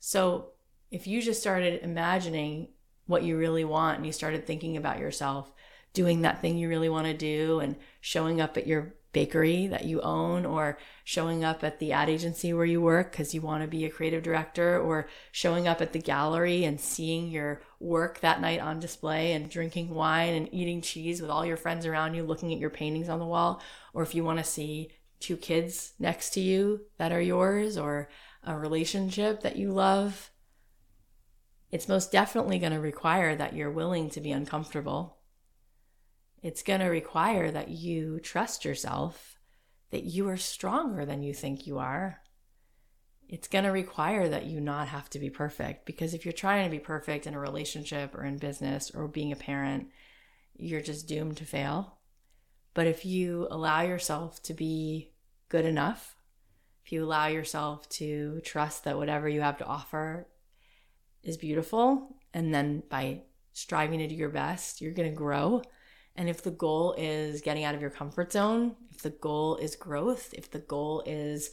So 0.00 0.48
if 0.90 1.06
you 1.06 1.22
just 1.22 1.40
started 1.40 1.82
imagining 1.82 2.68
what 3.06 3.22
you 3.22 3.36
really 3.36 3.64
want 3.64 3.98
and 3.98 4.06
you 4.06 4.12
started 4.12 4.46
thinking 4.46 4.76
about 4.76 4.98
yourself 4.98 5.52
doing 5.92 6.22
that 6.22 6.40
thing 6.40 6.56
you 6.56 6.68
really 6.68 6.88
want 6.88 7.06
to 7.06 7.14
do 7.14 7.60
and 7.60 7.76
showing 8.00 8.40
up 8.40 8.56
at 8.56 8.66
your 8.66 8.94
bakery 9.12 9.66
that 9.66 9.84
you 9.84 10.00
own 10.02 10.46
or 10.46 10.78
showing 11.02 11.42
up 11.42 11.64
at 11.64 11.80
the 11.80 11.92
ad 11.92 12.08
agency 12.08 12.52
where 12.52 12.64
you 12.64 12.80
work 12.80 13.10
because 13.10 13.34
you 13.34 13.40
want 13.40 13.62
to 13.62 13.68
be 13.68 13.84
a 13.84 13.90
creative 13.90 14.22
director 14.22 14.78
or 14.78 15.08
showing 15.32 15.66
up 15.66 15.80
at 15.80 15.92
the 15.92 15.98
gallery 15.98 16.64
and 16.64 16.80
seeing 16.80 17.28
your 17.28 17.60
work 17.80 18.20
that 18.20 18.40
night 18.40 18.60
on 18.60 18.78
display 18.78 19.32
and 19.32 19.50
drinking 19.50 19.92
wine 19.92 20.34
and 20.34 20.48
eating 20.52 20.80
cheese 20.80 21.20
with 21.20 21.30
all 21.30 21.44
your 21.44 21.56
friends 21.56 21.84
around 21.84 22.14
you 22.14 22.22
looking 22.22 22.52
at 22.52 22.60
your 22.60 22.70
paintings 22.70 23.08
on 23.08 23.18
the 23.18 23.26
wall 23.26 23.60
or 23.92 24.04
if 24.04 24.14
you 24.14 24.22
want 24.22 24.38
to 24.38 24.44
see 24.44 24.88
two 25.18 25.36
kids 25.36 25.92
next 25.98 26.30
to 26.30 26.40
you 26.40 26.80
that 26.96 27.12
are 27.12 27.20
yours 27.20 27.76
or 27.76 28.08
a 28.44 28.56
relationship 28.56 29.42
that 29.42 29.56
you 29.56 29.72
love, 29.72 30.30
it's 31.70 31.88
most 31.88 32.10
definitely 32.10 32.58
going 32.58 32.72
to 32.72 32.80
require 32.80 33.36
that 33.36 33.54
you're 33.54 33.70
willing 33.70 34.10
to 34.10 34.20
be 34.20 34.32
uncomfortable. 34.32 35.18
It's 36.42 36.62
going 36.62 36.80
to 36.80 36.86
require 36.86 37.50
that 37.50 37.68
you 37.68 38.18
trust 38.20 38.64
yourself, 38.64 39.38
that 39.90 40.04
you 40.04 40.28
are 40.28 40.36
stronger 40.36 41.04
than 41.04 41.22
you 41.22 41.34
think 41.34 41.66
you 41.66 41.78
are. 41.78 42.20
It's 43.28 43.46
going 43.46 43.64
to 43.64 43.70
require 43.70 44.28
that 44.28 44.46
you 44.46 44.60
not 44.60 44.88
have 44.88 45.08
to 45.10 45.20
be 45.20 45.30
perfect 45.30 45.86
because 45.86 46.14
if 46.14 46.24
you're 46.24 46.32
trying 46.32 46.64
to 46.64 46.70
be 46.70 46.80
perfect 46.80 47.26
in 47.26 47.34
a 47.34 47.38
relationship 47.38 48.14
or 48.14 48.24
in 48.24 48.38
business 48.38 48.90
or 48.92 49.06
being 49.06 49.30
a 49.30 49.36
parent, 49.36 49.88
you're 50.56 50.80
just 50.80 51.06
doomed 51.06 51.36
to 51.36 51.44
fail. 51.44 51.98
But 52.74 52.86
if 52.86 53.04
you 53.04 53.46
allow 53.50 53.82
yourself 53.82 54.42
to 54.44 54.54
be 54.54 55.12
good 55.48 55.64
enough 55.64 56.16
if 56.84 56.92
you 56.92 57.04
allow 57.04 57.26
yourself 57.26 57.88
to 57.90 58.40
trust 58.44 58.84
that 58.84 58.96
whatever 58.96 59.28
you 59.28 59.40
have 59.40 59.58
to 59.58 59.66
offer 59.66 60.26
is 61.22 61.36
beautiful, 61.36 62.16
and 62.32 62.54
then 62.54 62.82
by 62.88 63.22
striving 63.52 63.98
to 63.98 64.08
do 64.08 64.14
your 64.14 64.30
best, 64.30 64.80
you're 64.80 64.92
going 64.92 65.10
to 65.10 65.16
grow. 65.16 65.62
And 66.16 66.28
if 66.28 66.42
the 66.42 66.50
goal 66.50 66.94
is 66.98 67.40
getting 67.40 67.64
out 67.64 67.74
of 67.74 67.80
your 67.80 67.90
comfort 67.90 68.32
zone, 68.32 68.76
if 68.90 69.02
the 69.02 69.10
goal 69.10 69.56
is 69.56 69.76
growth, 69.76 70.32
if 70.32 70.50
the 70.50 70.58
goal 70.58 71.02
is 71.06 71.50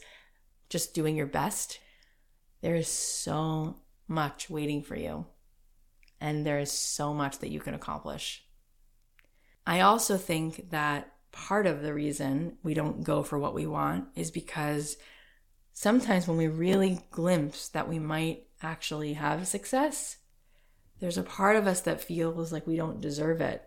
just 0.68 0.94
doing 0.94 1.16
your 1.16 1.26
best, 1.26 1.80
there 2.60 2.74
is 2.74 2.88
so 2.88 3.76
much 4.08 4.50
waiting 4.50 4.82
for 4.82 4.96
you. 4.96 5.26
And 6.20 6.44
there 6.44 6.58
is 6.58 6.72
so 6.72 7.14
much 7.14 7.38
that 7.38 7.50
you 7.50 7.60
can 7.60 7.74
accomplish. 7.74 8.44
I 9.66 9.80
also 9.80 10.16
think 10.16 10.70
that 10.70 11.12
part 11.30 11.66
of 11.66 11.82
the 11.82 11.94
reason 11.94 12.56
we 12.62 12.74
don't 12.74 13.04
go 13.04 13.22
for 13.22 13.38
what 13.38 13.54
we 13.54 13.66
want 13.66 14.08
is 14.16 14.30
because 14.30 14.96
sometimes 15.78 16.26
when 16.26 16.36
we 16.36 16.48
really 16.48 16.98
glimpse 17.12 17.68
that 17.68 17.88
we 17.88 18.00
might 18.00 18.42
actually 18.60 19.12
have 19.12 19.46
success, 19.46 20.16
there's 20.98 21.16
a 21.16 21.22
part 21.22 21.54
of 21.54 21.68
us 21.68 21.82
that 21.82 22.00
feels 22.00 22.50
like 22.50 22.66
we 22.66 22.74
don't 22.74 23.00
deserve 23.00 23.40
it. 23.40 23.62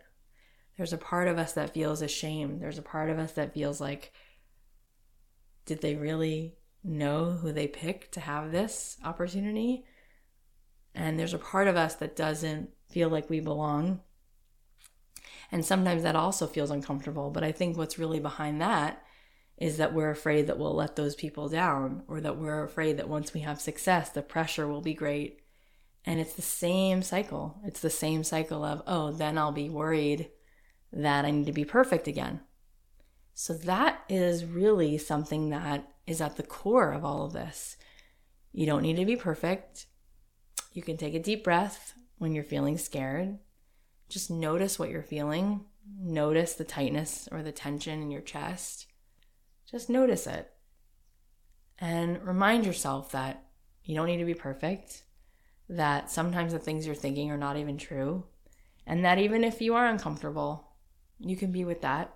There's 0.76 0.92
a 0.92 0.98
part 0.98 1.30
of 1.30 1.38
us 1.38 1.54
that 1.54 1.74
feels 1.74 2.02
ashamed. 2.02 2.60
There's 2.60 2.78
a 2.78 2.82
part 2.82 3.10
of 3.10 3.18
us 3.18 3.32
that 3.34 3.54
feels 3.54 3.80
like, 3.80 4.12
did 5.66 5.80
they 5.80 5.96
really 5.96 6.58
know 6.84 7.32
who 7.32 7.54
they 7.54 7.68
picked 7.68 8.12
to 8.16 8.20
have 8.20 8.52
this 8.52 8.98
opportunity? 9.06 9.86
And 10.94 11.18
there's 11.18 11.34
a 11.34 11.40
part 11.40 11.70
of 11.70 11.78
us 11.78 11.96
that 11.96 12.18
doesn't 12.18 12.72
feel 12.90 13.08
like 13.08 13.30
we 13.30 13.40
belong. 13.40 14.02
And 15.50 15.64
sometimes 15.64 16.04
that 16.04 16.18
also 16.18 16.46
feels 16.46 16.72
uncomfortable. 16.72 17.30
But 17.30 17.46
I 17.46 17.54
think 17.54 17.78
what's 17.78 17.98
really 17.98 18.20
behind 18.20 18.60
that 18.60 19.02
is 19.62 19.78
that 19.78 19.94
we're 19.94 20.10
afraid 20.10 20.48
that 20.48 20.58
we'll 20.58 20.74
let 20.74 20.96
those 20.96 21.14
people 21.14 21.48
down 21.48 22.02
or 22.08 22.20
that 22.20 22.36
we're 22.36 22.64
afraid 22.64 22.98
that 22.98 23.08
once 23.08 23.32
we 23.32 23.42
have 23.42 23.62
success, 23.62 24.10
the 24.10 24.24
pressure 24.24 24.68
will 24.68 24.82
be 24.82 24.96
great. 24.96 25.40
And 26.04 26.20
it's 26.20 26.34
the 26.34 26.42
same 26.42 27.04
cycle. 27.04 27.60
It's 27.64 27.80
the 27.80 27.92
same 27.92 28.24
cycle 28.24 28.66
of, 28.66 28.82
oh, 28.88 29.12
then 29.12 29.38
I'll 29.38 29.52
be 29.52 29.70
worried 29.70 30.32
that 30.92 31.26
I 31.26 31.30
need 31.30 31.46
to 31.46 31.54
be 31.54 31.64
perfect 31.64 32.08
again. 32.08 32.42
So 33.36 33.54
that 33.54 34.02
is 34.10 34.46
really 34.46 34.98
something 34.98 35.52
that 35.52 35.88
is 36.08 36.22
at 36.22 36.38
the 36.38 36.44
core 36.44 36.92
of 36.92 37.06
all 37.06 37.26
of 37.26 37.34
this. 37.34 37.78
You 38.52 38.66
don't 38.66 38.82
need 38.82 38.98
to 38.98 39.06
be 39.06 39.16
perfect. 39.16 39.86
You 40.74 40.82
can 40.82 40.98
take 40.98 41.14
a 41.14 41.20
deep 41.20 41.44
breath 41.44 41.94
when 42.18 42.34
you're 42.34 42.44
feeling 42.44 42.80
scared. 42.80 43.38
Just 44.10 44.32
notice 44.32 44.80
what 44.80 44.90
you're 44.90 45.04
feeling. 45.04 45.66
Notice 46.00 46.56
the 46.56 46.64
tightness 46.64 47.30
or 47.32 47.44
the 47.44 47.52
tension 47.52 48.02
in 48.02 48.10
your 48.10 48.22
chest. 48.22 48.88
Just 49.72 49.90
notice 49.90 50.28
it 50.28 50.52
and 51.80 52.22
remind 52.24 52.66
yourself 52.66 53.12
that 53.14 53.44
you 53.84 53.96
don't 53.96 54.08
need 54.08 54.18
to 54.18 54.26
be 54.26 54.34
perfect, 54.34 55.04
that 55.70 56.12
sometimes 56.12 56.52
the 56.52 56.60
things 56.60 56.86
you're 56.86 56.94
thinking 56.94 57.32
are 57.32 57.38
not 57.38 57.58
even 57.58 57.78
true, 57.78 58.26
and 58.86 59.04
that 59.04 59.18
even 59.18 59.44
if 59.44 59.62
you 59.62 59.74
are 59.74 59.88
uncomfortable, 59.88 60.74
you 61.20 61.36
can 61.36 61.52
be 61.52 61.64
with 61.64 61.82
that, 61.82 62.14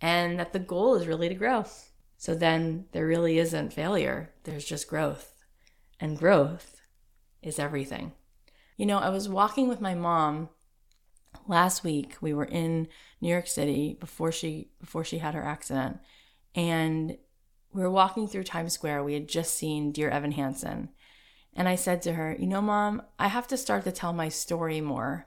and 0.00 0.38
that 0.38 0.52
the 0.52 0.58
goal 0.58 0.94
is 0.94 1.06
really 1.06 1.28
to 1.28 1.34
grow. 1.34 1.64
So 2.18 2.34
then 2.34 2.86
there 2.92 3.06
really 3.06 3.38
isn't 3.38 3.72
failure, 3.72 4.34
there's 4.44 4.64
just 4.64 4.88
growth. 4.88 5.32
And 5.98 6.18
growth 6.18 6.82
is 7.42 7.58
everything. 7.58 8.12
You 8.76 8.86
know, 8.86 8.98
I 8.98 9.08
was 9.08 9.28
walking 9.28 9.68
with 9.68 9.80
my 9.80 9.94
mom 9.94 10.50
last 11.46 11.84
week 11.84 12.16
we 12.20 12.32
were 12.32 12.44
in 12.44 12.88
New 13.20 13.28
York 13.28 13.46
City 13.46 13.96
before 13.98 14.32
she 14.32 14.70
before 14.80 15.04
she 15.04 15.18
had 15.18 15.34
her 15.34 15.44
accident 15.44 15.98
and 16.56 17.16
we 17.72 17.82
were 17.82 17.90
walking 17.90 18.26
through 18.26 18.44
Times 18.44 18.72
Square. 18.72 19.04
We 19.04 19.14
had 19.14 19.28
just 19.28 19.54
seen 19.54 19.92
Dear 19.92 20.08
Evan 20.08 20.32
Hansen. 20.32 20.88
And 21.54 21.68
I 21.68 21.74
said 21.74 22.02
to 22.02 22.14
her, 22.14 22.34
You 22.38 22.46
know, 22.46 22.62
mom, 22.62 23.02
I 23.18 23.28
have 23.28 23.46
to 23.48 23.56
start 23.56 23.84
to 23.84 23.92
tell 23.92 24.12
my 24.12 24.30
story 24.30 24.80
more. 24.80 25.26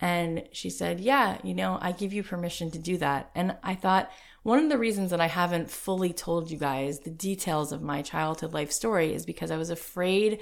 And 0.00 0.48
she 0.50 0.70
said, 0.70 0.98
Yeah, 0.98 1.38
you 1.44 1.54
know, 1.54 1.78
I 1.80 1.92
give 1.92 2.12
you 2.12 2.22
permission 2.22 2.70
to 2.72 2.78
do 2.78 2.96
that. 2.98 3.30
And 3.34 3.56
I 3.62 3.74
thought, 3.74 4.10
one 4.42 4.58
of 4.58 4.68
the 4.68 4.78
reasons 4.78 5.10
that 5.10 5.20
I 5.20 5.26
haven't 5.26 5.70
fully 5.70 6.12
told 6.12 6.50
you 6.50 6.58
guys 6.58 7.00
the 7.00 7.10
details 7.10 7.72
of 7.72 7.82
my 7.82 8.02
childhood 8.02 8.52
life 8.52 8.72
story 8.72 9.14
is 9.14 9.24
because 9.24 9.50
I 9.50 9.56
was 9.56 9.70
afraid 9.70 10.40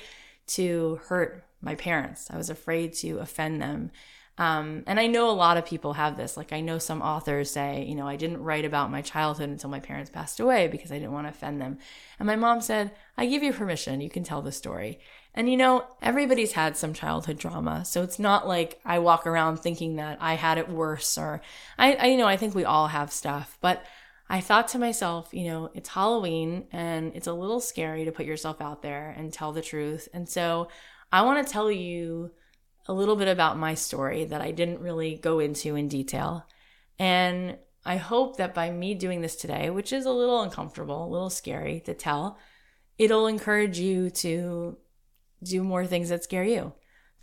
to 0.49 1.01
hurt 1.05 1.45
my 1.61 1.75
parents. 1.77 2.29
I 2.31 2.37
was 2.37 2.51
afraid 2.51 2.95
to 2.95 3.18
offend 3.18 3.62
them. 3.62 3.91
Um, 4.39 4.83
and 4.87 4.99
I 4.99 5.09
know 5.09 5.30
a 5.30 5.33
lot 5.33 5.59
of 5.59 5.66
people 5.66 5.93
have 5.93 6.16
this. 6.16 6.37
Like, 6.37 6.53
I 6.53 6.61
know 6.61 6.78
some 6.78 7.03
authors 7.03 7.51
say, 7.51 7.85
you 7.87 7.95
know, 7.95 8.09
I 8.09 8.16
didn't 8.16 8.43
write 8.43 8.64
about 8.64 8.91
my 8.91 9.03
childhood 9.03 9.51
until 9.51 9.68
my 9.68 9.80
parents 9.80 10.11
passed 10.11 10.41
away 10.41 10.68
because 10.68 10.91
I 10.91 10.99
didn't 10.99 11.12
want 11.12 11.26
to 11.26 11.30
offend 11.30 11.61
them. 11.61 11.78
And 12.18 12.26
my 12.26 12.37
mom 12.37 12.62
said, 12.62 12.93
I 13.16 13.26
give 13.26 13.43
you 13.43 13.53
permission. 13.53 14.01
You 14.01 14.09
can 14.09 14.24
tell 14.24 14.41
the 14.41 14.53
story. 14.53 15.01
And 15.35 15.51
you 15.51 15.57
know, 15.57 15.85
everybody's 16.01 16.53
had 16.53 16.76
some 16.76 16.93
childhood 16.93 17.39
drama. 17.39 17.85
So 17.85 18.03
it's 18.03 18.18
not 18.18 18.47
like 18.47 18.80
I 18.85 18.99
walk 18.99 19.26
around 19.26 19.59
thinking 19.59 19.97
that 19.97 20.18
I 20.20 20.35
had 20.35 20.59
it 20.59 20.68
worse 20.68 21.16
or 21.16 21.41
I, 21.78 21.95
I 21.95 22.07
you 22.07 22.16
know, 22.16 22.26
I 22.26 22.37
think 22.37 22.55
we 22.55 22.64
all 22.64 22.89
have 22.89 23.12
stuff. 23.12 23.59
But 23.61 23.85
I 24.28 24.41
thought 24.41 24.68
to 24.68 24.78
myself, 24.78 25.28
you 25.33 25.45
know, 25.45 25.70
it's 25.74 25.91
Halloween 25.91 26.66
and 26.72 27.12
it's 27.14 27.26
a 27.26 27.33
little 27.33 27.61
scary 27.61 28.05
to 28.07 28.12
put 28.12 28.26
yourself 28.26 28.61
out 28.61 28.83
there 28.83 29.14
and 29.16 29.33
tell 29.33 29.53
the 29.53 29.62
truth. 29.62 30.09
And 30.14 30.28
so 30.28 30.68
I 31.11 31.22
want 31.22 31.47
to 31.47 31.53
tell 31.53 31.70
you 31.70 32.30
a 32.87 32.93
little 32.93 33.16
bit 33.16 33.28
about 33.28 33.59
my 33.59 33.74
story 33.74 34.24
that 34.24 34.41
I 34.41 34.51
didn't 34.51 34.80
really 34.80 35.16
go 35.16 35.39
into 35.39 35.76
in 35.76 35.89
detail. 35.89 36.47
And 36.99 37.59
I 37.85 37.97
hope 37.97 38.37
that 38.37 38.55
by 38.55 38.70
me 38.70 38.95
doing 38.95 39.20
this 39.20 39.37
today, 39.37 39.70
which 39.70 39.93
is 39.93 40.07
a 40.07 40.12
little 40.12 40.43
uncomfortable, 40.43 41.05
a 41.05 41.09
little 41.09 41.30
scary 41.30 41.80
to 41.80 41.95
tell, 41.95 42.39
it'll 42.99 43.26
encourage 43.26 43.78
you 43.78 44.11
to 44.11 44.76
do 45.43 45.64
more 45.64 45.87
things 45.87 46.09
that 46.09 46.24
scare 46.24 46.45
you. 46.45 46.72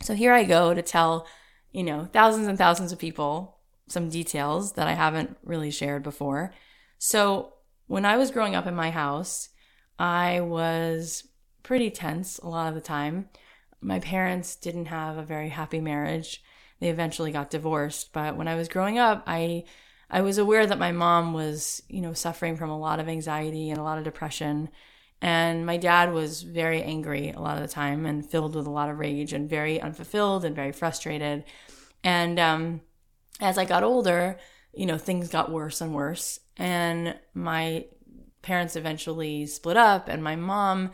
So 0.02 0.14
here 0.14 0.32
I 0.32 0.44
go 0.44 0.74
to 0.74 0.82
tell, 0.82 1.26
you 1.72 1.82
know, 1.82 2.08
thousands 2.12 2.46
and 2.46 2.58
thousands 2.58 2.92
of 2.92 2.98
people 2.98 3.58
some 3.90 4.08
details 4.08 4.74
that 4.74 4.86
I 4.86 4.94
haven't 4.94 5.36
really 5.42 5.70
shared 5.70 6.02
before. 6.02 6.54
So 6.98 7.54
when 7.86 8.04
I 8.04 8.16
was 8.16 8.30
growing 8.30 8.54
up 8.54 8.66
in 8.66 8.74
my 8.74 8.90
house, 8.90 9.48
I 9.98 10.40
was 10.40 11.24
pretty 11.62 11.90
tense 11.90 12.38
a 12.38 12.48
lot 12.48 12.68
of 12.68 12.74
the 12.74 12.80
time. 12.80 13.28
My 13.80 14.00
parents 14.00 14.56
didn't 14.56 14.86
have 14.86 15.16
a 15.16 15.22
very 15.22 15.48
happy 15.48 15.80
marriage. 15.80 16.42
They 16.80 16.88
eventually 16.88 17.32
got 17.32 17.50
divorced, 17.50 18.12
but 18.12 18.36
when 18.36 18.48
I 18.48 18.54
was 18.56 18.68
growing 18.68 18.98
up, 18.98 19.22
I 19.26 19.64
I 20.12 20.22
was 20.22 20.38
aware 20.38 20.66
that 20.66 20.78
my 20.78 20.90
mom 20.90 21.32
was, 21.32 21.82
you 21.88 22.00
know, 22.00 22.12
suffering 22.14 22.56
from 22.56 22.70
a 22.70 22.78
lot 22.78 22.98
of 22.98 23.08
anxiety 23.08 23.70
and 23.70 23.78
a 23.78 23.82
lot 23.82 23.98
of 23.98 24.04
depression 24.04 24.70
and 25.22 25.66
my 25.66 25.76
dad 25.76 26.12
was 26.12 26.42
very 26.42 26.82
angry 26.82 27.30
a 27.30 27.40
lot 27.40 27.56
of 27.56 27.62
the 27.62 27.72
time 27.72 28.06
and 28.06 28.28
filled 28.28 28.54
with 28.54 28.66
a 28.66 28.70
lot 28.70 28.88
of 28.88 28.98
rage 28.98 29.32
and 29.32 29.50
very 29.50 29.80
unfulfilled 29.80 30.44
and 30.44 30.56
very 30.56 30.72
frustrated. 30.72 31.44
And 32.02 32.38
um, 32.38 32.80
as 33.40 33.58
I 33.58 33.66
got 33.66 33.82
older, 33.82 34.38
you 34.72 34.86
know, 34.86 34.96
things 34.96 35.28
got 35.28 35.52
worse 35.52 35.80
and 35.82 35.94
worse. 35.94 36.40
And 36.56 37.18
my 37.34 37.86
parents 38.40 38.76
eventually 38.76 39.44
split 39.46 39.76
up, 39.76 40.08
and 40.08 40.24
my 40.24 40.36
mom 40.36 40.92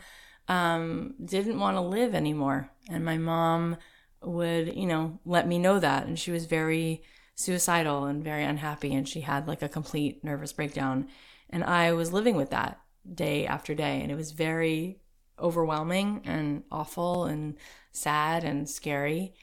um, 0.49 1.15
didn't 1.23 1.59
want 1.59 1.77
to 1.77 1.81
live 1.81 2.13
anymore. 2.13 2.69
And 2.89 3.03
my 3.03 3.17
mom 3.17 3.77
would, 4.21 4.75
you 4.75 4.85
know, 4.85 5.19
let 5.25 5.47
me 5.47 5.59
know 5.59 5.79
that. 5.79 6.07
And 6.07 6.17
she 6.17 6.31
was 6.31 6.45
very 6.45 7.03
suicidal 7.35 8.05
and 8.05 8.23
very 8.23 8.43
unhappy. 8.43 8.93
And 8.93 9.07
she 9.07 9.21
had 9.21 9.47
like 9.47 9.61
a 9.61 9.69
complete 9.69 10.23
nervous 10.23 10.53
breakdown. 10.53 11.07
And 11.49 11.63
I 11.63 11.93
was 11.93 12.13
living 12.13 12.35
with 12.35 12.49
that 12.51 12.79
day 13.11 13.45
after 13.45 13.75
day. 13.75 14.01
And 14.01 14.11
it 14.11 14.15
was 14.15 14.31
very 14.31 14.99
overwhelming 15.39 16.21
and 16.25 16.63
awful 16.71 17.25
and 17.25 17.55
sad 17.91 18.43
and 18.43 18.69
scary. 18.69 19.33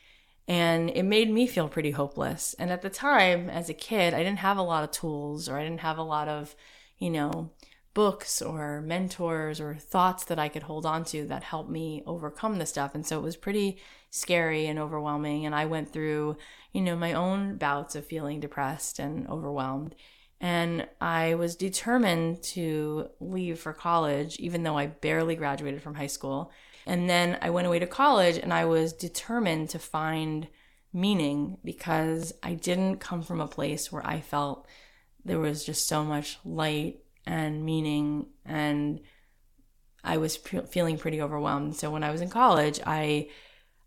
And 0.47 0.91
it 0.91 1.05
made 1.05 1.31
me 1.31 1.47
feel 1.47 1.69
pretty 1.69 1.93
hopeless. 1.93 2.55
And 2.59 2.71
at 2.71 2.83
the 2.83 2.91
time, 2.91 3.49
as 3.49 3.69
a 3.69 3.75
kid, 3.75 4.13
I 4.13 4.19
didn't 4.19 4.41
have 4.41 4.59
a 4.59 4.63
lot 4.63 4.85
of 4.85 4.91
tools 4.91 5.49
or 5.49 5.57
I 5.57 5.63
didn't 5.63 5.81
have 5.81 5.99
a 5.99 6.03
lot 6.03 6.29
of, 6.29 6.55
you 6.99 7.11
know, 7.11 7.51
books 7.95 8.43
or 8.43 8.81
mentors 8.83 9.61
or 9.61 9.77
thoughts 9.77 10.25
that 10.25 10.39
I 10.39 10.49
could 10.49 10.65
hold 10.65 10.85
on 10.85 11.05
to 11.07 11.27
that 11.29 11.45
helped 11.45 11.71
me 11.71 12.03
overcome 12.07 12.59
the 12.59 12.67
stuff. 12.67 12.95
And 12.95 13.07
so 13.07 13.19
it 13.19 13.23
was 13.23 13.37
pretty 13.37 13.79
scary 14.11 14.67
and 14.67 14.79
overwhelming. 14.79 15.47
And 15.47 15.55
I 15.55 15.67
went 15.67 15.93
through, 15.93 16.37
you 16.73 16.81
know, 16.81 16.97
my 16.97 17.13
own 17.13 17.57
bouts 17.57 17.95
of 17.95 18.05
feeling 18.05 18.41
depressed 18.41 18.99
and 18.99 19.29
overwhelmed. 19.29 19.95
And 20.41 20.89
I 21.01 21.35
was 21.35 21.57
determined 21.57 22.43
to 22.43 23.09
leave 23.21 23.61
for 23.61 23.73
college, 23.73 24.37
even 24.39 24.65
though 24.65 24.77
I 24.77 24.87
barely 24.89 25.37
graduated 25.37 25.81
from 25.81 25.95
high 25.95 26.09
school. 26.09 26.51
And 26.87 27.09
then 27.09 27.39
I 27.41 27.51
went 27.51 27.67
away 27.67 27.79
to 27.79 27.87
college 27.87 28.37
and 28.37 28.53
I 28.53 28.65
was 28.65 28.93
determined 28.93 29.71
to 29.71 29.79
find 29.79 30.49
meaning 30.93 31.59
because 31.65 32.33
I 32.43 32.55
didn't 32.55 32.99
come 32.99 33.23
from 33.23 33.41
a 33.41 33.49
place 33.49 33.91
where 33.91 34.07
I 34.07 34.21
felt 34.21 34.67
there 35.25 35.41
was 35.41 35.65
just 35.65 35.89
so 35.89 36.05
much 36.05 36.39
light 36.45 37.04
and 37.27 37.65
meaning 37.65 38.27
and 38.45 39.01
I 40.03 40.19
was 40.19 40.37
p- 40.37 40.61
feeling 40.61 40.99
pretty 40.99 41.23
overwhelmed. 41.23 41.77
So 41.77 41.91
when 41.91 42.05
I 42.05 42.11
was 42.11 42.21
in 42.21 42.29
college, 42.29 42.81
I 42.87 43.29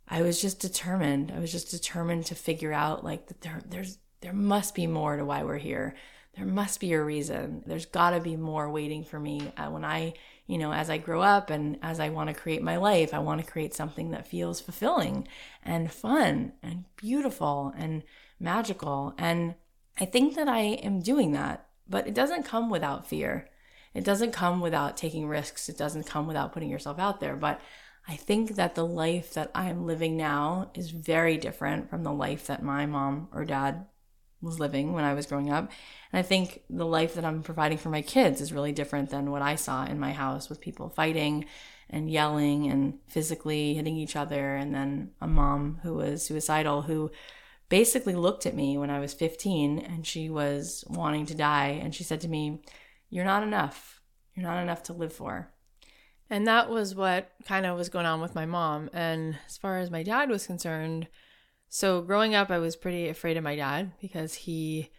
I 0.07 0.21
was 0.21 0.41
just 0.41 0.59
determined. 0.59 1.31
I 1.35 1.39
was 1.39 1.51
just 1.51 1.71
determined 1.71 2.25
to 2.27 2.35
figure 2.35 2.73
out 2.73 3.03
like 3.03 3.27
that 3.27 3.41
there 3.41 3.61
there's 3.67 3.97
there 4.21 4.33
must 4.33 4.73
be 4.73 4.87
more 4.87 5.17
to 5.17 5.25
why 5.25 5.43
we're 5.43 5.57
here 5.57 5.95
there 6.37 6.45
must 6.45 6.79
be 6.79 6.93
a 6.93 7.03
reason. 7.03 7.63
There's 7.65 7.87
got 7.87 8.11
to 8.11 8.19
be 8.19 8.35
more 8.35 8.69
waiting 8.69 9.03
for 9.03 9.19
me 9.19 9.51
uh, 9.57 9.69
when 9.69 9.83
I, 9.83 10.13
you 10.45 10.59
know, 10.59 10.71
as 10.71 10.89
I 10.89 10.99
grow 10.99 11.21
up 11.21 11.49
and 11.49 11.79
as 11.81 11.99
I 11.99 12.09
want 12.09 12.29
to 12.29 12.39
create 12.39 12.61
my 12.61 12.77
life, 12.77 13.13
I 13.13 13.19
want 13.19 13.43
to 13.43 13.51
create 13.51 13.73
something 13.73 14.11
that 14.11 14.27
feels 14.27 14.61
fulfilling 14.61 15.27
and 15.63 15.91
fun 15.91 16.53
and 16.61 16.85
beautiful 16.95 17.73
and 17.75 18.03
magical. 18.39 19.15
And 19.17 19.55
I 19.99 20.05
think 20.05 20.35
that 20.35 20.47
I 20.47 20.59
am 20.59 21.01
doing 21.01 21.31
that, 21.31 21.66
but 21.89 22.07
it 22.07 22.13
doesn't 22.13 22.43
come 22.43 22.69
without 22.69 23.07
fear. 23.07 23.49
It 23.93 24.03
doesn't 24.03 24.31
come 24.31 24.61
without 24.61 24.97
taking 24.97 25.27
risks. 25.27 25.69
It 25.69 25.77
doesn't 25.77 26.05
come 26.05 26.27
without 26.27 26.53
putting 26.53 26.69
yourself 26.69 26.99
out 26.99 27.19
there. 27.19 27.35
But 27.35 27.59
I 28.07 28.15
think 28.15 28.55
that 28.55 28.75
the 28.75 28.85
life 28.85 29.33
that 29.33 29.51
I'm 29.55 29.85
living 29.85 30.15
now 30.15 30.71
is 30.75 30.91
very 30.91 31.37
different 31.37 31.89
from 31.89 32.03
the 32.03 32.13
life 32.13 32.47
that 32.47 32.63
my 32.63 32.85
mom 32.85 33.27
or 33.33 33.43
dad 33.43 33.85
was 34.41 34.59
living 34.59 34.93
when 34.93 35.03
I 35.03 35.13
was 35.13 35.25
growing 35.25 35.51
up. 35.51 35.71
And 36.11 36.19
I 36.19 36.21
think 36.21 36.61
the 36.69 36.85
life 36.85 37.15
that 37.15 37.25
I'm 37.25 37.43
providing 37.43 37.77
for 37.77 37.89
my 37.89 38.01
kids 38.01 38.39
is 38.39 38.53
really 38.53 38.71
different 38.71 39.09
than 39.09 39.31
what 39.31 39.41
I 39.41 39.55
saw 39.55 39.85
in 39.85 39.99
my 39.99 40.13
house 40.13 40.47
with 40.47 40.61
people 40.61 40.89
fighting 40.89 41.45
and 41.89 42.09
yelling 42.09 42.69
and 42.69 42.99
physically 43.07 43.73
hitting 43.73 43.97
each 43.97 44.15
other. 44.15 44.55
And 44.55 44.73
then 44.73 45.11
a 45.19 45.27
mom 45.27 45.79
who 45.83 45.95
was 45.95 46.23
suicidal 46.23 46.83
who 46.83 47.11
basically 47.69 48.15
looked 48.15 48.45
at 48.45 48.55
me 48.55 48.77
when 48.77 48.89
I 48.89 48.99
was 48.99 49.13
15 49.13 49.79
and 49.79 50.05
she 50.05 50.29
was 50.29 50.83
wanting 50.87 51.25
to 51.27 51.35
die. 51.35 51.79
And 51.81 51.93
she 51.93 52.03
said 52.03 52.21
to 52.21 52.27
me, 52.27 52.61
You're 53.09 53.25
not 53.25 53.43
enough. 53.43 54.01
You're 54.33 54.45
not 54.45 54.61
enough 54.61 54.83
to 54.83 54.93
live 54.93 55.13
for. 55.13 55.51
And 56.29 56.45
that 56.45 56.69
was 56.69 56.93
what 56.93 57.31
kind 57.45 57.65
of 57.65 57.77
was 57.77 57.89
going 57.89 58.05
on 58.05 58.21
with 58.21 58.35
my 58.35 58.45
mom. 58.45 58.89
And 58.93 59.37
as 59.47 59.57
far 59.57 59.79
as 59.79 59.89
my 59.89 60.03
dad 60.03 60.29
was 60.29 60.45
concerned, 60.45 61.07
so 61.69 62.01
growing 62.01 62.35
up, 62.35 62.51
I 62.51 62.59
was 62.59 62.75
pretty 62.75 63.07
afraid 63.07 63.37
of 63.37 63.43
my 63.43 63.55
dad 63.55 63.91
because 64.01 64.33
he 64.33 64.89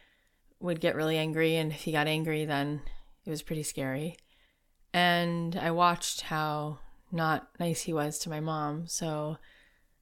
would 0.60 0.80
get 0.80 0.96
really 0.96 1.18
angry. 1.18 1.56
And 1.56 1.72
if 1.72 1.82
he 1.82 1.92
got 1.92 2.06
angry, 2.06 2.44
then 2.44 2.80
it 3.24 3.30
was 3.30 3.42
pretty 3.42 3.62
scary. 3.62 4.16
And 4.92 5.56
I 5.56 5.70
watched 5.70 6.22
how 6.22 6.78
not 7.12 7.48
nice 7.60 7.82
he 7.82 7.92
was 7.92 8.18
to 8.20 8.30
my 8.30 8.40
mom. 8.40 8.86
So 8.86 9.36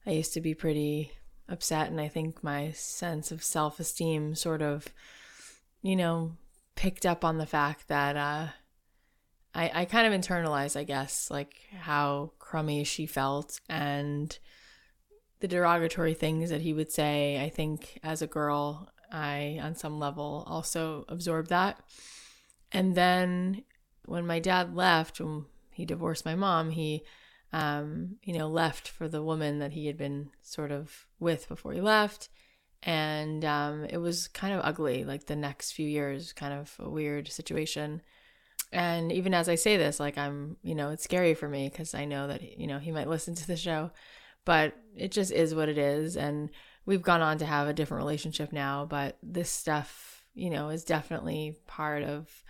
I 0.05 0.11
used 0.11 0.33
to 0.33 0.41
be 0.41 0.53
pretty 0.53 1.11
upset. 1.49 1.89
And 1.89 1.99
I 1.99 2.07
think 2.07 2.43
my 2.43 2.71
sense 2.71 3.31
of 3.31 3.43
self 3.43 3.79
esteem 3.79 4.35
sort 4.35 4.61
of, 4.61 4.87
you 5.81 5.95
know, 5.95 6.33
picked 6.75 7.05
up 7.05 7.23
on 7.25 7.37
the 7.37 7.45
fact 7.45 7.87
that, 7.87 8.15
uh, 8.15 8.47
I, 9.55 9.71
I 9.73 9.85
kind 9.85 10.11
of 10.11 10.19
internalized, 10.19 10.77
I 10.77 10.83
guess, 10.83 11.31
like 11.31 11.55
how 11.79 12.31
crummy 12.37 12.83
she 12.83 13.07
felt 13.07 13.59
and 13.67 14.37
the 15.39 15.47
derogatory 15.47 16.13
things 16.13 16.49
that 16.49 16.61
he 16.61 16.73
would 16.73 16.91
say, 16.91 17.41
I 17.41 17.49
think 17.49 17.99
as 18.03 18.21
a 18.21 18.27
girl, 18.27 18.89
I, 19.11 19.59
on 19.61 19.75
some 19.75 19.99
level, 19.99 20.43
also 20.47 21.05
absorbed 21.07 21.49
that. 21.49 21.79
And 22.71 22.95
then 22.95 23.63
when 24.05 24.27
my 24.27 24.39
dad 24.39 24.75
left, 24.75 25.19
when 25.19 25.45
he 25.71 25.85
divorced 25.85 26.25
my 26.25 26.35
mom, 26.35 26.71
he, 26.71 27.03
um, 27.53 28.17
you 28.23 28.37
know, 28.37 28.47
left 28.47 28.87
for 28.87 29.07
the 29.07 29.23
woman 29.23 29.59
that 29.59 29.73
he 29.73 29.87
had 29.87 29.97
been 29.97 30.29
sort 30.41 30.71
of 30.71 31.07
with 31.19 31.47
before 31.47 31.73
he 31.73 31.81
left. 31.81 32.29
And 32.83 33.43
um, 33.43 33.85
it 33.85 33.97
was 33.97 34.27
kind 34.27 34.53
of 34.53 34.61
ugly, 34.63 35.03
like 35.03 35.25
the 35.25 35.35
next 35.35 35.71
few 35.71 35.87
years, 35.87 36.33
kind 36.33 36.53
of 36.53 36.75
a 36.79 36.89
weird 36.89 37.27
situation. 37.27 38.01
And 38.71 39.11
even 39.11 39.33
as 39.33 39.49
I 39.49 39.55
say 39.55 39.77
this, 39.77 39.99
like 39.99 40.17
I'm, 40.17 40.57
you 40.61 40.75
know, 40.75 40.91
it's 40.91 41.03
scary 41.03 41.33
for 41.33 41.47
me 41.47 41.69
because 41.69 41.95
I 41.95 42.05
know 42.05 42.27
that, 42.27 42.59
you 42.59 42.67
know, 42.67 42.79
he 42.79 42.91
might 42.91 43.09
listen 43.09 43.33
to 43.35 43.47
the 43.47 43.57
show 43.57 43.91
but 44.47 44.77
it 44.95 45.11
just 45.11 45.33
is 45.33 45.53
what 45.53 45.67
it 45.67 45.77
is. 45.77 46.15
And 46.15 46.49
we've 46.85 47.01
gone 47.01 47.21
on 47.21 47.37
to 47.39 47.45
have 47.45 47.67
a 47.67 47.73
different 47.73 48.01
relationship 48.01 48.53
now, 48.53 48.85
but 48.85 49.17
this 49.21 49.49
stuff, 49.49 50.23
you 50.33 50.49
know, 50.49 50.69
is 50.69 50.85
definitely 50.85 51.57
part 51.67 52.01
of 52.03 52.45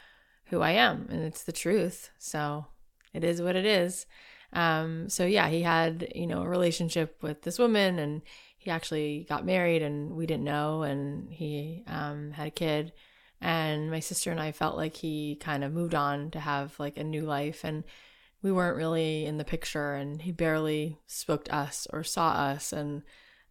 who 0.45 0.61
I 0.61 0.73
am 0.73 1.07
and 1.09 1.23
it's 1.23 1.43
the 1.43 1.51
truth. 1.51 2.11
So 2.19 2.67
it 3.15 3.23
is 3.23 3.41
what 3.41 3.55
it 3.55 3.65
is. 3.65 4.05
Um, 4.53 5.09
so 5.09 5.25
yeah, 5.25 5.49
he 5.49 5.61
had, 5.61 6.11
you 6.15 6.27
know, 6.27 6.41
a 6.41 6.47
relationship 6.47 7.21
with 7.21 7.41
this 7.41 7.59
woman 7.59 7.99
and 7.99 8.21
he 8.57 8.71
actually 8.71 9.25
got 9.29 9.45
married 9.45 9.81
and 9.81 10.15
we 10.15 10.25
didn't 10.25 10.43
know 10.43 10.83
and 10.83 11.31
he 11.31 11.83
um, 11.87 12.31
had 12.31 12.47
a 12.47 12.51
kid. 12.51 12.93
And 13.39 13.91
my 13.91 13.99
sister 13.99 14.31
and 14.31 14.39
I 14.39 14.51
felt 14.51 14.77
like 14.77 14.95
he 14.95 15.35
kind 15.35 15.63
of 15.63 15.73
moved 15.73 15.93
on 15.93 16.31
to 16.31 16.39
have 16.39 16.79
like 16.79 16.97
a 16.97 17.03
new 17.03 17.21
life 17.21 17.63
and 17.63 17.83
we 18.41 18.51
weren't 18.51 18.77
really 18.77 19.25
in 19.25 19.37
the 19.37 19.43
picture 19.43 19.93
and 19.93 20.21
he 20.21 20.31
barely 20.31 20.99
spoke 21.07 21.45
to 21.45 21.55
us 21.55 21.87
or 21.91 22.03
saw 22.03 22.29
us. 22.31 22.73
And 22.73 23.03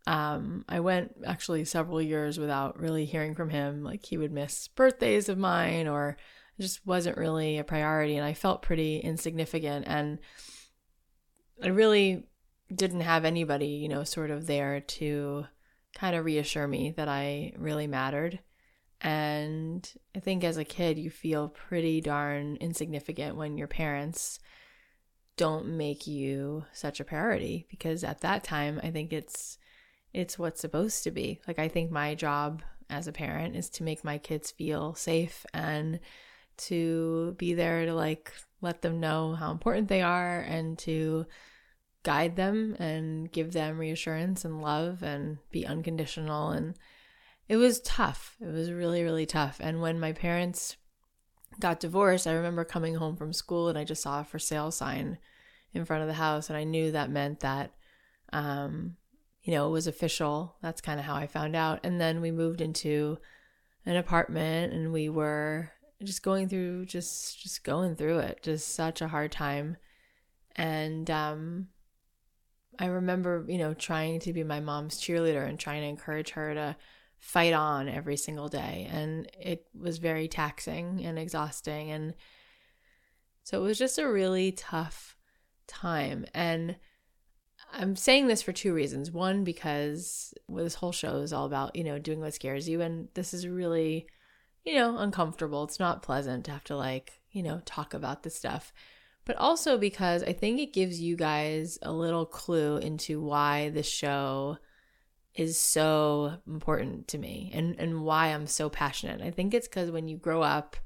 um, 0.07 0.65
I 0.69 0.81
went 0.81 1.17
actually 1.27 1.65
several 1.65 2.01
years 2.01 2.39
without 2.39 2.79
really 2.79 3.05
hearing 3.05 3.35
from 3.35 3.51
him. 3.51 3.85
Like 3.85 4.05
he 4.05 4.19
would 4.19 4.33
miss 4.33 4.69
birthdays 4.69 5.29
of 5.29 5.39
mine 5.39 5.89
or 5.89 6.17
just 6.59 6.87
wasn't 6.87 7.19
really 7.19 7.59
a 7.59 7.65
priority 7.65 8.17
and 8.17 8.25
I 8.25 8.35
felt 8.35 8.63
pretty 8.63 8.99
insignificant. 8.99 9.87
And 9.87 10.19
I 11.63 11.69
really 11.69 12.25
didn't 12.75 13.01
have 13.01 13.25
anybody, 13.25 13.67
you 13.67 13.89
know, 13.89 14.05
sort 14.05 14.31
of 14.31 14.47
there 14.47 14.81
to 14.81 15.47
kind 15.95 16.17
of 16.17 16.25
reassure 16.25 16.67
me 16.67 16.93
that 16.97 17.09
I 17.09 17.53
really 17.57 17.87
mattered. 17.87 18.41
And 19.01 19.89
I 20.15 20.21
think 20.21 20.43
as 20.43 20.57
a 20.57 20.65
kid, 20.65 20.99
you 20.99 21.11
feel 21.11 21.49
pretty 21.49 22.01
darn 22.01 22.57
insignificant 22.57 23.37
when 23.37 23.57
your 23.57 23.69
parents 23.69 24.39
don't 25.37 25.77
make 25.77 26.07
you 26.07 26.65
such 26.73 26.99
a 26.99 27.05
priority 27.05 27.67
because 27.69 28.03
at 28.03 28.21
that 28.21 28.43
time, 28.43 28.81
I 28.83 28.91
think 28.91 29.13
it's 29.13 29.59
it's 30.13 30.39
what's 30.39 30.63
supposed 30.63 31.05
to 31.05 31.11
be. 31.11 31.41
Like 31.47 31.59
I 31.59 31.69
think 31.69 31.91
my 31.91 32.15
job 32.15 32.63
as 32.89 33.07
a 33.07 33.13
parent 33.13 33.55
is 33.55 33.69
to 33.69 33.83
make 33.83 34.03
my 34.03 34.17
kids 34.17 34.51
feel 34.51 34.95
safe 34.95 35.45
and 35.53 36.01
to 36.57 37.35
be 37.37 37.53
there 37.53 37.85
to 37.85 37.95
like 37.95 38.33
let 38.61 38.83
them 38.83 39.01
know 39.01 39.35
how 39.35 39.51
important 39.51 39.89
they 39.89 40.03
are 40.03 40.41
and 40.41 40.79
to 40.79 41.27
guide 42.03 42.37
them 42.37 42.77
and 42.79 43.31
give 43.33 43.53
them 43.53 43.79
reassurance 43.79 44.45
and 44.45 44.63
love 44.63 45.03
and 45.03 45.39
be 45.51 45.67
unconditional 45.67 46.51
and 46.51 46.77
it 47.49 47.57
was 47.57 47.81
tough. 47.81 48.37
It 48.41 48.53
was 48.53 48.73
really 48.73 49.03
really 49.03 49.27
tough. 49.27 49.59
And 49.61 49.81
when 49.81 50.01
my 50.01 50.13
parents 50.13 50.77
got 51.61 51.81
divorced, 51.81 52.27
I 52.27 52.33
remember 52.33 52.65
coming 52.65 52.95
home 52.97 53.17
from 53.17 53.33
school 53.33 53.69
and 53.69 53.79
I 53.79 53.85
just 53.85 54.03
saw 54.03 54.21
a 54.21 54.25
for 54.25 54.39
sale 54.39 54.71
sign 54.71 55.19
in 55.73 55.85
front 55.85 56.03
of 56.03 56.09
the 56.09 56.15
house 56.15 56.49
and 56.49 56.57
I 56.57 56.65
knew 56.65 56.93
that 56.93 57.11
meant 57.11 57.41
that 57.41 57.73
um 58.33 58.97
you 59.43 59.53
know, 59.53 59.69
it 59.69 59.71
was 59.71 59.87
official. 59.87 60.57
That's 60.61 60.81
kind 60.81 60.99
of 60.99 61.07
how 61.07 61.15
I 61.15 61.29
found 61.29 61.55
out. 61.55 61.79
And 61.85 62.01
then 62.01 62.21
we 62.21 62.33
moved 62.33 62.61
into 62.61 63.19
an 63.85 63.95
apartment 63.95 64.73
and 64.73 64.93
we 64.93 65.09
were 65.09 65.71
just 66.03 66.23
going 66.23 66.49
through 66.49 66.87
just 66.87 67.41
just 67.41 67.65
going 67.65 67.97
through 67.97 68.19
it. 68.19 68.41
Just 68.43 68.75
such 68.75 69.01
a 69.01 69.09
hard 69.09 69.33
time. 69.33 69.77
And 70.55 71.11
um 71.11 71.69
i 72.79 72.87
remember 72.87 73.43
you 73.49 73.57
know 73.57 73.73
trying 73.73 74.21
to 74.21 74.35
be 74.35 74.45
my 74.45 74.61
mom's 74.61 75.01
cheerleader 75.01 75.49
and 75.49 75.59
trying 75.59 75.81
to 75.81 75.89
encourage 75.89 76.31
her 76.31 76.53
to 76.53 76.77
fight 77.19 77.53
on 77.53 77.89
every 77.89 78.17
single 78.17 78.49
day. 78.49 78.89
And 78.91 79.31
it 79.39 79.67
was 79.79 79.99
very 79.99 80.29
taxing 80.29 81.05
and 81.05 81.19
exhausting. 81.19 81.91
And 81.91 82.15
so 83.43 83.61
it 83.61 83.65
was 83.65 83.79
just 83.79 83.99
a 83.99 84.09
really 84.09 84.53
tough 84.53 85.17
time. 85.67 86.27
And 86.35 86.77
I'm 87.73 87.97
saying 87.97 88.29
this 88.29 88.43
for 88.43 88.53
two 88.53 88.75
reasons. 88.75 89.11
One, 89.11 89.45
because 89.45 90.35
this 90.49 90.75
whole 90.75 90.93
show 90.93 91.17
is 91.19 91.33
all 91.33 91.47
about, 91.47 91.75
you 91.75 91.85
know, 91.85 91.99
doing 91.99 92.21
what 92.21 92.35
scares 92.35 92.69
you. 92.69 92.81
And 92.81 93.09
this 93.15 93.35
is 93.35 93.49
really 93.49 94.07
you 94.67 94.75
know, 94.75 94.99
uncomfortable. 94.99 95.65
It's 95.65 95.79
not 95.79 96.03
pleasant 96.03 96.45
to 96.45 96.51
have 96.51 96.65
to 96.65 96.77
like, 96.77 97.21
you 97.31 97.43
know, 97.43 97.63
talk 97.65 97.95
about 97.95 98.25
this 98.25 98.35
stuff. 98.35 98.73
But 99.25 99.37
also 99.37 99.79
because 99.79 100.23
I 100.23 100.33
think 100.33 100.61
it 100.61 100.73
gives 100.73 101.01
you 101.01 101.17
guys 101.17 101.79
a 101.83 101.93
little 101.93 102.27
clue 102.27 102.77
into 102.79 103.21
why 103.21 103.71
the 103.71 103.83
show 103.83 104.59
is 105.35 105.59
so 105.59 106.39
important 106.47 107.09
to 107.09 107.19
me 107.19 107.51
and 107.55 107.79
and 107.79 108.03
why 108.03 108.29
I'm 108.29 108.47
so 108.47 108.69
passionate. 108.69 109.21
I 109.21 109.31
think 109.31 109.55
it's 109.55 109.69
cuz 109.69 109.91
when 109.91 110.09
you 110.09 110.17
grow 110.17 110.43
up 110.43 110.77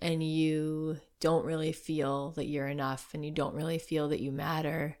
and 0.00 0.22
you 0.22 0.98
don't 1.20 1.44
really 1.44 1.72
feel 1.72 2.32
that 2.32 2.46
you're 2.46 2.68
enough 2.68 3.14
and 3.14 3.24
you 3.24 3.30
don't 3.30 3.54
really 3.54 3.78
feel 3.78 4.08
that 4.08 4.20
you 4.20 4.30
matter, 4.30 4.98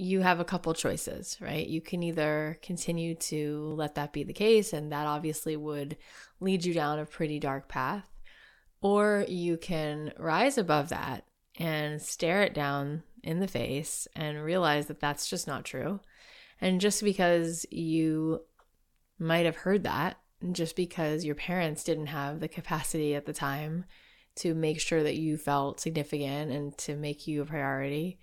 you 0.00 0.22
have 0.22 0.40
a 0.40 0.44
couple 0.44 0.72
choices, 0.72 1.36
right? 1.40 1.66
You 1.66 1.82
can 1.82 2.02
either 2.02 2.58
continue 2.62 3.14
to 3.16 3.74
let 3.76 3.96
that 3.96 4.12
be 4.12 4.22
the 4.24 4.32
case, 4.32 4.72
and 4.72 4.90
that 4.92 5.06
obviously 5.06 5.56
would 5.56 5.96
lead 6.40 6.64
you 6.64 6.72
down 6.72 6.98
a 6.98 7.04
pretty 7.04 7.38
dark 7.38 7.68
path, 7.68 8.08
or 8.80 9.26
you 9.28 9.58
can 9.58 10.12
rise 10.18 10.56
above 10.56 10.88
that 10.88 11.24
and 11.58 12.00
stare 12.00 12.42
it 12.42 12.54
down 12.54 13.02
in 13.22 13.40
the 13.40 13.46
face 13.46 14.08
and 14.16 14.42
realize 14.42 14.86
that 14.86 15.00
that's 15.00 15.28
just 15.28 15.46
not 15.46 15.64
true. 15.64 16.00
And 16.60 16.80
just 16.80 17.04
because 17.04 17.66
you 17.70 18.40
might 19.18 19.44
have 19.44 19.56
heard 19.56 19.84
that, 19.84 20.16
just 20.52 20.76
because 20.76 21.26
your 21.26 21.34
parents 21.34 21.84
didn't 21.84 22.06
have 22.06 22.40
the 22.40 22.48
capacity 22.48 23.14
at 23.14 23.26
the 23.26 23.34
time 23.34 23.84
to 24.36 24.54
make 24.54 24.80
sure 24.80 25.02
that 25.02 25.16
you 25.16 25.36
felt 25.36 25.80
significant 25.80 26.50
and 26.50 26.78
to 26.78 26.96
make 26.96 27.26
you 27.26 27.42
a 27.42 27.44
priority, 27.46 28.18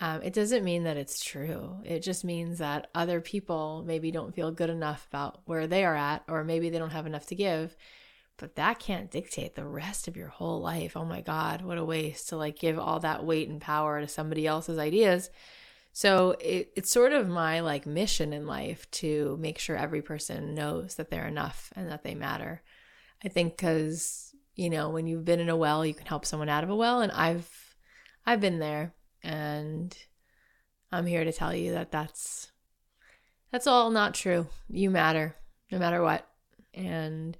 um, 0.00 0.22
it 0.22 0.32
doesn't 0.32 0.64
mean 0.64 0.84
that 0.84 0.96
it's 0.96 1.22
true. 1.22 1.76
It 1.84 2.00
just 2.00 2.24
means 2.24 2.58
that 2.58 2.88
other 2.94 3.20
people 3.20 3.84
maybe 3.86 4.10
don't 4.10 4.34
feel 4.34 4.50
good 4.50 4.70
enough 4.70 5.06
about 5.10 5.42
where 5.44 5.66
they 5.66 5.84
are 5.84 5.94
at, 5.94 6.24
or 6.26 6.42
maybe 6.42 6.70
they 6.70 6.78
don't 6.78 6.90
have 6.90 7.06
enough 7.06 7.26
to 7.26 7.34
give. 7.34 7.76
But 8.38 8.56
that 8.56 8.78
can't 8.78 9.10
dictate 9.10 9.54
the 9.54 9.66
rest 9.66 10.08
of 10.08 10.16
your 10.16 10.28
whole 10.28 10.62
life. 10.62 10.96
Oh 10.96 11.04
my 11.04 11.20
God, 11.20 11.60
what 11.60 11.76
a 11.76 11.84
waste 11.84 12.30
to 12.30 12.38
like 12.38 12.58
give 12.58 12.78
all 12.78 12.98
that 13.00 13.26
weight 13.26 13.50
and 13.50 13.60
power 13.60 14.00
to 14.00 14.08
somebody 14.08 14.46
else's 14.46 14.78
ideas. 14.78 15.28
So 15.92 16.36
it, 16.40 16.72
it's 16.74 16.90
sort 16.90 17.12
of 17.12 17.28
my 17.28 17.60
like 17.60 17.84
mission 17.84 18.32
in 18.32 18.46
life 18.46 18.90
to 18.92 19.36
make 19.38 19.58
sure 19.58 19.76
every 19.76 20.00
person 20.00 20.54
knows 20.54 20.94
that 20.94 21.10
they're 21.10 21.26
enough 21.26 21.70
and 21.76 21.90
that 21.90 22.04
they 22.04 22.14
matter. 22.14 22.62
I 23.22 23.28
think 23.28 23.58
because, 23.58 24.34
you 24.54 24.70
know, 24.70 24.88
when 24.88 25.06
you've 25.06 25.26
been 25.26 25.40
in 25.40 25.50
a 25.50 25.56
well, 25.56 25.84
you 25.84 25.92
can 25.92 26.06
help 26.06 26.24
someone 26.24 26.48
out 26.48 26.64
of 26.64 26.70
a 26.70 26.76
well. 26.76 27.02
And 27.02 27.12
I've, 27.12 27.76
I've 28.24 28.40
been 28.40 28.60
there 28.60 28.94
and 29.22 29.96
I'm 30.92 31.06
here 31.06 31.24
to 31.24 31.32
tell 31.32 31.54
you 31.54 31.72
that 31.72 31.90
that's 31.90 32.50
that's 33.50 33.66
all 33.66 33.90
not 33.90 34.14
true. 34.14 34.46
You 34.68 34.90
matter 34.90 35.36
no 35.70 35.78
matter 35.78 36.02
what. 36.02 36.26
And 36.74 37.36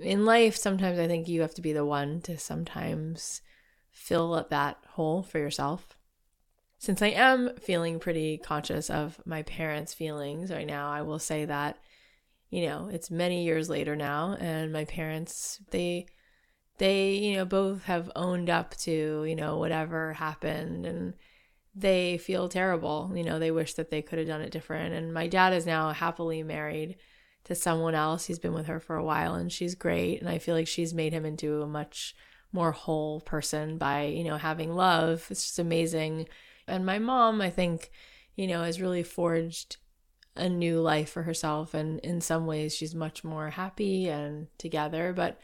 in 0.00 0.24
life 0.24 0.56
sometimes 0.56 0.98
I 0.98 1.06
think 1.06 1.28
you 1.28 1.42
have 1.42 1.54
to 1.54 1.62
be 1.62 1.72
the 1.72 1.84
one 1.84 2.20
to 2.22 2.38
sometimes 2.38 3.42
fill 3.90 4.34
up 4.34 4.50
that 4.50 4.78
hole 4.90 5.22
for 5.22 5.38
yourself. 5.38 5.96
Since 6.78 7.02
I 7.02 7.08
am 7.08 7.54
feeling 7.60 8.00
pretty 8.00 8.38
conscious 8.38 8.90
of 8.90 9.20
my 9.24 9.42
parents' 9.42 9.94
feelings 9.94 10.50
right 10.50 10.66
now, 10.66 10.90
I 10.90 11.02
will 11.02 11.20
say 11.20 11.44
that 11.44 11.78
you 12.50 12.66
know, 12.66 12.90
it's 12.92 13.10
many 13.10 13.44
years 13.44 13.70
later 13.70 13.96
now 13.96 14.36
and 14.38 14.72
my 14.72 14.84
parents 14.84 15.60
they 15.70 16.06
they, 16.82 17.12
you 17.12 17.36
know, 17.36 17.44
both 17.44 17.84
have 17.84 18.10
owned 18.16 18.50
up 18.50 18.76
to, 18.76 19.24
you 19.24 19.36
know, 19.36 19.56
whatever 19.56 20.14
happened 20.14 20.84
and 20.84 21.14
they 21.76 22.18
feel 22.18 22.48
terrible. 22.48 23.12
You 23.14 23.22
know, 23.22 23.38
they 23.38 23.52
wish 23.52 23.74
that 23.74 23.88
they 23.88 24.02
could 24.02 24.18
have 24.18 24.26
done 24.26 24.40
it 24.40 24.50
different. 24.50 24.92
And 24.92 25.14
my 25.14 25.28
dad 25.28 25.52
is 25.52 25.64
now 25.64 25.92
happily 25.92 26.42
married 26.42 26.96
to 27.44 27.54
someone 27.54 27.94
else. 27.94 28.24
He's 28.24 28.40
been 28.40 28.52
with 28.52 28.66
her 28.66 28.80
for 28.80 28.96
a 28.96 29.04
while 29.04 29.34
and 29.34 29.52
she's 29.52 29.76
great. 29.76 30.18
And 30.18 30.28
I 30.28 30.38
feel 30.38 30.56
like 30.56 30.66
she's 30.66 30.92
made 30.92 31.12
him 31.12 31.24
into 31.24 31.62
a 31.62 31.68
much 31.68 32.16
more 32.50 32.72
whole 32.72 33.20
person 33.20 33.78
by, 33.78 34.06
you 34.06 34.24
know, 34.24 34.36
having 34.36 34.74
love. 34.74 35.28
It's 35.30 35.44
just 35.44 35.60
amazing. 35.60 36.28
And 36.66 36.84
my 36.84 36.98
mom, 36.98 37.40
I 37.40 37.50
think, 37.50 37.92
you 38.34 38.48
know, 38.48 38.64
has 38.64 38.80
really 38.80 39.04
forged 39.04 39.76
a 40.34 40.48
new 40.48 40.80
life 40.80 41.10
for 41.10 41.22
herself. 41.22 41.74
And 41.74 42.00
in 42.00 42.20
some 42.20 42.44
ways, 42.44 42.74
she's 42.74 42.92
much 42.92 43.22
more 43.22 43.50
happy 43.50 44.08
and 44.08 44.48
together. 44.58 45.12
But 45.12 45.38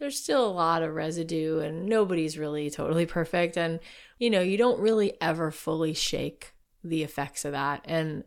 there's 0.00 0.18
still 0.18 0.46
a 0.46 0.50
lot 0.50 0.82
of 0.82 0.94
residue 0.94 1.58
and 1.60 1.86
nobody's 1.86 2.38
really 2.38 2.70
totally 2.70 3.04
perfect. 3.06 3.56
And, 3.56 3.78
you 4.18 4.30
know, 4.30 4.40
you 4.40 4.56
don't 4.56 4.80
really 4.80 5.12
ever 5.20 5.50
fully 5.50 5.92
shake 5.92 6.54
the 6.82 7.02
effects 7.02 7.44
of 7.44 7.52
that. 7.52 7.82
And 7.84 8.24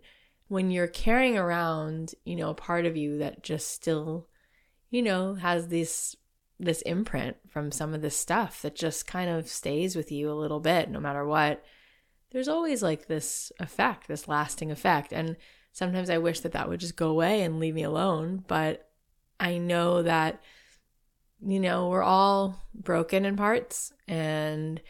when 0.48 0.70
you're 0.70 0.88
carrying 0.88 1.36
around, 1.36 2.14
you 2.26 2.36
know, 2.36 2.52
a 2.52 2.56
part 2.56 2.86
of 2.86 2.96
you 2.96 3.18
that 3.18 3.44
just 3.44 3.72
still, 3.72 4.28
you 4.92 5.02
know, 5.02 5.34
has 5.34 5.68
this 5.68 6.16
this 6.60 6.84
imprint 6.84 7.36
from 7.50 7.72
some 7.72 7.96
of 7.96 8.04
this 8.04 8.16
stuff 8.16 8.62
that 8.62 8.76
just 8.76 9.08
kind 9.08 9.30
of 9.30 9.48
stays 9.48 9.96
with 9.96 10.12
you 10.12 10.32
a 10.32 10.34
little 10.34 10.60
bit 10.60 10.90
no 10.90 11.00
matter 11.00 11.26
what 11.26 11.66
there's 12.32 12.48
always 12.48 12.82
like 12.82 13.08
this 13.08 13.52
effect 13.60 14.08
this 14.08 14.28
lasting 14.28 14.72
effect 14.72 15.12
and 15.12 15.36
sometimes 15.74 16.12
i 16.12 16.18
wish 16.18 16.40
that 16.42 16.52
that 16.52 16.70
would 16.70 16.80
just 16.80 16.96
go 16.96 17.10
away 17.10 17.42
and 17.42 17.60
leave 17.60 17.74
me 17.74 17.84
alone 17.84 18.44
but 18.48 18.88
i 19.40 19.58
know 19.58 20.04
that 20.04 20.42
you 21.46 21.60
know, 21.60 21.90
we're 21.90 22.04
all 22.04 22.62
broken 22.74 23.26
in 23.26 23.36
parts, 23.36 23.94
and 24.08 24.82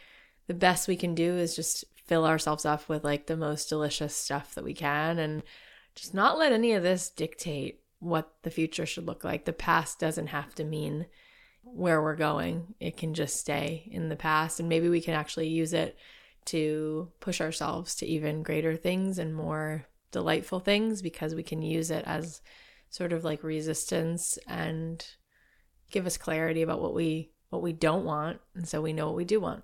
the 0.47 0.53
best 0.53 0.87
we 0.87 0.95
can 0.95 1.15
do 1.15 1.37
is 1.37 1.55
just 1.55 1.85
fill 2.05 2.25
ourselves 2.25 2.65
up 2.65 2.87
with 2.89 3.03
like 3.03 3.27
the 3.27 3.37
most 3.37 3.69
delicious 3.69 4.15
stuff 4.15 4.55
that 4.55 4.63
we 4.63 4.73
can 4.73 5.17
and 5.19 5.41
just 5.95 6.13
not 6.13 6.37
let 6.37 6.51
any 6.51 6.73
of 6.73 6.83
this 6.83 7.09
dictate 7.09 7.79
what 7.99 8.33
the 8.43 8.49
future 8.49 8.85
should 8.85 9.05
look 9.05 9.23
like. 9.23 9.45
The 9.45 9.53
past 9.53 9.99
doesn't 9.99 10.27
have 10.27 10.53
to 10.55 10.63
mean 10.63 11.05
where 11.63 12.01
we're 12.01 12.15
going, 12.15 12.75
it 12.79 12.97
can 12.97 13.13
just 13.13 13.37
stay 13.37 13.87
in 13.89 14.09
the 14.09 14.15
past. 14.17 14.59
And 14.59 14.67
maybe 14.67 14.89
we 14.89 15.01
can 15.01 15.13
actually 15.13 15.47
use 15.47 15.73
it 15.73 15.97
to 16.45 17.09
push 17.21 17.39
ourselves 17.39 17.95
to 17.95 18.05
even 18.05 18.43
greater 18.43 18.75
things 18.75 19.17
and 19.17 19.33
more 19.33 19.85
delightful 20.11 20.59
things 20.59 21.01
because 21.01 21.33
we 21.33 21.43
can 21.43 21.61
use 21.61 21.89
it 21.89 22.03
as 22.05 22.41
sort 22.89 23.13
of 23.13 23.23
like 23.23 23.43
resistance 23.43 24.37
and 24.47 25.05
give 25.91 26.05
us 26.05 26.17
clarity 26.17 26.61
about 26.61 26.81
what 26.81 26.93
we 26.93 27.31
what 27.49 27.61
we 27.61 27.71
don't 27.73 28.03
want 28.03 28.39
and 28.55 28.67
so 28.67 28.81
we 28.81 28.93
know 28.93 29.05
what 29.07 29.15
we 29.15 29.25
do 29.25 29.39
want. 29.39 29.63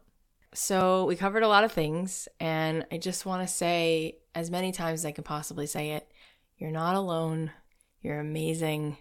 So 0.54 1.06
we 1.06 1.16
covered 1.16 1.44
a 1.44 1.48
lot 1.48 1.64
of 1.64 1.72
things 1.72 2.28
and 2.40 2.86
I 2.91 2.98
just 2.98 3.26
want 3.26 3.48
to 3.48 3.54
say 3.54 4.20
as 4.36 4.52
many 4.52 4.72
times 4.72 5.02
as 5.02 5.06
I 5.06 5.12
can 5.12 5.24
possibly 5.24 5.66
say 5.66 5.91
it, 5.91 6.12
you're 6.58 6.72
not 6.72 6.96
alone. 6.96 7.52
You're 8.02 8.20
amazing. 8.20 8.98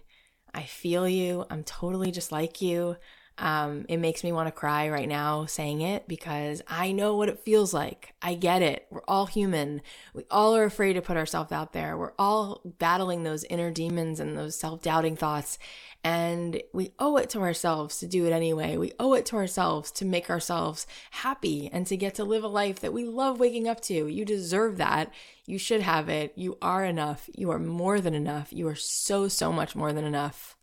I 0.53 0.63
feel 0.63 1.07
you. 1.07 1.45
I'm 1.49 1.63
totally 1.63 2.11
just 2.11 2.31
like 2.31 2.61
you. 2.61 2.97
Um, 3.39 3.85
it 3.87 3.97
makes 3.97 4.23
me 4.23 4.33
want 4.33 4.47
to 4.47 4.51
cry 4.51 4.89
right 4.89 5.07
now 5.07 5.45
saying 5.45 5.79
it 5.79 6.09
because 6.09 6.61
I 6.67 6.91
know 6.91 7.15
what 7.15 7.29
it 7.29 7.39
feels 7.39 7.73
like. 7.73 8.13
I 8.21 8.33
get 8.33 8.61
it. 8.61 8.85
We're 8.89 9.03
all 9.07 9.27
human. 9.27 9.81
We 10.13 10.25
all 10.29 10.55
are 10.57 10.65
afraid 10.65 10.93
to 10.93 11.01
put 11.01 11.15
ourselves 11.15 11.53
out 11.53 11.71
there. 11.71 11.97
We're 11.97 12.11
all 12.19 12.61
battling 12.65 13.23
those 13.23 13.45
inner 13.45 13.71
demons 13.71 14.19
and 14.19 14.37
those 14.37 14.59
self 14.59 14.81
doubting 14.81 15.15
thoughts. 15.15 15.57
And 16.03 16.61
we 16.73 16.91
owe 16.99 17.17
it 17.17 17.29
to 17.31 17.39
ourselves 17.39 17.99
to 17.99 18.07
do 18.07 18.25
it 18.25 18.31
anyway. 18.31 18.75
We 18.75 18.93
owe 18.99 19.13
it 19.13 19.25
to 19.27 19.37
ourselves 19.37 19.91
to 19.93 20.05
make 20.05 20.29
ourselves 20.29 20.85
happy 21.11 21.69
and 21.71 21.87
to 21.87 21.97
get 21.97 22.15
to 22.15 22.25
live 22.25 22.43
a 22.43 22.47
life 22.47 22.81
that 22.81 22.93
we 22.93 23.05
love 23.05 23.39
waking 23.39 23.67
up 23.69 23.79
to. 23.81 24.07
You 24.07 24.25
deserve 24.25 24.77
that. 24.77 25.13
You 25.45 25.57
should 25.57 25.81
have 25.81 26.09
it. 26.09 26.33
You 26.35 26.57
are 26.61 26.83
enough. 26.83 27.29
You 27.33 27.51
are 27.51 27.59
more 27.59 28.01
than 28.01 28.13
enough. 28.13 28.51
You 28.51 28.67
are 28.67 28.75
so, 28.75 29.29
so 29.29 29.51
much 29.51 29.75
more 29.75 29.93
than 29.93 30.05
enough 30.05 30.57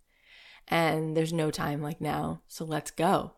and 0.69 1.17
there's 1.17 1.33
no 1.33 1.51
time 1.51 1.83
like 1.83 2.01
now. 2.01 2.43
So 2.49 2.65
let's 2.65 2.91
go. 2.91 3.33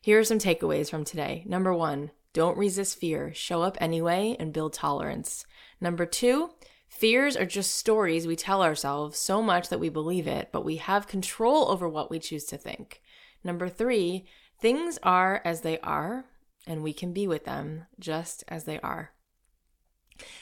Here 0.00 0.18
are 0.18 0.24
some 0.24 0.38
takeaways 0.38 0.88
from 0.88 1.04
today. 1.04 1.44
Number 1.46 1.74
one, 1.74 2.10
don't 2.32 2.56
resist 2.56 2.98
fear. 2.98 3.32
Show 3.34 3.62
up 3.62 3.76
anyway 3.80 4.36
and 4.38 4.52
build 4.52 4.72
tolerance. 4.72 5.44
Number 5.80 6.06
two, 6.06 6.50
fears 6.88 7.36
are 7.36 7.46
just 7.46 7.74
stories 7.74 8.26
we 8.26 8.36
tell 8.36 8.62
ourselves 8.62 9.18
so 9.18 9.42
much 9.42 9.68
that 9.68 9.80
we 9.80 9.88
believe 9.88 10.26
it, 10.26 10.50
but 10.52 10.64
we 10.64 10.76
have 10.76 11.06
control 11.06 11.68
over 11.70 11.88
what 11.88 12.10
we 12.10 12.18
choose 12.18 12.44
to 12.44 12.56
think. 12.56 13.00
Number 13.42 13.68
three, 13.68 14.26
things 14.60 14.98
are 15.02 15.40
as 15.44 15.62
they 15.62 15.78
are, 15.80 16.24
and 16.66 16.82
we 16.82 16.92
can 16.92 17.12
be 17.12 17.26
with 17.26 17.44
them 17.44 17.86
just 17.98 18.44
as 18.48 18.64
they 18.64 18.78
are. 18.80 19.12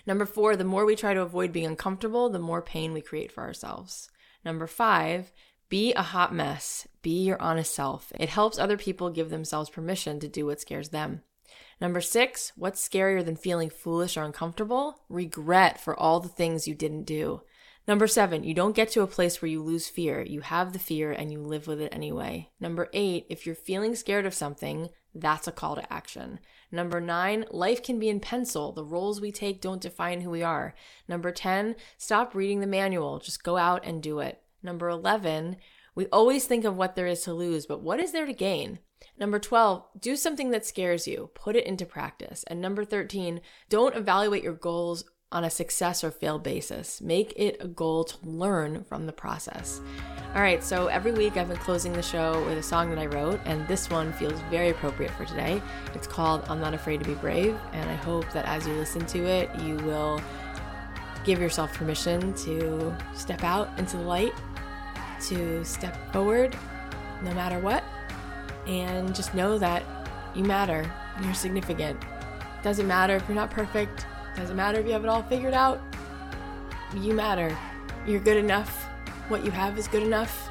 Number 0.06 0.26
four, 0.26 0.56
the 0.56 0.64
more 0.64 0.84
we 0.84 0.96
try 0.96 1.14
to 1.14 1.22
avoid 1.22 1.52
being 1.52 1.66
uncomfortable, 1.66 2.28
the 2.28 2.38
more 2.38 2.62
pain 2.62 2.92
we 2.92 3.00
create 3.00 3.30
for 3.30 3.42
ourselves. 3.42 4.10
Number 4.44 4.66
five, 4.66 5.32
be 5.68 5.92
a 5.94 6.02
hot 6.02 6.34
mess. 6.34 6.88
Be 7.02 7.22
your 7.24 7.40
honest 7.40 7.74
self. 7.74 8.12
It 8.18 8.28
helps 8.28 8.58
other 8.58 8.76
people 8.76 9.10
give 9.10 9.30
themselves 9.30 9.70
permission 9.70 10.20
to 10.20 10.28
do 10.28 10.46
what 10.46 10.60
scares 10.60 10.88
them. 10.88 11.22
Number 11.80 12.00
six, 12.00 12.52
what's 12.56 12.86
scarier 12.86 13.24
than 13.24 13.36
feeling 13.36 13.70
foolish 13.70 14.16
or 14.16 14.22
uncomfortable? 14.22 15.02
Regret 15.08 15.80
for 15.80 15.98
all 15.98 16.20
the 16.20 16.28
things 16.28 16.66
you 16.66 16.74
didn't 16.74 17.04
do. 17.04 17.42
Number 17.86 18.06
seven, 18.06 18.44
you 18.44 18.52
don't 18.52 18.76
get 18.76 18.90
to 18.90 19.02
a 19.02 19.06
place 19.06 19.40
where 19.40 19.50
you 19.50 19.62
lose 19.62 19.88
fear. 19.88 20.22
You 20.22 20.40
have 20.40 20.72
the 20.72 20.78
fear 20.78 21.10
and 21.10 21.32
you 21.32 21.40
live 21.40 21.66
with 21.66 21.80
it 21.80 21.94
anyway. 21.94 22.50
Number 22.60 22.90
eight, 22.92 23.26
if 23.30 23.46
you're 23.46 23.54
feeling 23.54 23.94
scared 23.94 24.26
of 24.26 24.34
something, 24.34 24.90
that's 25.14 25.48
a 25.48 25.52
call 25.52 25.76
to 25.76 25.92
action. 25.92 26.38
Number 26.70 27.00
nine, 27.00 27.46
life 27.50 27.82
can 27.82 27.98
be 27.98 28.10
in 28.10 28.20
pencil. 28.20 28.72
The 28.72 28.84
roles 28.84 29.20
we 29.20 29.32
take 29.32 29.62
don't 29.62 29.80
define 29.80 30.20
who 30.20 30.30
we 30.30 30.42
are. 30.42 30.74
Number 31.08 31.30
10, 31.30 31.76
stop 31.96 32.34
reading 32.34 32.60
the 32.60 32.66
manual. 32.66 33.18
Just 33.20 33.42
go 33.42 33.56
out 33.56 33.84
and 33.86 34.02
do 34.02 34.18
it. 34.18 34.42
Number 34.62 34.88
11, 34.88 35.56
we 35.94 36.06
always 36.06 36.46
think 36.46 36.64
of 36.64 36.76
what 36.76 36.96
there 36.96 37.06
is 37.06 37.22
to 37.22 37.32
lose, 37.32 37.66
but 37.66 37.82
what 37.82 38.00
is 38.00 38.12
there 38.12 38.26
to 38.26 38.32
gain? 38.32 38.78
Number 39.18 39.38
12, 39.38 39.84
do 39.98 40.16
something 40.16 40.50
that 40.50 40.66
scares 40.66 41.06
you, 41.06 41.30
put 41.34 41.56
it 41.56 41.66
into 41.66 41.86
practice. 41.86 42.44
And 42.46 42.60
number 42.60 42.84
13, 42.84 43.40
don't 43.68 43.96
evaluate 43.96 44.42
your 44.42 44.54
goals 44.54 45.04
on 45.30 45.44
a 45.44 45.50
success 45.50 46.02
or 46.02 46.10
fail 46.10 46.38
basis. 46.38 47.00
Make 47.00 47.32
it 47.36 47.56
a 47.60 47.68
goal 47.68 48.04
to 48.04 48.16
learn 48.22 48.84
from 48.84 49.06
the 49.06 49.12
process. 49.12 49.80
All 50.34 50.42
right, 50.42 50.62
so 50.62 50.86
every 50.86 51.12
week 51.12 51.36
I've 51.36 51.48
been 51.48 51.56
closing 51.58 51.92
the 51.92 52.02
show 52.02 52.44
with 52.46 52.58
a 52.58 52.62
song 52.62 52.90
that 52.90 52.98
I 52.98 53.06
wrote, 53.06 53.40
and 53.44 53.66
this 53.66 53.90
one 53.90 54.12
feels 54.12 54.40
very 54.50 54.70
appropriate 54.70 55.12
for 55.12 55.24
today. 55.24 55.60
It's 55.94 56.06
called 56.06 56.44
I'm 56.48 56.60
Not 56.60 56.74
Afraid 56.74 57.00
to 57.00 57.06
Be 57.06 57.14
Brave, 57.14 57.58
and 57.72 57.90
I 57.90 57.96
hope 57.96 58.30
that 58.32 58.46
as 58.46 58.66
you 58.66 58.74
listen 58.74 59.04
to 59.06 59.24
it, 59.24 59.50
you 59.60 59.76
will 59.76 60.20
give 61.24 61.40
yourself 61.40 61.74
permission 61.74 62.32
to 62.34 62.94
step 63.14 63.42
out 63.42 63.76
into 63.78 63.96
the 63.96 64.02
light 64.02 64.32
to 65.22 65.64
step 65.64 66.12
forward 66.12 66.56
no 67.22 67.32
matter 67.34 67.58
what 67.58 67.84
and 68.66 69.14
just 69.14 69.34
know 69.34 69.58
that 69.58 69.82
you 70.34 70.44
matter. 70.44 70.90
You're 71.22 71.34
significant. 71.34 71.98
Doesn't 72.62 72.86
matter 72.86 73.16
if 73.16 73.26
you're 73.28 73.34
not 73.34 73.50
perfect. 73.50 74.06
Doesn't 74.36 74.56
matter 74.56 74.78
if 74.78 74.86
you 74.86 74.92
have 74.92 75.04
it 75.04 75.08
all 75.08 75.22
figured 75.22 75.54
out. 75.54 75.80
You 76.94 77.14
matter. 77.14 77.56
You're 78.06 78.20
good 78.20 78.36
enough. 78.36 78.84
What 79.28 79.44
you 79.44 79.50
have 79.50 79.78
is 79.78 79.88
good 79.88 80.02
enough. 80.02 80.48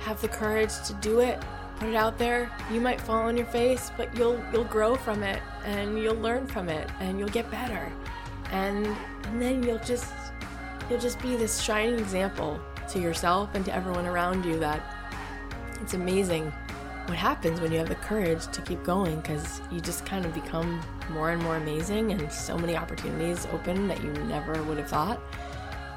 Have 0.00 0.20
the 0.20 0.28
courage 0.28 0.72
to 0.86 0.94
do 0.94 1.20
it. 1.20 1.42
Put 1.78 1.88
it 1.88 1.94
out 1.94 2.18
there. 2.18 2.50
You 2.70 2.80
might 2.80 3.00
fall 3.00 3.22
on 3.22 3.36
your 3.36 3.46
face, 3.46 3.90
but 3.96 4.14
you'll 4.16 4.42
you'll 4.52 4.64
grow 4.64 4.96
from 4.96 5.22
it 5.22 5.42
and 5.64 5.98
you'll 5.98 6.16
learn 6.16 6.46
from 6.46 6.68
it 6.68 6.90
and 7.00 7.18
you'll 7.18 7.28
get 7.28 7.50
better. 7.50 7.90
And 8.50 8.86
and 9.24 9.40
then 9.40 9.62
you'll 9.62 9.78
just 9.78 10.12
you'll 10.88 11.00
just 11.00 11.20
be 11.20 11.36
this 11.36 11.60
shining 11.60 11.98
example 11.98 12.60
to 12.90 13.00
yourself 13.00 13.54
and 13.54 13.64
to 13.64 13.74
everyone 13.74 14.06
around 14.06 14.44
you 14.44 14.58
that 14.58 14.82
it's 15.80 15.94
amazing 15.94 16.52
what 17.06 17.18
happens 17.18 17.60
when 17.60 17.72
you 17.72 17.78
have 17.78 17.88
the 17.88 17.94
courage 17.96 18.46
to 18.52 18.62
keep 18.62 18.82
going 18.84 19.20
because 19.20 19.60
you 19.72 19.80
just 19.80 20.06
kind 20.06 20.24
of 20.24 20.32
become 20.32 20.80
more 21.10 21.30
and 21.30 21.42
more 21.42 21.56
amazing 21.56 22.12
and 22.12 22.30
so 22.30 22.56
many 22.56 22.76
opportunities 22.76 23.46
open 23.52 23.88
that 23.88 24.02
you 24.02 24.12
never 24.24 24.62
would 24.62 24.78
have 24.78 24.88
thought. 24.88 25.20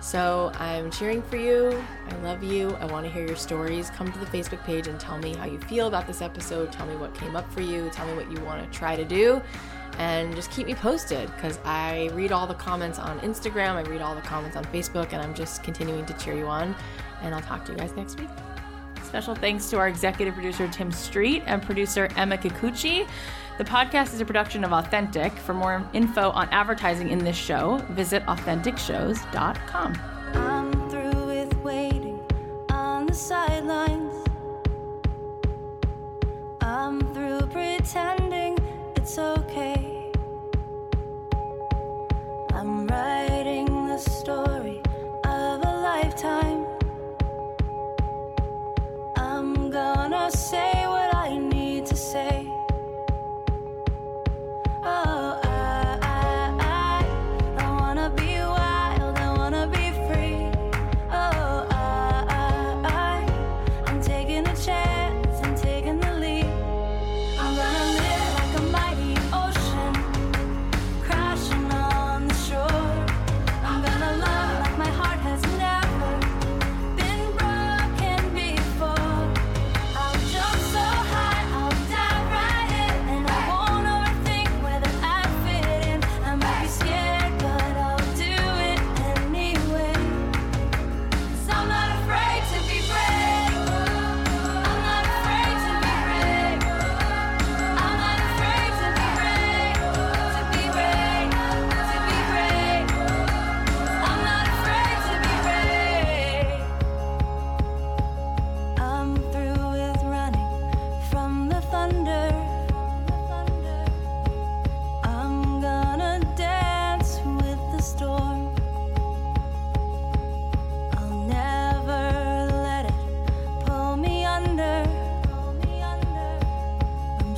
So 0.01 0.51
I'm 0.55 0.91
cheering 0.91 1.21
for 1.21 1.37
you. 1.37 1.81
I 2.09 2.15
love 2.23 2.43
you. 2.43 2.71
I 2.75 2.85
want 2.85 3.05
to 3.05 3.11
hear 3.11 3.25
your 3.25 3.35
stories. 3.35 3.89
Come 3.91 4.11
to 4.11 4.19
the 4.19 4.25
Facebook 4.25 4.63
page 4.63 4.87
and 4.87 4.99
tell 4.99 5.17
me 5.17 5.35
how 5.35 5.45
you 5.45 5.59
feel 5.59 5.87
about 5.87 6.07
this 6.07 6.21
episode. 6.21 6.71
Tell 6.71 6.87
me 6.87 6.95
what 6.95 7.13
came 7.13 7.35
up 7.35 7.49
for 7.53 7.61
you. 7.61 7.89
Tell 7.91 8.07
me 8.07 8.15
what 8.15 8.29
you 8.31 8.43
want 8.43 8.63
to 8.63 8.77
try 8.77 8.95
to 8.95 9.05
do 9.05 9.41
and 9.99 10.35
just 10.35 10.51
keep 10.51 10.67
me 10.67 10.75
posted 10.75 11.31
because 11.35 11.59
I 11.63 12.09
read 12.13 12.31
all 12.31 12.47
the 12.47 12.53
comments 12.53 12.99
on 12.99 13.19
Instagram, 13.19 13.75
I 13.75 13.81
read 13.81 14.01
all 14.01 14.15
the 14.15 14.21
comments 14.21 14.57
on 14.57 14.65
Facebook, 14.65 15.13
and 15.13 15.21
I'm 15.21 15.33
just 15.33 15.63
continuing 15.63 16.05
to 16.05 16.13
cheer 16.13 16.35
you 16.35 16.47
on. 16.47 16.75
And 17.21 17.33
I'll 17.33 17.41
talk 17.41 17.65
to 17.65 17.71
you 17.71 17.77
guys 17.77 17.93
next 17.95 18.19
week. 18.19 18.29
Special 19.03 19.35
thanks 19.35 19.69
to 19.69 19.77
our 19.77 19.87
executive 19.87 20.33
producer, 20.33 20.67
Tim 20.67 20.91
Street, 20.91 21.43
and 21.45 21.61
producer, 21.61 22.09
Emma 22.15 22.37
Kikuchi. 22.37 23.07
The 23.59 23.63
podcast 23.63 24.15
is 24.15 24.21
a 24.21 24.25
production 24.25 24.63
of 24.63 24.73
Authentic. 24.73 25.31
For 25.33 25.53
more 25.53 25.87
info 25.93 26.31
on 26.31 26.49
advertising 26.49 27.09
in 27.09 27.19
this 27.19 27.35
show, 27.35 27.77
visit 27.91 28.25
AuthenticShows.com. 28.25 29.93
I'm 30.33 30.89
through 30.89 31.25
with 31.25 31.53
waiting 31.57 32.19
on 32.71 33.05
the 33.05 33.13
sidelines. 33.13 34.15
I'm 36.61 37.13
through 37.13 37.41
pretending 37.51 38.57
it's 38.95 39.19
okay. 39.19 39.72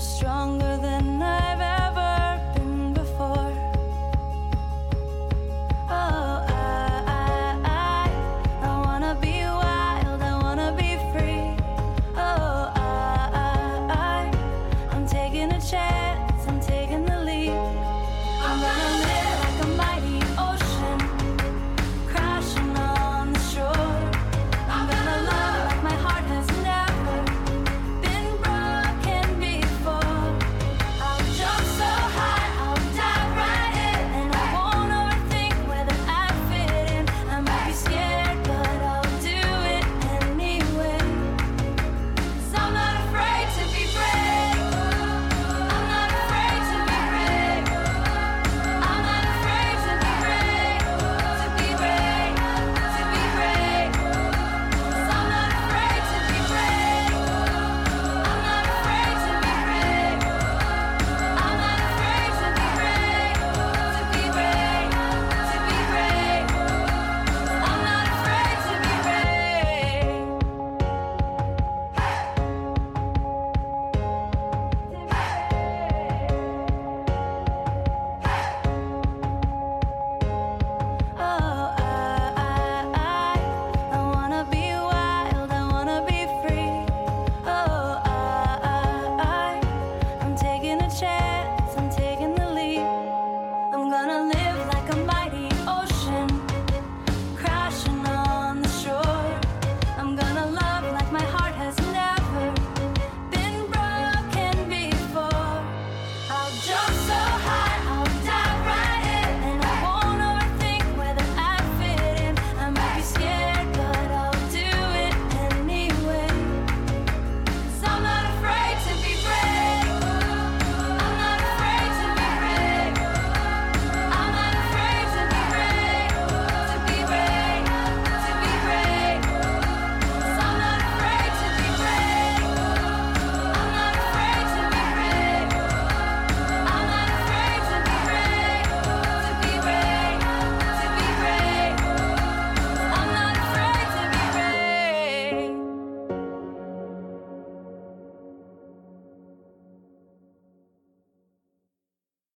strong. 0.06 0.34